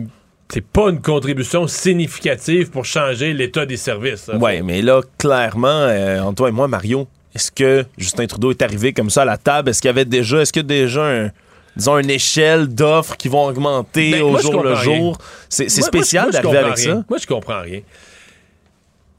c'est 0.51 0.65
pas 0.65 0.89
une 0.89 1.01
contribution 1.01 1.65
significative 1.65 2.71
pour 2.71 2.83
changer 2.83 3.33
l'état 3.33 3.65
des 3.65 3.77
services. 3.77 4.29
Oui, 4.37 4.61
mais 4.61 4.81
là, 4.81 4.99
clairement, 5.17 5.67
euh, 5.69 6.19
Antoine 6.19 6.49
et 6.49 6.55
moi, 6.55 6.67
Mario, 6.67 7.07
est-ce 7.33 7.51
que 7.51 7.85
Justin 7.97 8.27
Trudeau 8.27 8.51
est 8.51 8.61
arrivé 8.61 8.91
comme 8.91 9.09
ça 9.09 9.21
à 9.21 9.25
la 9.25 9.37
table? 9.37 9.69
Est-ce 9.69 9.81
qu'il 9.81 9.87
y 9.87 9.91
avait 9.93 10.03
déjà, 10.03 10.41
est-ce 10.41 10.51
que 10.51 10.59
déjà 10.59 11.29
disons, 11.77 11.97
une 11.97 12.09
échelle 12.09 12.67
d'offres 12.67 13.15
qui 13.15 13.29
vont 13.29 13.45
augmenter 13.45 14.11
ben, 14.11 14.23
au 14.23 14.37
jour 14.39 14.61
le 14.61 14.75
jour? 14.75 15.17
C'est 15.47 15.69
spécial 15.69 16.31
d'arriver 16.31 16.57
avec 16.57 16.77
ça. 16.77 17.03
Moi, 17.09 17.17
je 17.17 17.27
comprends 17.27 17.61
rien. 17.61 17.79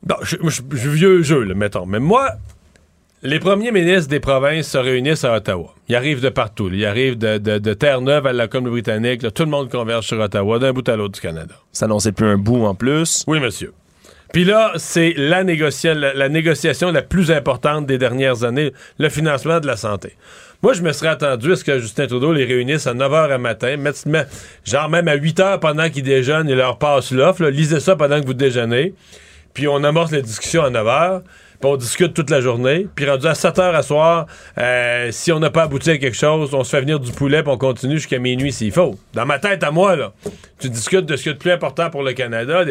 Bon, 0.05 0.17
je, 0.23 0.37
suis 0.51 0.63
vieux 0.71 1.23
jeu, 1.23 1.45
là, 1.45 1.55
mettons. 1.55 1.87
Mais 1.87 2.01
moi, 2.01 2.33
les 3.23 3.39
premiers 3.39 3.71
ministres 3.71 4.09
des 4.09 4.19
provinces 4.19 4.69
se 4.69 4.79
réunissent 4.79 5.25
à 5.25 5.37
Ottawa. 5.37 5.75
Ils 5.89 5.95
arrivent 5.95 6.21
de 6.21 6.29
partout. 6.29 6.69
Ils 6.73 6.85
arrivent 6.85 7.19
de, 7.19 7.75
Terre-Neuve 7.75 8.27
à 8.27 8.33
la 8.33 8.49
Colombie-Britannique. 8.49 9.33
Tout 9.33 9.45
le 9.45 9.51
monde 9.51 9.71
converge 9.71 10.07
sur 10.07 10.19
Ottawa, 10.19 10.59
d'un 10.59 10.73
bout 10.73 10.89
à 10.89 10.97
l'autre 10.97 11.15
du 11.15 11.21
Canada. 11.21 11.55
Ça 11.71 11.87
n'en 11.87 11.99
plus 11.99 12.27
un 12.27 12.37
bout 12.37 12.65
en 12.65 12.75
plus. 12.75 13.23
Oui, 13.29 13.39
monsieur. 13.39 13.73
Puis 14.33 14.45
là, 14.45 14.73
c'est 14.77 15.15
la, 15.17 15.45
la, 15.45 16.29
négociation 16.29 16.91
la 16.91 17.03
plus 17.03 17.31
importante 17.31 17.87
des 17.87 17.99
dernières 17.99 18.45
années, 18.45 18.73
le 18.99 19.09
financement 19.09 19.61
de 19.61 19.67
la 19.67 19.77
santé. 19.77 20.17
Moi, 20.63 20.73
je 20.73 20.83
me 20.83 20.93
serais 20.93 21.09
attendu 21.09 21.53
à 21.53 21.57
ce 21.57 21.65
que 21.65 21.79
Justin 21.79 22.07
Trudeau 22.07 22.33
les 22.33 22.45
réunisse 22.45 22.87
à 22.87 22.95
9 22.95 23.13
h 23.13 23.31
à 23.33 23.39
matin, 23.39 23.77
genre 24.65 24.89
même 24.89 25.09
à 25.09 25.15
8 25.15 25.39
h 25.39 25.59
pendant 25.61 25.91
qu'ils 25.91 26.05
déjeunent 26.05 26.49
et 26.49 26.55
leur 26.55 26.79
passe 26.79 27.13
l'offre. 27.13 27.45
Lisez 27.45 27.81
ça 27.81 27.95
pendant 27.95 28.21
que 28.21 28.27
vous 28.27 28.35
déjeunez. 28.35 28.95
Puis 29.55 29.69
on 29.69 29.83
amorce 29.85 30.11
la 30.11 30.21
discussion 30.21 30.63
à 30.63 30.71
9 30.71 30.87
h 30.87 31.23
puis 31.63 31.71
on 31.71 31.77
discute 31.77 32.13
toute 32.13 32.29
la 32.29 32.41
journée. 32.41 32.89
Puis 32.95 33.09
rendu 33.09 33.27
à 33.27 33.35
7 33.35 33.59
heures 33.61 33.75
à 33.75 33.83
soir, 33.83 34.27
euh, 34.59 35.11
si 35.13 35.31
on 35.31 35.39
n'a 35.39 35.49
pas 35.49 35.63
abouti 35.63 35.91
à 35.91 35.97
quelque 35.97 36.17
chose, 36.17 36.53
on 36.55 36.65
se 36.65 36.71
fait 36.71 36.81
venir 36.81 36.99
du 36.99 37.13
poulet, 37.13 37.43
puis 37.45 37.53
on 37.53 37.57
continue 37.57 37.95
jusqu'à 37.95 38.19
minuit 38.19 38.53
s'il 38.53 38.73
faut. 38.73 38.99
Dans 39.15 39.25
ma 39.25 39.39
tête 39.39 39.63
à 39.63 39.71
moi, 39.71 39.95
là, 39.95 40.13
tu 40.59 40.69
discutes 40.69 41.07
de 41.07 41.17
ce 41.17 41.23
qui 41.23 41.29
est 41.29 41.33
le 41.33 41.39
plus 41.39 41.53
important 41.53 41.89
pour 41.89 42.03
le 42.03 42.15
Canada. 42.15 42.65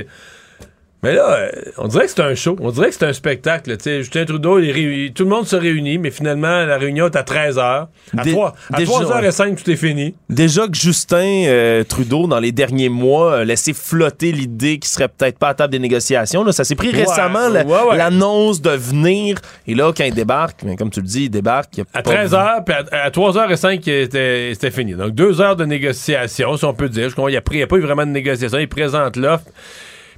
Mais 1.03 1.15
là, 1.15 1.33
euh, 1.33 1.49
on 1.79 1.87
dirait 1.87 2.05
que 2.05 2.11
c'est 2.11 2.21
un 2.21 2.35
show. 2.35 2.55
On 2.61 2.69
dirait 2.69 2.89
que 2.89 2.95
c'est 2.95 3.05
un 3.05 3.13
spectacle. 3.13 3.75
sais, 3.79 3.99
Justin 3.99 4.25
Trudeau, 4.25 4.59
il 4.59 5.13
tout 5.13 5.23
le 5.23 5.29
monde 5.29 5.47
se 5.47 5.55
réunit, 5.55 5.97
mais 5.97 6.11
finalement, 6.11 6.63
la 6.63 6.77
réunion 6.77 7.07
est 7.07 7.15
à 7.15 7.23
13h. 7.23 7.87
À, 8.17 8.25
3, 8.25 8.53
à 8.71 8.81
3h05, 8.81 9.63
tout 9.63 9.71
est 9.71 9.75
fini. 9.75 10.13
Déjà 10.29 10.67
que 10.67 10.75
Justin 10.75 11.45
euh, 11.47 11.83
Trudeau, 11.83 12.27
dans 12.27 12.39
les 12.39 12.51
derniers 12.51 12.89
mois, 12.89 13.39
a 13.39 13.43
laissé 13.43 13.73
flotter 13.73 14.31
l'idée 14.31 14.77
qu'il 14.77 14.89
serait 14.89 15.07
peut-être 15.07 15.39
pas 15.39 15.49
à 15.49 15.53
table 15.55 15.71
des 15.71 15.79
négociations. 15.79 16.43
Là. 16.43 16.51
Ça 16.51 16.63
s'est 16.63 16.75
pris 16.75 16.91
récemment, 16.91 17.49
l'annonce 17.93 18.61
de 18.61 18.71
venir. 18.71 19.37
Et 19.65 19.73
là, 19.73 19.91
quand 19.95 20.03
il 20.03 20.13
débarque, 20.13 20.61
mais 20.63 20.75
comme 20.75 20.91
tu 20.91 21.01
le 21.01 21.07
dis, 21.07 21.23
il 21.23 21.29
débarque. 21.29 21.81
à 21.95 22.03
13h, 22.03 22.63
puis 22.63 22.75
à, 22.91 23.09
3h05, 23.09 23.81
c'était 23.83 24.71
fini. 24.71 24.93
Donc, 24.93 25.11
deux 25.11 25.41
heures 25.41 25.55
de 25.55 25.65
négociation, 25.65 26.57
si 26.57 26.65
on 26.65 26.75
peut 26.75 26.89
dire. 26.89 27.09
Je 27.09 27.15
crois 27.15 27.31
qu'il 27.31 27.57
n'y 27.57 27.63
a, 27.63 27.67
pas 27.67 27.75
eu 27.77 27.81
vraiment 27.81 28.05
de 28.05 28.11
négociation. 28.11 28.59
Il 28.59 28.67
présente 28.67 29.15
l'offre. 29.15 29.45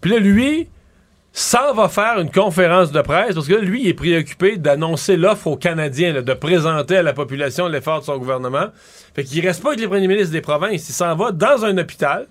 Puis 0.03 0.11
là, 0.11 0.19
lui, 0.19 0.67
ça 1.31 1.71
va 1.73 1.87
faire 1.87 2.19
une 2.19 2.29
conférence 2.29 2.91
de 2.91 3.01
presse 3.01 3.35
parce 3.35 3.47
que 3.47 3.53
lui, 3.53 3.83
il 3.83 3.87
est 3.87 3.93
préoccupé 3.93 4.57
d'annoncer 4.57 5.15
l'offre 5.15 5.47
aux 5.47 5.55
Canadiens, 5.55 6.21
de 6.21 6.33
présenter 6.33 6.97
à 6.97 7.03
la 7.03 7.13
population 7.13 7.69
l'effort 7.69 8.01
de 8.01 8.05
son 8.05 8.17
gouvernement. 8.17 8.65
Fait 9.15 9.23
qu'il 9.23 9.39
reste 9.47 9.63
pas 9.63 9.69
avec 9.69 9.79
les 9.79 9.87
premiers 9.87 10.09
ministres 10.09 10.33
des 10.33 10.41
provinces. 10.41 10.89
Il 10.89 10.93
s'en 10.93 11.15
va 11.15 11.31
dans 11.31 11.63
un 11.63 11.77
hôpital. 11.77 12.27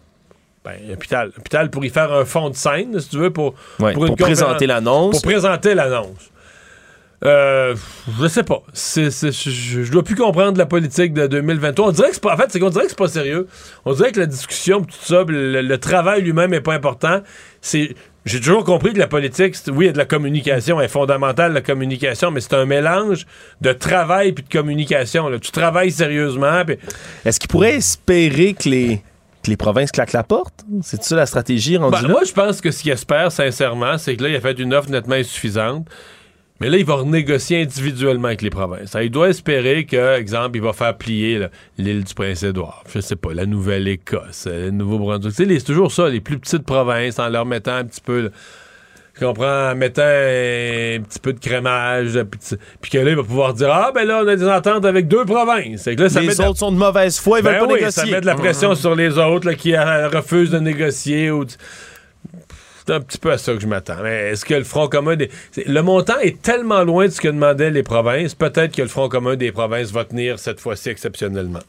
Ben, 0.66 0.74
hôpital, 0.92 1.32
hôpital 1.38 1.70
pour 1.70 1.82
y 1.82 1.88
faire 1.88 2.12
un 2.12 2.26
fond 2.26 2.50
de 2.50 2.54
scène, 2.56 3.00
si 3.00 3.08
tu 3.08 3.16
veux, 3.16 3.30
pour, 3.30 3.54
pour, 3.78 4.16
présenter 4.16 4.66
l'annonce. 4.66 5.12
Pour 5.12 5.22
présenter 5.22 5.74
l'annonce. 5.74 6.30
Euh, 7.24 7.76
je 8.20 8.26
sais 8.26 8.42
pas. 8.42 8.62
je, 8.74 9.90
dois 9.90 10.02
plus 10.02 10.16
comprendre 10.16 10.58
la 10.58 10.66
politique 10.66 11.14
de 11.14 11.26
2023. 11.26 11.88
On 11.88 11.92
dirait 11.92 12.08
que 12.08 12.14
c'est 12.14 12.22
pas, 12.22 12.34
en 12.34 12.36
fait, 12.36 12.46
c'est 12.50 12.58
qu'on 12.58 12.70
dirait 12.70 12.84
que 12.84 12.90
c'est 12.90 12.98
pas 12.98 13.08
sérieux. 13.08 13.46
On 13.84 13.92
dirait 13.92 14.10
que 14.10 14.20
la 14.20 14.26
discussion, 14.26 14.82
tout 14.82 14.96
ça, 15.00 15.24
le, 15.28 15.76
travail 15.76 16.22
lui-même 16.22 16.52
est 16.52 16.60
pas 16.60 16.74
important. 16.74 17.20
C'est, 17.60 17.94
j'ai 18.26 18.40
toujours 18.40 18.64
compris 18.64 18.92
que 18.92 18.98
la 18.98 19.06
politique, 19.06 19.54
oui, 19.68 19.84
il 19.84 19.86
y 19.86 19.90
a 19.90 19.92
de 19.92 19.98
la 19.98 20.04
communication, 20.04 20.80
elle 20.80 20.86
est 20.86 20.88
fondamentale, 20.88 21.52
la 21.52 21.60
communication, 21.60 22.32
mais 22.32 22.40
c'est 22.40 22.54
un 22.54 22.66
mélange 22.66 23.26
de 23.60 23.72
travail 23.72 24.32
puis 24.32 24.44
de 24.44 24.52
communication. 24.52 25.30
Tu 25.38 25.52
travailles 25.52 25.92
sérieusement. 25.92 26.62
Est-ce 27.24 27.38
qu'il 27.38 27.48
pourrait 27.48 27.74
espérer 27.74 28.54
que 28.54 28.68
les, 28.68 29.02
les 29.46 29.56
provinces 29.56 29.92
claquent 29.92 30.12
la 30.12 30.24
porte? 30.24 30.64
C'est 30.82 31.04
ça 31.04 31.14
la 31.14 31.26
stratégie 31.26 31.76
rendue 31.76 32.02
ben, 32.02 32.08
Moi, 32.08 32.22
je 32.26 32.32
pense 32.32 32.60
que 32.60 32.72
ce 32.72 32.82
qu'il 32.82 32.90
espère, 32.90 33.30
sincèrement, 33.30 33.96
c'est 33.96 34.16
que 34.16 34.24
là, 34.24 34.28
il 34.30 34.36
a 34.36 34.40
fait 34.40 34.58
une 34.58 34.74
offre 34.74 34.90
nettement 34.90 35.14
insuffisante. 35.14 35.86
Mais 36.62 36.70
là, 36.70 36.76
il 36.76 36.84
va 36.84 36.94
renégocier 36.94 37.62
individuellement 37.62 38.28
avec 38.28 38.40
les 38.40 38.50
provinces. 38.50 38.96
il 39.02 39.10
doit 39.10 39.30
espérer 39.30 39.84
que, 39.84 40.16
exemple, 40.16 40.56
il 40.56 40.62
va 40.62 40.72
faire 40.72 40.96
plier 40.96 41.48
l'île 41.76 42.04
du 42.04 42.14
Prince-Édouard, 42.14 42.84
je 42.94 43.00
sais 43.00 43.16
pas, 43.16 43.34
la 43.34 43.46
Nouvelle-Écosse, 43.46 44.46
le 44.46 44.70
Nouveau-Brunswick. 44.70 45.34
c'est 45.34 45.64
toujours 45.64 45.90
ça, 45.90 46.08
les 46.08 46.20
plus 46.20 46.38
petites 46.38 46.62
provinces, 46.62 47.18
en 47.18 47.28
leur 47.30 47.46
mettant 47.46 47.74
un 47.74 47.84
petit 47.84 48.00
peu... 48.00 48.30
Je 49.14 49.26
comprends, 49.26 49.72
en 49.72 49.74
mettant 49.74 50.02
un, 50.02 51.00
petit 51.00 51.18
peu 51.20 51.32
de 51.32 51.40
crémage, 51.40 52.18
puis 52.80 52.90
que 52.92 52.98
là, 52.98 53.10
il 53.10 53.16
va 53.16 53.22
pouvoir 53.24 53.52
dire 53.52 53.70
Ah, 53.70 53.90
ben 53.94 54.06
là, 54.06 54.22
on 54.24 54.28
a 54.28 54.36
des 54.36 54.48
ententes 54.48 54.86
avec 54.86 55.06
deux 55.06 55.26
provinces. 55.26 55.84
là, 55.86 56.08
ça 56.08 56.20
les 56.20 56.40
autres 56.40 56.58
sont 56.58 56.72
de 56.72 56.78
mauvaise 56.78 57.18
foi, 57.18 57.40
ils 57.40 57.44
veulent 57.44 57.54
ben 57.60 57.66
pas 57.66 57.74
négocier. 57.74 57.90
Ça 57.90 58.06
met 58.06 58.22
de 58.22 58.26
la 58.26 58.36
pression 58.36 58.72
mm-hmm. 58.72 58.80
sur 58.80 58.94
les 58.94 59.18
autres 59.18 59.52
qui 59.52 59.74
euh, 59.74 60.08
refusent 60.08 60.50
de 60.50 60.60
négocier. 60.60 61.30
Ou 61.30 61.44
c'est 62.84 62.92
un 62.92 63.00
petit 63.00 63.18
peu 63.18 63.30
à 63.30 63.38
ça 63.38 63.52
que 63.54 63.60
je 63.60 63.66
m'attends. 63.66 64.04
Est-ce 64.04 64.44
que 64.44 64.54
le 64.54 64.64
Front 64.64 64.88
commun 64.88 65.16
des... 65.16 65.30
Le 65.66 65.80
montant 65.82 66.18
est 66.18 66.40
tellement 66.42 66.82
loin 66.82 67.06
de 67.06 67.10
ce 67.10 67.20
que 67.20 67.28
demandaient 67.28 67.70
les 67.70 67.82
provinces, 67.82 68.34
peut-être 68.34 68.74
que 68.74 68.82
le 68.82 68.88
Front 68.88 69.08
commun 69.08 69.36
des 69.36 69.52
provinces 69.52 69.90
va 69.92 70.04
tenir 70.04 70.38
cette 70.38 70.60
fois-ci 70.60 70.88
exceptionnellement. 70.88 71.60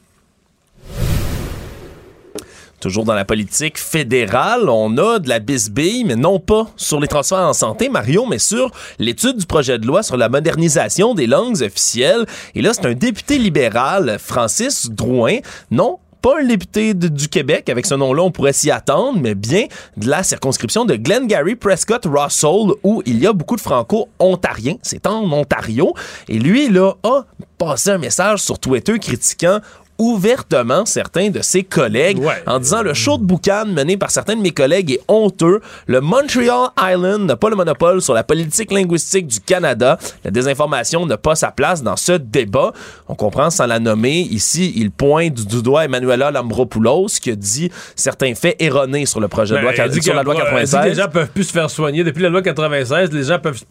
Toujours 2.80 3.04
dans 3.04 3.14
la 3.14 3.24
politique 3.24 3.78
fédérale, 3.78 4.68
on 4.68 4.98
a 4.98 5.18
de 5.18 5.26
la 5.26 5.38
bisbille, 5.38 6.04
mais 6.04 6.16
non 6.16 6.38
pas 6.38 6.66
sur 6.76 7.00
les 7.00 7.08
transferts 7.08 7.38
en 7.38 7.54
santé, 7.54 7.88
Mario, 7.88 8.26
mais 8.26 8.38
sur 8.38 8.70
l'étude 8.98 9.38
du 9.38 9.46
projet 9.46 9.78
de 9.78 9.86
loi 9.86 10.02
sur 10.02 10.18
la 10.18 10.28
modernisation 10.28 11.14
des 11.14 11.26
langues 11.26 11.62
officielles. 11.62 12.26
Et 12.54 12.60
là, 12.60 12.74
c'est 12.74 12.84
un 12.84 12.92
député 12.92 13.38
libéral, 13.38 14.18
Francis 14.18 14.90
Drouin, 14.90 15.38
non 15.70 15.98
pas 16.24 16.40
un 16.40 16.44
député 16.46 16.94
du 16.94 17.28
Québec, 17.28 17.68
avec 17.68 17.84
ce 17.84 17.94
nom-là, 17.94 18.22
on 18.22 18.30
pourrait 18.30 18.54
s'y 18.54 18.70
attendre, 18.70 19.18
mais 19.20 19.34
bien 19.34 19.66
de 19.98 20.08
la 20.08 20.22
circonscription 20.22 20.86
de 20.86 20.94
Glengarry 20.94 21.54
Prescott 21.54 22.06
Russell, 22.06 22.72
où 22.82 23.02
il 23.04 23.18
y 23.18 23.26
a 23.26 23.34
beaucoup 23.34 23.56
de 23.56 23.60
franco-ontariens. 23.60 24.76
C'est 24.80 25.06
en 25.06 25.30
Ontario. 25.30 25.92
Et 26.28 26.38
lui, 26.38 26.70
là, 26.70 26.94
a 27.02 27.26
passé 27.58 27.90
un 27.90 27.98
message 27.98 28.38
sur 28.38 28.58
Twitter 28.58 28.98
critiquant 28.98 29.58
ouvertement 29.98 30.84
certains 30.86 31.30
de 31.30 31.40
ses 31.40 31.62
collègues 31.62 32.20
en 32.46 32.58
disant 32.58 32.82
le 32.82 32.94
show 32.94 33.18
de 33.18 33.24
boucan 33.24 33.64
mené 33.66 33.96
par 33.96 34.10
certains 34.10 34.36
de 34.36 34.40
mes 34.40 34.50
collègues 34.50 34.92
est 34.92 35.00
honteux. 35.08 35.60
Le 35.86 36.00
Montreal 36.00 36.70
Island 36.80 37.26
n'a 37.26 37.36
pas 37.36 37.50
le 37.50 37.56
monopole 37.56 38.02
sur 38.02 38.14
la 38.14 38.24
politique 38.24 38.72
linguistique 38.72 39.26
du 39.26 39.40
Canada. 39.40 39.98
La 40.24 40.30
désinformation 40.30 41.06
n'a 41.06 41.16
pas 41.16 41.34
sa 41.34 41.50
place 41.50 41.82
dans 41.82 41.96
ce 41.96 42.12
débat. 42.12 42.72
On 43.08 43.14
comprend 43.14 43.50
sans 43.50 43.66
la 43.66 43.78
nommer. 43.78 44.20
Ici, 44.20 44.72
il 44.76 44.90
pointe 44.90 45.34
du 45.34 45.62
doigt 45.62 45.84
Emmanuela 45.84 46.30
Lambropoulos 46.30 47.06
qui 47.20 47.30
a 47.30 47.36
dit 47.36 47.70
certains 47.96 48.34
faits 48.34 48.56
erronés 48.60 49.06
sur 49.06 49.20
le 49.20 49.28
projet 49.28 49.54
de 49.56 49.60
loi, 49.60 49.72
Ben, 49.72 49.92
sur 50.00 50.14
la 50.14 50.22
loi 50.22 50.34
elle 50.34 50.40
dit 50.40 50.50
96. 50.50 50.80
que 50.80 50.88
les 50.88 50.94
gens 50.94 51.08
peuvent 51.08 51.30
plus 51.30 51.44
se 51.44 51.52
faire 51.52 51.70
soigner. 51.70 52.04
Depuis 52.04 52.22
la 52.22 52.28
loi 52.30 52.42
96, 52.42 53.12
les 53.12 53.22
gens 53.24 53.38
peuvent, 53.38 53.62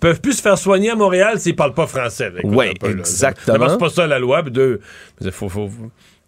peuvent, 0.00 0.20
plus 0.20 0.32
se 0.34 0.42
faire 0.42 0.58
soigner 0.58 0.90
à 0.90 0.94
Montréal 0.94 1.38
s'ils 1.38 1.56
parlent 1.56 1.74
pas 1.74 1.86
français. 1.86 2.30
Là. 2.30 2.64
exactement. 2.90 3.68
C'est 3.68 3.78
pas 3.78 3.90
ça 3.90 4.06
la 4.06 4.18
loi. 4.18 4.42
Puis 4.42 4.52
deux, 4.52 4.80
faut, 5.36 5.48
faut- 5.48 5.70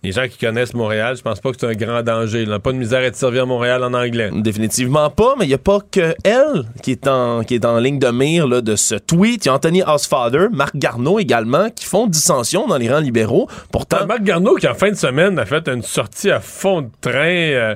les 0.04 0.12
gens 0.12 0.28
qui 0.28 0.38
connaissent 0.38 0.74
Montréal, 0.74 1.16
je 1.16 1.22
pense 1.22 1.40
pas 1.40 1.50
que 1.50 1.56
c'est 1.58 1.66
un 1.66 1.72
grand 1.72 2.02
danger. 2.04 2.42
Il 2.42 2.48
n'a 2.50 2.60
pas 2.60 2.70
de 2.70 2.76
misère 2.76 3.00
à 3.00 3.02
être 3.02 3.16
servi 3.16 3.40
à 3.40 3.44
Montréal 3.44 3.82
en 3.82 3.92
anglais. 3.94 4.30
Définitivement 4.32 5.10
pas, 5.10 5.34
mais 5.36 5.44
il 5.44 5.48
n'y 5.48 5.54
a 5.54 5.58
pas 5.58 5.80
que 5.90 6.14
elle 6.22 6.62
qui 6.84 6.92
est 6.92 7.08
en, 7.08 7.42
qui 7.42 7.56
est 7.56 7.64
en 7.64 7.78
ligne 7.80 7.98
de 7.98 8.06
mire 8.08 8.46
là, 8.46 8.60
de 8.60 8.76
ce 8.76 8.94
tweet. 8.94 9.44
Il 9.44 9.48
y 9.48 9.50
a 9.50 9.54
Anthony 9.54 9.82
Housefather, 9.82 10.50
Marc 10.52 10.76
Garneau 10.76 11.18
également, 11.18 11.68
qui 11.70 11.84
font 11.84 12.06
dissension 12.06 12.68
dans 12.68 12.76
les 12.76 12.88
rangs 12.88 13.00
libéraux. 13.00 13.48
Pourtant, 13.72 14.06
Marc 14.06 14.22
Garneau, 14.22 14.54
qui 14.54 14.68
en 14.68 14.74
fin 14.74 14.90
de 14.90 14.94
semaine 14.96 15.36
a 15.36 15.46
fait 15.46 15.66
une 15.68 15.82
sortie 15.82 16.30
à 16.30 16.38
fond 16.38 16.82
de 16.82 16.90
train 17.00 17.12
euh, 17.18 17.74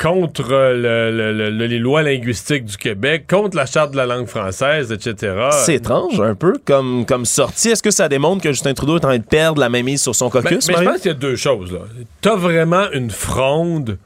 contre 0.00 0.48
le- 0.50 1.10
le- 1.10 1.32
le- 1.32 1.50
le- 1.50 1.66
les 1.66 1.78
lois 1.78 2.02
linguistiques 2.02 2.64
du 2.64 2.76
Québec, 2.76 3.24
contre 3.28 3.56
la 3.56 3.66
charte 3.66 3.92
de 3.92 3.96
la 3.96 4.06
langue 4.06 4.26
française, 4.26 4.92
etc. 4.92 5.34
c'est 5.64 5.76
étrange 5.76 6.20
un 6.20 6.34
peu 6.34 6.54
comme, 6.64 7.06
comme 7.06 7.24
sortie. 7.24 7.70
Est-ce 7.70 7.82
que 7.82 7.90
ça 7.90 8.08
démontre 8.08 8.42
que 8.42 8.50
Justin 8.52 8.74
Trudeau 8.74 8.94
est 8.96 9.04
en 9.04 9.08
train 9.08 9.18
de 9.18 9.24
perdre 9.24 9.60
la 9.60 9.68
mainmise 9.68 10.02
sur 10.02 10.14
son 10.14 10.28
Ben, 10.28 10.42
caucus, 10.42 10.68
mais 10.68 10.74
je 10.78 10.82
pense 10.84 11.00
qu'il 11.00 11.10
y 11.10 11.14
a 11.14 11.18
deux 11.18 11.36
choses. 11.36 11.72
là. 11.72 11.80
T'as 12.20 12.36
vraiment 12.36 12.90
une 12.92 13.10
fronde, 13.10 13.98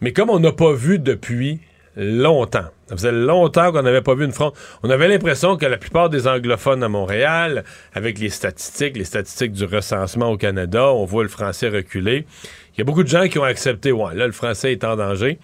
mais 0.00 0.12
comme 0.12 0.30
on 0.30 0.38
n'a 0.40 0.52
pas 0.52 0.72
vu 0.72 0.98
depuis 0.98 1.60
longtemps. 1.96 2.64
Ça 2.88 2.96
faisait 2.96 3.12
longtemps 3.12 3.70
qu'on 3.72 3.82
n'avait 3.82 4.00
pas 4.00 4.14
vu 4.14 4.24
une 4.24 4.32
fronde. 4.32 4.52
On 4.82 4.90
avait 4.90 5.06
l'impression 5.08 5.56
que 5.56 5.66
la 5.66 5.76
plupart 5.76 6.08
des 6.08 6.26
anglophones 6.26 6.82
à 6.82 6.88
Montréal, 6.88 7.64
avec 7.94 8.18
les 8.18 8.30
statistiques, 8.30 8.96
les 8.96 9.04
statistiques 9.04 9.52
du 9.52 9.64
recensement 9.64 10.30
au 10.30 10.36
Canada, 10.36 10.86
on 10.92 11.04
voit 11.04 11.22
le 11.22 11.28
français 11.28 11.68
reculer. 11.68 12.26
Il 12.74 12.78
y 12.78 12.82
a 12.82 12.84
beaucoup 12.84 13.02
de 13.02 13.08
gens 13.08 13.28
qui 13.28 13.38
ont 13.38 13.44
accepté, 13.44 13.92
ouais, 13.92 14.14
là, 14.14 14.26
le 14.26 14.32
français 14.32 14.72
est 14.72 14.84
en 14.84 14.96
danger. 14.96 15.38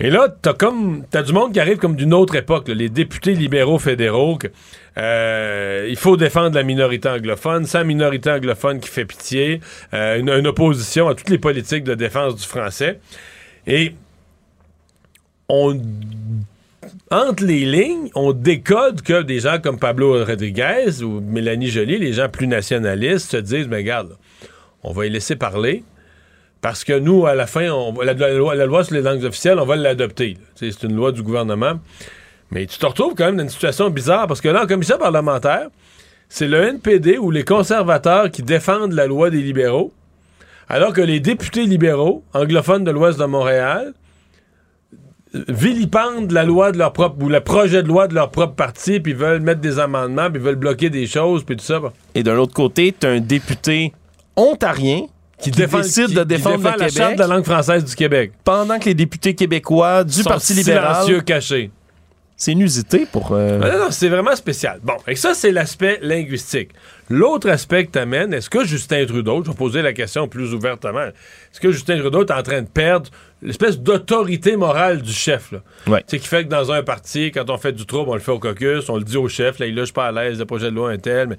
Et 0.00 0.10
là, 0.10 0.28
t'as 0.42 0.54
comme 0.54 1.04
t'as 1.10 1.22
du 1.22 1.32
monde 1.32 1.52
qui 1.52 1.58
arrive 1.58 1.78
comme 1.78 1.96
d'une 1.96 2.14
autre 2.14 2.36
époque, 2.36 2.68
les 2.68 2.88
députés 2.88 3.34
libéraux 3.34 3.80
fédéraux. 3.80 4.36
que, 4.36 4.46
euh, 4.96 5.86
il 5.88 5.96
faut 5.96 6.16
défendre 6.16 6.54
la 6.54 6.62
minorité 6.62 7.08
anglophone, 7.08 7.66
la 7.72 7.84
minorité 7.84 8.30
anglophone 8.30 8.78
qui 8.78 8.88
fait 8.88 9.04
pitié, 9.04 9.60
euh, 9.94 10.18
une, 10.18 10.30
une 10.30 10.46
opposition 10.46 11.08
à 11.08 11.14
toutes 11.14 11.30
les 11.30 11.38
politiques 11.38 11.82
de 11.82 11.94
défense 11.94 12.36
du 12.36 12.46
français. 12.46 13.00
Et 13.66 13.94
on 15.48 15.80
entre 17.10 17.44
les 17.44 17.64
lignes, 17.64 18.10
on 18.14 18.32
décode 18.32 19.02
que 19.02 19.22
des 19.22 19.40
gens 19.40 19.58
comme 19.60 19.78
Pablo 19.78 20.24
Rodriguez 20.24 21.02
ou 21.02 21.20
Mélanie 21.20 21.68
Joly, 21.68 21.98
les 21.98 22.12
gens 22.12 22.28
plus 22.28 22.46
nationalistes, 22.46 23.30
se 23.30 23.36
disent, 23.38 23.68
mais 23.68 23.78
regarde, 23.78 24.16
on 24.82 24.92
va 24.92 25.06
y 25.06 25.10
laisser 25.10 25.36
parler. 25.36 25.82
Parce 26.68 26.84
que 26.84 26.98
nous, 26.98 27.26
à 27.26 27.34
la 27.34 27.46
fin, 27.46 27.62
la, 28.04 28.12
loi, 28.34 28.84
sur 28.84 28.94
les 28.94 29.00
langues 29.00 29.24
officielles, 29.24 29.58
on 29.58 29.64
va 29.64 29.74
l'adopter. 29.74 30.36
C'est 30.54 30.82
une 30.82 30.96
loi 30.96 31.12
du 31.12 31.22
gouvernement. 31.22 31.80
Mais 32.50 32.66
tu 32.66 32.78
te 32.78 32.84
retrouves 32.84 33.14
quand 33.14 33.24
même 33.24 33.38
dans 33.38 33.44
une 33.44 33.48
situation 33.48 33.88
bizarre 33.88 34.26
parce 34.26 34.42
que 34.42 34.50
là, 34.50 34.64
en 34.64 34.66
commission 34.66 34.98
parlementaire, 34.98 35.68
c'est 36.28 36.46
le 36.46 36.62
NPD 36.62 37.16
ou 37.16 37.30
les 37.30 37.42
conservateurs 37.42 38.30
qui 38.30 38.42
défendent 38.42 38.92
la 38.92 39.06
loi 39.06 39.30
des 39.30 39.40
libéraux, 39.40 39.94
alors 40.68 40.92
que 40.92 41.00
les 41.00 41.20
députés 41.20 41.64
libéraux, 41.64 42.22
anglophones 42.34 42.84
de 42.84 42.90
l'Ouest 42.90 43.18
de 43.18 43.24
Montréal, 43.24 43.94
vilipendent 45.32 46.32
la 46.32 46.44
loi 46.44 46.70
de 46.70 46.76
leur 46.76 46.92
propre 46.92 47.16
ou 47.24 47.30
le 47.30 47.40
projet 47.40 47.82
de 47.82 47.88
loi 47.88 48.08
de 48.08 48.14
leur 48.14 48.30
propre 48.30 48.56
parti, 48.56 49.00
puis 49.00 49.14
veulent 49.14 49.40
mettre 49.40 49.62
des 49.62 49.78
amendements, 49.78 50.30
puis 50.30 50.38
veulent 50.38 50.56
bloquer 50.56 50.90
des 50.90 51.06
choses, 51.06 51.44
puis 51.44 51.56
tout 51.56 51.64
ça. 51.64 51.80
Et 52.14 52.22
d'un 52.22 52.36
autre 52.36 52.52
côté, 52.52 52.94
tu 53.00 53.06
un 53.06 53.20
député 53.20 53.94
ontarien 54.36 55.06
qui, 55.40 55.50
défend- 55.50 55.78
décide 55.80 56.06
qui- 56.06 56.14
de 56.14 56.24
défendre 56.24 56.56
défend 56.58 56.72
le 56.74 56.78
la 56.78 56.86
Québec 56.86 56.96
charte 57.02 57.14
de 57.14 57.20
la 57.20 57.26
langue 57.26 57.44
française 57.44 57.84
du 57.84 57.94
Québec. 57.94 58.32
pendant 58.44 58.78
que 58.78 58.86
les 58.86 58.94
députés 58.94 59.34
québécois 59.34 60.04
du 60.04 60.22
Sont 60.22 60.28
Parti 60.30 60.54
libéral... 60.54 60.94
silencieux, 61.04 61.20
cachés. 61.22 61.70
C'est 62.40 62.52
inusité 62.52 63.04
pour... 63.10 63.32
euh, 63.32 63.58
Ah 63.60 63.68
Non, 63.72 63.78
non, 63.86 63.90
c'est 63.90 64.08
vraiment 64.08 64.36
spécial. 64.36 64.78
Bon, 64.84 64.94
et 65.08 65.16
ça, 65.16 65.34
c'est 65.34 65.50
l'aspect 65.50 65.98
linguistique. 66.02 66.70
L'autre 67.10 67.50
aspect 67.50 67.86
que 67.86 67.90
t'amènes, 67.90 68.32
est-ce 68.32 68.48
que 68.48 68.64
Justin 68.64 69.04
Trudeau, 69.06 69.42
je 69.44 69.50
vais 69.50 69.56
poser 69.56 69.82
la 69.82 69.92
question 69.92 70.28
plus 70.28 70.54
ouvertement, 70.54 71.00
est-ce 71.06 71.58
que 71.60 71.72
Justin 71.72 71.98
Trudeau 71.98 72.24
est 72.24 72.30
en 72.30 72.42
train 72.44 72.62
de 72.62 72.68
perdre 72.68 73.10
l'espèce 73.42 73.80
d'autorité 73.80 74.56
morale 74.56 75.02
du 75.02 75.12
chef, 75.12 75.50
là? 75.50 75.58
Ouais. 75.88 76.00
Tu 76.02 76.04
sais, 76.10 76.18
qui 76.20 76.28
fait 76.28 76.44
que 76.44 76.48
dans 76.48 76.70
un 76.70 76.84
parti, 76.84 77.32
quand 77.32 77.50
on 77.50 77.58
fait 77.58 77.72
du 77.72 77.86
trouble, 77.86 78.10
on 78.10 78.14
le 78.14 78.20
fait 78.20 78.30
au 78.30 78.38
caucus, 78.38 78.88
on 78.88 78.98
le 78.98 79.04
dit 79.04 79.16
au 79.16 79.28
chef, 79.28 79.58
là, 79.58 79.66
il 79.66 79.74
lâche 79.74 79.92
pas 79.92 80.06
à 80.06 80.12
l'aise, 80.12 80.38
le 80.38 80.44
projet 80.44 80.70
de 80.70 80.76
loi 80.76 80.90
un 80.92 80.98
tel, 80.98 81.26
mais... 81.30 81.38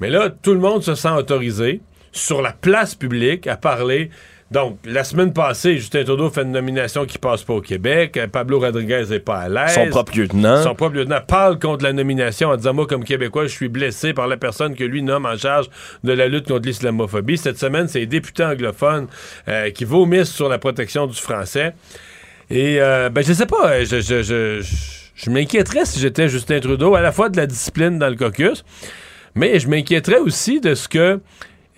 mais 0.00 0.10
là, 0.10 0.28
tout 0.28 0.52
le 0.52 0.60
monde 0.60 0.82
se 0.82 0.94
sent 0.94 1.08
autorisé, 1.08 1.80
sur 2.18 2.42
la 2.42 2.52
place 2.52 2.94
publique, 2.94 3.46
à 3.46 3.56
parler... 3.56 4.10
Donc, 4.50 4.78
la 4.86 5.04
semaine 5.04 5.34
passée, 5.34 5.76
Justin 5.76 6.04
Trudeau 6.04 6.30
fait 6.30 6.40
une 6.40 6.52
nomination 6.52 7.04
qui 7.04 7.18
passe 7.18 7.42
pas 7.42 7.52
au 7.52 7.60
Québec. 7.60 8.16
Euh, 8.16 8.28
Pablo 8.28 8.58
Rodriguez 8.58 9.04
n'est 9.10 9.20
pas 9.20 9.40
à 9.40 9.48
l'aise. 9.50 9.74
Son 9.74 9.90
propre 9.90 10.16
lieutenant. 10.16 10.62
Son 10.62 10.74
propre 10.74 10.96
lieutenant 10.96 11.20
parle 11.20 11.58
contre 11.58 11.84
la 11.84 11.92
nomination 11.92 12.48
en 12.48 12.56
disant 12.56 12.72
Moi, 12.72 12.86
comme 12.86 13.04
Québécois, 13.04 13.42
je 13.42 13.50
suis 13.52 13.68
blessé 13.68 14.14
par 14.14 14.26
la 14.26 14.38
personne 14.38 14.74
que 14.74 14.84
lui 14.84 15.02
nomme 15.02 15.26
en 15.26 15.36
charge 15.36 15.66
de 16.02 16.12
la 16.14 16.28
lutte 16.28 16.48
contre 16.48 16.66
l'islamophobie. 16.66 17.36
Cette 17.36 17.58
semaine, 17.58 17.88
c'est 17.88 17.98
les 17.98 18.06
députés 18.06 18.42
anglophones 18.42 19.08
euh, 19.48 19.68
qui 19.70 19.84
vomissent 19.84 20.32
sur 20.32 20.48
la 20.48 20.56
protection 20.56 21.06
du 21.06 21.20
français. 21.20 21.74
Et, 22.48 22.80
euh, 22.80 23.10
ben, 23.10 23.22
je 23.22 23.34
sais 23.34 23.44
pas, 23.44 23.70
euh, 23.72 23.84
je, 23.84 24.00
je, 24.00 24.22
je, 24.22 24.62
je- 24.62 24.76
je 25.14 25.28
m'inquiéterais 25.30 25.84
si 25.84 26.00
j'étais 26.00 26.30
Justin 26.30 26.60
Trudeau, 26.60 26.94
à 26.94 27.02
la 27.02 27.12
fois 27.12 27.28
de 27.28 27.36
la 27.36 27.46
discipline 27.46 27.98
dans 27.98 28.08
le 28.08 28.16
caucus, 28.16 28.64
mais 29.34 29.58
je 29.58 29.68
m'inquiéterais 29.68 30.20
aussi 30.20 30.58
de 30.62 30.74
ce 30.74 30.88
que. 30.88 31.20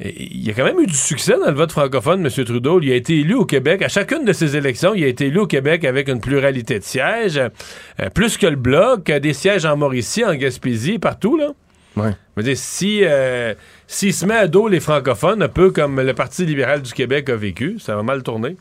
Il 0.03 0.47
y 0.47 0.51
a 0.51 0.55
quand 0.55 0.65
même 0.65 0.81
eu 0.81 0.87
du 0.87 0.95
succès 0.95 1.35
dans 1.39 1.51
le 1.51 1.57
vote 1.57 1.73
francophone, 1.73 2.25
M. 2.25 2.45
Trudeau. 2.45 2.81
Il 2.81 2.91
a 2.91 2.95
été 2.95 3.19
élu 3.19 3.35
au 3.35 3.45
Québec. 3.45 3.83
À 3.83 3.89
chacune 3.89 4.25
de 4.25 4.33
ses 4.33 4.57
élections, 4.57 4.95
il 4.95 5.05
a 5.05 5.09
été 5.09 5.27
élu 5.27 5.41
au 5.41 5.47
Québec 5.47 5.85
avec 5.85 6.09
une 6.09 6.21
pluralité 6.21 6.79
de 6.79 6.85
sièges, 6.85 7.39
euh, 7.39 8.11
plus 8.15 8.39
que 8.39 8.47
le 8.47 8.57
Bloc, 8.57 9.11
euh, 9.11 9.21
des 9.21 9.35
sièges 9.35 9.67
en 9.67 9.77
Mauricie, 9.77 10.25
en 10.25 10.35
Gaspésie, 10.35 10.99
partout, 10.99 11.37
là. 11.37 11.51
Ouais. 11.97 12.13
Je 12.37 12.43
veux 12.43 12.43
dire, 12.45 12.57
si, 12.57 13.01
euh, 13.03 13.55
s'il 13.87 14.15
se 14.15 14.25
met 14.25 14.37
à 14.37 14.47
dos 14.47 14.69
les 14.69 14.81
francophones, 14.81 15.43
un 15.43 15.49
peu 15.49 15.71
comme 15.71 16.01
le 16.01 16.15
Parti 16.15 16.47
libéral 16.47 16.81
du 16.81 16.93
Québec 16.93 17.29
a 17.29 17.37
vécu, 17.37 17.79
ça 17.79 17.95
va 17.95 18.03
mal 18.03 18.23
tourner. 18.23 18.57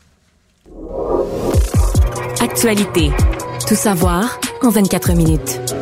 Actualité. 2.42 3.10
Tout 3.66 3.76
savoir 3.76 4.40
en 4.62 4.68
24 4.68 5.14
minutes. 5.14 5.79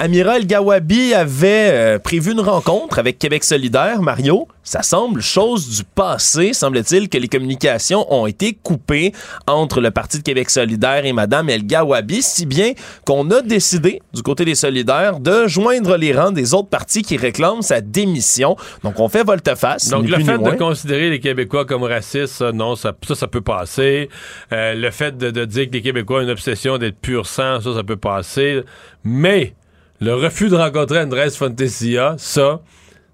Amiral 0.00 0.46
Gawabi 0.46 1.12
avait 1.12 1.70
euh, 1.72 1.98
prévu 1.98 2.30
une 2.30 2.40
rencontre 2.40 3.00
avec 3.00 3.18
Québec 3.18 3.42
solidaire, 3.42 4.00
Mario. 4.00 4.46
Ça 4.62 4.82
semble 4.82 5.20
chose 5.20 5.76
du 5.76 5.82
passé. 5.82 6.52
Semble-t-il 6.52 7.08
que 7.08 7.18
les 7.18 7.26
communications 7.26 8.06
ont 8.14 8.28
été 8.28 8.52
coupées 8.52 9.12
entre 9.48 9.80
le 9.80 9.90
Parti 9.90 10.18
de 10.18 10.22
Québec 10.22 10.50
solidaire 10.50 11.04
et 11.04 11.12
Madame 11.12 11.50
El 11.50 11.66
Gawabi, 11.66 12.22
si 12.22 12.46
bien 12.46 12.74
qu'on 13.04 13.28
a 13.32 13.42
décidé, 13.42 14.00
du 14.14 14.22
côté 14.22 14.44
des 14.44 14.54
solidaires, 14.54 15.18
de 15.18 15.48
joindre 15.48 15.96
les 15.96 16.12
rangs 16.12 16.30
des 16.30 16.54
autres 16.54 16.68
partis 16.68 17.02
qui 17.02 17.16
réclament 17.16 17.62
sa 17.62 17.80
démission. 17.80 18.54
Donc, 18.84 19.00
on 19.00 19.08
fait 19.08 19.24
volte-face. 19.24 19.88
Donc, 19.88 20.06
le 20.06 20.22
fait 20.22 20.38
de 20.38 20.56
considérer 20.56 21.10
les 21.10 21.18
Québécois 21.18 21.64
comme 21.64 21.82
racistes, 21.82 22.34
ça, 22.34 22.52
non, 22.52 22.76
ça, 22.76 22.92
ça, 23.04 23.16
ça 23.16 23.26
peut 23.26 23.40
passer. 23.40 24.08
Euh, 24.52 24.74
le 24.74 24.92
fait 24.92 25.18
de, 25.18 25.32
de 25.32 25.44
dire 25.44 25.66
que 25.66 25.72
les 25.72 25.82
Québécois 25.82 26.20
ont 26.20 26.22
une 26.22 26.30
obsession 26.30 26.78
d'être 26.78 27.00
pur 27.00 27.26
sang, 27.26 27.60
ça, 27.60 27.74
ça 27.74 27.82
peut 27.82 27.96
passer. 27.96 28.62
Mais 29.02 29.54
le 30.00 30.14
refus 30.14 30.48
de 30.48 30.56
rencontrer 30.56 31.00
Andrés 31.00 31.30
Fantasia, 31.30 32.14
ça, 32.18 32.60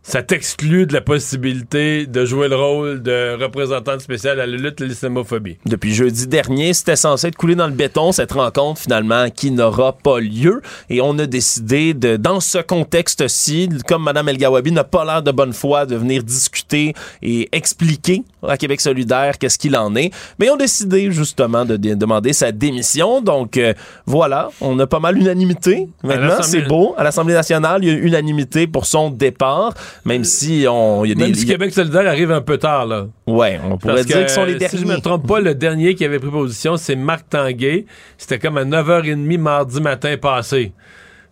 ça 0.04 0.22
t'exclut 0.22 0.86
de 0.86 0.92
la 0.92 1.00
possibilité 1.00 2.06
de 2.06 2.24
jouer 2.26 2.48
le 2.48 2.56
rôle 2.56 3.02
de 3.02 3.42
représentant 3.42 3.98
spécial 3.98 4.38
à 4.38 4.46
la 4.46 4.56
lutte 4.56 4.78
de 4.78 4.84
l'islamophobie. 4.84 5.56
Depuis 5.64 5.94
jeudi 5.94 6.26
dernier, 6.26 6.74
c'était 6.74 6.94
censé 6.94 7.28
être 7.28 7.36
coulé 7.36 7.54
dans 7.54 7.66
le 7.66 7.72
béton, 7.72 8.12
cette 8.12 8.32
rencontre 8.32 8.82
finalement 8.82 9.30
qui 9.30 9.50
n'aura 9.50 9.94
pas 9.94 10.20
lieu. 10.20 10.60
Et 10.90 11.00
on 11.00 11.18
a 11.18 11.24
décidé 11.24 11.94
de, 11.94 12.16
dans 12.16 12.40
ce 12.40 12.58
contexte-ci, 12.58 13.70
comme 13.88 14.04
Mme 14.04 14.28
El 14.28 14.36
Gawabi 14.36 14.72
n'a 14.72 14.84
pas 14.84 15.06
l'air 15.06 15.22
de 15.22 15.32
bonne 15.32 15.54
foi 15.54 15.86
de 15.86 15.96
venir 15.96 16.22
discuter 16.22 16.92
et 17.22 17.48
expliquer 17.52 18.24
à 18.46 18.58
Québec 18.58 18.82
solidaire 18.82 19.38
qu'est-ce 19.38 19.58
qu'il 19.58 19.74
en 19.74 19.96
est, 19.96 20.12
mais 20.38 20.50
on 20.50 20.54
a 20.54 20.58
décidé 20.58 21.10
justement 21.12 21.64
de, 21.64 21.76
demander 21.76 22.34
sa 22.34 22.52
démission. 22.52 23.22
Donc 23.22 23.56
euh, 23.56 23.72
voilà, 24.04 24.50
on 24.60 24.78
a 24.78 24.86
pas 24.86 25.00
mal 25.00 25.16
unanimité. 25.16 25.88
Maintenant, 26.02 26.42
c'est 26.42 26.62
beau. 26.62 26.94
À 26.98 27.04
l'Assemblée 27.04 27.34
nationale, 27.34 27.82
il 27.82 27.88
y 27.88 27.92
a 27.92 27.94
unanimité 27.94 28.66
pour 28.66 28.84
son 28.84 29.10
départ, 29.10 29.72
même 30.04 30.24
si 30.24 30.66
on... 30.68 31.04
Y 31.04 31.12
a 31.12 31.14
Même 31.14 31.34
si 31.34 31.46
Québec 31.46 31.72
solidaire 31.72 32.06
arrive 32.06 32.30
un 32.30 32.40
peu 32.40 32.58
tard, 32.58 32.86
là. 32.86 33.06
Ouais, 33.26 33.60
on 33.64 33.78
pourrait 33.78 33.94
Parce 33.94 34.06
dire 34.06 34.16
que, 34.16 34.20
qu'ils 34.22 34.30
sont 34.30 34.44
les 34.44 34.52
Si 34.54 34.58
derniers. 34.58 34.78
je 34.78 34.86
me 34.86 35.00
trompe 35.00 35.26
pas, 35.26 35.40
le 35.40 35.54
dernier 35.54 35.94
qui 35.94 36.04
avait 36.04 36.18
pris 36.18 36.30
position, 36.30 36.76
c'est 36.76 36.96
Marc 36.96 37.28
Tanguay. 37.30 37.86
C'était 38.18 38.38
comme 38.38 38.58
à 38.58 38.64
9h30 38.64 39.38
mardi 39.38 39.80
matin 39.80 40.16
passé. 40.16 40.72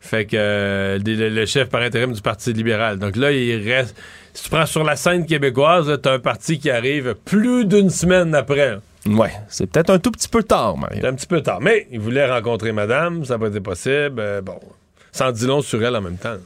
Fait 0.03 0.25
que 0.25 0.37
euh, 0.37 0.99
le, 1.05 1.47
chef 1.47 1.69
par 1.69 1.81
intérim 1.81 2.13
du 2.13 2.21
Parti 2.21 2.53
libéral. 2.53 2.99
Donc 2.99 3.15
là, 3.15 3.31
il 3.31 3.69
reste. 3.71 3.97
Si 4.35 4.45
tu 4.45 4.51
prends 4.51 4.67
sur 4.67 4.83
la 4.83 4.97
scène 4.97 5.27
québécoise, 5.27 5.97
t'as 6.03 6.15
un 6.15 6.19
parti 6.19 6.59
qui 6.59 6.71
arrive 6.71 7.15
plus 7.25 7.67
d'une 7.67 7.89
semaine 7.89 8.35
après. 8.35 8.79
Ouais, 9.07 9.31
c'est 9.49 9.71
peut-être 9.71 9.91
un 9.91 9.99
tout 9.99 10.11
petit 10.11 10.29
peu 10.29 10.43
tard, 10.43 10.77
Mario. 10.77 11.07
Un 11.07 11.15
petit 11.15 11.27
peu 11.27 11.41
tard. 11.41 11.61
Mais 11.61 11.87
il 11.93 12.01
voulait 12.01 12.29
rencontrer 12.29 12.73
madame, 12.73 13.25
ça 13.25 13.35
n'a 13.35 13.39
pas 13.39 13.49
été 13.49 13.61
possible. 13.61 14.19
Euh, 14.19 14.41
bon, 14.41 14.59
sans 15.13 15.31
dit 15.31 15.47
long 15.47 15.61
sur 15.61 15.83
elle 15.85 15.95
en 15.95 16.01
même 16.01 16.17
temps. 16.17 16.37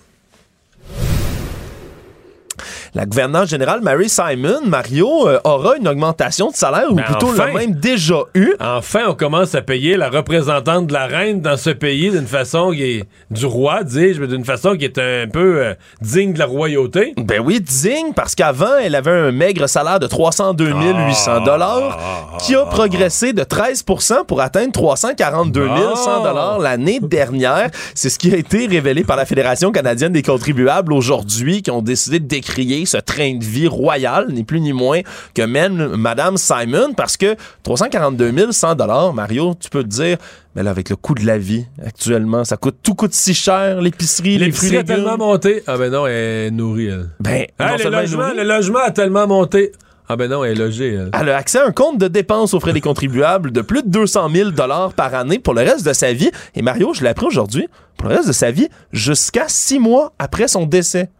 La 2.96 3.04
gouverneure 3.04 3.44
générale 3.44 3.82
Mary 3.82 4.08
Simon, 4.08 4.60
Mario, 4.64 5.28
euh, 5.28 5.38
aura 5.44 5.76
une 5.76 5.86
augmentation 5.86 6.50
de 6.50 6.56
salaire, 6.56 6.90
ou 6.90 6.94
Ben 6.94 7.02
plutôt 7.02 7.28
enfin. 7.28 7.48
l'a 7.48 7.52
même 7.52 7.74
déjà 7.74 8.22
eu. 8.34 8.54
Enfin, 8.58 9.00
on 9.08 9.14
commence 9.14 9.54
à 9.54 9.60
payer 9.60 9.98
la 9.98 10.08
représentante 10.08 10.86
de 10.86 10.94
la 10.94 11.04
reine 11.04 11.42
dans 11.42 11.58
ce 11.58 11.68
pays 11.68 12.10
d'une 12.10 12.26
façon 12.26 12.70
qui 12.70 12.82
est 12.82 13.04
du 13.30 13.44
roi, 13.44 13.84
dis-je, 13.84 14.18
mais 14.18 14.26
d'une 14.26 14.46
façon 14.46 14.76
qui 14.76 14.86
est 14.86 14.96
un 14.96 15.28
peu 15.30 15.58
euh, 15.62 15.74
digne 16.00 16.32
de 16.32 16.38
la 16.38 16.46
royauté. 16.46 17.12
Ben 17.18 17.42
oui, 17.44 17.60
digne, 17.60 18.14
parce 18.16 18.34
qu'avant, 18.34 18.78
elle 18.82 18.94
avait 18.94 19.10
un 19.10 19.30
maigre 19.30 19.68
salaire 19.68 20.00
de 20.00 20.06
302 20.06 20.72
800 20.72 21.42
dollars, 21.42 22.38
qui 22.40 22.54
a 22.54 22.64
progressé 22.64 23.34
de 23.34 23.42
13% 23.42 24.24
pour 24.24 24.40
atteindre 24.40 24.72
342 24.72 25.68
100 25.96 26.22
dollars 26.22 26.58
l'année 26.60 27.00
dernière. 27.00 27.68
C'est 27.94 28.08
ce 28.08 28.18
qui 28.18 28.32
a 28.32 28.38
été 28.38 28.66
révélé 28.66 29.04
par 29.04 29.18
la 29.18 29.26
Fédération 29.26 29.70
canadienne 29.70 30.12
des 30.14 30.22
contribuables 30.22 30.94
aujourd'hui, 30.94 31.60
qui 31.60 31.70
ont 31.70 31.82
décidé 31.82 32.20
de 32.20 32.26
décrier 32.26 32.85
ce 32.88 32.98
train 32.98 33.34
de 33.34 33.44
vie 33.44 33.68
royal, 33.68 34.28
ni 34.30 34.44
plus 34.44 34.60
ni 34.60 34.72
moins 34.72 35.00
que 35.34 35.42
mène 35.42 35.88
Madame 35.96 36.36
Simon, 36.36 36.94
parce 36.96 37.16
que 37.16 37.36
342 37.62 38.52
100 38.52 38.74
dollars, 38.74 39.12
Mario, 39.12 39.54
tu 39.58 39.70
peux 39.70 39.82
te 39.82 39.88
dire, 39.88 40.18
mais 40.54 40.62
là, 40.62 40.70
avec 40.70 40.90
le 40.90 40.96
coût 40.96 41.14
de 41.14 41.26
la 41.26 41.38
vie 41.38 41.66
actuellement, 41.84 42.44
ça 42.44 42.56
coûte 42.56 42.76
tout 42.82 42.94
coûte 42.94 43.12
si 43.12 43.34
cher, 43.34 43.80
l'épicerie, 43.80 44.38
les 44.38 44.50
fruits, 44.50 44.70
L'épicerie 44.70 44.76
a 44.78 44.84
tellement 44.84 45.18
monté. 45.18 45.62
Ah 45.66 45.76
ben 45.76 45.90
non, 45.90 46.06
elle 46.06 46.14
est 46.14 46.50
nourrie, 46.50 46.86
elle. 46.86 47.10
Ben, 47.20 47.46
le, 47.58 47.90
logement, 47.90 48.28
nourrie, 48.28 48.36
le 48.36 48.44
logement 48.44 48.78
a 48.78 48.90
tellement 48.90 49.26
monté. 49.26 49.72
Ah 50.08 50.16
ben 50.16 50.30
non, 50.30 50.44
elle 50.44 50.52
est 50.52 50.54
logée, 50.54 50.94
elle. 50.94 51.10
Elle 51.12 51.28
a 51.30 51.36
accès 51.36 51.58
à 51.58 51.66
un 51.66 51.72
compte 51.72 51.98
de 51.98 52.06
dépenses 52.06 52.54
aux 52.54 52.60
frais 52.60 52.72
des 52.72 52.80
contribuables 52.80 53.50
de 53.50 53.60
plus 53.60 53.82
de 53.82 53.88
200 53.88 54.30
000 54.32 54.50
par 54.94 55.14
année 55.14 55.38
pour 55.38 55.52
le 55.52 55.62
reste 55.62 55.84
de 55.84 55.92
sa 55.92 56.12
vie. 56.12 56.30
Et 56.54 56.62
Mario, 56.62 56.94
je 56.94 57.02
l'ai 57.02 57.08
appris 57.08 57.26
aujourd'hui, 57.26 57.68
pour 57.98 58.08
le 58.08 58.14
reste 58.14 58.28
de 58.28 58.32
sa 58.32 58.52
vie, 58.52 58.68
jusqu'à 58.92 59.46
six 59.48 59.80
mois 59.80 60.12
après 60.18 60.46
son 60.46 60.64
décès. 60.64 61.10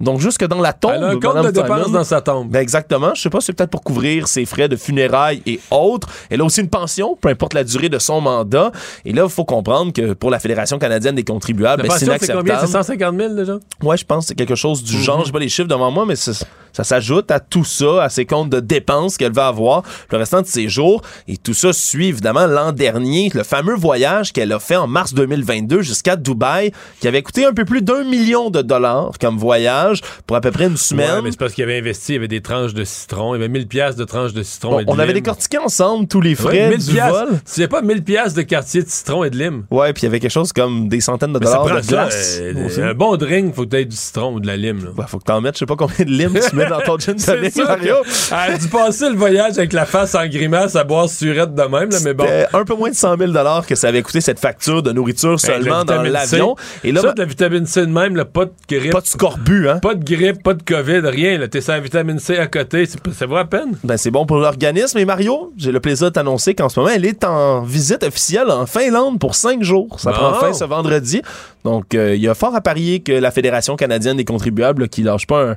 Donc, 0.00 0.20
jusque 0.20 0.44
dans 0.46 0.60
la 0.60 0.72
tombe. 0.72 0.92
Elle 0.94 1.04
a 1.04 1.08
un 1.08 1.12
compte 1.14 1.34
Madame 1.34 1.46
de 1.46 1.50
dépenses 1.50 1.84
Simon. 1.84 1.98
dans 1.98 2.04
sa 2.04 2.20
tombe. 2.22 2.48
Ben 2.50 2.60
exactement. 2.60 3.12
Je 3.14 3.20
sais 3.22 3.30
pas, 3.30 3.40
c'est 3.40 3.52
peut-être 3.52 3.70
pour 3.70 3.82
couvrir 3.82 4.26
ses 4.28 4.44
frais 4.46 4.68
de 4.68 4.76
funérailles 4.76 5.42
et 5.46 5.60
autres. 5.70 6.08
Elle 6.30 6.40
a 6.40 6.44
aussi 6.44 6.60
une 6.62 6.70
pension, 6.70 7.16
peu 7.20 7.28
importe 7.28 7.52
la 7.54 7.64
durée 7.64 7.88
de 7.90 7.98
son 7.98 8.20
mandat. 8.20 8.72
Et 9.04 9.12
là, 9.12 9.24
il 9.24 9.30
faut 9.30 9.44
comprendre 9.44 9.92
que 9.92 10.14
pour 10.14 10.30
la 10.30 10.38
Fédération 10.38 10.78
canadienne 10.78 11.14
des 11.14 11.24
contribuables, 11.24 11.82
ben, 11.82 11.90
c'est 11.96 12.06
pension, 12.06 12.26
c'est 12.26 12.32
combien? 12.34 12.54
C'est 12.60 12.70
inacceptable. 12.70 12.84
150 13.12 13.16
000 13.18 13.34
déjà? 13.34 13.58
Ouais, 13.82 13.96
je 13.96 14.04
pense 14.04 14.24
que 14.24 14.28
c'est 14.28 14.34
quelque 14.34 14.54
chose 14.54 14.82
du 14.82 14.96
Mhm. 14.96 15.02
genre. 15.02 15.24
J'ai 15.24 15.32
pas 15.32 15.38
les 15.38 15.48
chiffres 15.48 15.68
devant 15.68 15.90
moi, 15.90 16.04
mais 16.06 16.16
c'est- 16.16 16.44
ça 16.84 16.96
s'ajoute 16.96 17.30
à 17.30 17.40
tout 17.40 17.64
ça, 17.64 18.02
à 18.04 18.08
ses 18.08 18.24
comptes 18.24 18.50
de 18.50 18.60
dépenses 18.60 19.16
qu'elle 19.16 19.32
va 19.32 19.48
avoir 19.48 19.82
le 20.10 20.18
restant 20.18 20.40
de 20.40 20.46
ses 20.46 20.68
jours. 20.68 21.02
Et 21.28 21.36
tout 21.36 21.54
ça 21.54 21.72
suit 21.72 22.06
évidemment 22.08 22.46
l'an 22.46 22.72
dernier, 22.72 23.30
le 23.34 23.42
fameux 23.42 23.74
voyage 23.74 24.32
qu'elle 24.32 24.52
a 24.52 24.58
fait 24.58 24.76
en 24.76 24.86
mars 24.86 25.12
2022 25.14 25.82
jusqu'à 25.82 26.16
Dubaï, 26.16 26.72
qui 27.00 27.08
avait 27.08 27.22
coûté 27.22 27.44
un 27.44 27.52
peu 27.52 27.64
plus 27.64 27.82
d'un 27.82 28.04
million 28.04 28.50
de 28.50 28.62
dollars 28.62 29.10
comme 29.20 29.36
voyage 29.36 30.00
pour 30.26 30.36
à 30.36 30.40
peu 30.40 30.50
près 30.50 30.66
une 30.66 30.76
semaine. 30.76 31.16
Ouais, 31.16 31.22
mais 31.22 31.30
c'est 31.32 31.38
parce 31.38 31.52
qu'il 31.52 31.64
avait 31.64 31.78
investi, 31.78 32.12
il 32.12 32.14
y 32.14 32.18
avait 32.18 32.28
des 32.28 32.40
tranches 32.40 32.74
de 32.74 32.84
citron, 32.84 33.34
il 33.34 33.38
y 33.38 33.40
avait 33.40 33.48
1000 33.48 33.66
pièces 33.68 33.96
de 33.96 34.04
tranches 34.04 34.32
de 34.32 34.42
citron 34.42 34.70
Bon, 34.70 34.78
et 34.80 34.84
de 34.84 34.90
on 34.90 34.94
avait 34.98 35.08
lime. 35.08 35.14
décortiqué 35.22 35.58
ensemble 35.58 36.06
tous 36.06 36.20
les 36.20 36.34
frais 36.34 36.68
Ouais, 36.68 36.68
1000 36.70 36.78
du 36.86 36.92
piastres. 36.92 37.18
vol. 37.26 37.28
Tu 37.38 37.40
sais 37.46 37.68
pas 37.68 37.82
1000 37.82 38.02
pièces 38.04 38.34
de 38.34 38.42
quartier 38.42 38.82
de 38.82 38.88
citron 38.88 39.24
et 39.24 39.30
de 39.30 39.36
lime. 39.36 39.64
Ouais, 39.70 39.92
puis 39.92 40.02
il 40.02 40.04
y 40.04 40.08
avait 40.08 40.20
quelque 40.20 40.30
chose 40.30 40.52
comme 40.52 40.88
des 40.88 41.00
centaines 41.00 41.32
de 41.32 41.38
Mais 41.38 41.46
ça 41.46 41.58
dollars 41.58 41.66
prend 41.66 41.80
de 41.80 41.86
glace. 41.86 42.38
euh, 42.40 42.90
un 42.90 42.94
bon 42.94 43.16
drink, 43.16 43.54
faut 43.54 43.64
que 43.64 43.70
tu 43.70 43.76
aies 43.76 43.84
du 43.84 43.96
citron 43.96 44.34
ou 44.34 44.40
de 44.40 44.46
la 44.46 44.56
lime. 44.56 44.84
là. 44.84 44.90
Ouais, 44.96 45.04
faut 45.08 45.18
que 45.18 45.24
t'en 45.24 45.40
mettes, 45.40 45.54
je 45.56 45.60
sais 45.60 45.66
pas 45.66 45.76
combien 45.76 46.04
de 46.04 46.10
limes 46.10 46.38
tu 46.48 46.56
mets 46.56 46.68
dans 46.70 46.80
ton 46.80 46.98
gin 46.98 47.16
tonic, 47.16 47.56
Mario. 47.56 47.96
Elle 48.30 48.54
a 48.54 48.58
dû 48.58 48.68
passer 48.68 49.10
le 49.10 49.16
voyage 49.16 49.58
avec 49.58 49.72
la 49.72 49.84
face 49.84 50.14
en 50.14 50.26
grimace 50.26 50.76
à 50.76 50.84
boire 50.84 51.08
surette 51.08 51.54
de 51.54 51.62
même, 51.62 51.90
là, 51.90 51.98
mais 52.04 52.14
bon. 52.14 52.24
Un 52.52 52.64
peu 52.64 52.74
moins 52.74 52.90
de 52.90 52.94
100 52.94 53.16
000 53.18 53.32
que 53.66 53.74
ça 53.74 53.88
avait 53.88 54.02
coûté 54.02 54.20
cette 54.20 54.38
facture 54.38 54.82
de 54.82 54.92
nourriture 54.92 55.30
Avec 55.30 55.40
seulement 55.40 55.78
la 55.78 55.84
dans 55.84 56.02
l'avion. 56.02 56.56
Et 56.84 56.92
là, 56.92 57.00
ça, 57.00 57.12
de 57.12 57.18
la 57.20 57.26
vitamine 57.26 57.66
C 57.66 57.80
de 57.82 57.86
même, 57.92 58.16
là, 58.16 58.24
pas 58.24 58.46
de 58.46 58.52
grippe. 58.68 58.92
pas 58.92 59.00
de 59.00 59.06
scorbut, 59.06 59.68
hein? 59.68 59.78
Pas 59.80 59.94
de 59.94 60.04
grippe, 60.04 60.42
pas 60.42 60.54
de 60.54 60.62
COVID, 60.62 61.00
rien. 61.04 61.38
T'es 61.48 61.60
la 61.68 61.80
vitamine 61.80 62.18
C 62.18 62.38
à 62.38 62.46
côté, 62.46 62.84
ça 62.86 63.26
vaut 63.26 63.36
à 63.36 63.44
peine. 63.44 63.76
Ben, 63.84 63.96
c'est 63.96 64.10
bon 64.10 64.26
pour 64.26 64.38
l'organisme. 64.38 64.98
Et 64.98 65.04
Mario, 65.04 65.52
j'ai 65.56 65.72
le 65.72 65.80
plaisir 65.80 66.08
de 66.08 66.12
t'annoncer 66.12 66.54
qu'en 66.54 66.68
ce 66.68 66.78
moment, 66.80 66.92
elle 66.94 67.04
est 67.04 67.24
en 67.24 67.62
visite 67.62 68.02
officielle 68.02 68.50
en 68.50 68.66
Finlande 68.66 69.18
pour 69.18 69.34
cinq 69.34 69.62
jours. 69.62 69.98
Ça 70.00 70.12
prend 70.12 70.34
fin 70.34 70.52
ce 70.52 70.64
vendredi. 70.64 71.22
Donc, 71.64 71.94
euh, 71.94 72.14
il 72.14 72.22
y 72.22 72.28
a 72.28 72.34
fort 72.34 72.54
à 72.54 72.60
parier 72.60 73.00
que 73.00 73.12
la 73.12 73.30
Fédération 73.30 73.76
canadienne 73.76 74.16
des 74.16 74.24
contribuables, 74.24 74.82
là, 74.82 74.88
qui 74.88 75.02
lâche 75.02 75.26
pas 75.26 75.42
un- 75.50 75.56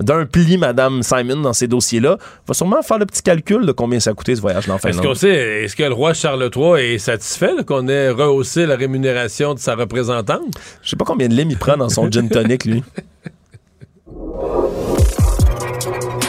d'un 0.00 0.26
pli 0.26 0.58
Madame 0.58 1.02
Simon 1.02 1.36
dans 1.40 1.52
ces 1.52 1.68
dossiers-là, 1.68 2.18
va 2.46 2.54
sûrement 2.54 2.82
faire 2.82 2.98
le 2.98 3.06
petit 3.06 3.22
calcul 3.22 3.64
de 3.64 3.72
combien 3.72 4.00
ça 4.00 4.10
a 4.10 4.14
coûté 4.14 4.34
ce 4.34 4.40
voyage 4.40 4.68
en 4.68 4.76
Est-ce 4.76 4.88
Finlande. 4.88 5.06
qu'on 5.06 5.14
sait, 5.14 5.64
est-ce 5.64 5.76
que 5.76 5.82
le 5.84 5.92
roi 5.92 6.14
Charles 6.14 6.50
III 6.54 6.94
est 6.94 6.98
satisfait 6.98 7.52
qu'on 7.66 7.86
ait 7.88 8.10
rehaussé 8.10 8.66
la 8.66 8.76
rémunération 8.76 9.54
de 9.54 9.58
sa 9.58 9.74
représentante? 9.74 10.40
Je 10.82 10.90
sais 10.90 10.96
pas 10.96 11.04
combien 11.04 11.28
de 11.28 11.34
limes 11.34 11.50
il 11.50 11.58
prend 11.58 11.76
dans 11.76 11.88
son 11.88 12.10
gin 12.10 12.28
tonic, 12.28 12.64
lui. 12.64 12.82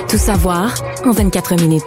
Tout 0.10 0.18
savoir 0.18 0.74
en 1.06 1.12
24 1.12 1.56
minutes. 1.62 1.84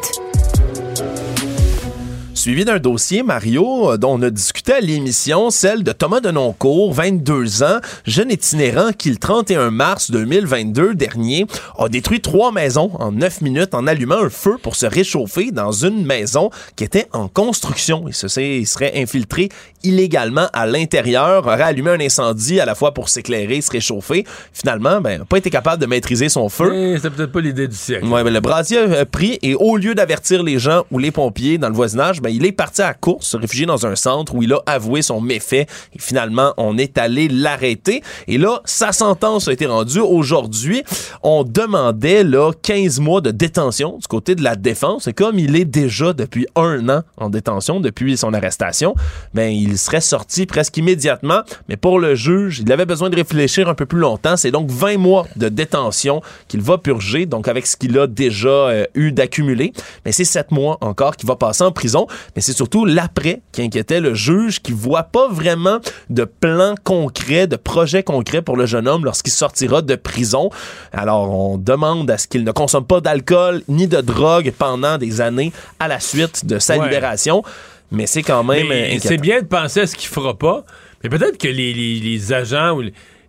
Suivi 2.39 2.65
d'un 2.65 2.79
dossier, 2.79 3.25
Mario, 3.25 3.91
euh, 3.91 3.97
dont 3.97 4.13
on 4.13 4.23
a 4.23 4.31
discuté 4.31 4.75
à 4.75 4.81
l'émission, 4.81 5.51
celle 5.51 5.83
de 5.83 5.91
Thomas 5.91 6.21
Denoncourt, 6.21 6.95
22 6.95 7.65
ans, 7.65 7.81
jeune 8.07 8.31
itinérant 8.31 8.93
qui, 8.97 9.11
le 9.11 9.17
31 9.17 9.73
mars 9.73 10.13
2022 10.13 10.95
dernier, 10.95 11.47
a 11.77 11.89
détruit 11.89 12.21
trois 12.21 12.53
maisons 12.53 12.93
en 13.01 13.11
9 13.11 13.41
minutes 13.41 13.75
en 13.75 13.89
allumant 13.89 14.23
un 14.23 14.31
feu 14.31 14.57
pour 14.63 14.77
se 14.77 14.87
réchauffer 14.87 15.51
dans 15.51 15.73
une 15.73 16.07
maison 16.07 16.51
qui 16.77 16.85
était 16.85 17.09
en 17.13 17.27
construction. 17.27 18.05
Il 18.07 18.15
se 18.15 18.29
serait, 18.29 18.59
il 18.59 18.67
serait 18.69 18.93
infiltré 18.95 19.49
illégalement 19.83 20.47
à 20.53 20.67
l'intérieur, 20.67 21.45
aurait 21.45 21.63
allumé 21.63 21.91
un 21.91 22.01
incendie 22.01 22.61
à 22.61 22.67
la 22.67 22.77
fois 22.77 22.95
pour 22.95 23.09
s'éclairer, 23.09 23.61
se 23.61 23.73
réchauffer. 23.73 24.25
Finalement, 24.53 25.01
ben, 25.01 25.25
pas 25.25 25.39
été 25.39 25.51
capable 25.51 25.83
de 25.83 25.87
maîtriser 25.87 26.29
son 26.29 26.49
feu. 26.49 26.97
C'était 26.97 27.11
peut-être 27.11 27.33
pas 27.33 27.41
l'idée 27.41 27.67
du 27.67 27.77
siècle. 27.77 28.07
Ouais, 28.07 28.23
ben, 28.23 28.33
le 28.33 28.41
brasier 28.41 28.79
a 28.79 29.05
pris 29.05 29.41
et 29.43 29.57
au 29.57 29.77
lieu 29.77 29.97
d'avertir 29.97 30.45
les 30.45 30.61
gens 30.61 30.85
ou 30.93 31.01
les 31.01 31.11
pompiers 31.11 31.59
dans 31.59 31.69
le 31.69 31.75
voisinage, 31.75 32.21
ben, 32.21 32.28
il 32.29 32.45
est 32.45 32.53
parti 32.53 32.83
à 32.83 32.95
course, 32.95 33.27
se 33.27 33.37
réfugier 33.37 33.67
dans 33.67 33.87
un 33.87 33.97
centre 33.97 34.35
où 34.35 34.43
il 34.43 34.53
a 34.53 34.63
avoué 34.67 35.03
son 35.03 35.21
méfait. 35.21 35.67
Et 35.95 35.99
finalement, 35.99 36.55
on 36.57 36.79
est 36.79 36.99
allé 36.99 37.29
l'arrêter. 37.29 38.03
Et 38.27 38.39
là, 38.39 38.61
sa 38.65 38.93
sentence 38.93 39.49
a 39.49 39.53
été 39.53 39.67
rendue 39.67 40.01
aujourd'hui. 40.01 40.83
On 41.23 41.45
demandait 41.45 42.25
là 42.25 42.53
15 42.63 43.01
mois 43.01 43.21
de 43.21 43.31
détention 43.31 43.99
du 43.99 44.07
côté 44.07 44.35
de 44.35 44.43
la 44.43 44.57
défense. 44.57 45.07
Et 45.07 45.13
comme 45.13 45.39
il 45.39 45.57
est 45.57 45.65
déjà 45.65 46.13
depuis 46.13 46.47
un 46.57 46.89
an 46.89 47.03
en 47.17 47.31
détention 47.31 47.81
depuis 47.81 48.17
son 48.17 48.33
arrestation, 48.35 48.95
ben 49.35 49.53
il 49.53 49.79
serait 49.79 50.01
sorti 50.01 50.47
presque 50.47 50.77
immédiatement. 50.77 51.41
Mais 51.69 51.77
pour 51.77 51.99
le 51.99 52.15
juge, 52.15 52.61
il 52.61 52.73
avait 52.73 52.87
besoin 52.87 53.11
de 53.11 53.17
réfléchir 53.17 53.69
un 53.69 53.75
peu 53.75 53.87
plus 53.87 53.99
longtemps. 53.99 54.37
C'est 54.37 54.51
donc 54.51 54.71
20 54.71 54.99
mois 54.99 55.27
de 55.37 55.49
détention 55.49 56.23
qu'il 56.49 56.61
va 56.61 56.79
purger, 56.79 57.27
donc 57.27 57.49
avec 57.49 57.67
ce 57.67 57.77
qu'il 57.77 57.99
a 57.99 58.07
déjà 58.07 58.49
euh, 58.49 58.87
eu 58.95 59.13
d'accumulé. 59.13 59.73
Mais 60.05 60.13
c'est 60.13 60.25
7 60.25 60.51
mois 60.51 60.79
encore 60.81 61.17
qu'il 61.17 61.29
va 61.29 61.37
passer 61.37 61.65
en 61.65 61.73
prison. 61.73 62.07
Mais 62.37 62.43
c'est 62.43 62.53
surtout 62.53 62.85
l'après 62.85 63.41
qui 63.53 63.63
inquiétait 63.63 64.01
le 64.01 64.15
juge, 64.15 64.61
qui 64.63 64.73
voit 64.73 65.05
pas 65.05 65.29
vraiment 65.29 65.79
de 66.11 66.25
plan 66.25 66.75
concret, 66.85 67.47
de 67.47 67.57
projet 67.57 68.03
concret 68.03 68.43
pour 68.43 68.57
le 68.57 68.67
jeune 68.67 68.87
homme 68.89 69.05
lorsqu'il 69.05 69.33
sortira 69.33 69.83
de 69.83 69.95
prison. 69.97 70.51
Alors, 70.93 71.31
on 71.31 71.59
demande 71.59 72.11
à 72.11 72.19
ce 72.19 72.27
qu'il 72.29 72.45
ne 72.45 72.53
consomme 72.53 72.85
pas 72.87 73.01
d'alcool 73.01 73.63
ni 73.69 73.87
de 73.87 74.01
drogue 74.01 74.53
pendant 74.57 74.99
des 74.99 75.21
années 75.21 75.53
à 75.81 75.89
la 75.89 76.01
suite 76.01 76.47
de 76.47 76.59
sa 76.59 76.77
Ouais. 76.79 76.85
libération. 76.85 77.43
Mais 77.91 78.07
c'est 78.07 78.23
quand 78.23 78.45
même 78.45 78.67
c'est 79.01 79.17
bien 79.17 79.41
de 79.41 79.47
penser 79.47 79.81
à 79.81 79.87
ce 79.87 79.97
qu'il 79.97 80.09
fera 80.09 80.37
pas, 80.37 80.65
mais 81.03 81.09
peut-être 81.09 81.39
que 81.39 81.49
les, 81.49 81.73
les- 81.73 81.99
les 82.01 82.33
agents 82.35 82.77
ou 82.77 82.83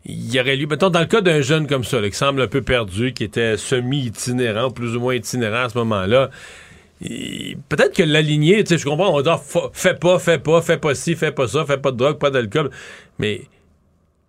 il 0.05 0.33
y 0.33 0.39
aurait 0.39 0.55
lieu, 0.55 0.65
mettons, 0.65 0.89
dans 0.89 0.99
le 1.01 1.05
cas 1.05 1.21
d'un 1.21 1.41
jeune 1.41 1.67
comme 1.67 1.83
ça, 1.83 1.99
là, 2.01 2.09
qui 2.09 2.15
semble 2.17 2.41
un 2.41 2.47
peu 2.47 2.61
perdu, 2.61 3.13
qui 3.13 3.23
était 3.23 3.57
semi-itinérant, 3.57 4.71
plus 4.71 4.95
ou 4.95 4.99
moins 4.99 5.15
itinérant 5.15 5.65
à 5.65 5.69
ce 5.69 5.77
moment-là, 5.77 6.29
peut-être 7.01 7.93
que 7.95 8.03
l'aligner, 8.03 8.63
tu 8.63 8.69
sais, 8.69 8.77
je 8.77 8.85
comprends, 8.85 9.09
on 9.11 9.17
va 9.17 9.23
dire, 9.23 9.39
fa- 9.39 9.69
fais 9.73 9.93
pas, 9.93 10.19
fais 10.19 10.37
pas, 10.39 10.61
fais 10.61 10.77
pas 10.77 10.95
ci, 10.95 11.15
fais 11.15 11.31
pas 11.31 11.47
ça, 11.47 11.65
fais 11.65 11.77
pas 11.77 11.91
de 11.91 11.97
drogue, 11.97 12.17
pas 12.17 12.29
d'alcool, 12.29 12.69
mais 13.19 13.41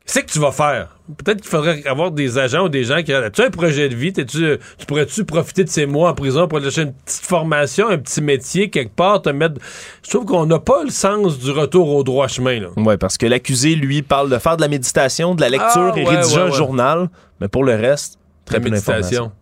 qu'est-ce 0.06 0.20
que 0.24 0.30
tu 0.32 0.38
vas 0.38 0.52
faire? 0.52 0.96
Peut-être 1.18 1.40
qu'il 1.40 1.50
faudrait 1.50 1.84
avoir 1.86 2.12
des 2.12 2.38
agents 2.38 2.64
ou 2.66 2.68
des 2.68 2.84
gens 2.84 3.02
qui 3.02 3.12
as-tu 3.12 3.42
un 3.42 3.50
projet 3.50 3.88
de 3.88 3.94
vie? 3.96 4.12
Tu 4.12 4.58
pourrais-tu 4.86 5.24
profiter 5.24 5.64
de 5.64 5.68
ces 5.68 5.86
mois 5.86 6.10
en 6.10 6.14
prison 6.14 6.46
pour 6.46 6.60
lâcher 6.60 6.82
une 6.82 6.92
petite 6.92 7.24
formation, 7.24 7.88
un 7.88 7.98
petit 7.98 8.20
métier, 8.22 8.70
quelque 8.70 8.94
part, 8.94 9.20
te 9.22 9.30
mettre. 9.30 9.56
Je 10.04 10.10
trouve 10.10 10.24
qu'on 10.24 10.46
n'a 10.46 10.60
pas 10.60 10.84
le 10.84 10.90
sens 10.90 11.38
du 11.40 11.50
retour 11.50 11.92
au 11.94 12.04
droit 12.04 12.28
chemin. 12.28 12.70
Ouais, 12.76 12.96
parce 12.96 13.18
que 13.18 13.26
l'accusé, 13.26 13.74
lui, 13.74 14.02
parle 14.02 14.30
de 14.30 14.38
faire 14.38 14.56
de 14.56 14.62
la 14.62 14.68
méditation, 14.68 15.34
de 15.34 15.40
la 15.40 15.48
lecture 15.48 15.92
Ah, 15.94 15.98
et 15.98 16.04
ouais, 16.04 16.16
rédiger 16.16 16.36
ouais, 16.36 16.42
un 16.42 16.50
journal. 16.52 17.10
Mais 17.40 17.48
pour 17.48 17.64
le 17.64 17.74
reste, 17.74 18.18
très 18.44 18.58
La 18.58 18.62
peu 18.62 18.70
d'informations. 18.70 19.32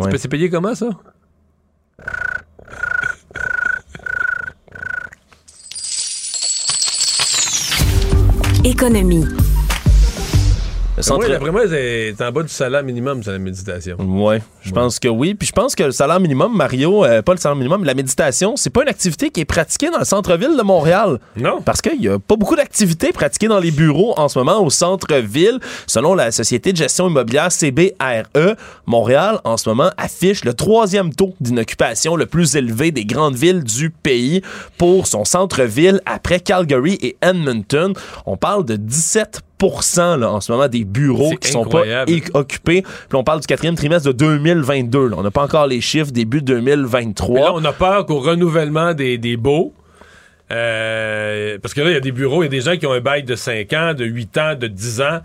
C'est 0.00 0.10
pa- 0.10 0.18
C'est 0.18 0.28
payé 0.28 0.48
comment, 0.50 0.74
ça? 0.76 0.90
Économie. 8.68 9.47
Centre... 11.00 11.24
Oui, 11.24 11.30
d'après 11.30 11.50
moi, 11.50 11.62
c'est 11.68 12.14
en 12.20 12.32
bas 12.32 12.42
du 12.42 12.48
salaire 12.48 12.82
minimum, 12.82 13.22
c'est 13.22 13.32
la 13.32 13.38
méditation. 13.38 13.96
Ouais, 13.98 14.42
je 14.62 14.72
pense 14.72 14.98
que 14.98 15.08
oui. 15.08 15.34
Puis 15.34 15.48
je 15.48 15.52
pense 15.52 15.74
que 15.74 15.84
le 15.84 15.92
salaire 15.92 16.20
minimum, 16.20 16.56
Mario, 16.56 17.04
euh, 17.04 17.22
pas 17.22 17.32
le 17.32 17.38
salaire 17.38 17.56
minimum, 17.56 17.84
la 17.84 17.94
méditation, 17.94 18.56
c'est 18.56 18.70
pas 18.70 18.82
une 18.82 18.88
activité 18.88 19.30
qui 19.30 19.40
est 19.40 19.44
pratiquée 19.44 19.90
dans 19.90 19.98
le 19.98 20.04
centre-ville 20.04 20.56
de 20.56 20.62
Montréal. 20.62 21.18
Non. 21.36 21.60
Parce 21.62 21.80
qu'il 21.80 22.00
y 22.02 22.08
a 22.08 22.18
pas 22.18 22.36
beaucoup 22.36 22.56
d'activités 22.56 23.12
pratiquées 23.12 23.48
dans 23.48 23.60
les 23.60 23.70
bureaux 23.70 24.14
en 24.16 24.28
ce 24.28 24.38
moment 24.38 24.62
au 24.64 24.70
centre-ville. 24.70 25.60
Selon 25.86 26.14
la 26.14 26.32
société 26.32 26.72
de 26.72 26.76
gestion 26.76 27.08
immobilière 27.08 27.52
CBRE, 27.52 28.56
Montréal, 28.86 29.40
en 29.44 29.56
ce 29.56 29.68
moment, 29.68 29.90
affiche 29.96 30.44
le 30.44 30.54
troisième 30.54 31.14
taux 31.14 31.34
d'inoccupation 31.40 32.16
le 32.16 32.26
plus 32.26 32.56
élevé 32.56 32.90
des 32.90 33.04
grandes 33.04 33.36
villes 33.36 33.62
du 33.62 33.90
pays 33.90 34.42
pour 34.76 35.06
son 35.06 35.24
centre-ville 35.24 36.00
après 36.06 36.40
Calgary 36.40 36.98
et 37.00 37.16
Edmonton. 37.22 37.92
On 38.26 38.36
parle 38.36 38.64
de 38.64 38.76
17 38.76 39.42
là, 40.16 40.30
en 40.30 40.40
ce 40.40 40.52
moment 40.52 40.68
des 40.68 40.84
bureaux 40.84 41.34
qui 41.40 41.50
sont 41.50 41.64
pas 41.64 41.84
occupés. 42.34 42.82
Puis 42.82 43.18
on 43.18 43.24
parle 43.24 43.40
du 43.40 43.46
quatrième 43.46 43.74
trimestre 43.74 44.08
de 44.08 44.12
2022. 44.12 45.08
Là. 45.08 45.16
On 45.18 45.22
n'a 45.22 45.30
pas 45.30 45.42
encore 45.42 45.66
les 45.66 45.80
chiffres 45.80 46.10
début 46.12 46.42
2023. 46.42 47.34
Mais 47.34 47.40
là, 47.40 47.52
on 47.54 47.64
a 47.64 47.72
peur 47.72 48.06
qu'au 48.06 48.20
renouvellement 48.20 48.94
des, 48.94 49.18
des 49.18 49.36
baux, 49.36 49.72
euh, 50.50 51.58
parce 51.60 51.74
que 51.74 51.80
là, 51.80 51.90
il 51.90 51.94
y 51.94 51.96
a 51.96 52.00
des 52.00 52.12
bureaux, 52.12 52.42
il 52.42 52.46
y 52.46 52.48
a 52.48 52.50
des 52.50 52.60
gens 52.60 52.76
qui 52.76 52.86
ont 52.86 52.92
un 52.92 53.00
bail 53.00 53.22
de 53.22 53.34
5 53.34 53.72
ans, 53.74 53.94
de 53.94 54.04
8 54.04 54.38
ans, 54.38 54.54
de 54.54 54.66
10 54.66 55.00
ans. 55.02 55.20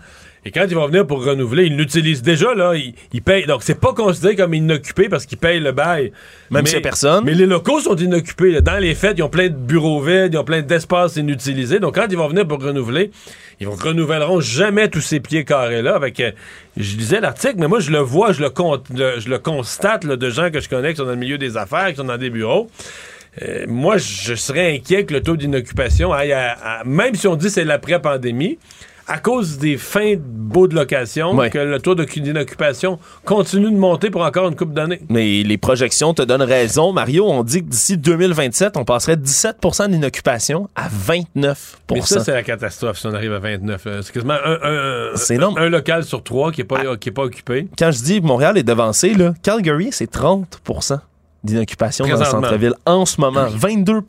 Et 0.46 0.50
quand 0.50 0.66
ils 0.68 0.74
vont 0.74 0.86
venir 0.86 1.06
pour 1.06 1.24
renouveler, 1.24 1.64
ils 1.64 1.76
l'utilisent 1.76 2.22
déjà, 2.22 2.54
là, 2.54 2.74
ils, 2.74 3.22
payent. 3.22 3.46
Donc, 3.46 3.62
c'est 3.62 3.80
pas 3.80 3.94
considéré 3.94 4.36
comme 4.36 4.52
inoccupé 4.52 5.08
parce 5.08 5.24
qu'ils 5.24 5.38
payent 5.38 5.60
le 5.60 5.72
bail. 5.72 6.12
Même 6.50 6.66
si 6.66 6.78
personne. 6.80 7.24
Mais 7.24 7.32
les 7.32 7.46
locaux 7.46 7.80
sont 7.80 7.96
inoccupés. 7.96 8.60
Dans 8.60 8.76
les 8.76 8.94
fêtes, 8.94 9.14
ils 9.16 9.22
ont 9.22 9.30
plein 9.30 9.48
de 9.48 9.54
bureaux 9.54 10.02
vides, 10.02 10.34
ils 10.34 10.38
ont 10.38 10.44
plein 10.44 10.60
d'espaces 10.60 11.16
inutilisés. 11.16 11.80
Donc, 11.80 11.94
quand 11.94 12.06
ils 12.10 12.18
vont 12.18 12.28
venir 12.28 12.46
pour 12.46 12.62
renouveler, 12.62 13.10
ils 13.58 13.68
ne 13.68 13.72
renouvelleront 13.72 14.40
jamais 14.40 14.88
tous 14.88 15.00
ces 15.00 15.20
pieds 15.20 15.44
carrés-là. 15.44 15.94
Avec, 15.94 16.20
euh, 16.20 16.32
je 16.76 16.96
lisais 16.96 17.20
l'article, 17.20 17.56
mais 17.58 17.68
moi, 17.68 17.80
je 17.80 17.90
le 17.90 18.00
vois, 18.00 18.32
je 18.32 18.42
le, 18.42 18.50
je 19.20 19.28
le 19.30 19.38
constate 19.38 20.04
de 20.04 20.30
gens 20.30 20.50
que 20.50 20.60
je 20.60 20.68
connais 20.68 20.90
qui 20.90 20.96
sont 20.96 21.04
dans 21.04 21.10
le 21.10 21.16
milieu 21.16 21.38
des 21.38 21.56
affaires, 21.56 21.88
qui 21.88 21.96
sont 21.96 22.04
dans 22.04 22.18
des 22.18 22.30
bureaux. 22.30 22.68
Euh, 23.42 23.64
moi, 23.66 23.96
je 23.96 24.34
serais 24.34 24.74
inquiet 24.74 25.04
que 25.04 25.14
le 25.14 25.22
taux 25.22 25.36
d'inoccupation 25.36 26.12
aille 26.12 26.34
même 26.84 27.14
si 27.14 27.26
on 27.26 27.36
dit 27.36 27.50
c'est 27.50 27.64
l'après-pandémie, 27.64 28.58
à 29.06 29.18
cause 29.18 29.58
des 29.58 29.76
fins 29.76 30.14
de 30.14 30.20
baux 30.20 30.68
de 30.68 30.74
location, 30.74 31.36
que 31.48 31.58
le 31.58 31.78
taux 31.80 31.94
d'inoccupation 31.94 32.98
continue 33.24 33.70
de 33.70 33.76
monter 33.76 34.10
pour 34.10 34.22
encore 34.22 34.48
une 34.48 34.56
couple 34.56 34.72
d'années. 34.72 35.00
Mais 35.08 35.42
les 35.42 35.58
projections 35.58 36.14
te 36.14 36.22
donnent 36.22 36.42
raison, 36.42 36.92
Mario. 36.92 37.26
On 37.26 37.42
dit 37.42 37.62
que 37.62 37.68
d'ici 37.68 37.98
2027, 37.98 38.76
on 38.76 38.84
passerait 38.84 39.16
de 39.16 39.24
17% 39.24 39.90
d'inoccupation 39.90 40.68
à 40.74 40.88
29 40.90 41.80
Mais 41.92 42.00
ça, 42.02 42.20
c'est 42.20 42.32
la 42.32 42.42
catastrophe 42.42 42.98
si 42.98 43.06
on 43.06 43.14
arrive 43.14 43.32
à 43.32 43.38
29. 43.38 43.86
C'est 44.02 44.12
quasiment 44.12 44.34
un, 44.44 45.56
un, 45.56 45.68
local 45.68 46.04
sur 46.04 46.22
trois 46.22 46.52
qui 46.52 46.60
n'est 46.60 46.66
pas, 46.66 46.80
ah. 46.80 47.10
pas 47.14 47.22
occupé. 47.22 47.68
Quand 47.78 47.90
je 47.90 48.02
dis 48.02 48.20
Montréal 48.20 48.58
est 48.58 48.62
devancé, 48.62 49.14
là, 49.14 49.34
Calgary, 49.42 49.88
c'est 49.90 50.10
30 50.10 50.60
d'inoccupation 51.44 52.06
dans 52.06 52.18
le 52.18 52.24
centre-ville 52.24 52.74
en 52.86 53.06
ce 53.06 53.20
moment. 53.20 53.46
22 53.48 54.00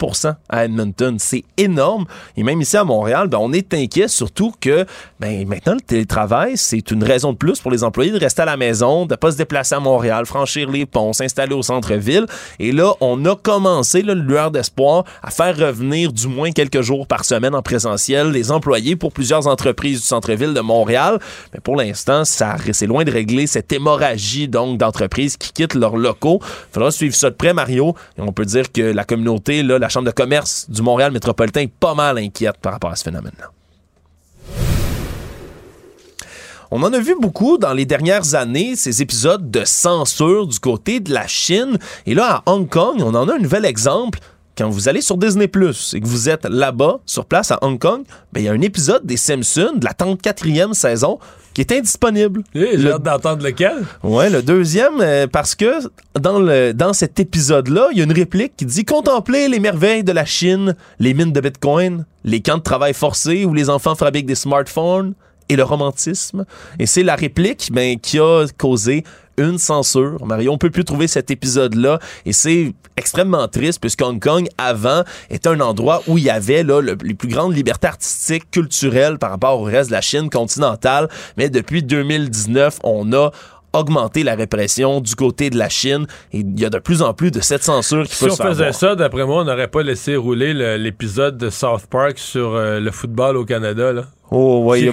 à 0.49 0.65
Edmonton. 0.65 1.17
C'est 1.19 1.43
énorme. 1.57 2.05
Et 2.37 2.43
même 2.43 2.61
ici 2.61 2.77
à 2.77 2.83
Montréal, 2.83 3.27
ben, 3.27 3.37
on 3.39 3.51
est 3.53 3.73
inquiet 3.73 4.07
surtout 4.07 4.53
que 4.59 4.85
ben, 5.19 5.47
maintenant, 5.47 5.73
le 5.73 5.81
télétravail, 5.81 6.53
c'est 6.55 6.91
une 6.91 7.03
raison 7.03 7.33
de 7.33 7.37
plus 7.37 7.59
pour 7.59 7.71
les 7.71 7.83
employés 7.83 8.11
de 8.11 8.19
rester 8.19 8.41
à 8.41 8.45
la 8.45 8.57
maison, 8.57 9.05
de 9.05 9.13
ne 9.13 9.15
pas 9.17 9.31
se 9.31 9.37
déplacer 9.37 9.75
à 9.75 9.79
Montréal, 9.79 10.25
franchir 10.25 10.69
les 10.69 10.85
ponts, 10.85 11.13
s'installer 11.13 11.53
au 11.53 11.61
centre-ville. 11.61 12.25
Et 12.59 12.71
là, 12.71 12.93
on 13.01 13.23
a 13.25 13.35
commencé, 13.35 14.01
là, 14.01 14.13
le 14.13 14.21
lueur 14.21 14.51
d'espoir, 14.51 15.03
à 15.21 15.31
faire 15.31 15.57
revenir 15.57 16.13
du 16.13 16.27
moins 16.27 16.51
quelques 16.51 16.81
jours 16.81 17.07
par 17.07 17.25
semaine 17.25 17.55
en 17.55 17.61
présentiel 17.61 18.31
les 18.31 18.51
employés 18.51 18.95
pour 18.95 19.11
plusieurs 19.11 19.47
entreprises 19.47 20.01
du 20.01 20.07
centre-ville 20.07 20.53
de 20.53 20.61
Montréal. 20.61 21.19
Mais 21.53 21.59
pour 21.59 21.75
l'instant, 21.75 22.23
c'est 22.25 22.87
loin 22.87 23.03
de 23.03 23.11
régler 23.11 23.47
cette 23.47 23.71
hémorragie 23.71 24.47
donc 24.47 24.77
d'entreprises 24.77 25.37
qui 25.37 25.51
quittent 25.51 25.75
leurs 25.75 25.97
locaux. 25.97 26.39
Il 26.41 26.73
faudra 26.73 26.91
suivre 26.91 27.15
ça 27.15 27.24
près, 27.31 27.53
Mario. 27.53 27.95
Et 28.17 28.21
on 28.21 28.31
peut 28.31 28.45
dire 28.45 28.71
que 28.71 28.81
la 28.81 29.03
communauté, 29.03 29.63
la 29.63 29.89
Chambre 29.89 30.05
de 30.05 30.11
commerce 30.11 30.69
du 30.69 30.81
Montréal 30.81 31.11
métropolitain 31.11 31.61
est 31.61 31.73
pas 31.73 31.95
mal 31.95 32.17
inquiète 32.17 32.57
par 32.61 32.73
rapport 32.73 32.91
à 32.91 32.95
ce 32.95 33.03
phénomène-là. 33.03 33.51
On 36.71 36.81
en 36.83 36.91
a 36.91 36.99
vu 36.99 37.15
beaucoup 37.19 37.57
dans 37.57 37.73
les 37.73 37.85
dernières 37.85 38.35
années, 38.35 38.75
ces 38.75 39.01
épisodes 39.01 39.49
de 39.49 39.63
censure 39.65 40.47
du 40.47 40.59
côté 40.59 40.99
de 40.99 41.13
la 41.13 41.27
Chine. 41.27 41.77
Et 42.05 42.13
là, 42.13 42.43
à 42.45 42.51
Hong 42.51 42.67
Kong, 42.67 42.97
on 42.99 43.13
en 43.13 43.29
a 43.29 43.35
un 43.35 43.39
nouvel 43.39 43.65
exemple 43.65 44.19
quand 44.57 44.69
vous 44.69 44.87
allez 44.87 45.01
sur 45.01 45.17
Disney 45.17 45.47
Plus 45.47 45.93
et 45.93 45.99
que 45.99 46.07
vous 46.07 46.29
êtes 46.29 46.45
là-bas, 46.45 46.99
sur 47.05 47.25
place 47.25 47.51
à 47.51 47.59
Hong 47.61 47.77
Kong, 47.77 48.03
ben, 48.31 48.39
il 48.39 48.45
y 48.45 48.49
a 48.49 48.53
un 48.53 48.61
épisode 48.61 49.05
des 49.05 49.17
Simpsons 49.17 49.73
de 49.75 49.85
la 49.85 49.91
34e 49.91 50.73
saison 50.73 51.19
qui 51.55 51.61
est 51.61 51.71
indisponible. 51.71 52.43
J'ai 52.53 52.91
hâte 52.91 53.01
d'entendre 53.01 53.43
lequel. 53.43 53.77
Ouais, 54.03 54.29
le 54.29 54.43
deuxième, 54.43 54.99
euh, 54.99 55.25
parce 55.25 55.55
que 55.55 55.79
dans, 56.19 56.37
le, 56.37 56.73
dans 56.73 56.91
cet 56.91 57.19
épisode-là, 57.19 57.87
il 57.93 57.97
y 57.97 58.01
a 58.01 58.03
une 58.03 58.11
réplique 58.11 58.57
qui 58.57 58.65
dit 58.65 58.83
Contemplez 58.83 59.47
les 59.47 59.59
merveilles 59.59 60.03
de 60.03 60.11
la 60.11 60.25
Chine, 60.25 60.75
les 60.99 61.13
mines 61.13 61.31
de 61.31 61.39
Bitcoin, 61.39 62.05
les 62.25 62.41
camps 62.41 62.57
de 62.57 62.63
travail 62.63 62.93
forcés 62.93 63.45
où 63.45 63.53
les 63.53 63.69
enfants 63.69 63.95
fabriquent 63.95 64.25
des 64.25 64.35
smartphones 64.35 65.13
et 65.47 65.55
le 65.55 65.63
romantisme. 65.63 66.45
Et 66.77 66.85
c'est 66.85 67.03
la 67.03 67.15
réplique 67.15 67.69
ben, 67.71 67.97
qui 67.99 68.19
a 68.19 68.45
causé 68.57 69.05
une 69.37 69.57
censure. 69.57 70.25
Mario, 70.25 70.51
on 70.51 70.57
peut 70.57 70.69
plus 70.69 70.85
trouver 70.85 71.07
cet 71.07 71.31
épisode-là 71.31 71.99
et 72.25 72.33
c'est 72.33 72.73
extrêmement 72.97 73.47
triste 73.47 73.79
puisque 73.81 74.01
Hong 74.01 74.19
Kong 74.19 74.47
avant 74.57 75.03
était 75.29 75.49
un 75.49 75.59
endroit 75.59 76.01
où 76.07 76.17
il 76.17 76.23
y 76.23 76.29
avait 76.29 76.63
là 76.63 76.81
les 76.81 77.13
plus 77.13 77.27
grandes 77.27 77.55
libertés 77.55 77.87
artistiques, 77.87 78.49
culturelles 78.51 79.17
par 79.17 79.31
rapport 79.31 79.59
au 79.59 79.63
reste 79.63 79.89
de 79.89 79.95
la 79.95 80.01
Chine 80.01 80.29
continentale. 80.29 81.09
Mais 81.37 81.49
depuis 81.49 81.83
2019, 81.83 82.79
on 82.83 83.11
a 83.13 83.31
augmenté 83.77 84.23
la 84.23 84.35
répression 84.35 85.01
du 85.01 85.15
côté 85.15 85.49
de 85.49 85.57
la 85.57 85.69
Chine 85.69 86.07
et 86.31 86.39
il 86.39 86.59
y 86.59 86.65
a 86.65 86.69
de 86.69 86.79
plus 86.79 87.01
en 87.01 87.13
plus 87.13 87.31
de 87.31 87.41
cette 87.41 87.63
censure 87.63 88.03
qui 88.03 88.15
peut 88.15 88.29
se 88.29 88.35
faire 88.35 88.35
Si 88.35 88.41
on 88.41 88.45
faisait 88.49 88.71
ça, 88.73 88.95
d'après 88.95 89.25
moi, 89.25 89.41
on 89.41 89.45
n'aurait 89.45 89.67
pas 89.67 89.83
laissé 89.83 90.15
rouler 90.15 90.53
l'épisode 90.77 91.37
de 91.37 91.49
South 91.49 91.85
Park 91.89 92.17
sur 92.17 92.55
euh, 92.55 92.79
le 92.79 92.91
football 92.91 93.37
au 93.37 93.45
Canada. 93.45 93.93
Là. 93.93 94.05
Oh, 94.31 94.63
ouais, 94.65 94.81
il 94.81 94.85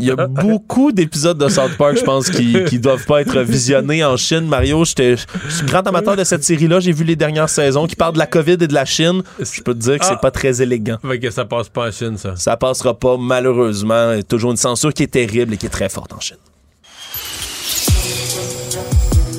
y, 0.00 0.10
a, 0.10 0.26
beaucoup 0.26 0.90
d'épisodes 0.90 1.38
de 1.38 1.48
South 1.48 1.76
Park, 1.78 1.96
je 1.96 2.02
pense, 2.02 2.28
qui, 2.28 2.64
qui 2.64 2.80
doivent 2.80 3.06
pas 3.06 3.20
être 3.20 3.40
visionnés 3.40 4.04
en 4.04 4.16
Chine. 4.16 4.46
Mario, 4.46 4.84
je 4.84 5.16
suis 5.48 5.66
grand 5.66 5.86
amateur 5.86 6.16
de 6.16 6.24
cette 6.24 6.42
série-là. 6.42 6.80
J'ai 6.80 6.92
vu 6.92 7.04
les 7.04 7.14
dernières 7.14 7.48
saisons 7.48 7.86
qui 7.86 7.94
parlent 7.94 8.14
de 8.14 8.18
la 8.18 8.26
COVID 8.26 8.52
et 8.54 8.56
de 8.56 8.74
la 8.74 8.84
Chine. 8.84 9.22
Je 9.38 9.62
peux 9.62 9.74
te 9.74 9.78
dire 9.78 9.98
que 9.98 10.04
c'est 10.04 10.14
ah. 10.14 10.16
pas 10.16 10.32
très 10.32 10.60
élégant. 10.60 10.98
Fait 11.06 11.20
que 11.20 11.30
ça 11.30 11.44
passe 11.44 11.68
pas 11.68 11.88
en 11.88 11.90
Chine, 11.92 12.18
ça. 12.18 12.34
Ça 12.34 12.56
passera 12.56 12.98
pas, 12.98 13.16
malheureusement. 13.16 14.12
Il 14.12 14.16
y 14.16 14.20
a 14.20 14.24
toujours 14.24 14.50
une 14.50 14.56
censure 14.56 14.92
qui 14.92 15.04
est 15.04 15.12
terrible 15.12 15.54
et 15.54 15.56
qui 15.56 15.66
est 15.66 15.70
très 15.70 15.88
forte 15.88 16.12
en 16.12 16.20
Chine. 16.20 16.36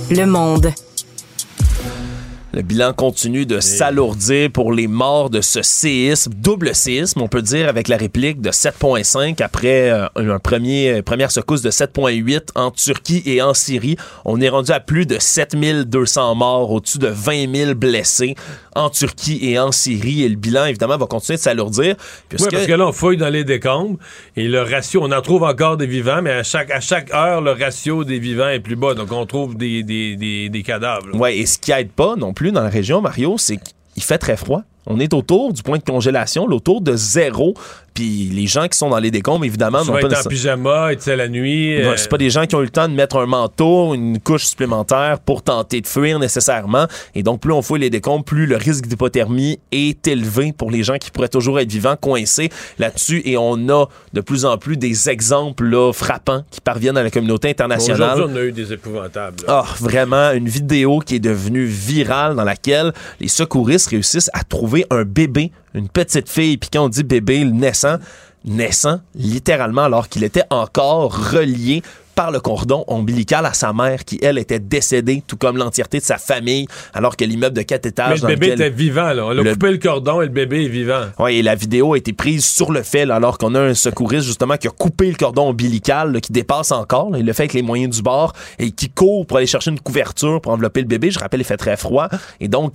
Le 0.09 0.25
monde. 0.25 0.73
Le 2.55 2.61
bilan 2.61 2.93
continue 2.93 3.47
de 3.47 3.59
s'alourdir 3.59 4.51
pour 4.51 4.73
les 4.73 4.85
morts 4.85 5.31
de 5.31 5.41
ce 5.41 5.63
séisme, 5.63 6.34
double 6.35 6.75
séisme, 6.75 7.19
on 7.21 7.27
peut 7.27 7.41
dire, 7.41 7.67
avec 7.67 7.88
la 7.88 7.97
réplique 7.97 8.41
de 8.41 8.51
7.5 8.51 9.41
après 9.41 9.89
euh, 9.89 10.05
un 10.17 10.38
premier, 10.38 11.01
première 11.01 11.31
secousse 11.31 11.63
de 11.63 11.71
7.8 11.71 12.49
en 12.53 12.69
Turquie 12.69 13.23
et 13.25 13.41
en 13.41 13.55
Syrie. 13.55 13.97
On 14.23 14.39
est 14.39 14.49
rendu 14.49 14.71
à 14.71 14.80
plus 14.80 15.07
de 15.07 15.17
7200 15.17 16.35
morts, 16.35 16.69
au-dessus 16.69 16.99
de 16.99 17.07
20 17.07 17.55
000 17.55 17.73
blessés 17.73 18.35
en 18.75 18.91
Turquie 18.91 19.39
et 19.41 19.57
en 19.57 19.71
Syrie. 19.71 20.21
Et 20.21 20.30
le 20.30 20.35
bilan, 20.35 20.65
évidemment, 20.65 20.97
va 20.97 21.07
continuer 21.07 21.38
de 21.38 21.41
s'alourdir. 21.41 21.95
Oui, 22.34 22.38
parce 22.51 22.67
que 22.67 22.73
là, 22.73 22.88
on 22.88 22.91
fouille 22.91 23.17
dans 23.17 23.30
les 23.30 23.43
décombres 23.43 23.97
et 24.35 24.47
le 24.47 24.61
ratio, 24.61 25.01
on 25.03 25.11
en 25.11 25.21
trouve 25.23 25.41
encore 25.41 25.77
des 25.77 25.88
vivants, 25.88 26.21
mais 26.21 26.31
à 26.31 26.43
chaque, 26.43 26.69
à 26.69 26.81
chaque 26.81 27.11
heure, 27.15 27.41
le 27.41 27.53
ratio 27.53 28.03
des 28.03 28.19
vivants 28.19 28.49
est 28.49 28.59
plus 28.59 28.75
bas. 28.75 28.93
Donc, 28.93 29.11
on 29.11 29.25
trouve 29.25 29.57
des, 29.57 29.81
des, 29.81 30.15
des, 30.15 30.49
des 30.49 30.61
cadavres. 30.61 31.07
Oui, 31.13 31.39
et 31.39 31.47
ce 31.47 31.57
qui 31.57 31.71
aide 31.71 31.89
pas 31.89 32.15
non 32.15 32.31
plus, 32.34 32.42
dans 32.51 32.61
la 32.63 32.69
région, 32.69 33.01
Mario, 33.01 33.37
c'est 33.37 33.57
qu'il 33.57 34.03
fait 34.03 34.17
très 34.17 34.37
froid. 34.37 34.63
On 34.85 34.99
est 34.99 35.14
autour 35.14 35.53
du 35.53 35.64
point 35.64 35.77
de 35.77 35.84
congélation, 35.84 36.45
autour 36.45 36.81
de 36.81 36.95
zéro. 36.95 37.53
Puis 37.93 38.30
les 38.34 38.47
gens 38.47 38.68
qui 38.68 38.77
sont 38.77 38.89
dans 38.89 38.97
les 38.97 39.11
décombres, 39.11 39.45
évidemment, 39.45 39.85
n'ont 39.85 39.99
pas 39.99 40.19
en 40.19 40.27
pyjama, 40.27 40.93
et 40.93 41.15
la 41.15 41.27
nuit. 41.27 41.80
Euh, 41.80 41.95
c'est 41.95 42.10
pas 42.10 42.18
des 42.18 42.31
gens 42.31 42.45
qui 42.47 42.55
ont 42.55 42.61
eu 42.61 42.65
le 42.65 42.69
temps 42.69 42.88
de 42.88 42.93
mettre 42.93 43.18
un 43.18 43.27
manteau, 43.27 43.93
une 43.93 44.19
couche 44.19 44.45
supplémentaire 44.45 45.19
pour 45.19 45.43
tenter 45.43 45.80
de 45.80 45.88
fuir 45.88 46.18
nécessairement. 46.18 46.88
Et 47.14 47.22
donc, 47.22 47.39
plus 47.41 47.51
on 47.51 47.61
fouille 47.61 47.81
les 47.81 47.91
décombres, 47.91 48.26
plus 48.26 48.47
le 48.47 48.57
risque 48.57 48.88
d'hypothermie 48.88 49.60
est 49.72 50.07
élevé 50.07 50.53
pour 50.53 50.72
les 50.72 50.81
gens 50.81 50.97
qui 50.97 51.11
pourraient 51.11 51.27
toujours 51.27 51.60
être 51.60 51.72
vivants, 51.72 51.95
coincés 51.95 52.49
là-dessus. 52.80 53.22
Et 53.26 53.38
on 53.38 53.69
a 53.69 53.85
de 54.14 54.22
plus 54.22 54.45
en 54.45 54.57
plus 54.57 54.76
des 54.76 55.10
exemples 55.10 55.65
là, 55.65 55.93
frappants 55.93 56.43
qui 56.49 56.61
parviennent 56.61 56.97
à 56.97 57.03
la 57.03 57.11
communauté 57.11 57.49
internationale. 57.49 58.18
Aujourd'hui, 58.18 58.35
on 58.35 58.41
a 58.41 58.43
eu 58.43 58.51
des 58.51 58.73
épouvantables. 58.73 59.38
Ah, 59.47 59.65
vraiment, 59.80 60.31
une 60.31 60.49
vidéo 60.49 60.99
qui 60.99 61.15
est 61.15 61.19
devenue 61.19 61.65
virale 61.65 62.35
dans 62.35 62.43
laquelle 62.43 62.91
les 63.19 63.27
secouristes 63.27 63.89
réussissent 63.89 64.31
à 64.34 64.43
trouver 64.43 64.72
un 64.89 65.03
bébé 65.03 65.51
une 65.73 65.89
petite 65.89 66.29
fille, 66.29 66.57
puis 66.57 66.69
quand 66.71 66.85
on 66.85 66.89
dit 66.89 67.03
bébé 67.03 67.43
naissant, 67.45 67.97
naissant 68.45 68.99
littéralement 69.15 69.83
alors 69.83 70.09
qu'il 70.09 70.23
était 70.23 70.43
encore 70.49 71.31
relié 71.31 71.81
par 72.15 72.29
le 72.29 72.39
cordon 72.39 72.83
ombilical 72.87 73.43
à 73.47 73.53
sa 73.53 73.73
mère 73.73 74.05
qui, 74.05 74.19
elle, 74.21 74.37
était 74.37 74.59
décédée, 74.59 75.23
tout 75.25 75.35
comme 75.35 75.57
l'entièreté 75.57 75.97
de 75.97 76.03
sa 76.03 76.19
famille, 76.19 76.67
alors 76.93 77.17
que 77.17 77.25
l'immeuble 77.25 77.55
de 77.55 77.63
quatre 77.63 77.87
étages... 77.87 78.21
Mais 78.21 78.29
le 78.29 78.35
bébé 78.35 78.53
était 78.53 78.69
vivant, 78.69 79.13
là. 79.13 79.25
On 79.25 79.39
a 79.39 79.51
coupé 79.53 79.71
le 79.71 79.77
cordon 79.79 80.21
et 80.21 80.25
le 80.25 80.31
bébé 80.31 80.65
est 80.65 80.67
vivant. 80.67 81.05
Oui, 81.17 81.37
et 81.37 81.41
la 81.41 81.55
vidéo 81.55 81.93
a 81.93 81.97
été 81.97 82.13
prise 82.13 82.45
sur 82.45 82.71
le 82.71 82.83
fait, 82.83 83.09
alors 83.09 83.39
qu'on 83.39 83.55
a 83.55 83.61
un 83.61 83.73
secouriste, 83.73 84.27
justement, 84.27 84.57
qui 84.57 84.67
a 84.67 84.71
coupé 84.71 85.07
le 85.07 85.15
cordon 85.15 85.49
ombilical, 85.49 86.21
qui 86.21 86.31
dépasse 86.31 86.71
encore. 86.71 87.17
il 87.17 87.25
le 87.25 87.33
fait 87.33 87.43
avec 87.43 87.53
les 87.53 87.63
moyens 87.63 87.95
du 87.95 88.03
bord 88.03 88.33
et 88.59 88.69
qui 88.69 88.89
court 88.89 89.25
pour 89.25 89.37
aller 89.37 89.47
chercher 89.47 89.71
une 89.71 89.79
couverture 89.79 90.39
pour 90.39 90.51
envelopper 90.51 90.81
le 90.81 90.87
bébé. 90.87 91.09
Je 91.09 91.17
rappelle, 91.17 91.41
il 91.41 91.45
fait 91.45 91.57
très 91.57 91.77
froid. 91.77 92.09
Et 92.39 92.47
donc, 92.47 92.73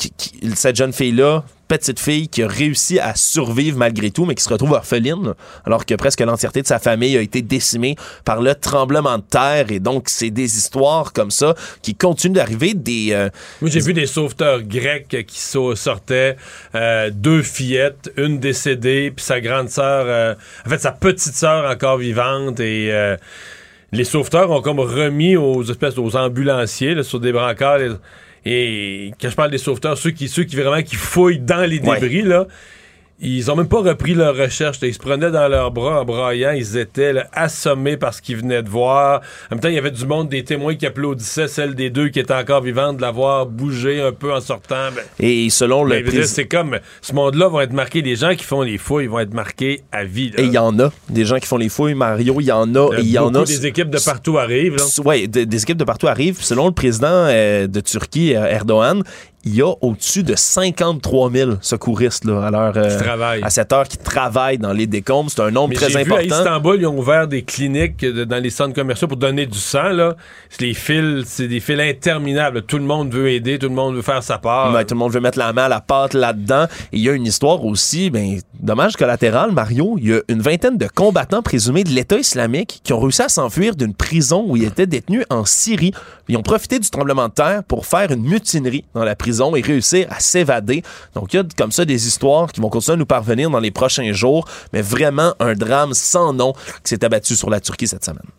cette 0.54 0.74
jeune 0.74 0.92
fille-là, 0.92 1.44
petite 1.68 2.00
fille 2.00 2.28
qui 2.28 2.42
a 2.42 2.48
réussi 2.48 2.98
à 2.98 3.14
survivre 3.14 3.78
malgré 3.78 4.10
tout, 4.10 4.24
mais 4.24 4.34
qui 4.34 4.42
se 4.42 4.48
retrouve 4.48 4.72
orpheline, 4.72 5.34
alors 5.64 5.84
que 5.86 5.94
presque 5.94 6.20
l'entièreté 6.20 6.62
de 6.62 6.66
sa 6.66 6.78
famille 6.78 7.16
a 7.16 7.20
été 7.20 7.42
décimée 7.42 7.94
par 8.24 8.40
le 8.40 8.54
tremblement 8.54 9.18
de 9.18 9.22
terre. 9.22 9.70
Et 9.70 9.78
donc, 9.78 10.08
c'est 10.08 10.30
des 10.30 10.56
histoires 10.56 11.12
comme 11.12 11.30
ça 11.30 11.54
qui 11.82 11.94
continuent 11.94 12.34
d'arriver. 12.34 12.74
Des, 12.74 13.12
euh, 13.12 13.28
j'ai 13.62 13.80
vu 13.80 13.92
des 13.92 14.06
sauveteurs 14.06 14.62
grecs 14.62 15.26
qui 15.26 15.40
sortaient, 15.40 16.36
euh, 16.74 17.10
deux 17.12 17.42
fillettes, 17.42 18.10
une 18.16 18.38
décédée, 18.40 19.12
puis 19.14 19.24
sa 19.24 19.40
grande 19.40 19.68
sœur, 19.68 20.04
euh, 20.06 20.34
en 20.66 20.70
fait, 20.70 20.78
sa 20.78 20.92
petite 20.92 21.34
sœur 21.34 21.70
encore 21.70 21.98
vivante. 21.98 22.60
Et 22.60 22.92
les 23.92 24.04
sauveteurs 24.04 24.50
ont 24.50 24.62
comme 24.62 24.80
remis 24.80 25.36
aux 25.36 25.62
espèces, 25.62 25.98
aux 25.98 26.16
ambulanciers, 26.16 27.02
sur 27.02 27.20
des 27.20 27.32
brancards, 27.32 27.98
et 28.48 29.12
quand 29.20 29.28
je 29.28 29.36
parle 29.36 29.50
des 29.50 29.58
sauveteurs, 29.58 29.98
ceux 29.98 30.10
qui, 30.10 30.26
ceux 30.28 30.44
qui 30.44 30.56
vraiment 30.56 30.82
qui 30.82 30.96
fouillent 30.96 31.38
dans 31.38 31.68
les 31.68 31.78
débris, 31.78 32.22
là, 32.22 32.46
ils 33.20 33.50
ont 33.50 33.56
même 33.56 33.66
pas 33.66 33.80
repris 33.80 34.14
leur 34.14 34.36
recherche. 34.36 34.78
Ils 34.82 34.94
se 34.94 34.98
prenaient 34.98 35.32
dans 35.32 35.48
leurs 35.48 35.72
bras 35.72 36.02
en 36.02 36.04
braillant. 36.04 36.52
Ils 36.52 36.76
étaient 36.76 37.14
assommés 37.32 37.96
par 37.96 38.14
ce 38.14 38.22
qu'ils 38.22 38.36
venaient 38.36 38.62
de 38.62 38.68
voir. 38.68 39.22
En 39.50 39.56
même 39.56 39.60
temps, 39.60 39.68
il 39.68 39.74
y 39.74 39.78
avait 39.78 39.90
du 39.90 40.06
monde, 40.06 40.28
des 40.28 40.44
témoins 40.44 40.76
qui 40.76 40.86
applaudissaient 40.86 41.48
celle 41.48 41.74
des 41.74 41.90
deux 41.90 42.10
qui 42.10 42.20
étaient 42.20 42.34
encore 42.34 42.62
vivantes 42.62 42.98
de 42.98 43.02
l'avoir 43.02 43.46
bougé 43.46 44.00
un 44.00 44.12
peu 44.12 44.32
en 44.32 44.40
sortant. 44.40 44.90
Ben, 44.94 45.02
et 45.18 45.50
selon 45.50 45.82
le 45.82 46.00
ben, 46.00 46.24
C'est 46.24 46.46
comme, 46.46 46.78
ce 47.00 47.12
monde-là 47.12 47.48
va 47.48 47.64
être 47.64 47.72
marqué, 47.72 48.02
les 48.02 48.14
gens 48.14 48.36
qui 48.36 48.44
font 48.44 48.62
les 48.62 48.78
fouilles 48.78 49.08
vont 49.08 49.18
être 49.18 49.34
marqués 49.34 49.80
à 49.90 50.04
vie. 50.04 50.30
Et 50.36 50.44
il 50.44 50.52
y 50.52 50.58
en 50.58 50.78
a, 50.78 50.92
des 51.08 51.24
gens 51.24 51.38
qui 51.38 51.46
font 51.46 51.56
les 51.56 51.68
fouilles, 51.68 51.94
Mario, 51.94 52.40
il 52.40 52.44
y 52.44 52.52
en 52.52 52.72
a. 52.76 52.88
Il 52.98 53.08
y, 53.08 53.18
en 53.18 53.34
a. 53.34 53.44
Des 53.44 53.66
équipes 53.66 53.90
de 53.90 53.98
partout 53.98 54.38
arrivent. 54.38 54.76
Oui, 55.04 55.26
des, 55.26 55.62
équipes 55.62 55.78
de 55.78 55.84
partout 55.84 56.06
arrivent. 56.06 56.40
Selon 56.40 56.66
le 56.66 56.72
président 56.72 57.08
euh, 57.10 57.66
de 57.66 57.80
Turquie, 57.80 58.36
euh, 58.36 58.46
Erdogan, 58.46 59.02
il 59.44 59.54
y 59.54 59.62
a 59.62 59.72
au-dessus 59.80 60.24
de 60.24 60.34
53 60.34 61.30
000 61.30 61.50
secouristes 61.60 62.24
là, 62.24 62.46
à, 62.46 62.50
l'heure, 62.50 62.72
euh, 62.76 63.40
à 63.42 63.50
cette 63.50 63.72
heure 63.72 63.86
qui 63.86 63.96
travaillent 63.96 64.58
dans 64.58 64.72
les 64.72 64.86
décombres. 64.86 65.30
C'est 65.30 65.42
un 65.42 65.50
nombre 65.50 65.74
très 65.74 65.96
important. 65.96 66.16
à 66.16 66.22
Istanbul, 66.22 66.76
ils 66.80 66.86
ont 66.86 66.98
ouvert 66.98 67.28
des 67.28 67.42
cliniques 67.42 68.04
dans 68.04 68.42
les 68.42 68.50
centres 68.50 68.74
commerciaux 68.74 69.06
pour 69.06 69.16
donner 69.16 69.46
du 69.46 69.58
sang. 69.58 69.90
Là. 69.90 70.16
Les 70.58 70.74
fils, 70.74 71.24
c'est 71.26 71.46
des 71.46 71.60
fils 71.60 71.78
interminables. 71.78 72.62
Tout 72.62 72.78
le 72.78 72.84
monde 72.84 73.14
veut 73.14 73.30
aider, 73.30 73.58
tout 73.58 73.68
le 73.68 73.74
monde 73.74 73.94
veut 73.94 74.02
faire 74.02 74.22
sa 74.22 74.38
part. 74.38 74.72
tout 74.84 74.94
le 74.94 74.98
monde 74.98 75.12
veut 75.12 75.20
mettre 75.20 75.38
la 75.38 75.52
main 75.52 75.64
à 75.64 75.68
la 75.68 75.80
pâte 75.80 76.14
là-dedans. 76.14 76.66
Et 76.92 76.96
il 76.96 77.02
y 77.02 77.08
a 77.08 77.12
une 77.12 77.26
histoire 77.26 77.64
aussi, 77.64 78.10
ben, 78.10 78.40
dommage 78.58 78.96
collatéral, 78.96 79.52
Mario. 79.52 79.96
Il 79.98 80.08
y 80.08 80.14
a 80.14 80.20
une 80.28 80.40
vingtaine 80.40 80.76
de 80.76 80.88
combattants 80.92 81.42
présumés 81.42 81.84
de 81.84 81.90
l'État 81.90 82.18
islamique 82.18 82.80
qui 82.82 82.92
ont 82.92 83.00
réussi 83.00 83.22
à 83.22 83.28
s'enfuir 83.28 83.76
d'une 83.76 83.94
prison 83.94 84.44
où 84.48 84.56
ils 84.56 84.64
étaient 84.64 84.86
détenus 84.86 85.24
en 85.30 85.44
Syrie. 85.44 85.92
Ils 86.28 86.36
ont 86.36 86.42
profité 86.42 86.78
du 86.78 86.90
tremblement 86.90 87.28
de 87.28 87.34
terre 87.34 87.62
pour 87.64 87.86
faire 87.86 88.10
une 88.10 88.22
mutinerie 88.22 88.84
dans 88.94 89.04
la 89.04 89.14
prison 89.14 89.27
et 89.56 89.60
réussir 89.60 90.06
à 90.10 90.20
s'évader. 90.20 90.82
Donc, 91.14 91.32
il 91.32 91.36
y 91.36 91.40
a 91.40 91.44
comme 91.56 91.72
ça 91.72 91.84
des 91.84 92.06
histoires 92.06 92.52
qui 92.52 92.60
vont 92.60 92.70
continuer 92.70 92.94
à 92.94 92.98
nous 92.98 93.06
parvenir 93.06 93.50
dans 93.50 93.60
les 93.60 93.70
prochains 93.70 94.12
jours, 94.12 94.46
mais 94.72 94.82
vraiment 94.82 95.34
un 95.40 95.54
drame 95.54 95.94
sans 95.94 96.32
nom 96.32 96.52
qui 96.84 96.90
s'est 96.90 97.04
abattu 97.04 97.36
sur 97.36 97.50
la 97.50 97.60
Turquie 97.60 97.88
cette 97.88 98.04
semaine. 98.04 98.37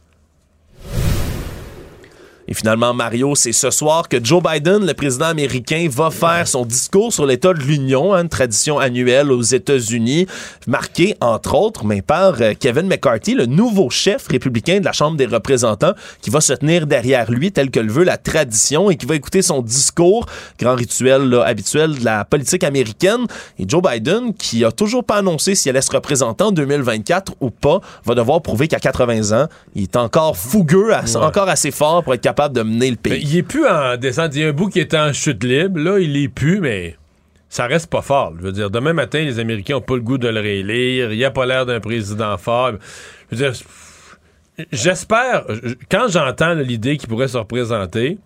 Et 2.49 2.55
finalement, 2.55 2.95
Mario, 2.95 3.35
c'est 3.35 3.51
ce 3.51 3.69
soir 3.69 4.09
que 4.09 4.17
Joe 4.21 4.41
Biden, 4.41 4.83
le 4.83 4.95
président 4.95 5.27
américain, 5.27 5.87
va 5.87 6.09
faire 6.09 6.47
son 6.47 6.65
discours 6.65 7.13
sur 7.13 7.27
l'état 7.27 7.53
de 7.53 7.59
l'Union, 7.59 8.15
hein, 8.15 8.23
une 8.23 8.29
tradition 8.29 8.79
annuelle 8.79 9.31
aux 9.31 9.43
États-Unis, 9.43 10.25
marqué 10.65 11.15
entre 11.21 11.53
autres 11.53 11.85
mais 11.85 12.01
par 12.01 12.41
euh, 12.41 12.55
Kevin 12.59 12.87
McCarthy, 12.87 13.35
le 13.35 13.45
nouveau 13.45 13.91
chef 13.91 14.27
républicain 14.29 14.79
de 14.79 14.85
la 14.85 14.93
Chambre 14.93 15.15
des 15.15 15.27
représentants, 15.27 15.93
qui 16.23 16.31
va 16.31 16.41
se 16.41 16.53
tenir 16.53 16.87
derrière 16.87 17.29
lui 17.29 17.51
tel 17.51 17.69
que 17.69 17.79
le 17.79 17.91
veut 17.91 18.03
la 18.03 18.17
tradition 18.17 18.89
et 18.89 18.95
qui 18.95 19.05
va 19.05 19.13
écouter 19.13 19.43
son 19.43 19.61
discours, 19.61 20.25
grand 20.59 20.73
rituel 20.73 21.31
habituel 21.45 21.99
de 21.99 22.03
la 22.03 22.25
politique 22.25 22.63
américaine. 22.63 23.27
Et 23.59 23.65
Joe 23.67 23.83
Biden, 23.83 24.33
qui 24.33 24.65
a 24.65 24.71
toujours 24.71 25.03
pas 25.03 25.17
annoncé 25.17 25.53
s'il 25.53 25.69
allait 25.69 25.83
se 25.83 25.91
représenter 25.91 26.43
en 26.43 26.51
2024 26.51 27.33
ou 27.41 27.51
pas, 27.51 27.79
va 28.05 28.15
devoir 28.15 28.41
prouver 28.41 28.67
qu'à 28.67 28.79
80 28.79 29.39
ans, 29.39 29.47
il 29.75 29.83
est 29.83 29.95
encore 29.97 30.35
fougueux, 30.35 30.91
encore 31.15 31.47
assez 31.47 31.69
fort 31.69 32.03
pour 32.03 32.15
être 32.15 32.21
capable 32.21 32.38
de 32.47 32.61
mener 32.61 32.91
le 32.91 32.95
pays. 32.95 33.21
il 33.21 33.37
est 33.37 33.43
plus 33.43 33.67
en 33.67 33.97
descente. 33.97 34.35
Il 34.35 34.41
y 34.41 34.45
a 34.45 34.49
un 34.49 34.53
bout 34.53 34.69
qui 34.69 34.79
est 34.79 34.93
en 34.93 35.11
chute 35.11 35.43
libre. 35.43 35.79
Là, 35.79 35.99
il 35.99 36.15
est 36.15 36.29
plus, 36.29 36.61
mais 36.61 36.95
ça 37.49 37.65
reste 37.65 37.87
pas 37.87 38.01
fort. 38.01 38.33
Je 38.37 38.43
veux 38.43 38.51
dire, 38.51 38.69
demain 38.69 38.93
matin, 38.93 39.21
les 39.21 39.39
Américains 39.39 39.75
ont 39.75 39.81
pas 39.81 39.95
le 39.95 40.01
goût 40.01 40.17
de 40.17 40.29
le 40.29 40.39
réélire. 40.39 41.11
Il 41.11 41.25
a 41.25 41.31
pas 41.31 41.45
l'air 41.45 41.65
d'un 41.65 41.79
président 41.79 42.37
fort. 42.37 42.73
Je 43.31 43.35
veux 43.35 43.51
dire, 43.51 43.59
j'espère, 44.71 45.45
quand 45.91 46.07
j'entends 46.07 46.53
l'idée 46.53 46.97
qu'il 46.97 47.09
pourrait 47.09 47.27
se 47.27 47.37
représenter, 47.37 48.19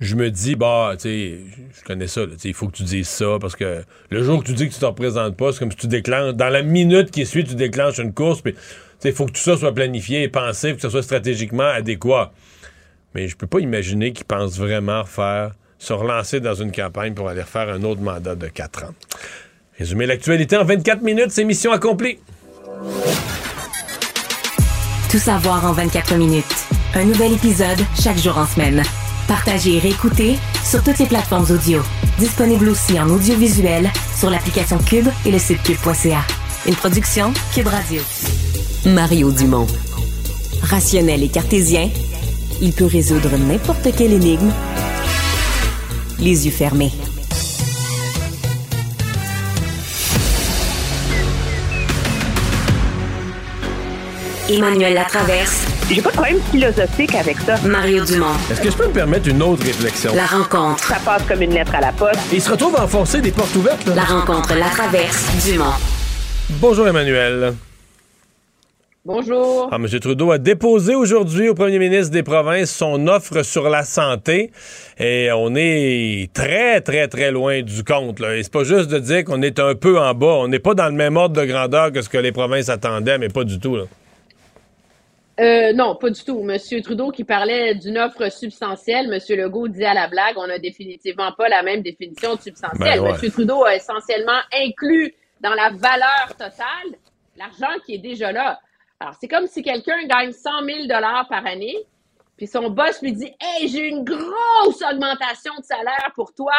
je 0.00 0.16
me 0.16 0.30
dis, 0.30 0.56
bah, 0.56 0.94
tu 0.94 1.02
sais, 1.02 1.40
je 1.78 1.84
connais 1.84 2.06
ça, 2.06 2.22
il 2.44 2.54
faut 2.54 2.68
que 2.68 2.76
tu 2.76 2.84
dises 2.84 3.08
ça, 3.08 3.36
parce 3.38 3.54
que 3.54 3.82
le 4.08 4.22
jour 4.22 4.42
que 4.42 4.46
tu 4.46 4.54
dis 4.54 4.68
que 4.68 4.72
tu 4.72 4.80
te 4.80 4.86
représentes 4.86 5.36
pas, 5.36 5.52
c'est 5.52 5.58
comme 5.58 5.70
si 5.70 5.76
tu 5.76 5.88
déclenches, 5.88 6.34
dans 6.34 6.48
la 6.48 6.62
minute 6.62 7.10
qui 7.10 7.26
suit, 7.26 7.44
tu 7.44 7.54
déclenches 7.54 7.98
une 7.98 8.14
course, 8.14 8.40
puis, 8.40 8.54
il 9.04 9.12
faut 9.12 9.26
que 9.26 9.32
tout 9.32 9.40
ça 9.40 9.58
soit 9.58 9.74
planifié 9.74 10.22
et 10.22 10.28
pensé, 10.28 10.74
que 10.74 10.80
ce 10.80 10.88
soit 10.88 11.02
stratégiquement 11.02 11.68
adéquat. 11.68 12.32
Mais 13.14 13.28
je 13.28 13.36
peux 13.36 13.46
pas 13.46 13.60
imaginer 13.60 14.12
qu'ils 14.12 14.24
pensent 14.26 14.58
vraiment 14.58 15.04
faire, 15.04 15.52
se 15.78 15.92
relancer 15.92 16.40
dans 16.40 16.54
une 16.54 16.72
campagne 16.72 17.14
pour 17.14 17.28
aller 17.28 17.42
faire 17.42 17.68
un 17.68 17.82
autre 17.82 18.00
mandat 18.00 18.34
de 18.34 18.46
4 18.46 18.84
ans. 18.84 18.94
Résumer 19.78 20.06
l'actualité 20.06 20.56
en 20.56 20.64
24 20.64 21.02
minutes, 21.02 21.30
c'est 21.30 21.44
mission 21.44 21.72
accomplie. 21.72 22.18
Tout 25.10 25.18
savoir 25.18 25.64
en 25.64 25.72
24 25.72 26.14
minutes. 26.16 26.44
Un 26.94 27.04
nouvel 27.04 27.32
épisode 27.32 27.78
chaque 28.00 28.18
jour 28.18 28.36
en 28.38 28.46
semaine. 28.46 28.82
Partagez 29.26 29.76
et 29.76 29.78
réécoutez 29.78 30.36
sur 30.64 30.82
toutes 30.82 30.98
les 30.98 31.06
plateformes 31.06 31.46
audio. 31.50 31.80
Disponible 32.18 32.68
aussi 32.68 33.00
en 33.00 33.08
audiovisuel 33.08 33.88
sur 34.16 34.28
l'application 34.28 34.78
Cube 34.78 35.08
et 35.24 35.30
le 35.30 35.38
site 35.38 35.62
cube.ca. 35.62 36.20
Une 36.66 36.74
production 36.74 37.32
Cube 37.54 37.68
Radio. 37.68 38.02
Mario 38.86 39.32
Dumont. 39.32 39.66
Rationnel 40.62 41.22
et 41.22 41.28
cartésien 41.28 41.90
il 42.60 42.72
peut 42.72 42.86
résoudre 42.86 43.30
n'importe 43.38 43.88
quelle 43.96 44.12
énigme 44.12 44.50
les 46.18 46.46
yeux 46.46 46.52
fermés. 46.52 46.92
Emmanuel 54.50 54.94
Latraverse. 54.94 55.64
J'ai 55.88 56.02
pas 56.02 56.10
de 56.10 56.14
problème 56.14 56.40
philosophique 56.50 57.14
avec 57.14 57.38
ça. 57.38 57.56
Mario 57.64 58.04
Dumont. 58.04 58.26
Est-ce 58.50 58.60
que 58.60 58.70
je 58.70 58.76
peux 58.76 58.86
me 58.88 58.92
permettre 58.92 59.28
une 59.28 59.42
autre 59.42 59.64
réflexion? 59.64 60.12
La 60.14 60.26
rencontre. 60.26 60.84
Ça 60.84 60.98
passe 61.04 61.22
comme 61.28 61.42
une 61.42 61.54
lettre 61.54 61.74
à 61.74 61.80
la 61.80 61.92
poste. 61.92 62.20
il 62.32 62.42
se 62.42 62.50
retrouve 62.50 62.76
à 62.76 62.84
enfoncer 62.84 63.20
des 63.20 63.30
portes 63.30 63.54
ouvertes. 63.56 63.86
La 63.94 64.04
rencontre, 64.04 64.54
la 64.54 64.68
traverse, 64.68 65.26
Dumont. 65.44 65.72
Bonjour 66.60 66.86
Emmanuel. 66.86 67.54
Bonjour. 69.06 69.70
Ah, 69.72 69.76
M. 69.76 69.86
Trudeau 69.98 70.30
a 70.30 70.36
déposé 70.36 70.94
aujourd'hui 70.94 71.48
au 71.48 71.54
premier 71.54 71.78
ministre 71.78 72.12
des 72.12 72.22
provinces 72.22 72.70
son 72.70 73.06
offre 73.06 73.42
sur 73.42 73.70
la 73.70 73.82
santé 73.82 74.50
et 74.98 75.30
on 75.32 75.54
est 75.56 76.30
très, 76.34 76.82
très, 76.82 77.08
très 77.08 77.30
loin 77.30 77.62
du 77.62 77.82
compte. 77.82 78.20
Là. 78.20 78.36
Et 78.36 78.42
c'est 78.42 78.52
pas 78.52 78.62
juste 78.62 78.90
de 78.90 78.98
dire 78.98 79.24
qu'on 79.24 79.40
est 79.40 79.58
un 79.58 79.74
peu 79.74 79.98
en 79.98 80.12
bas. 80.12 80.34
On 80.40 80.48
n'est 80.48 80.58
pas 80.58 80.74
dans 80.74 80.88
le 80.88 80.92
même 80.92 81.16
ordre 81.16 81.40
de 81.40 81.46
grandeur 81.46 81.92
que 81.92 82.02
ce 82.02 82.10
que 82.10 82.18
les 82.18 82.30
provinces 82.30 82.68
attendaient, 82.68 83.16
mais 83.16 83.30
pas 83.30 83.44
du 83.44 83.58
tout. 83.58 83.74
Là. 83.74 83.84
Euh, 85.40 85.72
non, 85.72 85.96
pas 85.96 86.10
du 86.10 86.22
tout. 86.22 86.42
Monsieur 86.42 86.82
Trudeau 86.82 87.10
qui 87.10 87.24
parlait 87.24 87.74
d'une 87.76 87.96
offre 87.96 88.30
substantielle, 88.30 89.08
Monsieur 89.08 89.36
Legault 89.36 89.68
dit 89.68 89.84
à 89.86 89.94
la 89.94 90.08
blague, 90.08 90.34
on 90.36 90.46
n'a 90.46 90.58
définitivement 90.58 91.32
pas 91.32 91.48
la 91.48 91.62
même 91.62 91.80
définition 91.80 92.34
de 92.34 92.40
substantielle. 92.42 93.00
Ben 93.00 93.12
Monsieur 93.12 93.30
Trudeau 93.30 93.64
a 93.64 93.76
essentiellement 93.76 94.40
inclus 94.52 95.14
dans 95.40 95.54
la 95.54 95.70
valeur 95.70 96.36
totale 96.38 96.98
l'argent 97.38 97.80
qui 97.86 97.94
est 97.94 97.98
déjà 97.98 98.30
là. 98.32 98.60
Alors, 99.00 99.14
c'est 99.18 99.28
comme 99.28 99.46
si 99.46 99.62
quelqu'un 99.62 100.06
gagne 100.06 100.30
100 100.30 100.50
000 100.64 100.88
par 101.28 101.46
année, 101.46 101.76
puis 102.36 102.46
son 102.46 102.68
boss 102.68 103.00
lui 103.00 103.12
dit 103.12 103.32
Hey, 103.40 103.66
j'ai 103.68 103.88
une 103.88 104.04
grosse 104.04 104.82
augmentation 104.82 105.52
de 105.58 105.64
salaire 105.64 106.12
pour 106.14 106.34
toi, 106.34 106.52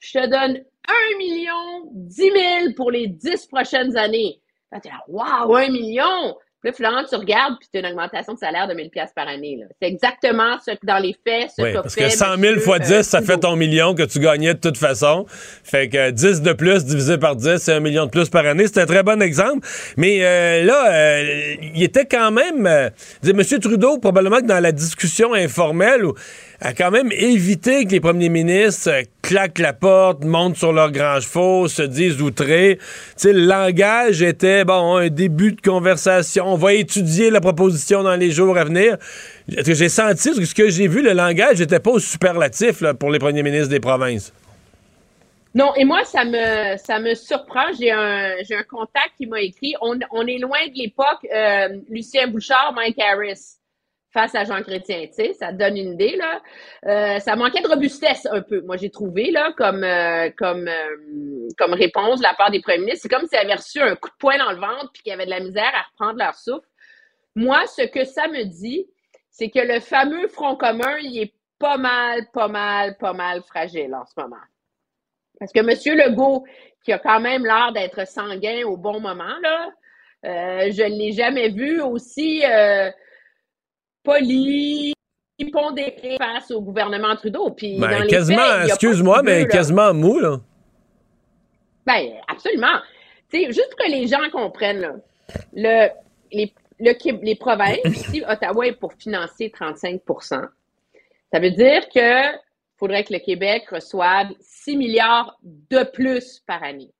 je 0.00 0.18
te 0.18 0.26
donne 0.26 0.64
1 0.88 1.18
million, 1.18 1.88
10 1.92 2.14
000 2.16 2.32
pour 2.76 2.90
les 2.90 3.06
10 3.06 3.46
prochaines 3.46 3.96
années. 3.96 4.40
Là, 4.72 4.80
t'es 4.80 4.88
là, 4.88 5.04
waouh, 5.06 5.54
1 5.54 5.68
million! 5.68 6.36
Puis 6.72 6.82
là, 6.82 6.90
Florent, 6.90 7.04
tu 7.06 7.16
regardes, 7.16 7.58
puis 7.58 7.68
tu 7.70 7.76
as 7.76 7.80
une 7.80 7.92
augmentation 7.92 8.32
de 8.32 8.38
salaire 8.38 8.66
de 8.66 8.72
1000 8.72 8.88
pièces 8.88 9.10
par 9.14 9.28
année. 9.28 9.60
C'est 9.82 9.88
exactement 9.88 10.56
ce 10.64 10.70
que, 10.70 10.86
dans 10.86 10.98
les 10.98 11.14
faits, 11.26 11.50
ce 11.54 11.62
oui, 11.62 11.72
qu'a 11.72 11.82
parce 11.82 11.94
fait 11.94 12.04
que 12.04 12.10
100 12.10 12.38
000 12.38 12.60
fois 12.60 12.78
10, 12.78 12.90
euh, 12.90 13.02
ça 13.02 13.20
fait 13.20 13.36
ton 13.36 13.54
million 13.54 13.94
que 13.94 14.02
tu 14.04 14.18
gagnais 14.18 14.54
de 14.54 14.58
toute 14.58 14.78
façon. 14.78 15.26
Fait 15.28 15.90
que 15.90 16.10
10 16.10 16.40
de 16.40 16.52
plus 16.54 16.86
divisé 16.86 17.18
par 17.18 17.36
10, 17.36 17.58
c'est 17.58 17.74
un 17.74 17.80
million 17.80 18.06
de 18.06 18.10
plus 18.10 18.30
par 18.30 18.46
année. 18.46 18.66
C'est 18.66 18.80
un 18.80 18.86
très 18.86 19.02
bon 19.02 19.20
exemple. 19.20 19.66
Mais 19.98 20.20
euh, 20.22 20.64
là, 20.64 20.90
euh, 20.90 21.54
il 21.74 21.82
était 21.82 22.06
quand 22.06 22.30
même... 22.30 22.66
Euh, 22.66 22.88
M. 23.22 23.42
Trudeau, 23.60 23.98
probablement 23.98 24.38
que 24.38 24.46
dans 24.46 24.60
la 24.60 24.72
discussion 24.72 25.34
informelle, 25.34 26.04
a 26.60 26.72
quand 26.72 26.90
même 26.90 27.10
évité 27.12 27.84
que 27.84 27.90
les 27.90 28.00
premiers 28.00 28.28
ministres 28.28 28.90
euh, 28.90 29.02
claquent 29.22 29.58
la 29.58 29.72
porte, 29.72 30.24
montent 30.24 30.56
sur 30.56 30.72
leurs 30.72 30.92
grands 30.92 31.20
chevaux, 31.20 31.68
se 31.68 31.82
disent 31.82 32.20
outrés. 32.20 32.78
Le 33.22 33.32
langage 33.32 34.22
était, 34.22 34.64
bon, 34.64 34.96
un 34.96 35.08
début 35.08 35.52
de 35.52 35.60
conversation. 35.60 36.46
On 36.46 36.56
va 36.56 36.74
étudier 36.74 37.30
la 37.30 37.40
proposition 37.40 38.02
dans 38.02 38.16
les 38.16 38.30
jours 38.30 38.56
à 38.56 38.64
venir. 38.64 38.96
J'ai 39.48 39.88
senti, 39.88 40.34
ce 40.34 40.54
que 40.54 40.70
j'ai 40.70 40.88
vu, 40.88 41.02
le 41.02 41.12
langage 41.12 41.60
n'était 41.60 41.80
pas 41.80 41.90
au 41.90 41.98
superlatif 41.98 42.82
pour 42.98 43.10
les 43.10 43.18
premiers 43.18 43.42
ministres 43.42 43.68
des 43.68 43.80
provinces? 43.80 44.32
Non, 45.54 45.72
et 45.76 45.84
moi, 45.84 46.04
ça 46.04 46.24
me, 46.24 46.76
ça 46.78 46.98
me 46.98 47.14
surprend. 47.14 47.72
J'ai 47.78 47.92
un, 47.92 48.32
un 48.38 48.62
contact 48.68 49.12
qui 49.16 49.26
m'a 49.26 49.40
écrit. 49.40 49.74
On, 49.80 49.96
on 50.10 50.26
est 50.26 50.38
loin 50.38 50.58
de 50.66 50.74
l'époque 50.74 51.24
euh, 51.32 51.68
Lucien 51.88 52.26
Bouchard, 52.26 52.72
Mike 52.74 52.98
Harris 52.98 53.58
face 54.14 54.34
à 54.36 54.44
Jean 54.44 54.62
Chrétien, 54.62 55.06
tu 55.08 55.12
sais, 55.12 55.32
ça 55.34 55.52
donne 55.52 55.76
une 55.76 55.94
idée 55.94 56.16
là. 56.16 56.40
Euh, 56.86 57.18
ça 57.18 57.34
manquait 57.34 57.60
de 57.60 57.68
robustesse 57.68 58.26
un 58.30 58.40
peu. 58.40 58.60
Moi, 58.62 58.76
j'ai 58.76 58.88
trouvé 58.88 59.32
là 59.32 59.52
comme 59.56 59.82
euh, 59.82 60.30
comme 60.38 60.68
euh, 60.68 61.48
comme 61.58 61.74
réponse 61.74 62.20
de 62.20 62.22
la 62.22 62.34
part 62.34 62.52
des 62.52 62.60
premiers 62.60 62.78
ministres, 62.78 63.00
c'est 63.02 63.08
comme 63.08 63.26
s'ils 63.26 63.38
avaient 63.38 63.54
reçu 63.54 63.80
un 63.80 63.96
coup 63.96 64.08
de 64.08 64.14
poing 64.18 64.38
dans 64.38 64.52
le 64.52 64.60
ventre 64.60 64.90
puis 64.94 65.02
qu'ils 65.02 65.12
avaient 65.12 65.26
de 65.26 65.30
la 65.30 65.40
misère 65.40 65.72
à 65.74 65.82
reprendre 65.90 66.18
leur 66.18 66.34
souffle. 66.36 66.66
Moi, 67.34 67.66
ce 67.66 67.82
que 67.82 68.04
ça 68.04 68.28
me 68.28 68.44
dit, 68.44 68.86
c'est 69.30 69.50
que 69.50 69.58
le 69.58 69.80
fameux 69.80 70.28
front 70.28 70.54
commun, 70.54 70.96
il 71.02 71.20
est 71.20 71.34
pas 71.58 71.76
mal, 71.76 72.20
pas 72.32 72.46
mal, 72.46 72.96
pas 72.98 73.12
mal 73.12 73.42
fragile 73.42 73.92
en 73.96 74.06
ce 74.06 74.12
moment. 74.16 74.36
Parce 75.40 75.50
que 75.50 75.58
M. 75.58 75.98
Legault, 75.98 76.44
qui 76.84 76.92
a 76.92 77.00
quand 77.00 77.18
même 77.18 77.44
l'air 77.44 77.72
d'être 77.72 78.06
sanguin 78.06 78.62
au 78.64 78.76
bon 78.76 79.00
moment, 79.00 79.36
là, 79.42 79.70
je 80.22 80.82
ne 80.84 80.96
l'ai 80.96 81.10
jamais 81.10 81.48
vu 81.48 81.80
aussi 81.80 82.44
poli, 84.04 84.94
pondéré 85.52 86.16
face 86.18 86.50
au 86.50 86.60
gouvernement 86.60 87.16
Trudeau. 87.16 87.50
Puis 87.50 87.78
ben, 87.78 88.06
quasiment, 88.06 88.62
excuse-moi, 88.64 89.22
mais 89.22 89.46
quasiment 89.48 89.92
mou, 89.92 90.18
là. 90.20 90.40
Ben, 91.86 92.12
absolument. 92.28 92.78
sais, 93.30 93.46
juste 93.46 93.70
pour 93.70 93.84
que 93.84 93.90
les 93.90 94.06
gens 94.06 94.30
comprennent, 94.32 94.80
là, 94.80 94.94
le, 95.52 95.88
les, 96.32 96.54
les 96.78 97.34
provinces, 97.34 97.78
si 98.10 98.22
Ottawa 98.26 98.66
est 98.66 98.72
pour 98.72 98.92
financer 98.94 99.52
35% 99.54 100.48
ça 101.34 101.40
veut 101.40 101.50
dire 101.50 101.88
que 101.88 102.38
faudrait 102.76 103.02
que 103.02 103.12
le 103.12 103.18
Québec 103.18 103.68
reçoive 103.68 104.28
6 104.38 104.76
milliards 104.76 105.36
de 105.42 105.82
plus 105.82 106.38
par 106.46 106.62
année. 106.62 106.94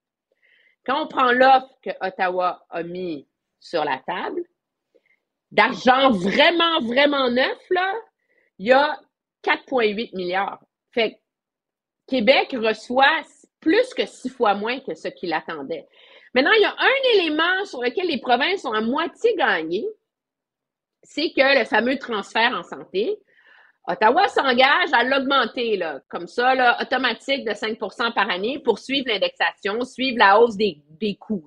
Quand 0.85 1.05
on 1.05 1.07
prend 1.07 1.31
l'offre 1.31 1.73
que 1.81 1.91
Ottawa 2.01 2.67
a 2.69 2.83
mis 2.83 3.29
sur 3.61 3.85
la 3.85 3.99
table, 4.05 4.43
d'argent 5.55 6.11
vraiment, 6.11 6.81
vraiment 6.81 7.31
neuf, 7.31 7.59
là, 7.71 7.95
il 8.59 8.67
y 8.67 8.73
a 8.73 9.01
4,8 9.45 10.17
milliards. 10.17 10.61
Fait 10.91 11.21
Québec 12.09 12.57
reçoit 12.59 13.23
plus 13.61 13.95
que 13.95 14.05
six 14.05 14.29
fois 14.29 14.55
moins 14.55 14.81
que 14.81 14.95
ce 14.95 15.09
qu'il 15.09 15.33
attendait. 15.33 15.87
Maintenant, 16.35 16.51
il 16.57 16.63
y 16.63 16.65
a 16.65 16.75
un 16.77 17.21
élément 17.21 17.65
sur 17.67 17.81
lequel 17.81 18.09
les 18.09 18.21
provinces 18.21 18.65
ont 18.65 18.73
à 18.73 18.81
moitié 18.81 19.35
gagné, 19.37 19.87
c'est 21.05 21.31
que 21.31 21.59
le 21.59 21.65
fameux 21.65 21.99
transfert 21.99 22.53
en 22.53 22.65
santé, 22.65 23.17
Ottawa 23.87 24.27
s'engage 24.29 24.93
à 24.93 25.05
l'augmenter, 25.05 25.77
là, 25.77 26.01
comme 26.09 26.27
ça, 26.27 26.79
automatique 26.81 27.45
de 27.45 27.53
5% 27.53 28.13
par 28.13 28.29
année 28.29 28.59
pour 28.59 28.81
suivre 28.81 29.07
l'indexation, 29.09 29.85
suivre 29.85 30.19
la 30.19 30.41
hausse 30.41 30.57
des, 30.57 30.83
coûts. 31.21 31.45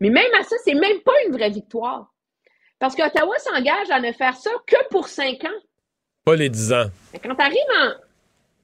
Mais 0.00 0.10
même 0.10 0.34
à 0.40 0.42
ça, 0.42 0.56
c'est 0.64 0.74
même 0.74 1.00
pas 1.02 1.12
une 1.26 1.32
vraie 1.32 1.50
victoire. 1.50 2.12
Parce 2.78 2.94
qu'Ottawa 2.94 3.36
s'engage 3.38 3.90
à 3.90 4.00
ne 4.00 4.12
faire 4.12 4.36
ça 4.36 4.50
que 4.66 4.76
pour 4.90 5.08
cinq 5.08 5.44
ans. 5.44 5.60
Pas 6.24 6.36
les 6.36 6.48
dix 6.48 6.72
ans. 6.72 6.86
Mais 7.12 7.18
quand 7.18 7.34
tu 7.34 7.42
arrives 7.42 7.58
en. 7.80 7.90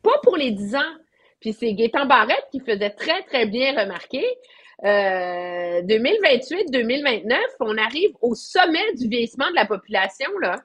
Pas 0.02 0.18
pour 0.22 0.36
les 0.36 0.52
dix 0.52 0.76
ans. 0.76 0.94
Puis 1.40 1.52
c'est 1.52 1.74
Gaétan 1.74 2.06
Barrette 2.06 2.46
qui 2.50 2.60
faisait 2.60 2.90
très, 2.90 3.22
très 3.22 3.46
bien 3.46 3.76
remarquer. 3.78 4.24
2028-2029, 4.82 7.32
euh, 7.32 7.36
on 7.60 7.78
arrive 7.78 8.10
au 8.20 8.34
sommet 8.34 8.92
du 8.94 9.08
vieillissement 9.08 9.48
de 9.50 9.54
la 9.54 9.66
population, 9.66 10.28
là. 10.40 10.56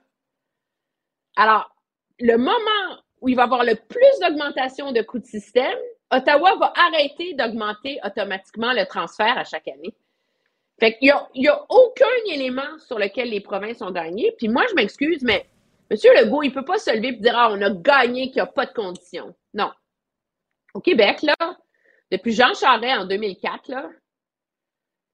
Alors, 1.36 1.72
le 2.20 2.38
moment 2.38 3.02
où 3.22 3.30
il 3.30 3.36
va 3.36 3.44
y 3.44 3.46
avoir 3.46 3.64
le 3.64 3.76
plus 3.76 4.20
d'augmentation 4.22 4.92
de 4.92 5.02
coûts 5.02 5.20
de 5.20 5.26
système, 5.26 5.78
Ottawa 6.12 6.56
va 6.60 6.74
arrêter 6.76 7.36
d'augmenter 7.36 8.00
automatiquement 8.04 8.74
le 8.74 8.86
transfert 8.86 9.38
à 9.38 9.44
chaque 9.44 9.68
année. 9.68 9.94
Fait 10.80 10.98
qu'il 10.98 11.14
n'y 11.36 11.48
a, 11.48 11.66
aucun 11.70 12.06
élément 12.32 12.78
sur 12.80 12.98
lequel 12.98 13.30
les 13.30 13.42
provinces 13.42 13.82
ont 13.82 13.92
gagné. 13.92 14.34
Puis 14.38 14.48
moi, 14.48 14.64
je 14.70 14.76
m'excuse, 14.76 15.22
mais 15.24 15.46
M. 15.90 15.98
Legault, 16.16 16.44
il 16.44 16.50
ne 16.50 16.54
peut 16.54 16.66
pas 16.66 16.78
se 16.78 16.96
lever 16.96 17.10
et 17.10 17.14
dire 17.14 17.34
Ah, 17.36 17.50
on 17.52 17.62
a 17.62 17.72
gagné, 17.72 18.28
qu'il 18.28 18.36
n'y 18.36 18.42
a 18.42 18.46
pas 18.46 18.66
de 18.66 18.74
conditions. 18.74 19.36
Non. 19.54 19.72
Au 20.74 20.80
Québec, 20.80 21.22
là, 21.24 21.36
depuis 22.12 22.32
Jean 22.32 22.54
Charest 22.54 23.02
en 23.02 23.06
2004, 23.06 23.68
là, 23.70 23.90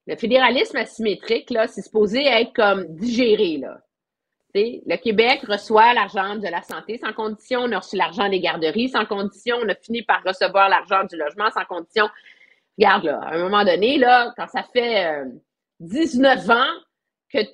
le 0.08 0.16
fédéralisme 0.16 0.78
asymétrique, 0.78 1.50
là, 1.50 1.68
c'est 1.68 1.82
supposé 1.82 2.26
être 2.26 2.54
comme 2.54 2.86
digéré, 2.96 3.58
là. 3.58 3.80
le 4.54 4.96
Québec 4.98 5.42
reçoit 5.48 5.94
l'argent 5.94 6.36
de 6.36 6.48
la 6.48 6.62
santé 6.62 6.98
sans 6.98 7.14
condition, 7.14 7.62
on 7.62 7.72
a 7.72 7.80
reçu 7.80 7.96
l'argent 7.96 8.30
des 8.30 8.40
garderies 8.40 8.90
sans 8.90 9.06
condition, 9.06 9.58
on 9.64 9.70
a 9.70 9.76
fini 9.76 10.04
par 10.04 10.22
recevoir 10.24 10.70
l'argent 10.70 11.06
du 11.06 11.18
logement 11.18 11.50
sans 11.52 11.66
condition. 11.66 12.08
Regarde, 12.78 13.06
là, 13.06 13.20
à 13.24 13.36
un 13.36 13.40
moment 13.40 13.64
donné, 13.64 13.98
là, 13.98 14.34
quand 14.38 14.48
ça 14.48 14.64
fait 14.74 15.06
euh, 15.06 15.26
19 15.80 16.50
ans 16.50 16.74
qu'il 17.30 17.48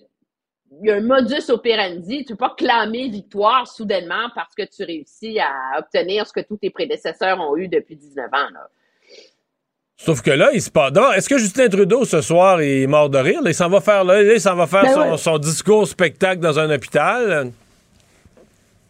y 0.83 0.91
a 0.91 0.95
un 0.95 1.01
modus 1.01 1.49
operandi. 1.49 2.25
Tu 2.25 2.33
ne 2.33 2.37
peux 2.37 2.47
pas 2.47 2.55
clamer 2.57 3.09
victoire 3.09 3.67
soudainement 3.67 4.29
parce 4.35 4.53
que 4.55 4.63
tu 4.63 4.83
réussis 4.83 5.39
à 5.39 5.79
obtenir 5.79 6.27
ce 6.27 6.33
que 6.33 6.41
tous 6.41 6.57
tes 6.57 6.69
prédécesseurs 6.69 7.39
ont 7.39 7.57
eu 7.57 7.67
depuis 7.67 7.95
19 7.95 8.27
ans. 8.33 8.47
Sauf 9.97 10.23
que 10.23 10.31
là, 10.31 10.49
il 10.51 10.61
se 10.61 10.71
passe. 10.71 10.91
Est-ce 11.15 11.29
que 11.29 11.37
Justin 11.37 11.69
Trudeau, 11.69 12.05
ce 12.05 12.21
soir, 12.21 12.61
il 12.61 12.83
est 12.83 12.87
mort 12.87 13.09
de 13.09 13.19
rire? 13.19 13.41
il 13.45 13.53
s'en 13.53 13.69
va 13.69 13.81
faire, 13.81 14.03
là, 14.03 14.21
il 14.23 14.41
s'en 14.41 14.55
va 14.55 14.65
faire 14.65 14.83
ben 14.83 15.15
son, 15.15 15.37
discours 15.37 15.87
spectacle 15.87 16.41
dans 16.41 16.57
un 16.57 16.73
hôpital. 16.73 17.51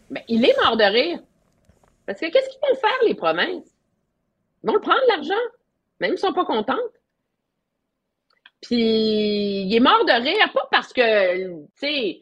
Ben, 0.10 0.24
il 0.30 0.46
est 0.46 0.56
mort 0.64 0.78
de 0.78 0.84
rire. 0.84 1.20
Parce 2.06 2.20
que 2.20 2.32
qu'est-ce 2.32 2.50
qu'ils 2.50 2.60
vont 2.70 2.80
faire, 2.80 2.98
les 3.06 3.16
provinces? 3.16 3.68
Ils 4.64 4.72
vont 4.72 4.80
prendre 4.80 5.02
l'argent. 5.10 5.34
Même 6.00 6.16
s'ils 6.16 6.28
ne 6.28 6.30
sont 6.30 6.34
pas 6.34 6.46
contents. 6.46 6.80
Puis 8.62 9.64
il 9.64 9.76
est 9.76 9.80
mort 9.80 10.06
de 10.06 10.12
rire, 10.12 10.52
pas 10.54 10.68
parce 10.72 10.94
que, 10.94 11.48
tu 11.48 11.68
sais, 11.76 12.22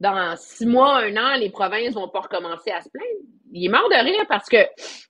dans 0.00 0.36
six 0.36 0.66
mois, 0.66 0.98
un 0.98 1.16
an, 1.16 1.36
les 1.36 1.50
provinces 1.50 1.94
vont 1.94 2.08
pas 2.08 2.20
recommencer 2.20 2.70
à 2.70 2.80
se 2.80 2.88
plaindre. 2.90 3.08
Il 3.52 3.64
est 3.64 3.68
mort 3.68 3.88
de 3.88 4.04
rire 4.04 4.26
parce 4.28 4.48
que 4.48 4.58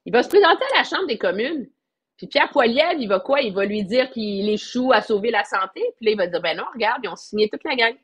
il 0.07 0.13
va 0.13 0.23
se 0.23 0.29
présenter 0.29 0.65
à 0.75 0.79
la 0.79 0.85
Chambre 0.85 1.07
des 1.07 1.19
communes. 1.19 1.69
Puis 2.17 2.27
Pierre 2.27 2.51
Poilievre, 2.51 2.99
il 2.99 3.09
va 3.09 3.21
quoi? 3.21 3.41
Il 3.41 3.55
va 3.55 3.65
lui 3.65 3.85
dire 3.85 4.11
qu'il 4.11 4.49
échoue 4.49 4.93
à 4.93 5.03
sauver 5.03 5.31
la 5.31 5.45
santé. 5.45 5.83
Puis 5.97 6.07
là, 6.07 6.13
il 6.13 6.17
va 6.17 6.27
dire, 6.27 6.41
ben 6.41 6.57
non, 6.57 6.65
regarde, 6.73 7.01
ils 7.05 7.09
ont 7.09 7.17
signé 7.17 7.49
toute 7.49 7.63
la 7.65 7.77
gang. 7.77 7.95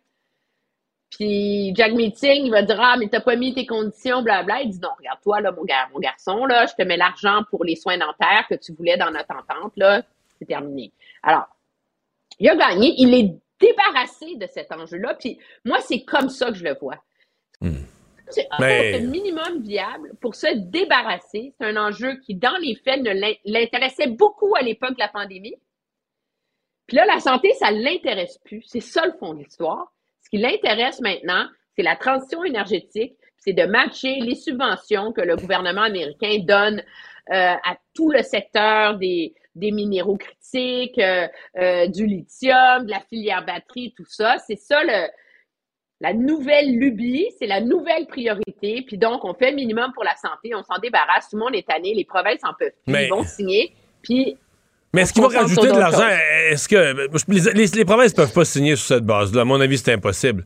Puis 1.11 1.73
Jack 1.75 1.93
Meeting, 1.93 2.45
il 2.45 2.51
va 2.51 2.63
dire, 2.63 2.81
ah, 2.81 2.97
mais 2.99 3.09
t'as 3.09 3.21
pas 3.21 3.37
mis 3.37 3.55
tes 3.55 3.67
conditions, 3.67 4.23
blabla. 4.23 4.63
Il 4.63 4.71
dit, 4.71 4.81
non, 4.81 4.91
regarde, 4.99 5.19
toi, 5.23 5.41
là, 5.41 5.53
mon, 5.53 5.65
mon 5.93 6.01
garçon, 6.01 6.45
là, 6.47 6.67
je 6.67 6.75
te 6.75 6.83
mets 6.83 6.97
l'argent 6.97 7.43
pour 7.51 7.65
les 7.65 7.77
soins 7.77 7.99
dentaires 7.99 8.47
que 8.49 8.55
tu 8.55 8.73
voulais 8.73 8.97
dans 8.97 9.11
notre 9.11 9.35
entente, 9.35 9.73
là, 9.77 10.03
c'est 10.39 10.47
terminé. 10.47 10.93
Alors, 11.23 11.47
il 12.39 12.49
a 12.49 12.57
gagné, 12.57 12.95
il 12.99 13.15
est 13.15 13.35
débarrassé 13.61 14.37
de 14.37 14.47
cet 14.47 14.73
enjeu-là. 14.73 15.15
Puis 15.15 15.39
moi, 15.65 15.81
c'est 15.81 16.05
comme 16.05 16.29
ça 16.29 16.49
que 16.49 16.55
je 16.55 16.65
le 16.65 16.77
vois. 16.81 17.03
Hmm. 17.61 17.85
C'est 18.31 18.49
un 18.51 19.01
minimum 19.01 19.63
viable 19.63 20.13
pour 20.21 20.35
se 20.35 20.47
débarrasser. 20.57 21.55
C'est 21.59 21.67
un 21.67 21.77
enjeu 21.77 22.17
qui, 22.21 22.35
dans 22.35 22.57
les 22.57 22.75
faits, 22.75 23.03
ne 23.03 23.13
l'intéressait 23.45 24.09
beaucoup 24.09 24.55
à 24.57 24.63
l'époque 24.63 24.95
de 24.95 25.01
la 25.01 25.09
pandémie. 25.09 25.55
Puis 26.87 26.97
là, 26.97 27.05
la 27.07 27.21
santé, 27.21 27.53
ça 27.55 27.71
ne 27.71 27.83
l'intéresse 27.83 28.39
plus. 28.45 28.63
C'est 28.67 28.81
ça 28.81 29.07
le 29.07 29.13
fond 29.13 29.35
de 29.35 29.41
l'histoire. 29.41 29.93
Ce 30.23 30.31
qui 30.31 30.39
l'intéresse 30.39 31.01
maintenant, 31.01 31.47
c'est 31.77 31.83
la 31.83 31.97
transition 31.97 32.45
énergétique, 32.45 33.15
c'est 33.37 33.53
de 33.53 33.65
matcher 33.65 34.21
les 34.21 34.35
subventions 34.35 35.13
que 35.13 35.21
le 35.21 35.37
gouvernement 35.37 35.83
américain 35.83 36.39
donne 36.41 36.83
euh, 37.31 37.55
à 37.63 37.77
tout 37.95 38.11
le 38.11 38.23
secteur 38.23 38.97
des, 38.97 39.35
des 39.55 39.71
minéraux 39.71 40.17
critiques, 40.17 40.99
euh, 40.99 41.27
euh, 41.59 41.87
du 41.87 42.07
lithium, 42.07 42.85
de 42.85 42.91
la 42.91 43.01
filière 43.01 43.45
batterie, 43.45 43.95
tout 43.97 44.07
ça. 44.09 44.37
C'est 44.47 44.59
ça 44.59 44.83
le, 44.83 45.09
la 46.01 46.13
nouvelle 46.13 46.77
lubie, 46.77 47.27
c'est 47.39 47.47
la 47.47 47.61
nouvelle 47.61 48.07
priorité. 48.07 48.85
Puis 48.87 48.99
donc, 48.99 49.25
on 49.25 49.35
fait 49.35 49.51
le 49.51 49.57
minimum 49.57 49.93
pour 49.95 50.05
la 50.05 50.17
santé, 50.17 50.55
on 50.55 50.63
s'en 50.63 50.81
débarrasse, 50.81 51.29
tout 51.31 51.37
le 51.37 51.45
monde 51.45 51.55
est 51.55 51.67
tanné, 51.67 51.95
les 51.95 52.05
provinces 52.05 52.41
en 52.43 52.55
peuvent 52.59 52.71
plus, 52.87 53.05
ils 53.05 53.09
vont 53.09 53.25
signer. 53.25 53.73
Puis 54.03 54.37
Mais 54.93 55.03
est-ce 55.03 55.13
qu'ils 55.13 55.23
vont 55.23 55.29
rajouter 55.29 55.69
de 55.69 55.79
l'argent? 55.79 56.09
Est-ce 56.51 56.69
que 56.69 57.55
les, 57.55 57.67
les, 57.67 57.85
provinces 57.85 58.13
ne 58.13 58.17
peuvent 58.17 58.35
pas 58.35 58.45
signer 58.45 58.77
sur 58.77 58.87
cette 58.97 59.05
base-là? 59.05 59.43
À 59.43 59.45
mon 59.45 59.61
avis, 59.61 59.79
c'est 59.79 59.93
impossible. 59.93 60.45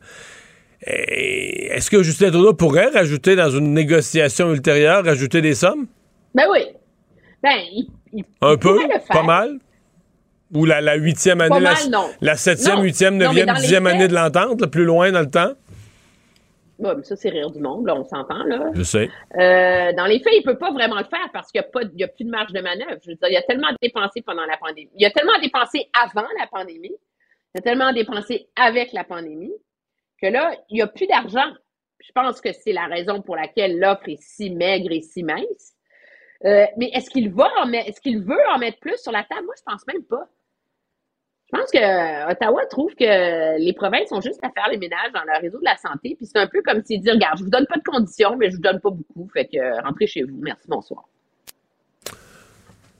Est-ce 0.81 1.89
que 1.89 2.03
Justin 2.03 2.31
Trudeau 2.31 2.53
pourrait 2.53 2.87
rajouter 2.87 3.35
dans 3.35 3.49
une 3.49 3.73
négociation 3.73 4.53
ultérieure, 4.53 5.03
rajouter 5.03 5.41
des 5.41 5.55
sommes? 5.55 5.87
Ben 6.33 6.45
oui. 6.49 6.61
Ben, 7.43 7.57
il, 7.71 7.87
Un 8.41 8.57
peu? 8.57 8.79
Pas 9.07 9.23
mal? 9.23 9.59
Ou 10.53 10.65
la, 10.65 10.95
huitième 10.95 11.41
année, 11.41 11.59
la, 11.59 11.75
la, 12.21 12.35
septième, 12.35 12.81
huitième, 12.81 13.17
neuvième, 13.17 13.53
dixième 13.55 13.85
année 13.85 14.07
de 14.07 14.15
l'entente, 14.15 14.65
plus 14.65 14.85
loin 14.85 15.11
dans 15.11 15.19
le 15.19 15.29
temps? 15.29 15.53
Bon, 16.79 16.95
mais 16.95 17.03
ça, 17.03 17.17
c'est 17.17 17.29
rire 17.29 17.51
du 17.51 17.59
monde, 17.59 17.85
là, 17.85 17.93
on 17.93 18.05
s'entend, 18.05 18.43
là. 18.45 18.71
Je 18.73 18.83
sais. 18.83 19.09
Euh, 19.37 19.91
dans 19.93 20.05
les 20.05 20.19
faits, 20.19 20.33
il 20.33 20.43
peut 20.43 20.57
pas 20.57 20.71
vraiment 20.71 20.97
le 20.97 21.03
faire 21.03 21.29
parce 21.33 21.51
qu'il 21.51 21.61
n'y 21.61 22.03
a, 22.03 22.05
a, 22.05 22.07
plus 22.07 22.23
de 22.23 22.29
marge 22.29 22.53
de 22.53 22.61
manœuvre. 22.61 22.97
Je 23.03 23.11
veux 23.11 23.15
dire, 23.15 23.27
il 23.29 23.35
a 23.35 23.41
tellement 23.41 23.67
dépensé 23.81 24.21
pendant 24.21 24.45
la 24.45 24.55
pandémie. 24.57 24.89
Il 24.95 25.05
a 25.05 25.11
tellement 25.11 25.37
dépensé 25.41 25.89
avant 26.01 26.27
la 26.39 26.47
pandémie. 26.47 26.95
Il 27.53 27.59
a 27.59 27.61
tellement 27.61 27.91
dépensé 27.91 28.47
avec 28.55 28.93
la 28.93 29.03
pandémie 29.03 29.51
que 30.21 30.27
là, 30.27 30.55
il 30.69 30.75
n'y 30.75 30.81
a 30.81 30.87
plus 30.87 31.07
d'argent. 31.07 31.51
Je 31.99 32.11
pense 32.13 32.39
que 32.39 32.53
c'est 32.53 32.71
la 32.71 32.85
raison 32.85 33.21
pour 33.21 33.35
laquelle 33.35 33.77
l'offre 33.77 34.07
est 34.07 34.21
si 34.21 34.49
maigre 34.49 34.91
et 34.91 35.01
si 35.01 35.21
mince. 35.21 35.73
Euh, 36.45 36.65
mais 36.77 36.89
est-ce 36.93 37.09
qu'il 37.09 37.31
va 37.31 37.49
en 37.61 37.71
est-ce 37.73 37.99
qu'il 37.99 38.19
veut 38.19 38.47
en 38.53 38.59
mettre 38.59 38.79
plus 38.79 38.97
sur 38.97 39.11
la 39.11 39.23
table? 39.23 39.45
Moi, 39.45 39.55
je 39.57 39.63
pense 39.65 39.85
même 39.87 40.03
pas. 40.03 40.27
Je 41.51 41.57
pense 41.57 41.71
que 41.71 41.79
euh, 41.79 42.31
Ottawa 42.31 42.65
trouve 42.67 42.93
que 42.95 43.59
les 43.59 43.73
provinces 43.73 44.11
ont 44.11 44.21
juste 44.21 44.39
à 44.43 44.49
faire 44.49 44.69
les 44.71 44.77
ménages 44.77 45.11
dans 45.13 45.23
leur 45.23 45.41
réseau 45.41 45.59
de 45.59 45.65
la 45.65 45.75
santé. 45.77 46.15
Puis 46.15 46.27
c'est 46.27 46.37
un 46.37 46.47
peu 46.47 46.61
comme 46.61 46.83
s'ils 46.83 47.01
disent 47.01 47.11
Regarde, 47.11 47.39
je 47.39 47.43
vous 47.43 47.49
donne 47.49 47.65
pas 47.65 47.77
de 47.77 47.83
conditions, 47.83 48.37
mais 48.37 48.49
je 48.49 48.55
vous 48.55 48.61
donne 48.61 48.79
pas 48.79 48.91
beaucoup. 48.91 49.27
Fait 49.33 49.45
que 49.45 49.57
euh, 49.57 49.81
rentrez 49.81 50.07
chez 50.07 50.23
vous. 50.23 50.37
Merci, 50.39 50.65
bonsoir. 50.67 51.03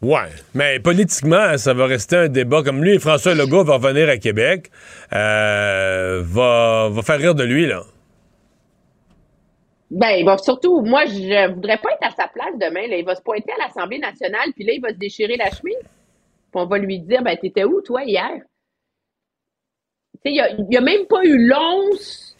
Ouais, 0.01 0.29
mais 0.55 0.79
politiquement, 0.79 1.57
ça 1.57 1.73
va 1.73 1.85
rester 1.85 2.15
un 2.15 2.27
débat. 2.29 2.63
Comme 2.63 2.83
lui, 2.83 2.99
François 2.99 3.35
Legault 3.35 3.65
va 3.65 3.75
revenir 3.75 4.07
à 4.09 4.17
Québec, 4.17 4.71
va, 5.11 6.89
va 6.89 7.01
faire 7.01 7.19
rire 7.19 7.35
de 7.35 7.43
lui, 7.43 7.67
là. 7.67 7.83
Ben, 9.91 10.11
il 10.11 10.39
surtout, 10.43 10.81
moi, 10.81 11.05
je 11.05 11.51
voudrais 11.53 11.77
pas 11.77 11.91
être 11.93 12.05
à 12.05 12.11
sa 12.11 12.27
place 12.27 12.53
demain. 12.55 12.87
Là. 12.87 12.97
Il 12.97 13.05
va 13.05 13.15
se 13.15 13.21
pointer 13.21 13.51
à 13.53 13.65
l'Assemblée 13.65 13.97
nationale, 13.99 14.53
puis 14.53 14.63
là, 14.63 14.73
il 14.73 14.81
va 14.81 14.89
se 14.89 14.97
déchirer 14.97 15.35
la 15.35 15.49
chemise 15.49 15.77
on 16.53 16.65
va 16.65 16.77
lui 16.77 16.99
dire, 16.99 17.21
ben, 17.21 17.37
t'étais 17.37 17.63
où, 17.63 17.81
toi, 17.81 18.03
hier? 18.03 18.41
Tu 20.23 20.31
sais, 20.31 20.51
il 20.57 20.65
n'y 20.69 20.77
a, 20.77 20.81
même 20.81 21.05
pas 21.07 21.23
eu 21.23 21.47
l'once 21.47 22.35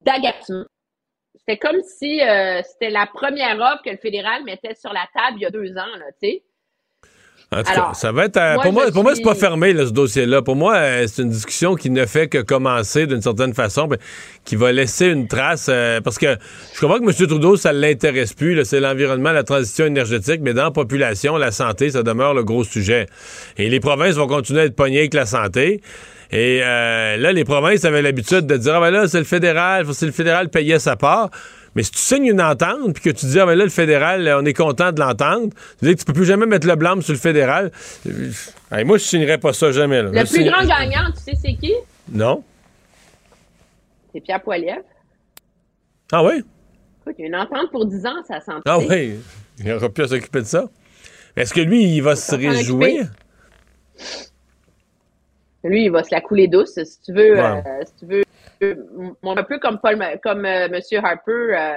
d'agacement. 0.00 0.64
C'était 1.34 1.58
comme 1.58 1.82
si 1.82 2.20
euh, 2.22 2.62
c'était 2.62 2.90
la 2.90 3.06
première 3.06 3.58
offre 3.58 3.82
que 3.82 3.90
le 3.90 3.96
fédéral 3.96 4.44
mettait 4.44 4.74
sur 4.74 4.92
la 4.92 5.06
table 5.14 5.38
il 5.38 5.42
y 5.42 5.46
a 5.46 5.50
deux 5.50 5.76
ans, 5.76 5.86
tu 6.22 6.28
sais. 6.28 6.42
En 7.50 7.62
tout 7.62 7.72
cas, 7.72 7.92
ça 7.94 8.12
va 8.12 8.26
être. 8.26 8.36
Euh, 8.36 8.56
pour, 8.62 8.74
moi, 8.74 8.90
pour 8.92 9.02
moi, 9.02 9.14
c'est 9.14 9.22
pas 9.22 9.34
fermé, 9.34 9.72
ce 9.72 9.90
dossier-là. 9.90 10.42
Pour 10.42 10.54
moi, 10.54 10.76
euh, 10.76 11.06
c'est 11.06 11.22
une 11.22 11.30
discussion 11.30 11.76
qui 11.76 11.88
ne 11.88 12.04
fait 12.04 12.28
que 12.28 12.42
commencer 12.42 13.06
d'une 13.06 13.22
certaine 13.22 13.54
façon, 13.54 13.88
qui 14.44 14.54
va 14.54 14.70
laisser 14.70 15.06
une 15.06 15.28
trace. 15.28 15.68
Euh, 15.70 16.02
parce 16.02 16.18
que 16.18 16.36
je 16.74 16.80
comprends 16.80 16.98
que 16.98 17.04
M. 17.04 17.26
Trudeau, 17.26 17.56
ça 17.56 17.72
ne 17.72 17.78
l'intéresse 17.78 18.34
plus. 18.34 18.62
C'est 18.66 18.80
l'environnement, 18.80 19.32
la 19.32 19.44
transition 19.44 19.86
énergétique, 19.86 20.40
mais 20.42 20.52
dans 20.52 20.64
la 20.64 20.70
population, 20.72 21.38
la 21.38 21.50
santé, 21.50 21.90
ça 21.90 22.02
demeure 22.02 22.34
le 22.34 22.44
gros 22.44 22.64
sujet. 22.64 23.06
Et 23.56 23.70
les 23.70 23.80
provinces 23.80 24.16
vont 24.16 24.26
continuer 24.26 24.60
à 24.60 24.64
être 24.64 24.76
pognées 24.76 24.98
avec 24.98 25.14
la 25.14 25.24
santé. 25.24 25.80
Et 26.30 26.58
là, 26.58 27.32
les 27.32 27.44
provinces 27.44 27.86
avaient 27.86 28.02
l'habitude 28.02 28.46
de 28.46 28.58
dire 28.58 28.74
Ah 28.74 28.80
ben 28.80 28.90
là, 28.90 29.08
c'est 29.08 29.18
le 29.18 29.24
fédéral, 29.24 29.86
c'est 29.94 30.04
le 30.04 30.12
fédéral 30.12 30.50
payait 30.50 30.78
sa 30.78 30.96
part. 30.96 31.30
Mais 31.78 31.84
si 31.84 31.92
tu 31.92 31.98
signes 32.00 32.26
une 32.26 32.40
entente, 32.40 32.92
puis 32.92 33.04
que 33.04 33.10
tu 33.10 33.26
dis, 33.26 33.38
ah, 33.38 33.46
ben 33.46 33.54
là, 33.54 33.62
le 33.62 33.70
fédéral, 33.70 34.28
on 34.36 34.44
est 34.44 34.52
content 34.52 34.90
de 34.90 34.98
l'entente, 34.98 35.52
tu 35.78 35.84
dis 35.84 35.94
que 35.94 36.00
tu 36.00 36.04
peux 36.06 36.12
plus 36.12 36.24
jamais 36.24 36.44
mettre 36.44 36.66
le 36.66 36.74
blâme 36.74 37.02
sur 37.02 37.12
le 37.12 37.20
fédéral. 37.20 37.70
Euh, 38.04 38.84
moi, 38.84 38.98
je 38.98 39.04
signerais 39.04 39.38
pas 39.38 39.52
ça 39.52 39.70
jamais. 39.70 40.02
Le 40.02 40.10
plus 40.10 40.42
grand 40.42 40.66
gagnant, 40.66 41.12
tu 41.12 41.22
sais, 41.22 41.38
c'est 41.40 41.54
qui? 41.54 41.72
Non. 42.10 42.42
C'est 44.12 44.20
Pierre 44.20 44.42
Poilievre. 44.42 44.82
Ah 46.10 46.24
oui? 46.24 46.42
Écoute, 47.02 47.14
il 47.16 47.22
y 47.22 47.24
a 47.26 47.28
une 47.28 47.36
entente 47.36 47.70
pour 47.70 47.86
10 47.86 48.06
ans, 48.06 48.24
ça 48.26 48.40
santé. 48.40 48.62
Ah 48.64 48.80
oui, 48.80 49.20
il 49.60 49.70
aura 49.70 49.88
pu 49.88 50.04
s'occuper 50.04 50.40
de 50.40 50.46
ça. 50.46 50.68
Est-ce 51.36 51.54
que 51.54 51.60
lui, 51.60 51.84
il 51.94 52.00
va 52.00 52.16
se 52.16 52.34
réjouir? 52.34 53.06
Lui, 55.62 55.84
il 55.84 55.92
va 55.92 56.02
se 56.02 56.12
la 56.12 56.20
couler 56.22 56.48
douce, 56.48 56.74
si 56.74 57.00
tu 57.02 57.12
veux. 57.12 57.38
Euh, 57.38 57.60
si 57.86 57.92
tu 58.00 58.12
veux 58.12 58.22
un 58.60 59.44
peu 59.44 59.58
comme 59.58 59.78
Paul, 59.78 59.98
comme 60.22 60.44
euh, 60.44 60.68
M. 60.68 61.04
Harper 61.04 61.32
euh, 61.32 61.74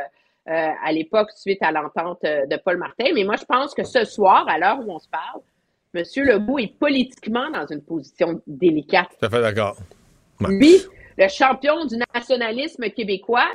euh, 0.48 0.70
à 0.84 0.92
l'époque 0.92 1.30
suite 1.36 1.62
à 1.62 1.72
l'entente 1.72 2.22
de 2.24 2.58
Paul 2.64 2.78
Martin. 2.78 3.06
Mais 3.14 3.24
moi, 3.24 3.36
je 3.40 3.46
pense 3.46 3.74
que 3.74 3.84
ce 3.84 4.04
soir, 4.06 4.48
à 4.48 4.58
l'heure 4.58 4.80
où 4.80 4.92
on 4.92 5.00
se 5.00 5.10
parle, 5.10 5.42
M. 5.94 6.04
Legault 6.16 6.60
est 6.60 6.78
politiquement 6.80 7.50
dans 7.52 7.66
une 7.68 7.82
position 7.82 8.42
délicate. 8.48 9.10
Tout 9.20 9.26
à 9.26 9.30
fait 9.30 9.42
d'accord. 9.42 9.78
Lui, 10.48 10.78
le 11.18 11.28
champion 11.28 11.86
du 11.86 11.98
nationalisme 12.14 12.90
québécois, 12.90 13.50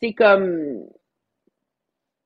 c'est 0.00 0.12
comme. 0.12 0.84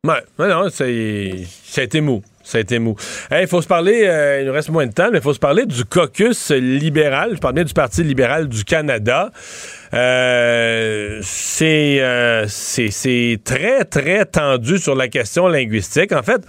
Ouais, 0.05 0.23
non, 0.39 0.69
ça 0.69 0.85
a 0.85 1.83
été 1.83 2.01
mou. 2.01 2.23
Ça 2.43 2.59
a 2.59 2.61
été 2.61 2.79
mou. 2.79 2.97
Il 3.31 3.47
faut 3.47 3.63
se 3.63 3.69
parler, 3.69 4.03
euh, 4.05 4.41
il 4.41 4.47
nous 4.47 4.53
reste 4.53 4.71
moins 4.71 4.87
de 4.87 4.93
temps, 4.93 5.09
mais 5.13 5.19
il 5.19 5.23
faut 5.23 5.35
se 5.35 5.39
parler 5.39 5.65
du 5.67 5.85
caucus 5.85 6.51
libéral. 6.51 7.33
Je 7.35 7.39
parle 7.39 7.55
bien 7.55 7.65
du 7.65 7.73
Parti 7.73 8.03
libéral 8.03 8.49
du 8.49 8.65
Canada. 8.65 9.31
Euh, 9.95 11.21
euh, 11.63 12.45
c'est 12.49 13.41
très, 13.45 13.85
très 13.85 14.25
tendu 14.25 14.79
sur 14.79 14.95
la 14.95 15.09
question 15.09 15.49
linguistique. 15.49 16.13
En 16.13 16.23
fait, 16.23 16.43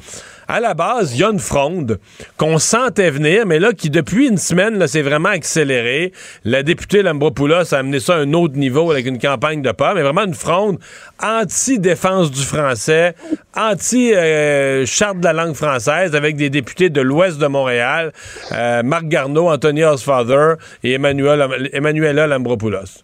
à 0.48 0.60
la 0.60 0.74
base, 0.74 1.14
il 1.16 1.22
y 1.22 1.24
a 1.24 1.30
une 1.30 1.40
fronde 1.40 2.00
qu'on 2.38 2.58
sentait 2.58 3.10
venir, 3.10 3.46
mais 3.46 3.60
là, 3.60 3.74
qui 3.74 3.90
depuis 3.90 4.28
une 4.28 4.38
semaine, 4.38 4.78
là, 4.78 4.88
c'est 4.88 5.02
vraiment 5.02 5.30
accéléré. 5.30 6.12
La 6.44 6.64
députée 6.64 7.02
Lambropoulos 7.02 7.74
a 7.74 7.78
amené 7.78 8.00
ça 8.00 8.16
à 8.16 8.18
un 8.20 8.34
autre 8.34 8.56
niveau 8.56 8.92
avec 8.92 9.06
une 9.06 9.20
campagne 9.20 9.62
de 9.62 9.72
peur, 9.72 9.96
mais 9.96 10.02
vraiment 10.02 10.26
une 10.26 10.34
fronde 10.34 10.80
anti-défense 11.22 12.32
du 12.32 12.42
français, 12.42 13.16
anti-charte 13.56 15.20
de 15.20 15.24
la 15.24 15.34
langue 15.34 15.56
française, 15.56 16.16
avec 16.16 16.36
des 16.36 16.50
députés 16.50 16.90
de 16.90 17.02
l'ouest 17.02 17.40
de 17.40 17.48
Montréal, 17.48 18.12
euh, 18.52 18.84
Marc 18.84 19.06
Garneau, 19.06 19.50
Anthony 19.50 19.84
Osfather 19.84 20.56
et 20.84 20.94
Emmanuel, 20.94 21.70
Emmanuela 21.74 22.28
Lambropoulos. 22.28 23.04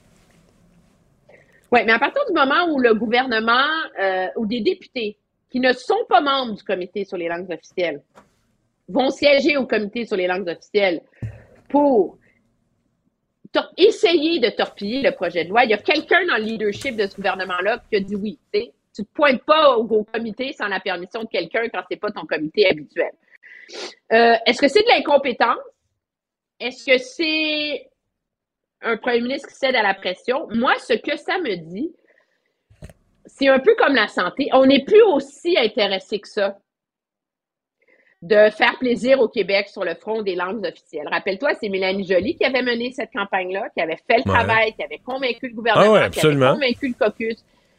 Oui, 1.71 1.81
mais 1.85 1.91
à 1.91 1.99
partir 1.99 2.23
du 2.27 2.33
moment 2.33 2.73
où 2.73 2.79
le 2.79 2.95
gouvernement 2.95 3.67
euh, 4.01 4.25
ou 4.37 4.47
des 4.47 4.61
députés 4.61 5.17
qui 5.49 5.59
ne 5.59 5.73
sont 5.73 6.05
pas 6.07 6.21
membres 6.21 6.55
du 6.55 6.63
comité 6.63 7.05
sur 7.05 7.17
les 7.17 7.27
langues 7.27 7.51
officielles 7.51 8.01
vont 8.87 9.09
siéger 9.09 9.57
au 9.57 9.65
comité 9.65 10.05
sur 10.05 10.17
les 10.17 10.27
langues 10.27 10.47
officielles 10.47 11.01
pour 11.69 12.17
essayer 13.77 14.39
de 14.39 14.49
torpiller 14.49 15.01
le 15.01 15.11
projet 15.11 15.43
de 15.43 15.49
loi. 15.49 15.63
Il 15.63 15.71
y 15.71 15.73
a 15.73 15.77
quelqu'un 15.77 16.25
dans 16.27 16.37
le 16.37 16.43
leadership 16.43 16.95
de 16.95 17.07
ce 17.07 17.15
gouvernement-là 17.15 17.83
qui 17.89 17.97
a 17.97 17.99
dit 17.99 18.15
oui. 18.15 18.39
Tu 18.51 19.01
ne 19.01 19.05
te 19.05 19.11
pointes 19.13 19.43
pas 19.43 19.77
au, 19.77 20.03
comité 20.03 20.53
sans 20.53 20.67
la 20.67 20.79
permission 20.79 21.23
de 21.23 21.29
quelqu'un 21.29 21.67
quand 21.69 21.81
ce 21.81 21.87
n'est 21.91 21.99
pas 21.99 22.11
ton 22.11 22.25
comité 22.25 22.67
habituel. 22.69 23.11
Euh, 24.11 24.35
est-ce 24.45 24.59
que 24.59 24.67
c'est 24.67 24.81
de 24.81 24.87
l'incompétence? 24.87 25.57
Est-ce 26.59 26.85
que 26.85 26.97
c'est 26.97 27.89
un 28.81 28.97
premier 28.97 29.21
ministre 29.21 29.47
qui 29.47 29.55
cède 29.55 29.75
à 29.75 29.83
la 29.83 29.93
pression? 29.93 30.47
Moi, 30.51 30.73
ce 30.79 30.93
que 30.93 31.15
ça 31.17 31.37
me 31.39 31.55
dit, 31.55 31.93
c'est 33.39 33.47
un 33.47 33.59
peu 33.59 33.73
comme 33.75 33.95
la 33.95 34.07
santé. 34.07 34.49
On 34.53 34.65
n'est 34.65 34.83
plus 34.83 35.01
aussi 35.01 35.57
intéressé 35.57 36.19
que 36.19 36.27
ça 36.27 36.57
de 38.21 38.49
faire 38.49 38.77
plaisir 38.77 39.21
au 39.21 39.29
Québec 39.29 39.69
sur 39.69 39.85
le 39.85 39.95
front 39.95 40.21
des 40.21 40.35
langues 40.35 40.65
officielles. 40.65 41.07
Rappelle-toi, 41.09 41.51
c'est 41.59 41.69
Mélanie 41.69 42.05
Joly 42.05 42.35
qui 42.35 42.43
avait 42.43 42.61
mené 42.61 42.91
cette 42.91 43.13
campagne-là, 43.13 43.69
qui 43.69 43.81
avait 43.81 43.97
fait 44.07 44.17
le 44.17 44.23
travail, 44.23 44.73
qui 44.73 44.83
avait 44.83 44.97
convaincu 44.97 45.47
le 45.47 45.55
gouvernement, 45.55 45.95
ah 45.95 46.09
qui 46.09 46.19
avait 46.19 46.35
convaincu 46.35 46.89
le 46.89 46.93
caucus 46.93 47.37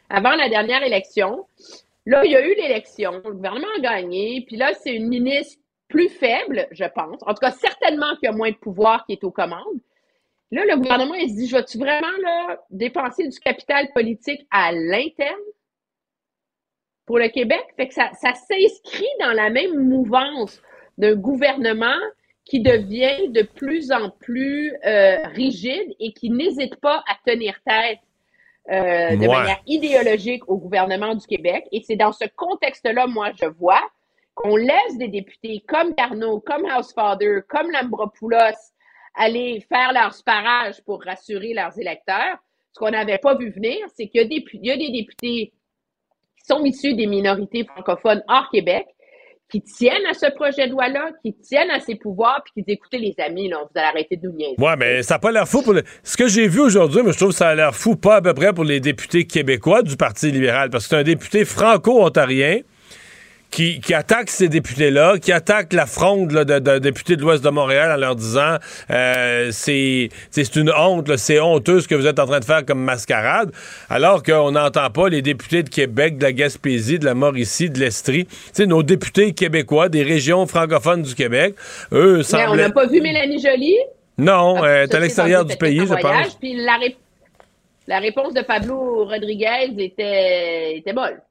avant 0.09 0.31
la 0.35 0.49
dernière 0.49 0.81
élection. 0.81 1.45
Là, 2.07 2.25
il 2.25 2.31
y 2.31 2.35
a 2.35 2.43
eu 2.43 2.55
l'élection, 2.55 3.21
le 3.23 3.33
gouvernement 3.33 3.67
a 3.77 3.81
gagné, 3.81 4.43
puis 4.47 4.57
là, 4.57 4.73
c'est 4.73 4.95
une 4.95 5.09
ministre 5.09 5.59
plus 5.87 6.09
faible, 6.09 6.67
je 6.71 6.85
pense. 6.85 7.21
En 7.21 7.35
tout 7.35 7.41
cas, 7.41 7.51
certainement 7.51 8.15
qu'il 8.15 8.23
y 8.23 8.33
a 8.33 8.35
moins 8.35 8.49
de 8.49 8.55
pouvoir 8.55 9.05
qui 9.05 9.13
est 9.13 9.23
aux 9.23 9.29
commandes. 9.31 9.79
Là, 10.51 10.65
le 10.65 10.75
gouvernement, 10.75 11.13
il 11.13 11.29
se 11.29 11.35
dit, 11.35 11.47
je 11.47 11.55
vais-tu 11.55 11.77
vraiment 11.77 12.17
là, 12.21 12.59
dépenser 12.69 13.27
du 13.27 13.39
capital 13.39 13.87
politique 13.93 14.45
à 14.51 14.73
l'interne 14.73 15.39
pour 17.05 17.19
le 17.19 17.29
Québec? 17.29 17.63
Fait 17.77 17.87
que 17.87 17.93
ça, 17.93 18.11
ça 18.13 18.33
s'inscrit 18.33 19.07
dans 19.21 19.31
la 19.31 19.49
même 19.49 19.77
mouvance 19.87 20.61
d'un 20.97 21.15
gouvernement 21.15 21.99
qui 22.43 22.59
devient 22.59 23.29
de 23.29 23.43
plus 23.43 23.91
en 23.91 24.09
plus 24.09 24.73
euh, 24.85 25.17
rigide 25.35 25.95
et 25.99 26.11
qui 26.11 26.29
n'hésite 26.29 26.75
pas 26.77 27.03
à 27.07 27.15
tenir 27.25 27.55
tête 27.65 27.99
euh, 28.69 29.15
de 29.15 29.27
manière 29.27 29.61
idéologique 29.67 30.47
au 30.49 30.57
gouvernement 30.57 31.15
du 31.15 31.25
Québec. 31.25 31.65
Et 31.71 31.81
c'est 31.81 31.95
dans 31.95 32.11
ce 32.11 32.25
contexte-là, 32.35 33.07
moi, 33.07 33.31
je 33.41 33.45
vois 33.45 33.81
qu'on 34.35 34.55
laisse 34.55 34.97
des 34.97 35.07
députés 35.07 35.63
comme 35.67 35.95
Carnot, 35.95 36.41
comme 36.41 36.65
Housefather, 36.65 37.41
comme 37.47 37.71
Lambropoulos, 37.71 38.70
aller 39.15 39.63
faire 39.67 39.93
leur 39.93 40.13
sparage 40.13 40.81
pour 40.85 41.03
rassurer 41.03 41.53
leurs 41.53 41.77
électeurs. 41.77 42.37
Ce 42.73 42.79
qu'on 42.79 42.91
n'avait 42.91 43.17
pas 43.17 43.35
vu 43.35 43.51
venir, 43.51 43.77
c'est 43.95 44.07
qu'il 44.07 44.21
y, 44.21 44.71
a 44.71 44.77
des 44.77 44.91
députés 44.91 45.53
qui 46.37 46.45
sont 46.47 46.63
issus 46.63 46.93
des 46.95 47.07
minorités 47.07 47.65
francophones 47.65 48.23
hors 48.27 48.49
Québec, 48.49 48.85
qui 49.51 49.61
tiennent 49.61 50.05
à 50.09 50.13
ce 50.13 50.33
projet 50.33 50.67
de 50.67 50.71
loi-là, 50.71 51.11
qui 51.21 51.33
tiennent 51.33 51.71
à 51.71 51.81
ses 51.81 51.95
pouvoirs, 51.95 52.41
puis 52.45 52.53
qui 52.53 52.63
disent 52.63 52.75
écoutez, 52.75 52.99
les 52.99 53.13
amis, 53.19 53.49
vous 53.49 53.57
allez 53.75 53.87
arrêter 53.87 54.15
de 54.15 54.25
nous 54.25 54.33
niaiser. 54.33 54.55
Ouais, 54.57 54.77
mais 54.77 55.03
ça 55.03 55.15
n'a 55.15 55.19
pas 55.19 55.31
l'air 55.33 55.45
fou 55.45 55.61
pour 55.61 55.73
le... 55.73 55.83
Ce 56.03 56.15
que 56.15 56.29
j'ai 56.29 56.47
vu 56.47 56.61
aujourd'hui, 56.61 57.01
mais 57.03 57.11
je 57.11 57.17
trouve 57.17 57.31
que 57.31 57.35
ça 57.35 57.49
a 57.49 57.55
l'air 57.55 57.75
fou 57.75 57.97
pas 57.97 58.17
à 58.17 58.21
peu 58.21 58.33
près 58.33 58.53
pour 58.53 58.63
les 58.63 58.79
députés 58.79 59.27
québécois 59.27 59.81
du 59.81 59.97
Parti 59.97 60.31
libéral, 60.31 60.69
parce 60.69 60.85
que 60.85 60.91
c'est 60.91 60.95
un 60.95 61.03
député 61.03 61.43
franco-ontarien 61.43 62.61
qui, 63.51 63.81
qui 63.81 63.93
attaque 63.93 64.29
ces 64.29 64.47
députés-là, 64.47 65.17
qui 65.19 65.31
attaque 65.31 65.73
la 65.73 65.85
fronde 65.85 66.31
là, 66.31 66.45
de, 66.45 66.59
de, 66.59 66.79
députés 66.79 67.17
de 67.17 67.21
l'Ouest 67.21 67.43
de 67.43 67.49
Montréal 67.49 67.91
en 67.91 67.97
leur 67.97 68.15
disant 68.15 68.55
euh, 68.89 69.49
c'est 69.51 70.09
c'est 70.31 70.55
une 70.55 70.71
honte, 70.71 71.15
c'est 71.17 71.39
honteux 71.39 71.81
ce 71.81 71.87
que 71.87 71.95
vous 71.95 72.07
êtes 72.07 72.19
en 72.19 72.25
train 72.25 72.39
de 72.39 72.45
faire 72.45 72.65
comme 72.65 72.81
mascarade, 72.81 73.51
alors 73.89 74.23
qu'on 74.23 74.51
n'entend 74.51 74.89
pas 74.89 75.09
les 75.09 75.21
députés 75.21 75.63
de 75.63 75.69
Québec, 75.69 76.17
de 76.17 76.23
la 76.23 76.31
Gaspésie, 76.31 76.97
de 76.97 77.05
la 77.05 77.13
Mauricie, 77.13 77.69
de 77.69 77.79
l'Estrie, 77.79 78.27
sais, 78.53 78.65
nos 78.65 78.83
députés 78.83 79.33
québécois 79.33 79.89
des 79.89 80.03
régions 80.03 80.47
francophones 80.47 81.01
du 81.01 81.13
Québec, 81.13 81.55
eux 81.91 82.21
Mais 82.31 82.47
on 82.47 82.55
n'a 82.55 82.69
pas 82.69 82.87
vu 82.87 83.01
Mélanie 83.01 83.41
Joly? 83.41 83.75
Non, 84.17 84.63
elle 84.63 84.89
est 84.89 84.95
à 84.95 84.99
l'extérieur 84.99 85.43
du 85.43 85.57
pays, 85.57 85.79
je 85.79 85.93
pense. 85.93 86.35
Puis 86.35 86.55
la, 86.55 86.77
ré... 86.77 86.95
la 87.87 87.99
réponse 87.99 88.33
de 88.33 88.41
Pablo 88.41 89.05
Rodriguez 89.05 89.73
était, 89.77 90.77
était 90.77 90.93
molle. 90.93 91.21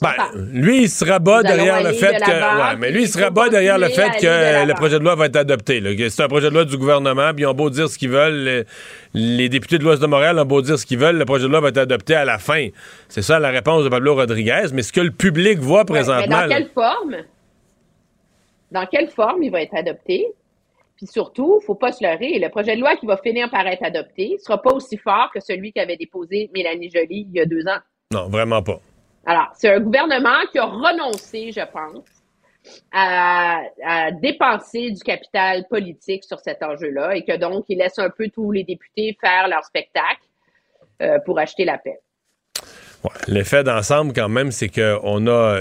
Ben, 0.00 0.12
lui, 0.34 0.82
il 0.82 0.88
se 0.88 1.04
rabat 1.04 1.42
derrière 1.42 1.82
le 1.82 1.92
fait 1.92 2.18
que. 2.20 2.30
Ouais, 2.30 2.76
mais 2.78 2.90
lui, 2.90 3.02
il 3.02 3.08
se 3.08 3.20
rabat 3.20 3.48
derrière 3.48 3.78
le 3.78 3.88
fait 3.88 4.10
que 4.20 4.66
le 4.66 4.74
projet 4.74 4.98
de 4.98 5.04
loi 5.04 5.14
va 5.14 5.26
être 5.26 5.36
adopté. 5.36 5.82
C'est 6.10 6.22
un 6.22 6.28
projet 6.28 6.48
de 6.48 6.54
loi 6.54 6.64
du 6.64 6.76
gouvernement, 6.76 7.32
puis 7.34 7.42
ils 7.42 7.46
ont 7.46 7.54
beau 7.54 7.70
dire 7.70 7.88
ce 7.88 7.98
qu'ils 7.98 8.10
veulent. 8.10 8.64
Les, 9.14 9.48
députés 9.48 9.78
de 9.78 9.84
l'Ouest 9.84 10.00
de 10.00 10.06
Montréal 10.06 10.38
ont 10.38 10.44
beau 10.44 10.62
dire 10.62 10.78
ce 10.78 10.86
qu'ils 10.86 10.98
veulent, 10.98 11.18
le 11.18 11.24
projet 11.24 11.44
de 11.44 11.50
loi 11.50 11.60
va 11.60 11.68
être 11.68 11.78
adopté 11.78 12.14
à 12.14 12.24
la 12.24 12.38
fin. 12.38 12.68
C'est 13.08 13.22
ça 13.22 13.38
la 13.38 13.50
réponse 13.50 13.84
de 13.84 13.88
Pablo 13.88 14.14
Rodriguez. 14.14 14.66
Mais 14.72 14.82
ce 14.82 14.92
que 14.92 15.00
le 15.00 15.10
public 15.10 15.58
voit 15.58 15.84
présentement. 15.84 16.26
mais 16.28 16.48
dans 16.48 16.48
quelle 16.48 16.70
forme? 16.72 17.16
Dans 18.70 18.86
quelle 18.86 19.08
forme 19.08 19.42
il 19.42 19.50
va 19.50 19.62
être 19.62 19.74
adopté? 19.74 20.26
Puis 20.96 21.06
surtout, 21.06 21.56
il 21.58 21.62
ne 21.62 21.66
faut 21.66 21.74
pas 21.74 21.92
se 21.92 22.04
leurrer, 22.04 22.38
le 22.38 22.48
projet 22.48 22.76
de 22.76 22.80
loi 22.80 22.96
qui 22.96 23.06
va 23.06 23.16
finir 23.16 23.50
par 23.50 23.66
être 23.66 23.82
adopté 23.82 24.34
ne 24.34 24.38
sera 24.38 24.60
pas 24.62 24.72
aussi 24.72 24.96
fort 24.96 25.30
que 25.34 25.40
celui 25.40 25.72
qu'avait 25.72 25.96
déposé 25.96 26.48
Mélanie 26.54 26.90
Joly 26.90 27.26
il 27.28 27.32
y 27.32 27.40
a 27.40 27.44
deux 27.44 27.66
ans. 27.66 27.80
Non, 28.12 28.28
vraiment 28.28 28.62
pas. 28.62 28.80
Alors, 29.24 29.48
c'est 29.54 29.72
un 29.72 29.80
gouvernement 29.80 30.40
qui 30.50 30.58
a 30.58 30.64
renoncé, 30.64 31.52
je 31.52 31.64
pense, 31.72 32.04
à, 32.92 33.62
dépenser 34.20 34.90
du 34.90 35.02
capital 35.02 35.66
politique 35.68 36.24
sur 36.24 36.40
cet 36.40 36.62
enjeu-là 36.62 37.16
et 37.16 37.24
que 37.24 37.36
donc, 37.36 37.64
il 37.68 37.78
laisse 37.78 37.98
un 37.98 38.10
peu 38.10 38.28
tous 38.28 38.50
les 38.50 38.64
députés 38.64 39.16
faire 39.20 39.48
leur 39.48 39.64
spectacle 39.64 40.22
euh, 41.02 41.18
pour 41.24 41.38
acheter 41.38 41.64
la 41.64 41.78
paix. 41.78 42.00
L'effet 43.26 43.64
d'ensemble, 43.64 44.12
quand 44.12 44.28
même, 44.28 44.52
c'est 44.52 44.68
qu'on 44.68 45.26
a. 45.26 45.58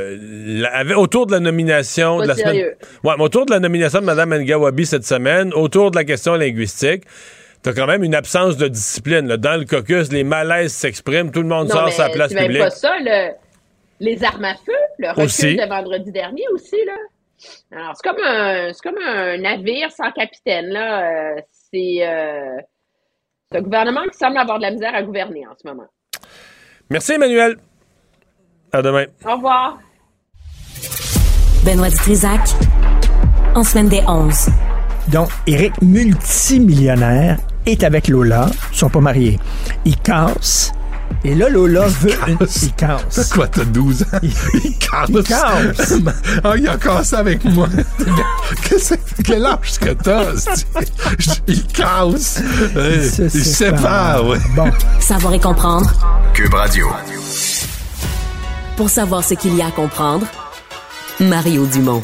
autour 0.96 1.26
de 1.26 1.32
la 1.32 1.40
nomination 1.40 2.20
de 2.20 2.28
la 2.28 2.36
semaine. 2.36 2.76
Ouais, 3.04 3.14
autour 3.18 3.48
de 3.48 3.52
la 3.52 3.60
nomination 3.60 4.00
de 4.00 4.06
Mme 4.06 4.44
Ngawabi 4.44 4.86
cette 4.86 5.06
semaine, 5.06 5.52
autour 5.54 5.90
de 5.90 5.96
la 5.96 6.04
question 6.04 6.36
linguistique, 6.36 7.04
t'as 7.64 7.74
quand 7.74 7.88
même 7.88 8.04
une 8.04 8.14
absence 8.14 8.58
de 8.58 8.68
discipline. 8.68 9.28
Dans 9.38 9.60
le 9.60 9.66
caucus, 9.66 10.12
les 10.12 10.24
malaises 10.24 10.74
s'expriment, 10.74 11.32
tout 11.32 11.42
le 11.42 11.48
monde 11.48 11.72
sort 11.72 11.92
sa 11.92 12.10
place 12.10 12.32
publique. 12.32 12.60
pas 12.60 12.70
ça, 12.70 12.94
le 13.00 13.32
les 14.02 14.24
armes 14.24 14.46
à 14.46 14.56
feu, 14.56 14.74
le 14.98 15.10
recul 15.10 15.58
de 15.58 15.70
vendredi 15.70 16.12
dernier 16.12 16.44
aussi, 16.54 16.78
là. 16.86 16.98
Alors, 17.72 17.96
c'est 17.96 18.10
comme 18.10 18.24
un, 18.24 18.74
c'est 18.74 18.82
comme 18.82 19.02
un 19.02 19.38
navire 19.38 19.92
sans 19.92 20.12
capitaine, 20.12 20.68
là. 20.68 21.04
Euh, 21.04 21.42
c'est, 21.52 22.00
euh, 22.02 22.58
c'est 23.50 23.60
un 23.60 23.62
gouvernement 23.62 24.04
qui 24.12 24.18
semble 24.18 24.38
avoir 24.38 24.58
de 24.58 24.64
la 24.64 24.72
misère 24.72 24.94
à 24.94 25.04
gouverner 25.04 25.46
en 25.48 25.54
ce 25.60 25.68
moment. 25.68 25.88
Merci, 26.90 27.14
Emmanuel. 27.14 27.58
À 28.74 28.82
demain. 28.82 29.06
Au 29.26 29.36
revoir. 29.36 29.80
Benoît 31.66 31.90
Dutrisac, 31.90 32.42
en 33.56 33.64
semaine 33.64 33.88
des 33.90 34.02
11. 34.08 34.48
Donc, 35.12 35.30
Eric, 35.46 35.80
multimillionnaire, 35.82 37.38
est 37.68 37.84
avec 37.84 38.08
Lola. 38.08 38.48
Ils 38.72 38.78
sont 38.78 38.90
pas 38.90 39.00
mariés. 39.00 39.38
Il 39.86 39.96
casse 40.00 40.72
et 41.24 41.36
là, 41.36 41.50
Lola 41.50 41.88
veut 41.88 42.14
une. 42.28 42.38
Il 42.64 42.74
casse. 42.74 43.30
quoi, 43.34 43.48
t'as 43.48 43.64
12 43.66 44.02
ans? 44.02 44.06
Il, 44.24 44.78
casse. 44.78 45.10
Il 45.10 45.24
casse. 45.24 45.94
Ah, 46.44 46.54
il 46.58 46.68
a 46.68 46.78
cassé 46.78 47.16
avec 47.16 47.44
moi. 47.46 47.68
Qu'est-ce 48.64 48.96
Quel 49.24 49.46
âge 49.46 49.80
que 49.80 49.92
t'as? 49.92 50.34
Il 51.48 51.64
casse. 51.68 52.42
Il, 52.76 53.30
il 53.34 53.46
sépare, 53.46 54.26
ouais. 54.26 54.40
Bon. 54.56 54.72
Savoir 55.00 55.34
et 55.34 55.40
comprendre. 55.40 55.92
Cube 56.34 56.54
Radio. 56.54 56.88
Pour 58.76 58.90
savoir 58.90 59.24
ce 59.24 59.36
qu'il 59.36 59.56
y 59.56 59.62
a 59.62 59.68
à 59.68 59.72
comprendre, 59.72 60.26
Mario 61.20 61.66
Dumont. 61.68 62.02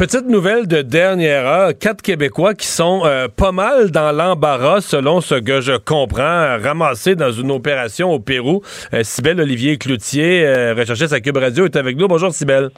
Petite 0.00 0.28
nouvelle 0.28 0.66
de 0.66 0.80
dernière 0.80 1.44
heure, 1.46 1.72
quatre 1.78 2.00
Québécois 2.00 2.54
qui 2.54 2.66
sont 2.66 3.02
euh, 3.04 3.28
pas 3.28 3.52
mal 3.52 3.90
dans 3.90 4.12
l'embarras 4.12 4.80
selon 4.80 5.20
ce 5.20 5.34
que 5.34 5.60
je 5.60 5.76
comprends, 5.76 6.56
ramassés 6.58 7.16
dans 7.16 7.30
une 7.30 7.50
opération 7.50 8.10
au 8.10 8.18
Pérou. 8.18 8.62
Euh, 8.94 9.02
Olivier 9.38 9.76
Cloutier, 9.76 10.46
euh, 10.46 10.72
recherchiste 10.72 11.12
à 11.12 11.20
Cube 11.20 11.36
Radio, 11.36 11.66
est 11.66 11.76
avec 11.76 11.98
nous. 11.98 12.08
Bonjour 12.08 12.32
Cybelle. 12.32 12.70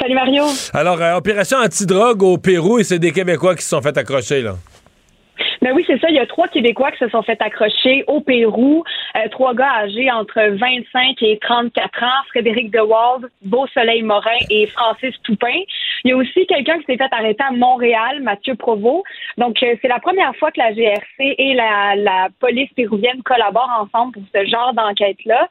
Salut 0.00 0.14
Mario. 0.14 0.44
Alors, 0.72 1.02
euh, 1.02 1.16
opération 1.16 1.58
antidrogue 1.58 2.22
au 2.22 2.38
Pérou 2.38 2.78
et 2.78 2.84
c'est 2.84 2.98
des 2.98 3.12
Québécois 3.12 3.54
qui 3.54 3.62
se 3.62 3.68
sont 3.68 3.82
fait 3.82 3.96
accrocher 3.98 4.42
là. 4.42 4.56
Ben 5.60 5.72
oui, 5.74 5.84
c'est 5.86 5.98
ça. 6.00 6.08
Il 6.08 6.14
y 6.14 6.20
a 6.20 6.26
trois 6.26 6.46
Québécois 6.48 6.92
qui 6.92 6.98
se 6.98 7.08
sont 7.08 7.22
fait 7.22 7.40
accrocher 7.42 8.04
au 8.06 8.20
Pérou. 8.20 8.84
Euh, 9.16 9.28
trois 9.30 9.54
gars 9.54 9.72
âgés 9.82 10.10
entre 10.10 10.40
25 10.40 11.22
et 11.22 11.38
34 11.38 12.02
ans. 12.04 12.24
Frédéric 12.28 12.70
DeWald, 12.70 13.28
Beau 13.42 13.66
Soleil 13.74 14.02
Morin 14.02 14.38
et 14.50 14.66
Francis 14.66 15.14
Toupin. 15.24 15.60
Il 16.04 16.10
y 16.10 16.12
a 16.12 16.16
aussi 16.16 16.46
quelqu'un 16.46 16.78
qui 16.78 16.84
s'est 16.84 16.96
fait 16.96 17.12
arrêter 17.12 17.42
à 17.42 17.50
Montréal, 17.50 18.22
Mathieu 18.22 18.54
Provost. 18.54 19.02
Donc, 19.36 19.60
euh, 19.62 19.74
c'est 19.82 19.88
la 19.88 19.98
première 19.98 20.34
fois 20.36 20.52
que 20.52 20.60
la 20.60 20.72
GRC 20.72 21.02
et 21.18 21.54
la, 21.54 21.96
la 21.96 22.28
police 22.38 22.70
péruvienne 22.74 23.22
collaborent 23.24 23.80
ensemble 23.82 24.12
pour 24.12 24.22
ce 24.32 24.46
genre 24.46 24.72
d'enquête-là. 24.74 25.48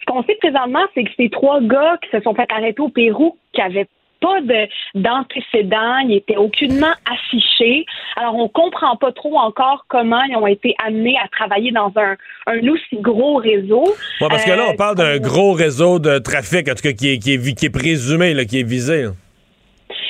Ce 0.00 0.04
qu'on 0.06 0.22
sait 0.24 0.36
présentement, 0.40 0.84
c'est 0.94 1.04
que 1.04 1.10
ces 1.16 1.30
trois 1.30 1.60
gars 1.60 1.96
qui 2.02 2.10
se 2.10 2.20
sont 2.20 2.34
fait 2.34 2.50
arrêter 2.52 2.80
au 2.80 2.88
Pérou, 2.88 3.38
qui 3.52 3.62
avaient 3.62 3.86
pas 4.24 4.40
d'antécédents, 4.94 5.98
ils 5.98 6.16
étaient 6.16 6.36
aucunement 6.36 6.94
affichés. 7.10 7.84
Alors, 8.16 8.36
on 8.36 8.48
comprend 8.48 8.96
pas 8.96 9.12
trop 9.12 9.36
encore 9.36 9.84
comment 9.88 10.22
ils 10.30 10.36
ont 10.36 10.46
été 10.46 10.74
amenés 10.84 11.16
à 11.22 11.28
travailler 11.28 11.72
dans 11.72 11.92
un, 11.96 12.16
un 12.46 12.68
aussi 12.68 12.96
gros 12.96 13.36
réseau. 13.36 13.84
Ouais, 14.20 14.28
parce 14.30 14.44
que 14.44 14.50
là, 14.50 14.64
on 14.68 14.72
euh, 14.72 14.76
parle 14.76 14.96
d'un 14.96 15.18
gros 15.18 15.52
réseau 15.52 15.98
de 15.98 16.18
trafic, 16.18 16.68
en 16.68 16.74
tout 16.74 16.82
cas, 16.82 16.92
qui 16.92 17.12
est, 17.12 17.18
qui 17.18 17.34
est, 17.34 17.54
qui 17.54 17.66
est 17.66 17.70
présumé, 17.70 18.32
là, 18.32 18.44
qui 18.44 18.60
est 18.60 18.68
visé. 18.68 19.08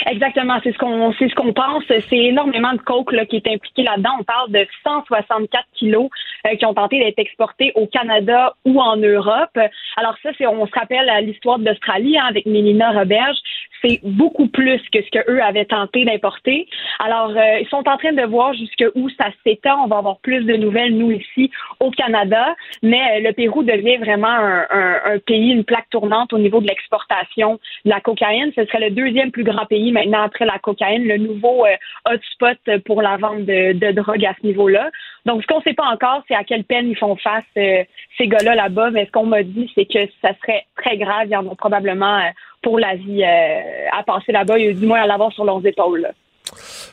Exactement, 0.07 0.59
c'est 0.63 0.73
ce 0.73 0.79
qu'on 0.79 1.13
c'est 1.19 1.29
ce 1.29 1.35
qu'on 1.35 1.53
pense. 1.53 1.83
C'est 1.89 2.17
énormément 2.17 2.73
de 2.75 2.79
coke 2.79 3.13
là, 3.13 3.25
qui 3.25 3.37
est 3.37 3.49
impliqué 3.49 3.83
là-dedans. 3.83 4.11
On 4.21 4.25
parle 4.25 4.51
de 4.51 4.67
164 4.85 5.65
kilos 5.75 6.11
euh, 6.47 6.57
qui 6.57 6.67
ont 6.67 6.75
tenté 6.75 6.99
d'être 6.99 7.19
exportés 7.19 7.73
au 7.75 7.87
Canada 7.87 8.55
ou 8.67 8.81
en 8.81 8.97
Europe. 8.97 9.59
Alors 9.97 10.15
ça, 10.23 10.31
c'est 10.37 10.47
on 10.47 10.67
se 10.67 10.73
rappelle 10.79 11.11
l'histoire 11.25 11.59
d'Australie 11.59 12.19
hein, 12.19 12.27
avec 12.29 12.45
Mélina 12.45 12.93
Roberge 12.93 13.39
c'est 13.85 14.01
beaucoup 14.03 14.49
plus 14.49 14.81
que 14.93 15.03
ce 15.03 15.11
qu'eux 15.11 15.43
avaient 15.43 15.65
tenté 15.67 16.05
d'importer. 16.05 16.67
Alors, 16.99 17.31
euh, 17.31 17.59
ils 17.61 17.69
sont 17.69 17.87
en 17.89 17.97
train 17.97 18.13
de 18.13 18.23
voir 18.23 18.55
jusqu'où 18.55 19.09
ça 19.11 19.27
s'étend. 19.45 19.85
On 19.85 19.89
va 19.89 19.99
avoir 19.99 20.19
plus 20.19 20.45
de 20.45 20.57
nouvelles, 20.57 20.97
nous, 20.97 21.11
ici, 21.11 21.51
au 21.81 21.91
Canada. 21.91 22.55
Mais 22.83 23.01
euh, 23.01 23.29
le 23.29 23.33
Pérou 23.33 23.63
devient 23.63 23.99
vraiment 23.99 24.29
un, 24.29 24.67
un, 24.71 25.19
pays, 25.19 25.51
une 25.51 25.65
plaque 25.65 25.91
tournante 25.91 26.33
au 26.33 26.39
niveau 26.39 26.61
de 26.61 26.67
l'exportation 26.67 27.61
de 27.85 27.91
la 27.91 28.01
cocaïne. 28.01 28.53
Ce 28.57 28.65
serait 28.65 28.89
le 28.89 28.91
deuxième 28.91 29.31
plus 29.31 29.45
grand 29.45 29.67
pays 29.67 29.93
maintenant 29.93 30.23
après 30.23 30.47
la 30.47 30.59
cocaïne, 30.59 31.07
le 31.07 31.19
nouveau 31.19 31.67
euh, 31.67 31.77
hotspot 32.11 32.59
pour 32.87 33.03
la 33.03 33.17
vente 33.17 33.45
de, 33.45 33.73
de 33.73 33.93
drogue 33.93 34.25
à 34.25 34.35
ce 34.41 34.47
niveau-là. 34.47 34.91
Donc, 35.27 35.43
ce 35.43 35.47
qu'on 35.47 35.59
ne 35.59 35.63
sait 35.63 35.75
pas 35.75 35.87
encore, 35.87 36.23
c'est 36.29 36.35
à 36.35 36.45
quelle 36.45 36.65
peine 36.65 36.89
ils 36.89 36.99
font 36.99 37.17
face, 37.17 37.45
ces 37.55 38.27
gars-là 38.29 38.55
là-bas. 38.55 38.91
Mais 38.91 39.07
ce 39.07 39.11
qu'on 39.11 39.25
m'a 39.25 39.43
dit, 39.43 39.71
c'est 39.75 39.87
que 39.87 40.07
ça 40.21 40.35
serait 40.43 40.67
très 40.77 40.99
grave. 40.99 41.29
Ils 41.31 41.37
en 41.37 41.47
ont 41.47 41.55
probablement 41.55 42.21
pour 42.65 42.79
la 42.79 42.97
vie 42.97 43.23
euh, 43.23 43.99
à 43.99 44.03
passer 44.03 44.33
là-bas, 44.33 44.59
et 44.59 44.75
du 44.75 44.87
moins 44.87 45.03
à 45.03 45.07
l'avoir 45.07 45.33
sur 45.33 45.45
leurs 45.45 45.65
épaules. 45.65 46.09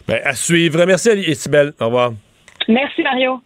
Ben, 0.07 0.19
à 0.23 0.33
suivre. 0.33 0.85
Merci, 0.85 1.09
Isabelle. 1.09 1.73
Au 1.79 1.85
revoir. 1.85 2.11
Merci, 2.67 3.01
Mario. 3.01 3.41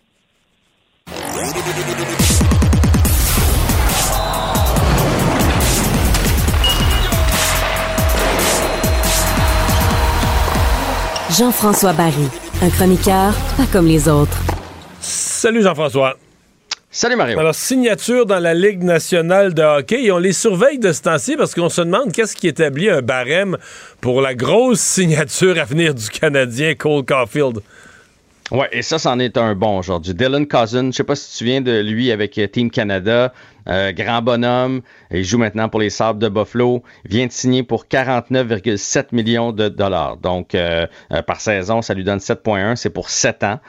Jean-François 11.38 11.92
Barry, 11.94 12.30
un 12.62 12.70
chroniqueur 12.70 13.34
pas 13.58 13.66
comme 13.72 13.88
les 13.88 14.08
autres. 14.08 14.38
Salut 15.02 15.62
Jean-François. 15.62 16.16
Salut 16.98 17.18
Mario. 17.18 17.38
Alors, 17.38 17.56
signature 17.56 18.26
dans 18.26 18.40
la 18.40 18.54
Ligue 18.54 18.82
nationale 18.82 19.54
de 19.54 19.62
hockey. 19.62 20.06
Et 20.06 20.14
on 20.14 20.18
les 20.18 20.32
surveille 20.32 20.80
de 20.80 20.94
ce 20.94 21.02
temps-ci 21.02 21.36
parce 21.36 21.54
qu'on 21.54 21.68
se 21.68 21.82
demande 21.82 22.14
qu'est-ce 22.14 22.38
qui 22.38 22.48
établit 22.48 22.90
un 22.90 23.02
barème 23.02 23.58
pour 24.00 24.22
la 24.22 24.34
grosse 24.34 24.80
signature 24.80 25.60
à 25.60 25.66
venir 25.66 25.94
du 25.94 26.08
Canadien 26.08 26.74
Cole 26.74 27.04
Caulfield. 27.04 27.60
Ouais, 28.50 28.70
et 28.72 28.82
ça, 28.82 28.98
c'en 28.98 29.20
est 29.20 29.36
un 29.36 29.56
bon 29.56 29.80
aujourd'hui. 29.80 30.14
Dylan 30.14 30.48
Cousin, 30.48 30.86
je 30.86 30.96
sais 30.96 31.04
pas 31.04 31.18
si 31.18 31.38
tu 31.38 31.44
viens 31.44 31.60
de 31.60 31.82
lui 31.82 32.12
avec 32.14 32.38
euh, 32.38 32.48
Team 32.48 32.72
Canada. 32.72 33.34
Euh, 33.68 33.92
grand 33.92 34.22
bonhomme. 34.22 34.82
Il 35.12 35.24
joue 35.24 35.38
maintenant 35.38 35.70
pour 35.70 35.80
les 35.80 35.90
Sabres 35.90 36.20
de 36.20 36.30
Buffalo. 36.30 36.84
Vient 37.06 37.28
de 37.28 37.32
signer 37.32 37.64
pour 37.64 37.86
49,7 37.86 39.08
millions 39.12 39.52
de 39.52 39.70
dollars. 39.70 40.18
Donc, 40.18 40.56
euh, 40.56 40.86
euh, 41.12 41.22
par 41.22 41.42
saison, 41.42 41.82
ça 41.82 41.94
lui 41.94 42.04
donne 42.04 42.20
7,1. 42.20 42.76
C'est 42.76 42.90
pour 42.90 43.10
7 43.10 43.44
ans. 43.44 43.60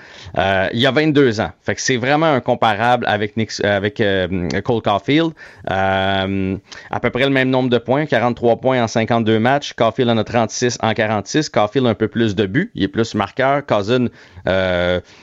il 0.73 0.87
a 0.87 0.91
22 0.91 1.41
ans. 1.41 1.51
Fait 1.63 1.75
que 1.75 1.81
c'est 1.81 1.97
vraiment 1.97 2.27
un 2.27 2.41
comparable 2.41 3.07
avec, 3.07 3.35
avec 3.63 4.03
Cole 4.65 4.83
Caulfield. 4.83 5.33
à 5.67 6.27
peu 7.01 7.11
près 7.11 7.25
le 7.25 7.31
même 7.31 7.51
nombre 7.51 7.71
de 7.71 7.79
points, 7.79 8.07
43 8.07 8.57
points 8.57 8.83
en 8.83 8.89
52 8.89 9.39
matchs. 9.39 9.73
Caulfield 9.73 10.11
en 10.11 10.19
a 10.19 10.25
36 10.25 10.79
en 10.83 10.93
46. 10.93 11.49
Caulfield 11.49 11.87
un 11.87 11.95
peu 11.95 12.09
plus 12.09 12.35
de 12.35 12.47
buts. 12.47 12.71
Il 12.75 12.83
est 12.83 12.89
plus 12.89 13.15
marqueur. 13.15 13.65
Cousin, 13.65 14.09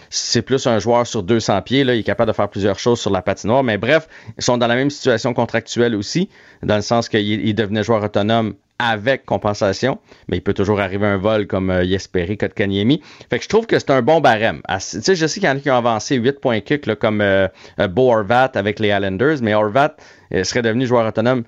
c'est 0.09 0.41
plus 0.41 0.65
un 0.67 0.79
joueur 0.79 1.05
sur 1.05 1.23
200 1.23 1.61
pieds. 1.61 1.81
Il 1.81 1.89
est 1.89 2.03
capable 2.03 2.31
de 2.31 2.35
faire 2.35 2.49
plusieurs 2.49 2.79
choses 2.79 2.99
sur 2.99 3.11
la 3.11 3.21
patinoire. 3.21 3.63
Mais 3.63 3.77
bref, 3.77 4.07
ils 4.37 4.43
sont 4.43 4.57
dans 4.63 4.67
la 4.67 4.75
même 4.75 4.89
situation 4.89 5.33
contractuelle 5.33 5.93
aussi, 5.93 6.29
dans 6.61 6.77
le 6.77 6.81
sens 6.81 7.09
qu'il 7.09 7.53
devenait 7.53 7.83
joueur 7.83 8.01
autonome 8.01 8.55
avec 8.79 9.25
compensation, 9.25 9.99
mais 10.27 10.37
il 10.37 10.41
peut 10.41 10.53
toujours 10.53 10.79
arriver 10.79 11.05
un 11.05 11.17
vol 11.17 11.47
comme 11.47 11.69
euh, 11.69 11.83
Yesperi 11.83 12.37
Kotkaniemi. 12.37 13.01
Fait 13.29 13.37
que 13.37 13.43
je 13.43 13.49
trouve 13.49 13.65
que 13.65 13.79
c'est 13.79 13.91
un 13.91 14.01
bon 14.01 14.19
barème. 14.19 14.61
Tu 14.67 15.01
sais, 15.01 15.15
je 15.15 15.27
sais 15.27 15.39
qu'il 15.39 15.47
y 15.47 15.51
en 15.51 15.57
a 15.57 15.59
qui 15.59 15.69
ont 15.69 15.75
avancé 15.75 16.15
8 16.15 16.39
points 16.39 16.59
kick 16.59 16.85
là, 16.85 16.95
comme 16.95 17.21
euh, 17.21 17.47
euh, 17.79 17.87
Bo 17.87 18.11
Horvat 18.11 18.51
avec 18.55 18.79
les 18.79 18.89
Islanders, 18.89 19.37
mais 19.41 19.53
Horvat 19.53 19.95
euh, 20.33 20.43
serait 20.43 20.61
devenu 20.61 20.85
joueur 20.85 21.07
autonome 21.07 21.43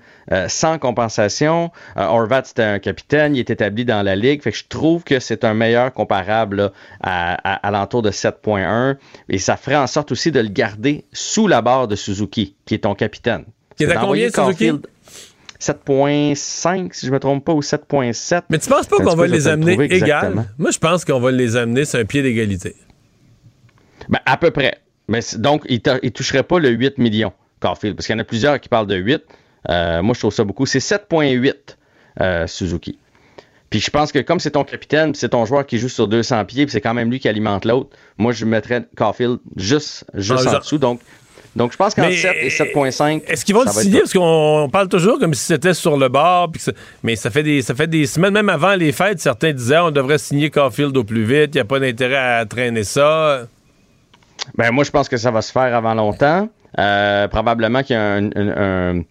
sans 0.48 0.78
compensation. 0.78 1.70
Horvat, 1.94 2.42
c'était 2.44 2.62
un 2.62 2.78
capitaine, 2.80 3.36
il 3.36 3.40
est 3.40 3.50
établi 3.50 3.84
dans 3.84 4.02
la 4.02 4.16
ligue. 4.16 4.42
Fait 4.42 4.50
que 4.50 4.58
je 4.58 4.64
trouve 4.68 5.04
que 5.04 5.20
c'est 5.20 5.44
un 5.44 5.54
meilleur 5.54 5.92
comparable 5.92 6.72
à, 7.00 7.34
à, 7.34 7.70
l'entour 7.70 8.02
de 8.02 8.10
7.1 8.10 8.96
et 9.28 9.38
ça 9.38 9.56
ferait 9.56 9.76
en 9.76 9.86
sorte 9.86 10.10
aussi 10.10 10.32
de 10.32 10.40
le 10.40 10.48
garder 10.48 11.04
sous 11.12 11.46
la 11.46 11.62
barre 11.62 11.86
de 11.86 11.94
Suzuki, 11.94 12.56
qui 12.64 12.74
est 12.74 12.78
ton 12.78 12.96
capitaine. 12.96 13.44
Qui 13.76 13.84
est 13.84 13.92
à 13.92 13.98
combien, 13.98 14.28
Suzuki? 14.30 14.72
7.5, 15.60 16.88
si 16.92 17.06
je 17.06 17.10
me 17.10 17.18
trompe 17.18 17.44
pas, 17.44 17.52
ou 17.52 17.60
7.7. 17.60 18.42
Mais 18.50 18.58
tu 18.58 18.68
penses 18.68 18.86
pas 18.86 18.96
qu'on 18.96 19.14
va 19.14 19.26
les 19.26 19.48
amener 19.48 19.74
égal? 19.84 20.46
Moi, 20.58 20.70
je 20.70 20.78
pense 20.78 21.04
qu'on 21.04 21.20
va 21.20 21.30
les 21.30 21.56
amener 21.56 21.84
sur 21.84 21.98
un 21.98 22.04
pied 22.04 22.22
d'égalité. 22.22 22.74
Ben, 24.08 24.20
à 24.26 24.36
peu 24.36 24.50
près. 24.50 24.78
Mais 25.08 25.20
donc, 25.38 25.64
il, 25.68 25.80
ne 25.84 26.08
toucherait 26.08 26.42
pas 26.42 26.58
le 26.58 26.70
8 26.70 26.98
millions, 26.98 27.32
Carfield, 27.60 27.96
parce 27.96 28.06
qu'il 28.06 28.14
y 28.14 28.16
en 28.16 28.20
a 28.20 28.24
plusieurs 28.24 28.60
qui 28.60 28.68
parlent 28.68 28.86
de 28.86 28.96
8. 28.96 29.22
Euh, 29.68 30.02
moi, 30.02 30.14
je 30.14 30.20
trouve 30.20 30.32
ça 30.32 30.44
beaucoup. 30.44 30.66
C'est 30.66 30.78
7.8, 30.78 31.54
euh, 32.20 32.46
Suzuki. 32.46 32.98
Puis 33.70 33.80
je 33.80 33.90
pense 33.90 34.12
que 34.12 34.20
comme 34.20 34.38
c'est 34.38 34.52
ton 34.52 34.64
capitaine, 34.64 35.14
c'est 35.14 35.30
ton 35.30 35.44
joueur 35.44 35.66
qui 35.66 35.78
joue 35.78 35.88
sur 35.88 36.06
200 36.06 36.44
pieds, 36.44 36.66
puis 36.66 36.72
c'est 36.72 36.80
quand 36.80 36.94
même 36.94 37.10
lui 37.10 37.18
qui 37.18 37.28
alimente 37.28 37.64
l'autre, 37.64 37.96
moi, 38.16 38.32
je 38.32 38.44
mettrais 38.44 38.86
Caulfield 38.96 39.38
juste, 39.56 40.04
juste 40.14 40.46
en 40.46 40.58
dessous. 40.58 40.78
Donc, 40.78 41.00
donc, 41.56 41.72
je 41.72 41.76
pense 41.78 41.94
qu'en 41.94 42.10
7 42.10 42.36
et 42.42 42.48
7.5. 42.48 43.22
Est-ce 43.26 43.44
qu'ils 43.44 43.54
vont 43.54 43.64
le 43.64 43.70
signer? 43.70 44.00
Parce 44.00 44.12
qu'on 44.12 44.68
parle 44.70 44.88
toujours 44.88 45.18
comme 45.18 45.32
si 45.32 45.42
c'était 45.42 45.72
sur 45.72 45.96
le 45.96 46.08
bord. 46.08 46.52
mais 47.02 47.16
ça 47.16 47.30
fait, 47.30 47.42
des, 47.42 47.62
ça 47.62 47.74
fait 47.74 47.86
des 47.86 48.06
semaines, 48.06 48.34
même 48.34 48.50
avant 48.50 48.74
les 48.74 48.92
fêtes, 48.92 49.20
certains 49.20 49.54
disaient 49.54 49.78
on 49.78 49.90
devrait 49.90 50.18
signer 50.18 50.50
Caulfield 50.50 50.94
au 50.96 51.02
plus 51.02 51.24
vite. 51.24 51.54
Il 51.54 51.56
n'y 51.56 51.60
a 51.60 51.64
pas 51.64 51.80
d'intérêt 51.80 52.16
à 52.16 52.44
traîner 52.44 52.84
ça. 52.84 53.46
Ben, 54.54 54.70
moi, 54.70 54.84
je 54.84 54.90
pense 54.90 55.08
que 55.08 55.16
ça 55.16 55.30
va 55.30 55.40
se 55.40 55.50
faire 55.50 55.74
avant 55.74 55.94
longtemps. 55.94 56.48
Euh, 56.78 57.26
probablement 57.28 57.82
qu'il 57.82 57.96
y 57.96 57.98
a 57.98 58.02
un 58.02 58.30
un 58.36 59.02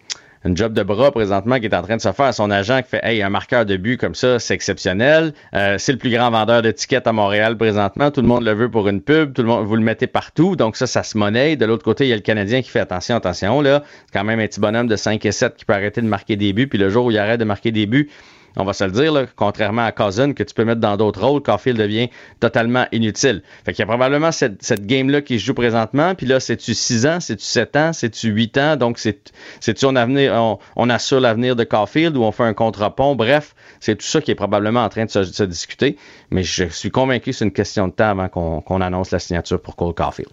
job 0.53 0.73
de 0.73 0.83
bras 0.83 1.11
présentement 1.11 1.59
qui 1.59 1.65
est 1.65 1.73
en 1.73 1.81
train 1.81 1.95
de 1.95 2.01
se 2.01 2.11
faire 2.11 2.25
à 2.25 2.33
son 2.33 2.51
agent 2.51 2.81
qui 2.83 2.89
fait 2.89 2.99
Hey, 3.03 3.23
un 3.23 3.29
marqueur 3.29 3.65
de 3.65 3.77
but 3.77 3.97
comme 3.97 4.13
ça, 4.13 4.37
c'est 4.37 4.53
exceptionnel. 4.53 5.33
Euh, 5.55 5.77
c'est 5.77 5.91
le 5.91 5.97
plus 5.97 6.11
grand 6.11 6.29
vendeur 6.29 6.61
d'étiquettes 6.61 7.07
à 7.07 7.13
Montréal 7.13 7.57
présentement. 7.57 8.11
Tout 8.11 8.21
le 8.21 8.27
monde 8.27 8.43
le 8.43 8.53
veut 8.53 8.69
pour 8.69 8.87
une 8.87 9.01
pub, 9.01 9.33
tout 9.33 9.41
le 9.41 9.47
monde, 9.47 9.65
vous 9.65 9.75
le 9.75 9.81
mettez 9.81 10.07
partout. 10.07 10.55
Donc 10.55 10.75
ça, 10.75 10.85
ça 10.87 11.03
se 11.03 11.17
monnaie. 11.17 11.55
De 11.55 11.65
l'autre 11.65 11.83
côté, 11.83 12.05
il 12.05 12.09
y 12.09 12.13
a 12.13 12.15
le 12.15 12.21
Canadien 12.21 12.61
qui 12.61 12.69
fait 12.69 12.79
attention, 12.79 13.15
attention, 13.15 13.61
là. 13.61 13.83
C'est 14.05 14.19
quand 14.19 14.25
même 14.25 14.39
un 14.39 14.47
petit 14.47 14.59
bonhomme 14.59 14.87
de 14.87 14.95
5 14.95 15.25
et 15.25 15.31
7 15.31 15.55
qui 15.55 15.65
peut 15.65 15.73
arrêter 15.73 16.01
de 16.01 16.07
marquer 16.07 16.35
des 16.35 16.53
buts. 16.53 16.67
Puis 16.67 16.77
le 16.77 16.89
jour 16.89 17.05
où 17.05 17.11
il 17.11 17.17
arrête 17.17 17.39
de 17.39 17.45
marquer 17.45 17.71
des 17.71 17.85
buts, 17.85 18.09
on 18.57 18.63
va 18.63 18.73
se 18.73 18.83
le 18.83 18.91
dire, 18.91 19.11
là, 19.11 19.25
contrairement 19.35 19.85
à 19.85 19.91
Cousin, 19.91 20.33
que 20.33 20.43
tu 20.43 20.53
peux 20.53 20.65
mettre 20.65 20.81
dans 20.81 20.97
d'autres 20.97 21.23
rôles, 21.25 21.41
Caulfield 21.41 21.77
devient 21.77 22.09
totalement 22.39 22.85
inutile. 22.91 23.41
Fait 23.65 23.73
qu'il 23.73 23.79
y 23.79 23.83
a 23.83 23.87
probablement 23.87 24.31
cette, 24.31 24.63
cette 24.63 24.85
game-là 24.85 25.21
qui 25.21 25.39
se 25.39 25.45
joue 25.45 25.53
présentement, 25.53 26.15
puis 26.15 26.25
là, 26.25 26.39
c'est-tu 26.39 26.73
6 26.73 27.05
ans, 27.05 27.19
c'est-tu 27.19 27.43
7 27.43 27.75
ans, 27.75 27.93
c'est-tu 27.93 28.29
8 28.29 28.57
ans, 28.57 28.75
donc 28.75 28.97
c'est-tu 28.97 29.85
on, 29.85 29.95
avenir, 29.95 30.33
on, 30.33 30.59
on 30.75 30.89
assure 30.89 31.19
l'avenir 31.19 31.55
de 31.55 31.63
Caulfield 31.63 32.15
ou 32.17 32.23
on 32.23 32.31
fait 32.31 32.43
un 32.43 32.53
contre-pont, 32.53 33.15
bref, 33.15 33.55
c'est 33.79 33.95
tout 33.95 34.05
ça 34.05 34.21
qui 34.21 34.31
est 34.31 34.35
probablement 34.35 34.83
en 34.83 34.89
train 34.89 35.05
de 35.05 35.09
se, 35.09 35.43
discuter, 35.43 35.97
mais 36.31 36.43
je 36.43 36.65
suis 36.69 36.91
convaincu 36.91 37.31
que 37.31 37.35
c'est 37.35 37.45
une 37.45 37.51
question 37.51 37.87
de 37.87 37.93
temps 37.93 38.09
avant 38.09 38.29
qu'on 38.29 38.81
annonce 38.81 39.11
la 39.11 39.19
signature 39.19 39.61
pour 39.61 39.75
Cole 39.75 39.93
Caulfield. 39.93 40.29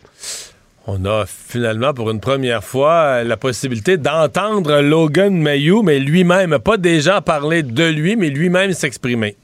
On 0.88 1.04
a 1.04 1.26
finalement, 1.26 1.94
pour 1.94 2.10
une 2.10 2.18
première 2.18 2.64
fois, 2.64 3.22
la 3.22 3.36
possibilité 3.36 3.98
d'entendre 3.98 4.80
Logan 4.80 5.32
Mayou, 5.32 5.82
mais 5.82 6.00
lui-même, 6.00 6.58
pas 6.58 6.76
déjà 6.76 7.20
parler 7.20 7.62
de 7.62 7.84
lui, 7.84 8.16
mais 8.16 8.30
lui-même 8.30 8.72
s'exprimer. 8.72 9.36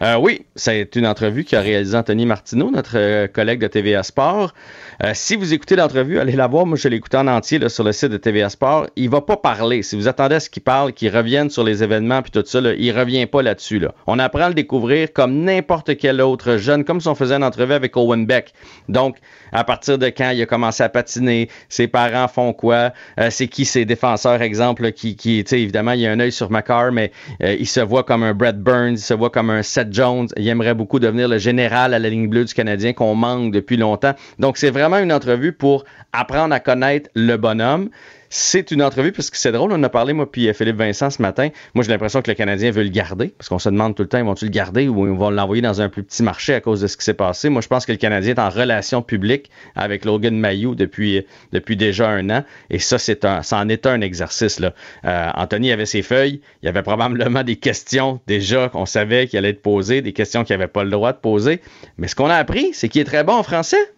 Euh, 0.00 0.16
oui, 0.16 0.46
c'est 0.54 0.94
une 0.94 1.06
entrevue 1.06 1.44
qu'a 1.44 1.60
réalisé 1.60 1.96
Anthony 1.96 2.24
Martineau, 2.24 2.70
notre 2.70 2.96
euh, 2.96 3.26
collègue 3.26 3.60
de 3.60 3.66
TVA 3.66 4.04
Sport. 4.04 4.54
Euh, 5.02 5.10
si 5.12 5.34
vous 5.34 5.52
écoutez 5.52 5.74
l'entrevue, 5.74 6.20
allez 6.20 6.36
la 6.36 6.46
voir. 6.46 6.66
Moi, 6.66 6.76
je 6.76 6.88
l'ai 6.88 7.00
en 7.14 7.26
entier 7.26 7.68
sur 7.68 7.82
le 7.82 7.90
site 7.90 8.10
de 8.10 8.16
TVA 8.16 8.48
Sport. 8.48 8.86
Il 8.94 9.10
va 9.10 9.20
pas 9.22 9.36
parler. 9.36 9.82
Si 9.82 9.96
vous 9.96 10.06
attendez 10.06 10.36
à 10.36 10.40
ce 10.40 10.50
qu'il 10.50 10.62
parle, 10.62 10.92
qu'il 10.92 11.14
revienne 11.14 11.50
sur 11.50 11.64
les 11.64 11.82
événements 11.82 12.22
puis 12.22 12.30
tout 12.30 12.44
ça, 12.46 12.60
il 12.60 12.96
revient 12.96 13.26
pas 13.26 13.42
là-dessus. 13.42 13.80
Là. 13.80 13.92
On 14.06 14.20
apprend 14.20 14.44
à 14.44 14.48
le 14.48 14.54
découvrir 14.54 15.12
comme 15.12 15.42
n'importe 15.42 15.96
quel 15.96 16.20
autre 16.20 16.58
jeune, 16.58 16.84
comme 16.84 17.00
si 17.00 17.08
on 17.08 17.16
faisait 17.16 17.34
une 17.34 17.44
entrevue 17.44 17.72
avec 17.72 17.96
Owen 17.96 18.24
Beck. 18.24 18.52
Donc, 18.88 19.16
à 19.52 19.64
partir 19.64 19.98
de 19.98 20.06
quand 20.06 20.30
il 20.30 20.42
a 20.42 20.46
commencé 20.46 20.82
à 20.82 20.88
patiner, 20.88 21.48
ses 21.68 21.88
parents 21.88 22.28
font 22.28 22.52
quoi, 22.52 22.92
c'est 23.30 23.48
qui 23.48 23.64
ses 23.64 23.84
défenseurs, 23.84 24.42
exemple, 24.42 24.92
qui, 24.92 25.16
qui 25.16 25.44
tu 25.44 25.54
évidemment, 25.56 25.92
il 25.92 26.00
y 26.00 26.06
a 26.06 26.12
un 26.12 26.20
œil 26.20 26.32
sur 26.32 26.50
Macar, 26.50 26.92
mais 26.92 27.12
il 27.40 27.66
se 27.66 27.80
voit 27.80 28.04
comme 28.04 28.22
un 28.22 28.34
Brett 28.34 28.58
Burns, 28.58 28.92
il 28.92 28.98
se 28.98 29.14
voit 29.14 29.30
comme 29.30 29.50
un 29.50 29.62
Seth 29.62 29.92
Jones. 29.92 30.28
Il 30.36 30.48
aimerait 30.48 30.74
beaucoup 30.74 30.98
devenir 30.98 31.28
le 31.28 31.38
général 31.38 31.94
à 31.94 31.98
la 31.98 32.08
ligne 32.08 32.28
bleue 32.28 32.44
du 32.44 32.54
Canadien 32.54 32.92
qu'on 32.92 33.14
manque 33.14 33.52
depuis 33.52 33.76
longtemps. 33.76 34.14
Donc, 34.38 34.56
c'est 34.56 34.70
vraiment 34.70 34.98
une 34.98 35.12
entrevue 35.12 35.52
pour 35.52 35.84
apprendre 36.12 36.54
à 36.54 36.60
connaître 36.60 37.10
le 37.14 37.36
bonhomme. 37.36 37.90
C'est 38.30 38.70
une 38.70 38.82
entrevue 38.82 39.12
parce 39.12 39.30
que 39.30 39.38
c'est 39.38 39.52
drôle, 39.52 39.72
on 39.72 39.82
a 39.82 39.88
parlé, 39.88 40.12
moi, 40.12 40.30
puis 40.30 40.52
Philippe 40.52 40.76
Vincent 40.76 41.08
ce 41.08 41.22
matin. 41.22 41.48
Moi, 41.74 41.82
j'ai 41.82 41.90
l'impression 41.90 42.20
que 42.20 42.30
le 42.30 42.34
Canadien 42.34 42.70
veut 42.70 42.82
le 42.82 42.90
garder 42.90 43.28
parce 43.28 43.48
qu'on 43.48 43.58
se 43.58 43.70
demande 43.70 43.94
tout 43.94 44.02
le 44.02 44.08
temps, 44.08 44.18
ils 44.18 44.24
vont-tu 44.24 44.44
le 44.44 44.50
garder 44.50 44.86
ou 44.86 45.06
ils 45.06 45.18
vont 45.18 45.30
l'envoyer 45.30 45.62
dans 45.62 45.80
un 45.80 45.88
plus 45.88 46.02
petit 46.02 46.22
marché 46.22 46.52
à 46.52 46.60
cause 46.60 46.82
de 46.82 46.86
ce 46.86 46.96
qui 46.96 47.04
s'est 47.04 47.14
passé? 47.14 47.48
Moi, 47.48 47.62
je 47.62 47.68
pense 47.68 47.86
que 47.86 47.92
le 47.92 47.98
Canadien 47.98 48.34
est 48.34 48.38
en 48.38 48.50
relation 48.50 49.00
publique 49.00 49.50
avec 49.74 50.04
Logan 50.04 50.38
Mayou 50.38 50.74
depuis, 50.74 51.24
depuis 51.52 51.76
déjà 51.76 52.10
un 52.10 52.28
an 52.28 52.44
et 52.68 52.78
ça, 52.78 52.98
c'est 52.98 53.24
un, 53.24 53.42
ça 53.42 53.56
en 53.56 53.68
est 53.68 53.86
un 53.86 54.00
exercice. 54.02 54.60
Là. 54.60 54.74
Euh, 55.04 55.30
Anthony 55.34 55.72
avait 55.72 55.86
ses 55.86 56.02
feuilles, 56.02 56.40
il 56.62 56.66
y 56.66 56.68
avait 56.68 56.82
probablement 56.82 57.42
des 57.42 57.56
questions 57.56 58.20
déjà 58.26 58.68
qu'on 58.68 58.86
savait 58.86 59.26
qu'il 59.26 59.38
allait 59.38 59.50
être 59.50 59.62
posées, 59.62 60.02
des 60.02 60.12
questions 60.12 60.44
qu'il 60.44 60.54
n'avait 60.54 60.68
pas 60.68 60.84
le 60.84 60.90
droit 60.90 61.12
de 61.12 61.18
poser. 61.18 61.60
Mais 61.96 62.08
ce 62.08 62.14
qu'on 62.14 62.28
a 62.28 62.34
appris, 62.34 62.70
c'est 62.74 62.88
qu'il 62.88 63.00
est 63.00 63.04
très 63.04 63.24
bon 63.24 63.34
en 63.34 63.42
français. 63.42 63.92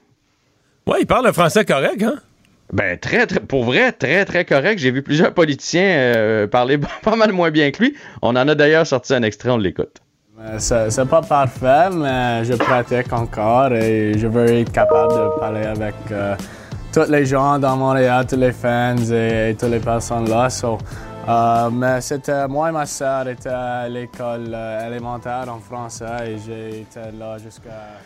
Oui, 0.87 0.99
il 1.01 1.07
parle 1.07 1.27
le 1.27 1.33
français 1.33 1.65
correct, 1.65 2.03
hein? 2.03 2.17
Ben, 2.73 2.97
très, 2.99 3.27
très, 3.27 3.41
pour 3.41 3.65
vrai, 3.65 3.91
très, 3.93 4.25
très 4.25 4.45
correct. 4.45 4.79
J'ai 4.79 4.93
vu 4.93 5.03
plusieurs 5.03 5.35
politiciens 5.35 5.83
euh, 5.83 6.47
parler 6.47 6.79
pas 7.03 7.17
mal 7.17 7.33
moins 7.33 7.51
bien 7.51 7.71
que 7.71 7.83
lui. 7.83 7.97
On 8.23 8.31
en 8.37 8.49
a 8.49 8.55
d'ailleurs 8.55 8.87
sorti 8.87 9.15
un 9.15 9.23
extrait, 9.23 9.51
on 9.51 9.59
l'écoute. 9.59 10.01
C'est 10.57 11.05
pas 11.09 11.21
parfait, 11.21 11.91
mais 11.93 12.45
je 12.45 12.55
pratique 12.55 13.13
encore 13.13 13.75
et 13.75 14.15
je 14.17 14.27
veux 14.27 14.47
être 14.47 14.73
capable 14.73 15.13
de 15.13 15.39
parler 15.39 15.65
avec 15.65 15.95
euh, 16.11 16.35
tous 16.95 17.11
les 17.11 17.27
gens 17.27 17.59
dans 17.59 17.77
Montréal, 17.77 18.25
tous 18.27 18.37
les 18.37 18.53
fans 18.53 18.97
et, 19.13 19.55
toutes 19.59 19.69
les 19.69 19.81
personnes 19.81 20.31
là. 20.31 20.49
Euh, 21.29 21.71
mais 21.71 22.01
c'était 22.01 22.49
moi 22.49 22.71
et 22.71 22.73
ma 22.73 22.87
sœur 22.87 23.29
étaient 23.29 23.51
à 23.51 23.87
l'école 23.87 24.57
élémentaire 24.87 25.45
en 25.49 25.59
français 25.59 26.33
et 26.33 26.39
j'ai 26.39 26.81
été 26.81 27.01
là 27.19 27.37
jusqu'à 27.37 27.99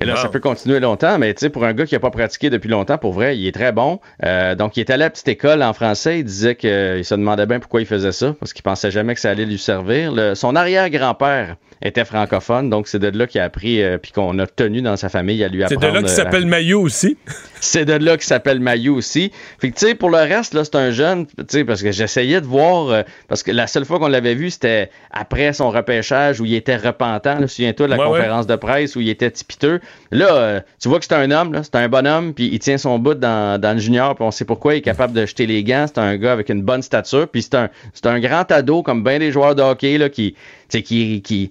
et 0.00 0.04
là, 0.04 0.16
ça 0.16 0.28
peut 0.28 0.40
continuer 0.40 0.80
longtemps, 0.80 1.18
mais 1.18 1.32
tu 1.34 1.40
sais, 1.40 1.50
pour 1.50 1.64
un 1.64 1.72
gars 1.72 1.86
qui 1.86 1.94
n'a 1.94 2.00
pas 2.00 2.10
pratiqué 2.10 2.50
depuis 2.50 2.68
longtemps, 2.68 2.98
pour 2.98 3.12
vrai, 3.12 3.36
il 3.38 3.46
est 3.46 3.52
très 3.52 3.72
bon. 3.72 4.00
Euh, 4.24 4.54
donc, 4.54 4.76
il 4.76 4.80
était 4.80 4.94
à 4.94 4.96
la 4.96 5.08
petite 5.08 5.28
école 5.28 5.62
en 5.62 5.72
français. 5.72 6.18
Il 6.18 6.24
disait 6.24 6.56
qu'il 6.56 7.04
se 7.04 7.14
demandait 7.14 7.46
bien 7.46 7.60
pourquoi 7.60 7.80
il 7.80 7.86
faisait 7.86 8.12
ça, 8.12 8.34
parce 8.38 8.52
qu'il 8.52 8.62
pensait 8.62 8.90
jamais 8.90 9.14
que 9.14 9.20
ça 9.20 9.30
allait 9.30 9.46
lui 9.46 9.58
servir. 9.58 10.12
son 10.36 10.56
arrière-grand-père 10.56 11.56
était 11.84 12.04
francophone, 12.04 12.70
donc 12.70 12.88
c'est 12.88 12.98
de 12.98 13.16
là 13.16 13.26
qu'il 13.26 13.40
a 13.40 13.44
appris, 13.44 13.82
euh, 13.82 13.98
puis 13.98 14.12
qu'on 14.12 14.38
a 14.38 14.46
tenu 14.46 14.82
dans 14.82 14.96
sa 14.96 15.08
famille 15.08 15.42
à 15.44 15.48
lui 15.48 15.62
apprendre. 15.62 15.80
C'est 15.80 15.88
de 15.88 15.94
là 15.94 16.00
qu'il 16.00 16.10
euh, 16.10 16.14
s'appelle 16.14 16.46
Maillot 16.46 16.80
aussi. 16.80 17.16
c'est 17.60 17.84
de 17.84 17.92
là 17.92 18.16
qu'il 18.16 18.24
s'appelle 18.24 18.60
Maillot 18.60 18.94
aussi. 18.94 19.30
Fait 19.58 19.70
que, 19.70 19.78
tu 19.78 19.86
sais, 19.86 19.94
pour 19.94 20.10
le 20.10 20.18
reste, 20.18 20.54
là, 20.54 20.64
c'est 20.64 20.76
un 20.76 20.90
jeune, 20.90 21.26
tu 21.26 21.44
sais, 21.48 21.64
parce 21.64 21.82
que 21.82 21.92
j'essayais 21.92 22.40
de 22.40 22.46
voir, 22.46 23.04
parce 23.28 23.42
que 23.42 23.52
la 23.52 23.66
seule 23.66 23.84
fois 23.84 23.98
qu'on 23.98 24.08
l'avait 24.08 24.34
vu, 24.34 24.50
c'était 24.50 24.90
après 25.10 25.52
son 25.52 25.70
repêchage 25.70 26.40
où 26.40 26.44
il 26.44 26.54
était 26.54 26.76
repentant. 26.76 27.46
Souviens-toi 27.46 27.86
de 27.86 27.90
la 27.92 27.98
conférence 27.98 28.46
de 28.46 28.56
presse 28.56 28.96
où 28.96 29.00
il 29.00 29.08
était 29.08 29.30
tipiteux. 29.30 29.80
Là, 30.10 30.34
euh, 30.34 30.60
tu 30.80 30.88
vois 30.88 30.98
que 30.98 31.04
c'est 31.04 31.14
un 31.14 31.30
homme, 31.30 31.60
c'est 31.62 31.74
un 31.76 31.88
bonhomme, 31.88 32.34
puis 32.34 32.48
il 32.52 32.58
tient 32.58 32.78
son 32.78 32.98
bout 32.98 33.14
dans, 33.14 33.60
le 33.60 33.78
junior, 33.78 34.14
puis 34.14 34.24
on 34.24 34.30
sait 34.30 34.44
pourquoi 34.44 34.74
il 34.74 34.78
est 34.78 34.82
capable 34.82 35.12
de 35.12 35.26
jeter 35.26 35.46
les 35.46 35.62
gants. 35.64 35.86
C'est 35.86 35.98
un 35.98 36.16
gars 36.16 36.32
avec 36.32 36.48
une 36.48 36.62
bonne 36.62 36.82
stature, 36.82 37.28
puis 37.28 37.42
c'est 37.42 37.54
un, 37.54 37.68
c'est 37.92 38.06
un 38.06 38.20
grand 38.20 38.50
ado 38.50 38.82
comme 38.82 39.02
bien 39.02 39.18
des 39.18 39.32
joueurs 39.32 39.54
de 39.54 39.62
hockey 39.62 39.98
là, 39.98 40.08
qui, 40.08 40.34
qui, 40.68 41.22
qui, 41.22 41.50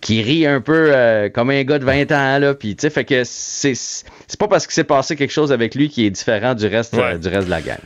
qui 0.00 0.22
rit 0.22 0.46
un 0.46 0.60
peu 0.60 0.90
euh, 0.92 1.28
comme 1.28 1.50
un 1.50 1.62
gars 1.64 1.78
de 1.78 1.84
20 1.84 2.12
ans 2.12 2.38
là 2.38 2.54
puis 2.54 2.76
tu 2.76 2.82
sais 2.82 2.90
fait 2.90 3.04
que 3.04 3.22
c'est 3.24 3.74
c'est 3.74 4.38
pas 4.38 4.48
parce 4.48 4.66
qu'il 4.66 4.74
s'est 4.74 4.84
passé 4.84 5.16
quelque 5.16 5.32
chose 5.32 5.52
avec 5.52 5.74
lui 5.74 5.88
qui 5.88 6.06
est 6.06 6.10
différent 6.10 6.54
du 6.54 6.66
reste 6.66 6.94
du 6.94 7.00
reste 7.28 7.46
de 7.46 7.50
la 7.50 7.62
gang. 7.62 7.78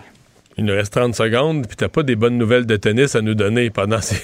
Il 0.59 0.65
nous 0.65 0.75
reste 0.75 0.93
30 0.93 1.15
secondes, 1.15 1.69
puis 1.69 1.77
t'as 1.77 1.89
pas 1.89 2.03
des 2.03 2.17
bonnes 2.17 2.37
nouvelles 2.37 2.67
de 2.67 2.77
tennis 2.77 3.15
à 3.15 3.21
nous 3.21 3.35
donner 3.35 3.71
pendant 3.71 4.01
ces... 4.01 4.17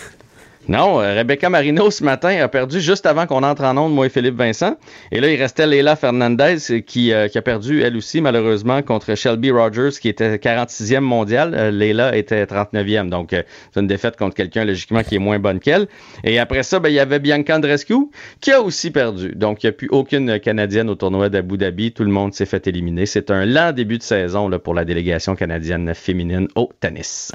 Non, 0.66 0.98
euh, 0.98 1.12
Rebecca 1.14 1.50
Marino 1.50 1.90
ce 1.90 2.02
matin 2.02 2.40
a 2.40 2.48
perdu 2.48 2.80
juste 2.80 3.04
avant 3.04 3.26
qu'on 3.26 3.42
entre 3.42 3.64
en 3.64 3.76
onde, 3.76 3.92
moi 3.92 4.06
et 4.06 4.08
Philippe 4.08 4.36
Vincent. 4.36 4.78
Et 5.12 5.20
là, 5.20 5.30
il 5.30 5.38
restait 5.38 5.66
Leila 5.66 5.94
Fernandez 5.94 6.56
qui, 6.86 7.12
euh, 7.12 7.28
qui 7.28 7.36
a 7.36 7.42
perdu 7.42 7.82
elle 7.82 7.98
aussi 7.98 8.22
malheureusement 8.22 8.80
contre 8.80 9.14
Shelby 9.14 9.50
Rogers 9.50 9.90
qui 10.00 10.08
était 10.08 10.36
46e 10.36 11.00
mondial. 11.00 11.54
Euh, 11.54 12.12
était 12.12 12.46
39e. 12.46 13.10
Donc, 13.10 13.30
c'est 13.30 13.80
une 13.80 13.86
défaite 13.86 14.16
contre 14.16 14.34
quelqu'un 14.34 14.64
logiquement 14.64 15.02
qui 15.02 15.16
est 15.16 15.18
moins 15.18 15.38
bonne 15.38 15.60
qu'elle. 15.60 15.86
Et 16.22 16.38
après 16.38 16.62
ça, 16.62 16.80
ben, 16.80 16.88
il 16.88 16.94
y 16.94 17.00
avait 17.00 17.18
Bianca 17.18 17.56
Andreescu 17.56 18.10
qui 18.40 18.50
a 18.50 18.62
aussi 18.62 18.90
perdu. 18.90 19.34
Donc, 19.34 19.62
il 19.62 19.66
n'y 19.66 19.70
a 19.70 19.72
plus 19.72 19.88
aucune 19.90 20.40
Canadienne 20.40 20.88
au 20.88 20.94
tournoi 20.94 21.28
d'Abu 21.28 21.58
Dhabi. 21.58 21.92
Tout 21.92 22.04
le 22.04 22.10
monde 22.10 22.32
s'est 22.32 22.46
fait 22.46 22.66
éliminer. 22.66 23.04
C'est 23.04 23.30
un 23.30 23.44
lent 23.44 23.72
début 23.72 23.98
de 23.98 24.02
saison 24.02 24.48
là, 24.48 24.58
pour 24.58 24.72
la 24.72 24.86
délégation 24.86 25.36
canadienne 25.36 25.94
féminine 25.94 26.48
au 26.54 26.70
tennis. 26.80 27.32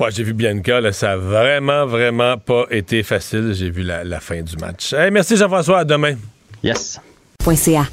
Ouais, 0.00 0.08
j'ai 0.10 0.22
vu 0.22 0.32
Bianca, 0.32 0.80
là, 0.80 0.92
ça 0.92 1.12
a 1.12 1.16
vraiment, 1.18 1.84
vraiment 1.84 2.38
pas 2.38 2.64
été 2.70 3.02
facile. 3.02 3.52
J'ai 3.52 3.68
vu 3.68 3.82
la, 3.82 4.20
fin 4.20 4.40
du 4.40 4.56
match. 4.56 4.94
merci 5.12 5.36
Jean-François, 5.36 5.80
à 5.80 5.84
demain. 5.84 6.14
Yes. 6.62 6.98
.ca. 7.54 7.86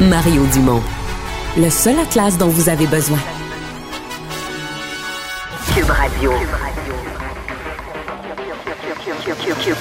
Mario 0.00 0.46
Dumont. 0.54 0.82
Le 1.58 1.68
seul 1.68 1.98
atlas 1.98 2.38
dont 2.38 2.48
vous 2.48 2.70
avez 2.70 2.86
besoin. 2.86 3.18
Cube 5.74 5.90
Radio. 5.90 6.32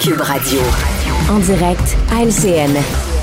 Cube 0.01 0.22
Radio. 0.22 0.60
En 1.30 1.39
direct 1.39 1.95
à 2.11 2.26
LCN 2.26 3.19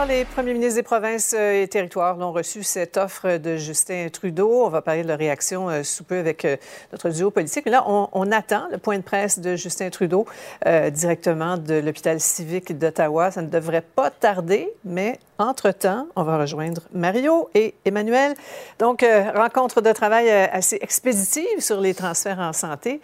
les 0.00 0.24
premiers 0.24 0.54
ministres 0.54 0.76
des 0.76 0.82
provinces 0.82 1.34
euh, 1.38 1.62
et 1.62 1.68
territoires 1.68 2.16
l'ont 2.16 2.32
reçu 2.32 2.62
cette 2.62 2.96
offre 2.96 3.36
de 3.36 3.56
Justin 3.56 4.08
Trudeau. 4.10 4.64
On 4.64 4.68
va 4.70 4.80
parler 4.80 5.02
de 5.02 5.08
la 5.08 5.16
réaction 5.16 5.68
euh, 5.68 5.82
sous 5.82 6.02
peu 6.02 6.18
avec 6.18 6.46
euh, 6.46 6.56
notre 6.92 7.10
duo 7.10 7.30
politique. 7.30 7.66
Mais 7.66 7.72
là, 7.72 7.84
on, 7.86 8.32
attend 8.32 8.68
le 8.72 8.78
point 8.78 8.96
de 8.96 9.02
presse 9.02 9.38
de 9.38 9.54
Justin 9.54 9.90
Trudeau 9.90 10.26
directement 10.64 11.58
de 11.58 11.74
l'hôpital 11.74 12.18
civique 12.18 12.76
d'Ottawa. 12.78 13.30
Ça 13.30 13.42
ne 13.42 13.48
devrait 13.48 13.82
pas 13.82 14.10
tarder, 14.10 14.72
mais 14.84 15.18
entre-temps, 15.42 16.06
on 16.16 16.22
va 16.22 16.38
rejoindre 16.38 16.82
Mario 16.92 17.50
et 17.54 17.74
Emmanuel. 17.84 18.34
Donc, 18.78 19.04
rencontre 19.34 19.80
de 19.80 19.92
travail 19.92 20.30
assez 20.30 20.78
expéditive 20.80 21.60
sur 21.60 21.80
les 21.80 21.94
transferts 21.94 22.38
en 22.38 22.52
santé. 22.52 23.00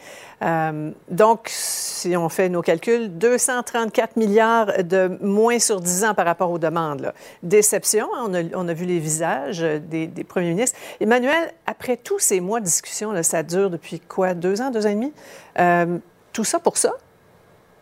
donc, 1.10 1.48
si 1.48 2.16
on 2.16 2.28
fait 2.28 2.48
nos 2.48 2.62
calculs, 2.62 3.18
234 3.18 4.16
milliards 4.16 4.84
de 4.84 5.18
moins 5.20 5.58
sur 5.58 5.80
10 5.80 6.04
ans 6.04 6.14
par 6.14 6.26
rapport 6.26 6.50
aux 6.50 6.58
demandes 6.58 7.12
Déception, 7.42 8.08
hein, 8.14 8.30
on 8.54 8.68
a, 8.68 8.72
vu 8.72 8.84
les 8.84 8.98
visages 8.98 9.60
des, 9.60 10.08
premiers 10.24 10.50
ministres. 10.50 10.78
Emmanuel, 11.00 11.52
après 11.66 11.96
tous 11.96 12.18
ces 12.18 12.40
mois 12.40 12.60
de 12.60 12.64
discussion, 12.64 13.12
ça 13.22 13.42
dure 13.42 13.70
depuis 13.70 14.00
quoi, 14.00 14.34
deux 14.34 14.60
ans, 14.60 14.70
deux 14.70 14.86
ans 14.86 14.90
et 14.90 14.94
demi? 14.94 15.12
Euh, 15.58 15.98
tout 16.32 16.44
ça 16.44 16.58
pour 16.60 16.76
ça? 16.76 16.92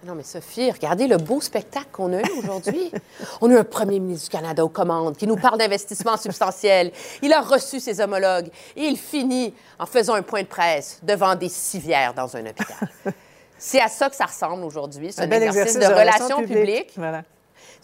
Non, 0.07 0.15
mais 0.15 0.23
Sophie, 0.23 0.71
regardez 0.71 1.09
le 1.09 1.17
beau 1.17 1.41
spectacle 1.41 1.89
qu'on 1.91 2.13
a 2.13 2.21
eu 2.21 2.39
aujourd'hui. 2.39 2.93
On 3.41 3.51
a 3.51 3.55
eu 3.55 3.57
un 3.57 3.65
premier 3.65 3.99
ministre 3.99 4.31
du 4.31 4.37
Canada 4.37 4.65
aux 4.65 4.69
commandes 4.69 5.17
qui 5.17 5.27
nous 5.27 5.35
parle 5.35 5.59
d'investissement 5.59 6.17
substantiel. 6.17 6.93
Il 7.23 7.33
a 7.33 7.41
reçu 7.41 7.81
ses 7.81 8.01
homologues 8.01 8.47
et 8.77 8.85
il 8.85 8.97
finit 8.97 9.53
en 9.81 9.87
faisant 9.87 10.15
un 10.15 10.23
point 10.23 10.43
de 10.43 10.47
presse 10.47 11.01
devant 11.03 11.35
des 11.35 11.49
civières 11.49 12.15
dans 12.15 12.37
un 12.37 12.47
hôpital. 12.47 12.89
C'est 13.59 13.81
à 13.81 13.89
ça 13.89 14.09
que 14.09 14.15
ça 14.15 14.27
ressemble 14.27 14.63
aujourd'hui. 14.63 15.11
C'est 15.11 15.23
un, 15.23 15.31
exercice, 15.31 15.77
de, 15.77 15.87
relations 15.87 16.45
publiques. 16.45 16.93
Voilà. 16.97 17.25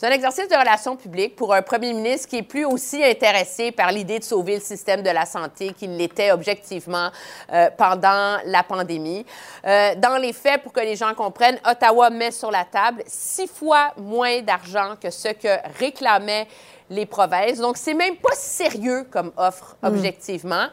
C'est 0.02 0.08
un 0.08 0.14
exercice 0.14 0.48
de 0.48 0.56
relations 0.56 0.96
publiques 0.96 1.36
pour 1.36 1.54
un 1.54 1.62
premier 1.62 1.92
ministre 1.92 2.28
qui 2.28 2.38
est 2.38 2.42
plus 2.42 2.64
aussi 2.64 3.04
intéressé 3.04 3.70
par 3.70 3.92
l'idée 3.92 4.18
de 4.18 4.24
sauver 4.24 4.56
le 4.56 4.60
système 4.60 5.00
de 5.00 5.10
la 5.10 5.24
santé 5.24 5.72
qu'il 5.72 5.96
l'était 5.96 6.32
objectivement 6.32 7.10
euh, 7.52 7.70
pendant 7.78 8.38
la 8.44 8.64
pandémie. 8.64 9.24
Euh, 9.64 9.94
dans 9.94 10.16
les 10.16 10.32
faits, 10.32 10.60
pour 10.64 10.72
que 10.72 10.80
les 10.80 10.96
gens 10.96 11.14
comprennent, 11.14 11.60
Ottawa 11.64 12.10
met 12.10 12.32
sur 12.32 12.50
la 12.50 12.64
table 12.64 13.04
six 13.06 13.46
fois 13.46 13.92
moins 13.96 14.42
d'argent 14.42 14.96
que 15.00 15.08
ce 15.08 15.28
que 15.28 15.78
réclamaient 15.78 16.48
les 16.90 17.06
provinces. 17.06 17.58
Donc, 17.58 17.76
c'est 17.76 17.94
même 17.94 18.16
pas 18.16 18.34
sérieux 18.34 19.06
comme 19.08 19.30
offre, 19.36 19.76
hmm. 19.82 19.86
objectivement. 19.86 20.66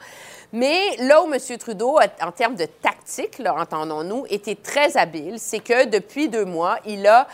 Mais 0.52 0.96
là 0.98 1.22
où 1.22 1.32
M. 1.32 1.40
Trudeau, 1.60 2.00
en 2.22 2.32
termes 2.32 2.56
de 2.56 2.66
tactique, 2.66 3.40
entendons-nous, 3.46 4.26
était 4.32 4.56
très 4.56 4.98
habile, 4.98 5.36
c'est 5.38 5.60
que 5.60 5.86
depuis 5.86 6.28
deux 6.28 6.46
mois, 6.46 6.80
il 6.88 7.06
a 7.06 7.28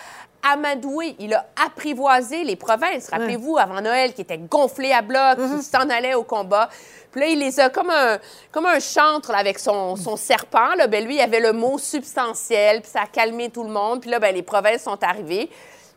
amadoué, 0.54 1.16
il 1.20 1.34
a 1.34 1.46
apprivoisé 1.66 2.44
les 2.44 2.56
provinces. 2.56 3.10
Rappelez-vous, 3.10 3.58
avant 3.58 3.82
Noël, 3.82 4.14
qui 4.14 4.22
était 4.22 4.38
gonflé 4.38 4.92
à 4.92 5.02
bloc, 5.02 5.38
qui 5.38 5.42
mm-hmm. 5.42 5.62
s'en 5.62 5.90
allait 5.90 6.14
au 6.14 6.24
combat. 6.24 6.70
Puis 7.12 7.22
là, 7.22 7.28
il 7.28 7.40
les 7.40 7.60
a 7.60 7.70
comme 7.70 7.90
un, 7.90 8.18
comme 8.52 8.66
un 8.66 8.80
chantre 8.80 9.32
avec 9.34 9.58
son, 9.58 9.96
son 9.96 10.18
serpent. 10.18 10.76
Là. 10.76 10.88
Ben, 10.88 11.04
lui, 11.06 11.16
il 11.16 11.22
avait 11.22 11.40
le 11.40 11.54
mot 11.54 11.78
substantiel, 11.78 12.82
puis 12.82 12.92
ça 12.92 13.02
a 13.02 13.08
calmé 13.08 13.50
tout 13.50 13.64
le 13.64 13.72
monde. 13.72 14.02
Puis 14.02 14.10
là, 14.10 14.20
ben, 14.20 14.36
les 14.36 14.44
provinces 14.44 14.84
sont 14.84 15.02
arrivées 15.02 15.50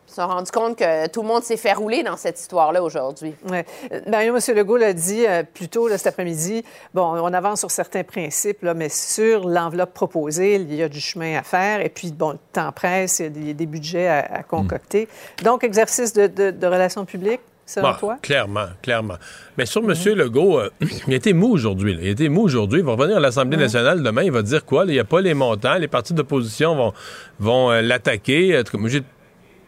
se 0.09 0.15
sont 0.15 0.27
rendus 0.27 0.51
compte 0.51 0.77
que 0.77 1.07
tout 1.07 1.21
le 1.21 1.27
monde 1.27 1.43
s'est 1.43 1.57
fait 1.57 1.73
rouler 1.73 2.03
dans 2.03 2.17
cette 2.17 2.39
histoire-là 2.39 2.81
aujourd'hui. 2.81 3.35
Oui. 3.49 3.59
Mario, 4.07 4.35
M. 4.35 4.55
Legault 4.55 4.77
l'a 4.77 4.93
dit 4.93 5.25
euh, 5.27 5.43
plus 5.43 5.67
tôt 5.67 5.87
cet 5.89 6.07
après-midi. 6.07 6.63
Bon, 6.93 7.03
on 7.03 7.33
avance 7.33 7.59
sur 7.59 7.71
certains 7.71 8.03
principes, 8.03 8.63
là, 8.63 8.73
mais 8.73 8.89
sur 8.89 9.47
l'enveloppe 9.47 9.93
proposée, 9.93 10.55
il 10.55 10.73
y 10.73 10.81
a 10.81 10.89
du 10.89 10.99
chemin 10.99 11.37
à 11.37 11.43
faire. 11.43 11.81
Et 11.81 11.89
puis, 11.89 12.11
bon, 12.11 12.31
le 12.31 12.39
temps 12.51 12.71
presse, 12.71 13.19
il 13.19 13.47
y 13.47 13.51
a 13.51 13.53
des, 13.53 13.65
budgets 13.65 14.07
à, 14.07 14.43
concocter. 14.43 15.07
Donc, 15.43 15.63
exercice 15.63 16.13
de, 16.13 16.27
de, 16.27 16.67
relations 16.67 17.05
publiques. 17.05 17.41
Selon 17.65 17.93
toi? 17.93 18.17
Clairement, 18.23 18.65
clairement. 18.81 19.17
Mais 19.55 19.67
sur 19.67 19.83
M. 19.83 19.93
Legault, 20.15 20.59
euh, 20.59 20.71
il 21.07 21.13
a 21.13 21.17
été 21.17 21.33
mou 21.33 21.51
aujourd'hui. 21.51 21.95
Il 22.01 22.07
a 22.07 22.09
été 22.09 22.27
mou 22.27 22.41
aujourd'hui. 22.41 22.79
Il 22.79 22.85
va 22.85 22.93
revenir 22.93 23.17
à 23.17 23.19
l'Assemblée 23.19 23.57
nationale 23.57 24.01
demain. 24.01 24.23
Il 24.23 24.31
va 24.31 24.41
dire 24.41 24.65
quoi? 24.65 24.85
Il 24.87 24.91
n'y 24.93 24.99
a 24.99 25.03
pas 25.03 25.21
les 25.21 25.35
montants. 25.35 25.75
Les 25.75 25.87
partis 25.87 26.15
d'opposition 26.15 26.75
vont, 26.75 26.93
vont 27.39 27.69
euh, 27.69 27.83
l'attaquer. 27.83 28.59
J'ai 28.85 29.03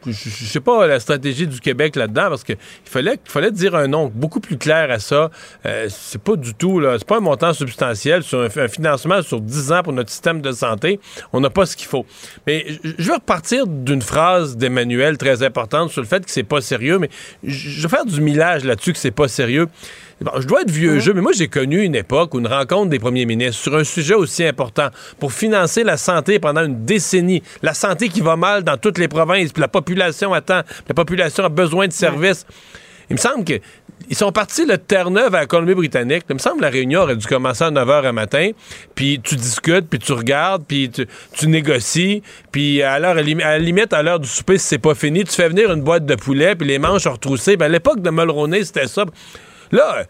je 0.06 0.46
sais 0.46 0.60
pas 0.60 0.88
la 0.88 1.00
stratégie 1.00 1.48
du 1.48 1.60
Québec 1.60 1.96
là-dedans 1.96 2.30
parce 2.30 2.44
qu'il 2.44 2.58
fallait, 2.86 3.20
il 3.26 3.32
fallait 3.32 3.52
dire 3.52 3.76
un 3.76 3.88
nom 3.88 4.12
beaucoup 4.14 4.40
plus 4.40 4.58
clair 4.58 4.90
à 4.92 5.00
ça. 5.00 5.30
Euh, 5.66 5.88
c'est 5.90 6.22
pas 6.22 6.36
du 6.36 6.54
tout, 6.54 6.80
là, 6.80 6.98
c'est 6.98 7.08
pas 7.08 7.18
un 7.18 7.22
montant 7.22 7.54
substantiel 7.54 8.24
sur 8.24 8.42
un, 8.42 8.68
financement 8.68 9.22
sur 9.22 9.42
10 9.42 9.72
ans 9.72 9.84
pour 9.84 9.94
notre 9.94 10.10
système 10.10 10.42
de 10.42 10.52
santé. 10.52 11.00
On 11.34 11.40
n'a 11.40 11.50
pas 11.50 11.66
ce 11.66 11.76
qu'il 11.76 11.88
faut. 11.88 12.06
Mais 12.48 12.66
je 12.84 13.08
veux 13.08 13.16
repartir 13.16 13.68
d'une 13.68 14.02
phrase 14.02 14.58
d'Emmanuel 14.58 15.18
très 15.18 15.44
importante 15.44 15.92
sur 15.92 16.02
le 16.02 16.08
fait 16.08 16.24
que 16.26 16.32
c'est 16.32 16.44
pas 16.44 16.62
sérieux, 16.62 17.00
mais 17.00 17.10
je 17.44 17.82
veux 17.82 17.90
faire 17.90 18.06
du 18.06 18.22
millage 18.22 18.64
là-dessus 18.64 18.94
que 18.94 19.00
c'est 19.00 19.12
pas 19.12 19.28
sérieux 19.28 19.68
je 20.40 20.48
dois 20.48 20.62
être 20.62 20.72
vieux 20.72 21.00
jeu, 21.00 21.14
mais 21.14 21.22
moi, 21.22 21.32
j'ai 21.34 21.48
connu 21.48 21.82
une 21.82 21.96
époque 21.96 22.34
où 22.34 22.40
une 22.40 22.48
rencontre 22.48 22.90
des 22.90 23.00
premiers 23.00 23.26
ministres 23.26 23.62
sur 23.62 23.76
un 23.76 23.84
sujet 23.84 24.14
aussi 24.14 24.44
important 24.44 24.90
pour 25.20 25.34
financer 25.34 25.84
la 25.84 25.98
santé 25.98 26.40
pendant 26.40 26.64
une 26.64 26.86
décennie, 26.86 27.42
la 27.62 27.74
santé 27.74 28.10
qui 28.10 28.22
va 28.22 28.36
mal 28.36 28.64
dans 28.64 28.78
toutes 28.78 28.98
les 28.98 29.08
provinces, 29.08 29.52
puis 29.52 29.62
la 29.62 29.68
population 29.68 30.34
attend, 30.34 30.62
la 30.88 30.94
population 30.94 31.44
a 31.44 31.50
besoin 31.50 31.88
de 31.88 31.94
services. 31.94 32.46
Il 33.10 33.16
me 33.16 33.20
semble 33.20 33.44
que 33.44 33.60
ils 34.10 34.16
sont 34.16 34.32
partis 34.32 34.66
le 34.66 34.78
Terre-Neuve 34.78 35.36
à 35.36 35.42
la 35.42 35.46
Colombie-Britannique. 35.46 36.24
Il 36.30 36.34
me 36.34 36.40
semble 36.40 36.58
que 36.58 36.64
la 36.64 36.70
réunion 36.70 37.02
aurait 37.02 37.16
dû 37.16 37.26
commencer 37.28 37.64
à 37.64 37.72
9 37.72 37.88
h 37.88 38.08
un 38.08 38.12
matin. 38.12 38.52
Puis 38.96 39.20
tu 39.24 39.36
discutes, 39.36 39.88
puis 39.90 40.00
tu 40.00 40.12
regardes, 40.14 40.66
puis 40.66 40.90
tu, 40.90 41.48
négocies. 41.48 42.24
Puis 42.52 42.82
à, 42.82 43.00
l'heure, 43.00 43.12
à 43.12 43.22
la 43.22 43.60
limite, 43.60 43.94
à 43.94 44.02
l'heure 44.02 44.20
du 44.20 44.28
souper, 44.28 44.58
si 44.58 44.68
c'est 44.68 44.80
pas 44.80 44.96
fini, 44.96 45.24
tu 45.24 45.34
fais 45.34 45.50
venir 45.50 45.72
une 45.72 45.82
boîte 45.82 46.06
de 46.06 46.16
poulet, 46.16 46.56
puis 46.56 46.68
les 46.68 46.80
manches 46.80 47.08
retroussées. 47.08 47.58
Ben, 47.58 47.66
à 47.66 47.70
l'époque 47.70 48.02
de 48.02 48.10
Mulroney, 48.10 48.64
c'était 48.66 48.88
ça. 48.88 49.06
Là, 49.72 50.04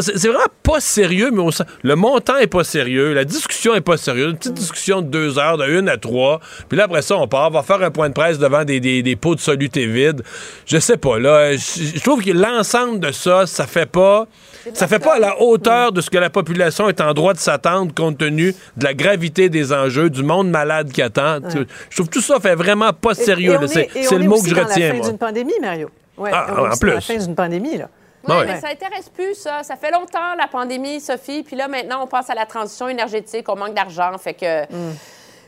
c'est 0.00 0.28
vraiment 0.28 0.44
pas 0.62 0.80
sérieux, 0.80 1.30
mais 1.30 1.42
le 1.82 1.94
montant 1.94 2.36
est 2.38 2.46
pas 2.46 2.64
sérieux, 2.64 3.12
la 3.12 3.24
discussion 3.24 3.74
est 3.74 3.80
pas 3.82 3.96
sérieuse. 3.96 4.30
Une 4.30 4.38
petite 4.38 4.54
discussion 4.54 5.02
de 5.02 5.08
deux 5.08 5.38
heures, 5.38 5.58
de 5.58 5.66
une 5.66 5.88
à 5.88 5.98
trois. 5.98 6.40
Puis 6.68 6.78
là, 6.78 6.84
après 6.84 7.02
ça, 7.02 7.16
on 7.16 7.28
part, 7.28 7.48
on 7.48 7.50
va 7.50 7.62
faire 7.62 7.82
un 7.82 7.90
point 7.90 8.08
de 8.08 8.14
presse 8.14 8.38
devant 8.38 8.64
des, 8.64 8.80
des, 8.80 9.16
pots 9.16 9.34
de 9.34 9.40
soluté 9.40 9.86
vides. 9.86 10.22
Je 10.64 10.78
sais 10.78 10.96
pas, 10.96 11.18
là. 11.18 11.52
Je 11.54 12.02
trouve 12.02 12.22
que 12.24 12.30
l'ensemble 12.30 13.00
de 13.00 13.12
ça, 13.12 13.46
ça 13.46 13.66
fait 13.66 13.86
pas. 13.86 14.26
Ça 14.72 14.88
fait 14.88 14.98
pas 14.98 15.14
à 15.14 15.18
la 15.20 15.40
hauteur 15.40 15.92
de 15.92 16.00
ce 16.00 16.10
que 16.10 16.18
la 16.18 16.30
population 16.30 16.88
est 16.88 17.00
en 17.00 17.14
droit 17.14 17.34
de 17.34 17.38
s'attendre 17.38 17.94
compte 17.94 18.18
tenu 18.18 18.52
de 18.76 18.84
la 18.84 18.94
gravité 18.94 19.48
des 19.48 19.72
enjeux, 19.72 20.10
du 20.10 20.24
monde 20.24 20.50
malade 20.50 20.90
qui 20.90 21.02
attend. 21.02 21.38
Je 21.90 21.96
trouve 21.96 22.08
que 22.08 22.14
tout 22.14 22.22
ça 22.22 22.40
fait 22.40 22.56
vraiment 22.56 22.92
pas 22.92 23.14
sérieux. 23.14 23.58
C'est 23.66 24.18
le 24.18 24.24
mot 24.24 24.40
que 24.40 24.48
je 24.48 24.54
retiens. 24.54 24.74
C'est 24.74 24.88
la 24.88 24.94
fin 24.94 25.08
d'une 25.08 25.18
pandémie, 25.18 25.52
Mario. 25.60 25.90
Ouais, 26.16 26.30
ah, 26.32 26.70
en 26.72 26.76
plus. 26.76 26.94
la 26.94 27.00
fin 27.00 27.16
d'une 27.16 27.34
pandémie, 27.34 27.76
là. 27.76 27.90
Oui, 28.28 28.34
mais 28.46 28.60
ça 28.60 28.68
intéresse 28.68 29.08
plus, 29.08 29.34
ça. 29.34 29.62
Ça 29.62 29.76
fait 29.76 29.90
longtemps, 29.90 30.34
la 30.36 30.48
pandémie, 30.48 31.00
Sophie. 31.00 31.42
Puis 31.42 31.56
là, 31.56 31.68
maintenant, 31.68 32.02
on 32.02 32.06
passe 32.06 32.30
à 32.30 32.34
la 32.34 32.46
transition 32.46 32.88
énergétique. 32.88 33.48
On 33.48 33.56
manque 33.56 33.74
d'argent. 33.74 34.16
Fait 34.18 34.34
que. 34.34 34.62
Mm. 34.64 34.94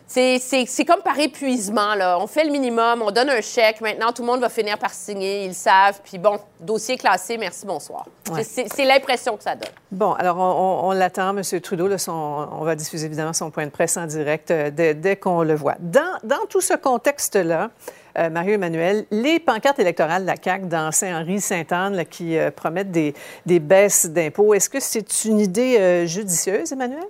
C'est 0.09 0.85
comme 0.87 1.03
par 1.03 1.19
épuisement. 1.19 1.95
Là. 1.95 2.19
On 2.19 2.27
fait 2.27 2.45
le 2.45 2.51
minimum, 2.51 3.03
on 3.03 3.11
donne 3.11 3.29
un 3.29 3.43
chèque. 3.43 3.83
Maintenant, 3.83 4.11
tout 4.13 4.23
le 4.23 4.27
monde 4.27 4.41
va 4.41 4.49
finir 4.49 4.79
par 4.79 4.93
signer. 4.93 5.45
Ils 5.45 5.49
le 5.49 5.55
savent. 5.55 6.01
Puis 6.03 6.17
bon, 6.17 6.39
dossier 6.61 6.97
classé, 6.97 7.37
merci, 7.37 7.67
bonsoir. 7.67 8.07
C'est 8.43 8.85
l'impression 8.85 9.37
que 9.37 9.43
ça 9.43 9.55
donne. 9.55 9.69
Bon, 9.93 10.13
alors 10.15 10.39
on, 10.39 10.93
l'attend, 10.93 11.37
M. 11.37 11.43
Trudeau. 11.61 11.89
on 12.09 12.65
va 12.65 12.75
diffuser 12.75 13.07
évidemment 13.07 13.35
son 13.35 13.51
point 13.51 13.67
de 13.67 13.71
presse 13.71 13.97
en 13.99 14.07
direct 14.07 14.51
euh, 14.51 14.71
dès, 14.71 15.17
qu'on 15.17 15.43
le 15.43 15.55
voit. 15.55 15.77
Dans, 15.79 16.19
dans 16.25 16.47
tout 16.49 16.63
ce 16.63 16.75
contexte-là, 16.75 17.71
Euh, 18.19 18.31
Mario 18.31 18.55
Emmanuel, 18.55 19.07
les 19.11 19.39
pancartes 19.39 19.79
électorales 19.79 20.23
de 20.23 20.27
la 20.27 20.35
CAQ 20.43 20.67
dans 20.67 20.91
Saint-Henri-Sainte-Anne 20.91 22.05
qui 22.07 22.37
euh, 22.37 22.51
promettent 22.51 22.91
des, 22.91 23.15
des 23.47 23.61
baisses 23.61 24.07
d'impôts, 24.07 24.55
est-ce 24.55 24.69
que 24.69 24.81
c'est 24.81 25.25
une 25.25 25.39
idée 25.39 26.07
judicieuse, 26.07 26.73
Emmanuel? 26.73 27.07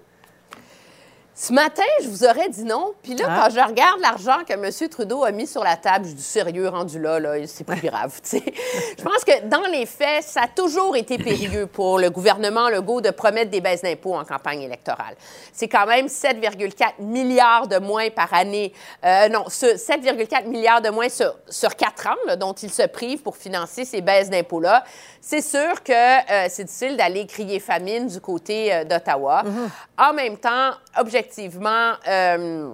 Ce 1.41 1.53
matin, 1.53 1.85
je 2.03 2.09
vous 2.09 2.25
aurais 2.25 2.49
dit 2.49 2.65
non. 2.65 2.95
Puis 3.01 3.15
là, 3.15 3.27
ah. 3.29 3.43
quand 3.45 3.55
je 3.55 3.65
regarde 3.65 4.01
l'argent 4.01 4.39
que 4.45 4.55
M. 4.55 4.89
Trudeau 4.89 5.23
a 5.23 5.31
mis 5.31 5.47
sur 5.47 5.63
la 5.63 5.77
table, 5.77 6.05
je 6.09 6.13
dis 6.15 6.21
sérieux, 6.21 6.69
rendu 6.69 7.01
là, 7.01 7.21
là 7.21 7.35
c'est 7.47 7.63
plus 7.63 7.81
grave. 7.89 8.19
je 8.25 9.05
pense 9.05 9.23
que 9.25 9.47
dans 9.47 9.63
les 9.71 9.87
faits, 9.87 10.25
ça 10.25 10.43
a 10.43 10.49
toujours 10.49 10.97
été 10.97 11.17
périlleux 11.17 11.69
pour 11.69 12.01
le 12.01 12.11
gouvernement 12.11 12.69
Legault 12.69 13.01
de 13.01 13.11
promettre 13.11 13.53
des 13.53 13.61
baisses 13.61 13.83
d'impôts 13.83 14.17
en 14.17 14.25
campagne 14.25 14.63
électorale. 14.63 15.15
C'est 15.53 15.69
quand 15.69 15.87
même 15.87 16.07
7,4 16.07 17.03
milliards 17.03 17.69
de 17.69 17.79
moins 17.79 18.11
par 18.11 18.35
année. 18.35 18.73
Euh, 19.05 19.29
non, 19.29 19.45
7,4 19.45 20.49
milliards 20.49 20.83
de 20.83 20.91
moins 20.91 21.09
sur, 21.09 21.37
sur 21.49 21.77
4 21.77 22.09
ans 22.09 22.37
dont 22.37 22.55
il 22.55 22.73
se 22.73 22.83
prive 22.83 23.23
pour 23.23 23.37
financer 23.37 23.85
ces 23.85 24.01
baisses 24.01 24.29
d'impôts-là. 24.29 24.83
C'est 25.21 25.43
sûr 25.43 25.83
que 25.83 25.93
euh, 25.93 26.47
c'est 26.49 26.65
difficile 26.65 26.97
d'aller 26.97 27.27
crier 27.27 27.61
famine 27.61 28.07
du 28.07 28.21
côté 28.21 28.73
euh, 28.73 28.85
d'Ottawa. 28.85 29.43
Mm-hmm. 29.45 30.09
En 30.11 30.13
même 30.15 30.37
temps, 30.39 30.71
objectivement, 30.99 31.93
euh, 32.07 32.71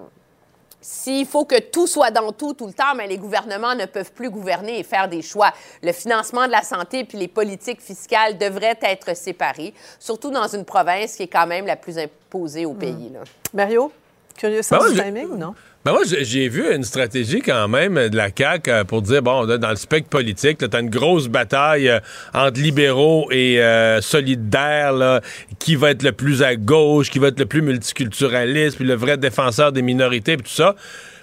s'il 0.81 1.27
faut 1.27 1.47
que 1.47 1.59
tout 1.59 1.87
soit 1.87 2.11
dans 2.11 2.31
tout 2.33 2.53
tout 2.53 2.67
le 2.67 2.73
temps, 2.75 2.95
mais 2.95 3.07
les 3.07 3.17
gouvernements 3.17 3.75
ne 3.75 3.87
peuvent 3.87 4.13
plus 4.13 4.29
gouverner 4.29 4.79
et 4.79 4.83
faire 4.83 5.09
des 5.09 5.23
choix. 5.23 5.53
Le 5.83 5.93
financement 5.93 6.47
de 6.47 6.53
la 6.53 6.63
santé 6.63 7.05
puis 7.05 7.17
les 7.17 7.29
politiques 7.29 7.81
fiscales 7.81 8.37
devraient 8.37 8.79
être 8.83 9.17
séparés, 9.17 9.73
surtout 9.99 10.31
dans 10.31 10.47
une 10.47 10.67
province 10.67 11.17
qui 11.17 11.23
est 11.23 11.29
quand 11.29 11.47
même 11.47 11.67
la 11.67 11.77
plus 11.77 11.99
imposée 11.99 12.67
au 12.67 12.75
mm. 12.75 12.79
pays. 12.79 13.11
Là. 13.13 13.21
Mario, 13.55 13.91
curieux 14.37 14.57
ben 14.57 14.63
sens 14.63 14.93
timing 14.93 15.31
ou 15.31 15.37
non? 15.37 15.55
Ben 15.85 15.93
moi, 15.93 16.01
j'ai 16.07 16.49
vu 16.49 16.75
une 16.75 16.83
stratégie 16.83 17.43
quand 17.43 17.69
même 17.69 18.09
de 18.09 18.17
la 18.17 18.31
CAQ 18.35 18.71
euh, 18.71 18.85
pour 18.85 19.03
dire, 19.03 19.21
bon, 19.21 19.45
dans 19.45 19.69
le 19.69 19.77
spectre 19.77 20.09
politique, 20.09 20.57
tu 20.57 20.75
as 20.75 20.81
une 20.81 20.89
grosse 20.89 21.29
bataille 21.29 21.91
euh, 21.91 22.01
entre 22.33 22.59
libéraux 22.59 23.29
et 23.31 23.61
euh, 23.61 24.01
solidaires, 24.01 24.95
là, 24.95 25.21
qui 25.59 25.77
va 25.77 25.91
être 25.91 26.03
le 26.03 26.13
plus 26.13 26.43
à 26.43 26.57
gauche, 26.57 27.11
qui 27.11 27.19
va 27.19 27.29
être 27.29 27.39
le 27.39 27.45
plus 27.45 27.61
multiculturaliste, 27.61 28.77
puis 28.77 28.87
le 28.87 28.95
vrai 28.95 29.19
défenseur 29.19 29.73
des 29.73 29.83
minorités, 29.83 30.39
puis 30.39 30.45
tout 30.45 30.57
ça. 30.57 30.75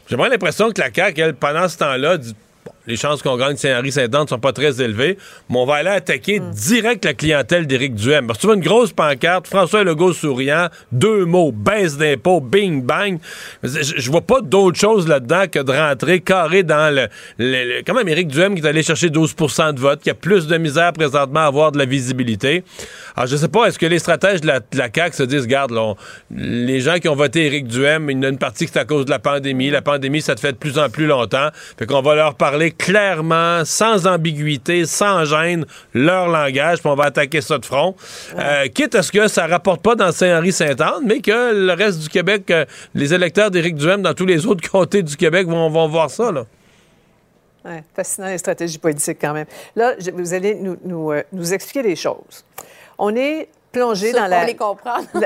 J'ai 0.07 0.15
vraiment 0.15 0.29
l'impression 0.29 0.69
que 0.69 0.79
la 0.79 0.93
CAQ, 0.93 1.21
elle, 1.21 1.33
pendant 1.33 1.67
ce 1.67 1.79
temps-là, 1.79 2.17
les 2.87 2.95
chances 2.95 3.21
qu'on 3.21 3.37
gagne 3.37 3.55
Saint-Henri-Saint-Anne 3.55 4.27
sont 4.27 4.39
pas 4.39 4.53
très 4.53 4.81
élevées, 4.81 5.17
mais 5.49 5.57
on 5.57 5.65
va 5.65 5.75
aller 5.75 5.89
attaquer 5.89 6.39
hmm. 6.39 6.51
direct 6.51 7.05
la 7.05 7.13
clientèle 7.13 7.67
d'Éric 7.67 7.95
Duhem. 7.95 8.27
Parce 8.27 8.37
que 8.37 8.41
tu 8.41 8.47
vois 8.47 8.55
une 8.55 8.63
grosse 8.63 8.91
pancarte, 8.91 9.47
François 9.47 9.83
Legault 9.83 10.13
souriant, 10.13 10.67
deux 10.91 11.25
mots, 11.25 11.51
baisse 11.51 11.97
d'impôts, 11.97 12.41
bing, 12.41 12.83
bang. 12.83 13.19
Je, 13.63 14.09
vois 14.09 14.21
pas 14.21 14.41
d'autre 14.41 14.79
chose 14.79 15.07
là-dedans 15.07 15.45
que 15.51 15.59
de 15.59 15.71
rentrer 15.71 16.21
carré 16.21 16.63
dans 16.63 16.93
le, 16.93 17.81
Quand 17.85 17.93
même, 17.93 18.07
Éric 18.07 18.27
Duhem 18.27 18.55
qui 18.55 18.61
est 18.61 18.67
allé 18.67 18.83
chercher 18.83 19.09
12% 19.09 19.73
de 19.73 19.79
vote, 19.79 20.01
qui 20.01 20.09
a 20.09 20.13
plus 20.13 20.47
de 20.47 20.57
misère 20.57 20.93
présentement 20.93 21.41
à 21.41 21.45
avoir 21.45 21.71
de 21.71 21.77
la 21.77 21.85
visibilité. 21.85 22.63
Alors, 23.15 23.27
je 23.27 23.35
sais 23.35 23.47
pas, 23.47 23.67
est-ce 23.67 23.79
que 23.79 23.85
les 23.85 23.99
stratèges 23.99 24.41
de 24.41 24.47
la, 24.47 24.61
CAQ 24.93 25.15
se 25.15 25.23
disent, 25.23 25.41
regarde, 25.41 25.71
les 26.31 26.79
gens 26.79 26.95
qui 26.95 27.07
ont 27.07 27.15
voté 27.15 27.45
Éric 27.45 27.67
Duhem, 27.67 28.09
il 28.09 28.17
y 28.17 28.19
en 28.19 28.23
a 28.23 28.29
une 28.29 28.37
partie 28.37 28.65
qui 28.65 28.71
c'est 28.73 28.79
à 28.79 28.85
cause 28.85 29.05
de 29.05 29.09
la 29.09 29.19
pandémie. 29.19 29.69
La 29.69 29.81
pandémie, 29.81 30.21
ça 30.21 30.35
te 30.35 30.39
fait 30.39 30.53
de 30.53 30.57
plus 30.57 30.77
en 30.77 30.89
plus 30.89 31.05
longtemps. 31.05 31.49
Fait 31.77 31.85
qu'on 31.85 32.01
va 32.01 32.15
leur 32.15 32.35
parler 32.35 32.70
clairement, 32.77 33.63
sans 33.65 34.07
ambiguïté, 34.07 34.85
sans 34.85 35.25
gêne, 35.25 35.65
leur 35.93 36.27
langage, 36.27 36.79
puis 36.79 36.89
on 36.89 36.95
va 36.95 37.05
attaquer 37.05 37.41
ça 37.41 37.57
de 37.57 37.65
front. 37.65 37.95
Euh, 38.37 38.67
quitte 38.67 38.95
à 38.95 39.03
ce 39.03 39.11
que 39.11 39.27
ça 39.27 39.47
rapporte 39.47 39.81
pas 39.81 39.95
dans 39.95 40.11
Saint-Henri-Saint-Anne, 40.11 41.03
mais 41.05 41.19
que 41.19 41.53
le 41.53 41.73
reste 41.73 41.99
du 41.99 42.09
Québec, 42.09 42.49
euh, 42.51 42.65
les 42.93 43.13
électeurs 43.13 43.51
d'Éric 43.51 43.75
Duhem 43.75 44.01
dans 44.01 44.13
tous 44.13 44.25
les 44.25 44.45
autres 44.45 44.67
comtés 44.71 45.03
du 45.03 45.15
Québec 45.15 45.47
vont, 45.47 45.69
voir 45.87 46.09
ça, 46.09 46.31
là. 46.31 46.45
fascinant 47.95 48.27
les 48.27 48.37
stratégies 48.37 48.79
politiques 48.79 49.17
quand 49.19 49.33
même. 49.33 49.47
Là, 49.75 49.95
vous 50.13 50.33
allez 50.33 50.55
nous, 50.55 50.77
nous, 50.83 51.11
euh, 51.11 51.23
nous 51.31 51.53
expliquer 51.53 51.83
des 51.83 51.95
choses. 51.95 52.45
On 52.97 53.15
est 53.15 53.49
plongé 53.71 54.11
dans 54.11 54.27
la. 54.27 54.45
les 54.45 54.55
comprendre. 54.55 55.07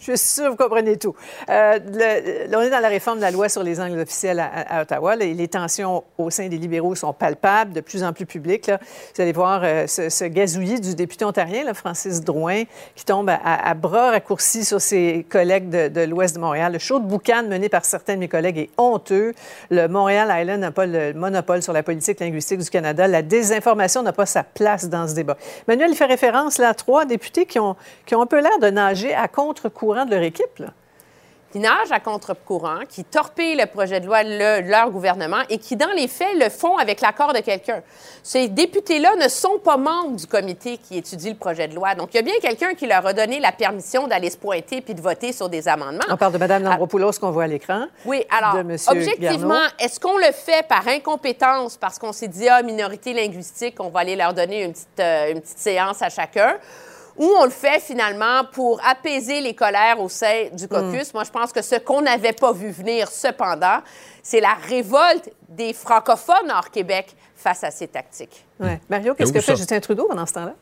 je 0.00 0.16
suis 0.16 0.18
sûre 0.18 0.44
que 0.44 0.50
vous 0.50 0.56
comprenez 0.56 0.96
tout. 0.96 1.14
Euh, 1.48 1.78
on 2.52 2.60
est 2.60 2.70
dans 2.70 2.80
la 2.80 2.88
réforme 2.88 3.18
de 3.18 3.22
la 3.22 3.30
loi 3.30 3.48
sur 3.48 3.62
les 3.62 3.80
angles 3.80 4.00
officiels 4.00 4.40
à, 4.40 4.82
Ottawa. 4.82 5.16
Les, 5.16 5.48
tensions 5.48 6.04
au 6.18 6.30
sein 6.30 6.48
des 6.48 6.56
libéraux 6.56 6.94
sont 6.94 7.12
palpables, 7.12 7.72
de 7.72 7.80
plus 7.80 8.02
en 8.02 8.12
plus 8.12 8.26
publiques. 8.26 8.70
Vous 8.70 9.22
allez 9.22 9.32
voir 9.32 9.60
euh, 9.62 9.86
ce, 9.86 10.24
gazouillis 10.24 10.80
du 10.80 10.94
député 10.94 11.24
ontarien, 11.24 11.72
Francis 11.74 12.20
Drouin, 12.22 12.64
qui 12.94 13.04
tombe 13.04 13.30
à, 13.30 13.74
bras 13.74 14.10
raccourcis 14.10 14.64
sur 14.64 14.80
ses 14.80 15.26
collègues 15.28 15.68
de, 15.68 16.04
l'Ouest 16.04 16.34
de 16.34 16.40
Montréal. 16.40 16.72
Le 16.72 16.78
show 16.78 16.98
de 16.98 17.04
boucan 17.04 17.44
mené 17.44 17.68
par 17.68 17.84
certains 17.84 18.14
de 18.14 18.20
mes 18.20 18.28
collègues 18.28 18.58
est 18.58 18.70
honteux. 18.78 19.32
Le 19.70 19.86
Montréal 19.86 20.32
Island 20.40 20.60
n'a 20.60 20.70
pas 20.70 20.86
le 20.86 21.12
monopole 21.12 21.62
sur 21.62 21.72
la 21.72 21.82
politique 21.82 22.20
linguistique 22.20 22.60
du 22.60 22.70
Canada. 22.70 23.06
La 23.06 23.22
désinformation 23.22 24.02
n'a 24.02 24.12
pas 24.12 24.26
sa 24.26 24.42
place 24.42 24.88
dans 24.88 25.06
ce 25.06 25.14
débat. 25.14 25.36
Manuel, 25.68 25.90
il 25.90 25.96
fait 25.96 26.04
référence 26.06 26.58
là, 26.58 26.70
à 26.70 26.74
trois 26.74 27.04
députés 27.04 27.43
qui 27.46 27.58
ont, 27.58 27.76
qui 28.06 28.14
ont 28.14 28.22
un 28.22 28.26
peu 28.26 28.40
l'air 28.40 28.58
de 28.60 28.70
nager 28.70 29.14
à 29.14 29.28
contre-courant 29.28 30.04
de 30.04 30.10
leur 30.10 30.22
équipe. 30.22 30.58
Là 30.58 30.68
qui 31.54 31.60
nagent 31.60 31.92
à 31.92 32.00
contre-courant, 32.00 32.80
qui 32.88 33.04
torpillent 33.04 33.54
le 33.54 33.66
projet 33.66 34.00
de 34.00 34.06
loi 34.06 34.24
de 34.24 34.68
leur 34.68 34.90
gouvernement 34.90 35.42
et 35.48 35.58
qui, 35.58 35.76
dans 35.76 35.92
les 35.96 36.08
faits, 36.08 36.34
le 36.34 36.48
font 36.48 36.78
avec 36.78 37.00
l'accord 37.00 37.32
de 37.32 37.38
quelqu'un. 37.38 37.80
Ces 38.24 38.48
députés-là 38.48 39.14
ne 39.22 39.28
sont 39.28 39.60
pas 39.62 39.76
membres 39.76 40.16
du 40.16 40.26
comité 40.26 40.78
qui 40.78 40.98
étudie 40.98 41.30
le 41.30 41.36
projet 41.36 41.68
de 41.68 41.76
loi. 41.76 41.94
Donc, 41.94 42.08
il 42.12 42.16
y 42.16 42.18
a 42.18 42.22
bien 42.22 42.34
quelqu'un 42.42 42.74
qui 42.74 42.88
leur 42.88 43.06
a 43.06 43.12
donné 43.12 43.38
la 43.38 43.52
permission 43.52 44.08
d'aller 44.08 44.30
se 44.30 44.36
pointer 44.36 44.80
puis 44.80 44.94
de 44.96 45.00
voter 45.00 45.32
sur 45.32 45.48
des 45.48 45.68
amendements. 45.68 46.02
On 46.10 46.16
parle 46.16 46.32
de 46.32 46.38
Mme 46.38 46.64
Lambropoulos 46.64 47.12
qu'on 47.20 47.30
voit 47.30 47.44
à 47.44 47.46
l'écran. 47.46 47.86
Oui, 48.04 48.24
alors, 48.36 48.56
objectivement, 48.88 49.62
est-ce 49.78 50.00
qu'on 50.00 50.18
le 50.18 50.32
fait 50.32 50.66
par 50.66 50.88
incompétence 50.88 51.76
parce 51.76 52.00
qu'on 52.00 52.12
s'est 52.12 52.26
dit, 52.26 52.48
ah, 52.48 52.62
minorité 52.62 53.12
linguistique, 53.12 53.76
on 53.78 53.90
va 53.90 54.00
aller 54.00 54.16
leur 54.16 54.34
donner 54.34 54.64
une 54.64 54.72
petite, 54.72 54.98
euh, 54.98 55.30
une 55.30 55.40
petite 55.40 55.58
séance 55.58 56.02
à 56.02 56.08
chacun? 56.08 56.56
Ou 57.16 57.24
on 57.24 57.44
le 57.44 57.50
fait 57.50 57.80
finalement 57.80 58.44
pour 58.52 58.80
apaiser 58.84 59.40
les 59.40 59.54
colères 59.54 60.00
au 60.00 60.08
sein 60.08 60.48
du 60.52 60.68
caucus. 60.68 61.08
Mm. 61.08 61.14
Moi, 61.14 61.24
je 61.24 61.30
pense 61.30 61.52
que 61.52 61.62
ce 61.62 61.76
qu'on 61.76 62.02
n'avait 62.02 62.32
pas 62.32 62.52
vu 62.52 62.70
venir, 62.70 63.10
cependant, 63.10 63.78
c'est 64.22 64.40
la 64.40 64.54
révolte 64.54 65.30
des 65.48 65.72
francophones 65.72 66.50
hors 66.50 66.70
Québec 66.70 67.14
face 67.36 67.62
à 67.64 67.70
ces 67.70 67.88
tactiques. 67.88 68.44
Ouais. 68.58 68.80
Mario, 68.88 69.14
qu'est-ce 69.14 69.32
que 69.32 69.40
fait 69.40 69.56
Justin 69.56 69.80
Trudeau 69.80 70.06
pendant 70.08 70.26
ce 70.26 70.32
temps-là? 70.34 70.54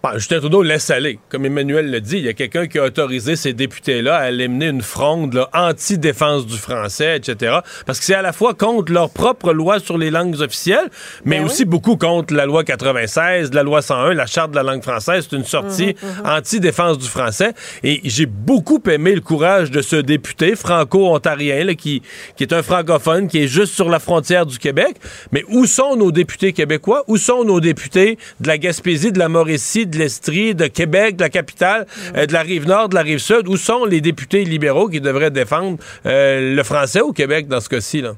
Ben, 0.00 0.12
Justin 0.14 0.38
Trudeau 0.38 0.62
laisse 0.62 0.90
aller. 0.90 1.18
Comme 1.28 1.44
Emmanuel 1.44 1.90
le 1.90 2.00
dit, 2.00 2.18
il 2.18 2.24
y 2.24 2.28
a 2.28 2.32
quelqu'un 2.32 2.68
qui 2.68 2.78
a 2.78 2.84
autorisé 2.84 3.34
ces 3.34 3.52
députés-là 3.52 4.14
à 4.14 4.20
aller 4.20 4.46
mener 4.46 4.66
une 4.66 4.82
fronde 4.82 5.44
anti-défense 5.52 6.46
du 6.46 6.56
français, 6.56 7.16
etc. 7.16 7.58
Parce 7.84 7.98
que 7.98 8.04
c'est 8.04 8.14
à 8.14 8.22
la 8.22 8.32
fois 8.32 8.54
contre 8.54 8.92
leur 8.92 9.10
propre 9.10 9.52
loi 9.52 9.80
sur 9.80 9.98
les 9.98 10.12
langues 10.12 10.40
officielles, 10.40 10.88
mais 11.24 11.40
ben 11.40 11.46
aussi 11.46 11.64
beaucoup 11.64 11.96
contre 11.96 12.32
la 12.32 12.46
loi 12.46 12.62
96, 12.62 13.52
la 13.52 13.64
loi 13.64 13.82
101, 13.82 14.14
la 14.14 14.26
charte 14.26 14.52
de 14.52 14.56
la 14.56 14.62
langue 14.62 14.84
française. 14.84 15.26
C'est 15.28 15.36
une 15.36 15.44
sortie 15.44 15.96
mhm, 16.00 16.08
mhm. 16.08 16.30
anti-défense 16.30 16.98
du 16.98 17.08
français. 17.08 17.52
Et 17.82 18.00
j'ai 18.04 18.26
beaucoup 18.26 18.80
aimé 18.88 19.16
le 19.16 19.20
courage 19.20 19.72
de 19.72 19.82
ce 19.82 19.96
député 19.96 20.54
franco-ontarien 20.54 21.74
qui, 21.74 22.02
qui 22.36 22.44
est 22.44 22.52
un 22.52 22.62
francophone, 22.62 23.26
qui 23.26 23.42
est 23.42 23.48
juste 23.48 23.74
sur 23.74 23.88
la 23.88 23.98
frontière 23.98 24.46
du 24.46 24.58
Québec. 24.58 24.94
Mais 25.32 25.42
où 25.48 25.66
sont 25.66 25.96
nos 25.96 26.12
députés 26.12 26.52
québécois? 26.52 27.02
Où 27.08 27.16
sont 27.16 27.42
nos 27.42 27.58
députés 27.60 28.16
de 28.38 28.46
la 28.46 28.58
Gaspésie, 28.58 29.10
de 29.10 29.18
la 29.18 29.28
Mauricie, 29.28 29.87
de 29.88 29.98
l'Estrie, 29.98 30.54
de 30.54 30.66
Québec, 30.66 31.16
de 31.16 31.22
la 31.22 31.30
capitale, 31.30 31.86
euh, 32.16 32.26
de 32.26 32.32
la 32.32 32.42
rive 32.42 32.66
nord, 32.66 32.88
de 32.88 32.94
la 32.94 33.02
rive 33.02 33.18
sud. 33.18 33.48
Où 33.48 33.56
sont 33.56 33.84
les 33.84 34.00
députés 34.00 34.44
libéraux 34.44 34.88
qui 34.88 35.00
devraient 35.00 35.30
défendre 35.30 35.78
euh, 36.06 36.54
le 36.54 36.62
français 36.62 37.00
au 37.00 37.12
Québec 37.12 37.48
dans 37.48 37.60
ce 37.60 37.68
cas-ci? 37.68 38.00
Là? 38.02 38.14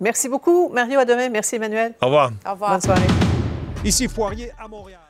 Merci 0.00 0.28
beaucoup, 0.28 0.70
Mario. 0.70 0.98
À 0.98 1.04
demain. 1.04 1.28
Merci, 1.28 1.56
Emmanuel. 1.56 1.92
Au 2.00 2.06
revoir. 2.06 2.32
Au 2.46 2.52
revoir. 2.52 2.70
Bonne 2.72 2.80
soirée. 2.80 3.06
Ici 3.84 4.08
Poirier 4.08 4.50
à 4.58 4.66
Montréal. 4.66 5.00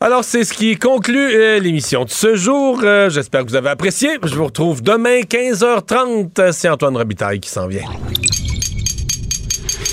Alors, 0.00 0.24
c'est 0.24 0.44
ce 0.44 0.52
qui 0.52 0.76
conclut 0.76 1.32
euh, 1.34 1.58
l'émission 1.60 2.04
de 2.04 2.10
ce 2.10 2.34
jour. 2.34 2.80
J'espère 3.08 3.44
que 3.44 3.50
vous 3.50 3.56
avez 3.56 3.70
apprécié. 3.70 4.18
Je 4.22 4.34
vous 4.34 4.44
retrouve 4.44 4.82
demain, 4.82 5.20
15h30. 5.20 6.52
C'est 6.52 6.68
Antoine 6.68 6.96
Robitaille 6.96 7.40
qui 7.40 7.50
s'en 7.50 7.66
vient. 7.68 7.84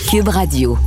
Cube 0.10 0.28
Radio. 0.28 0.78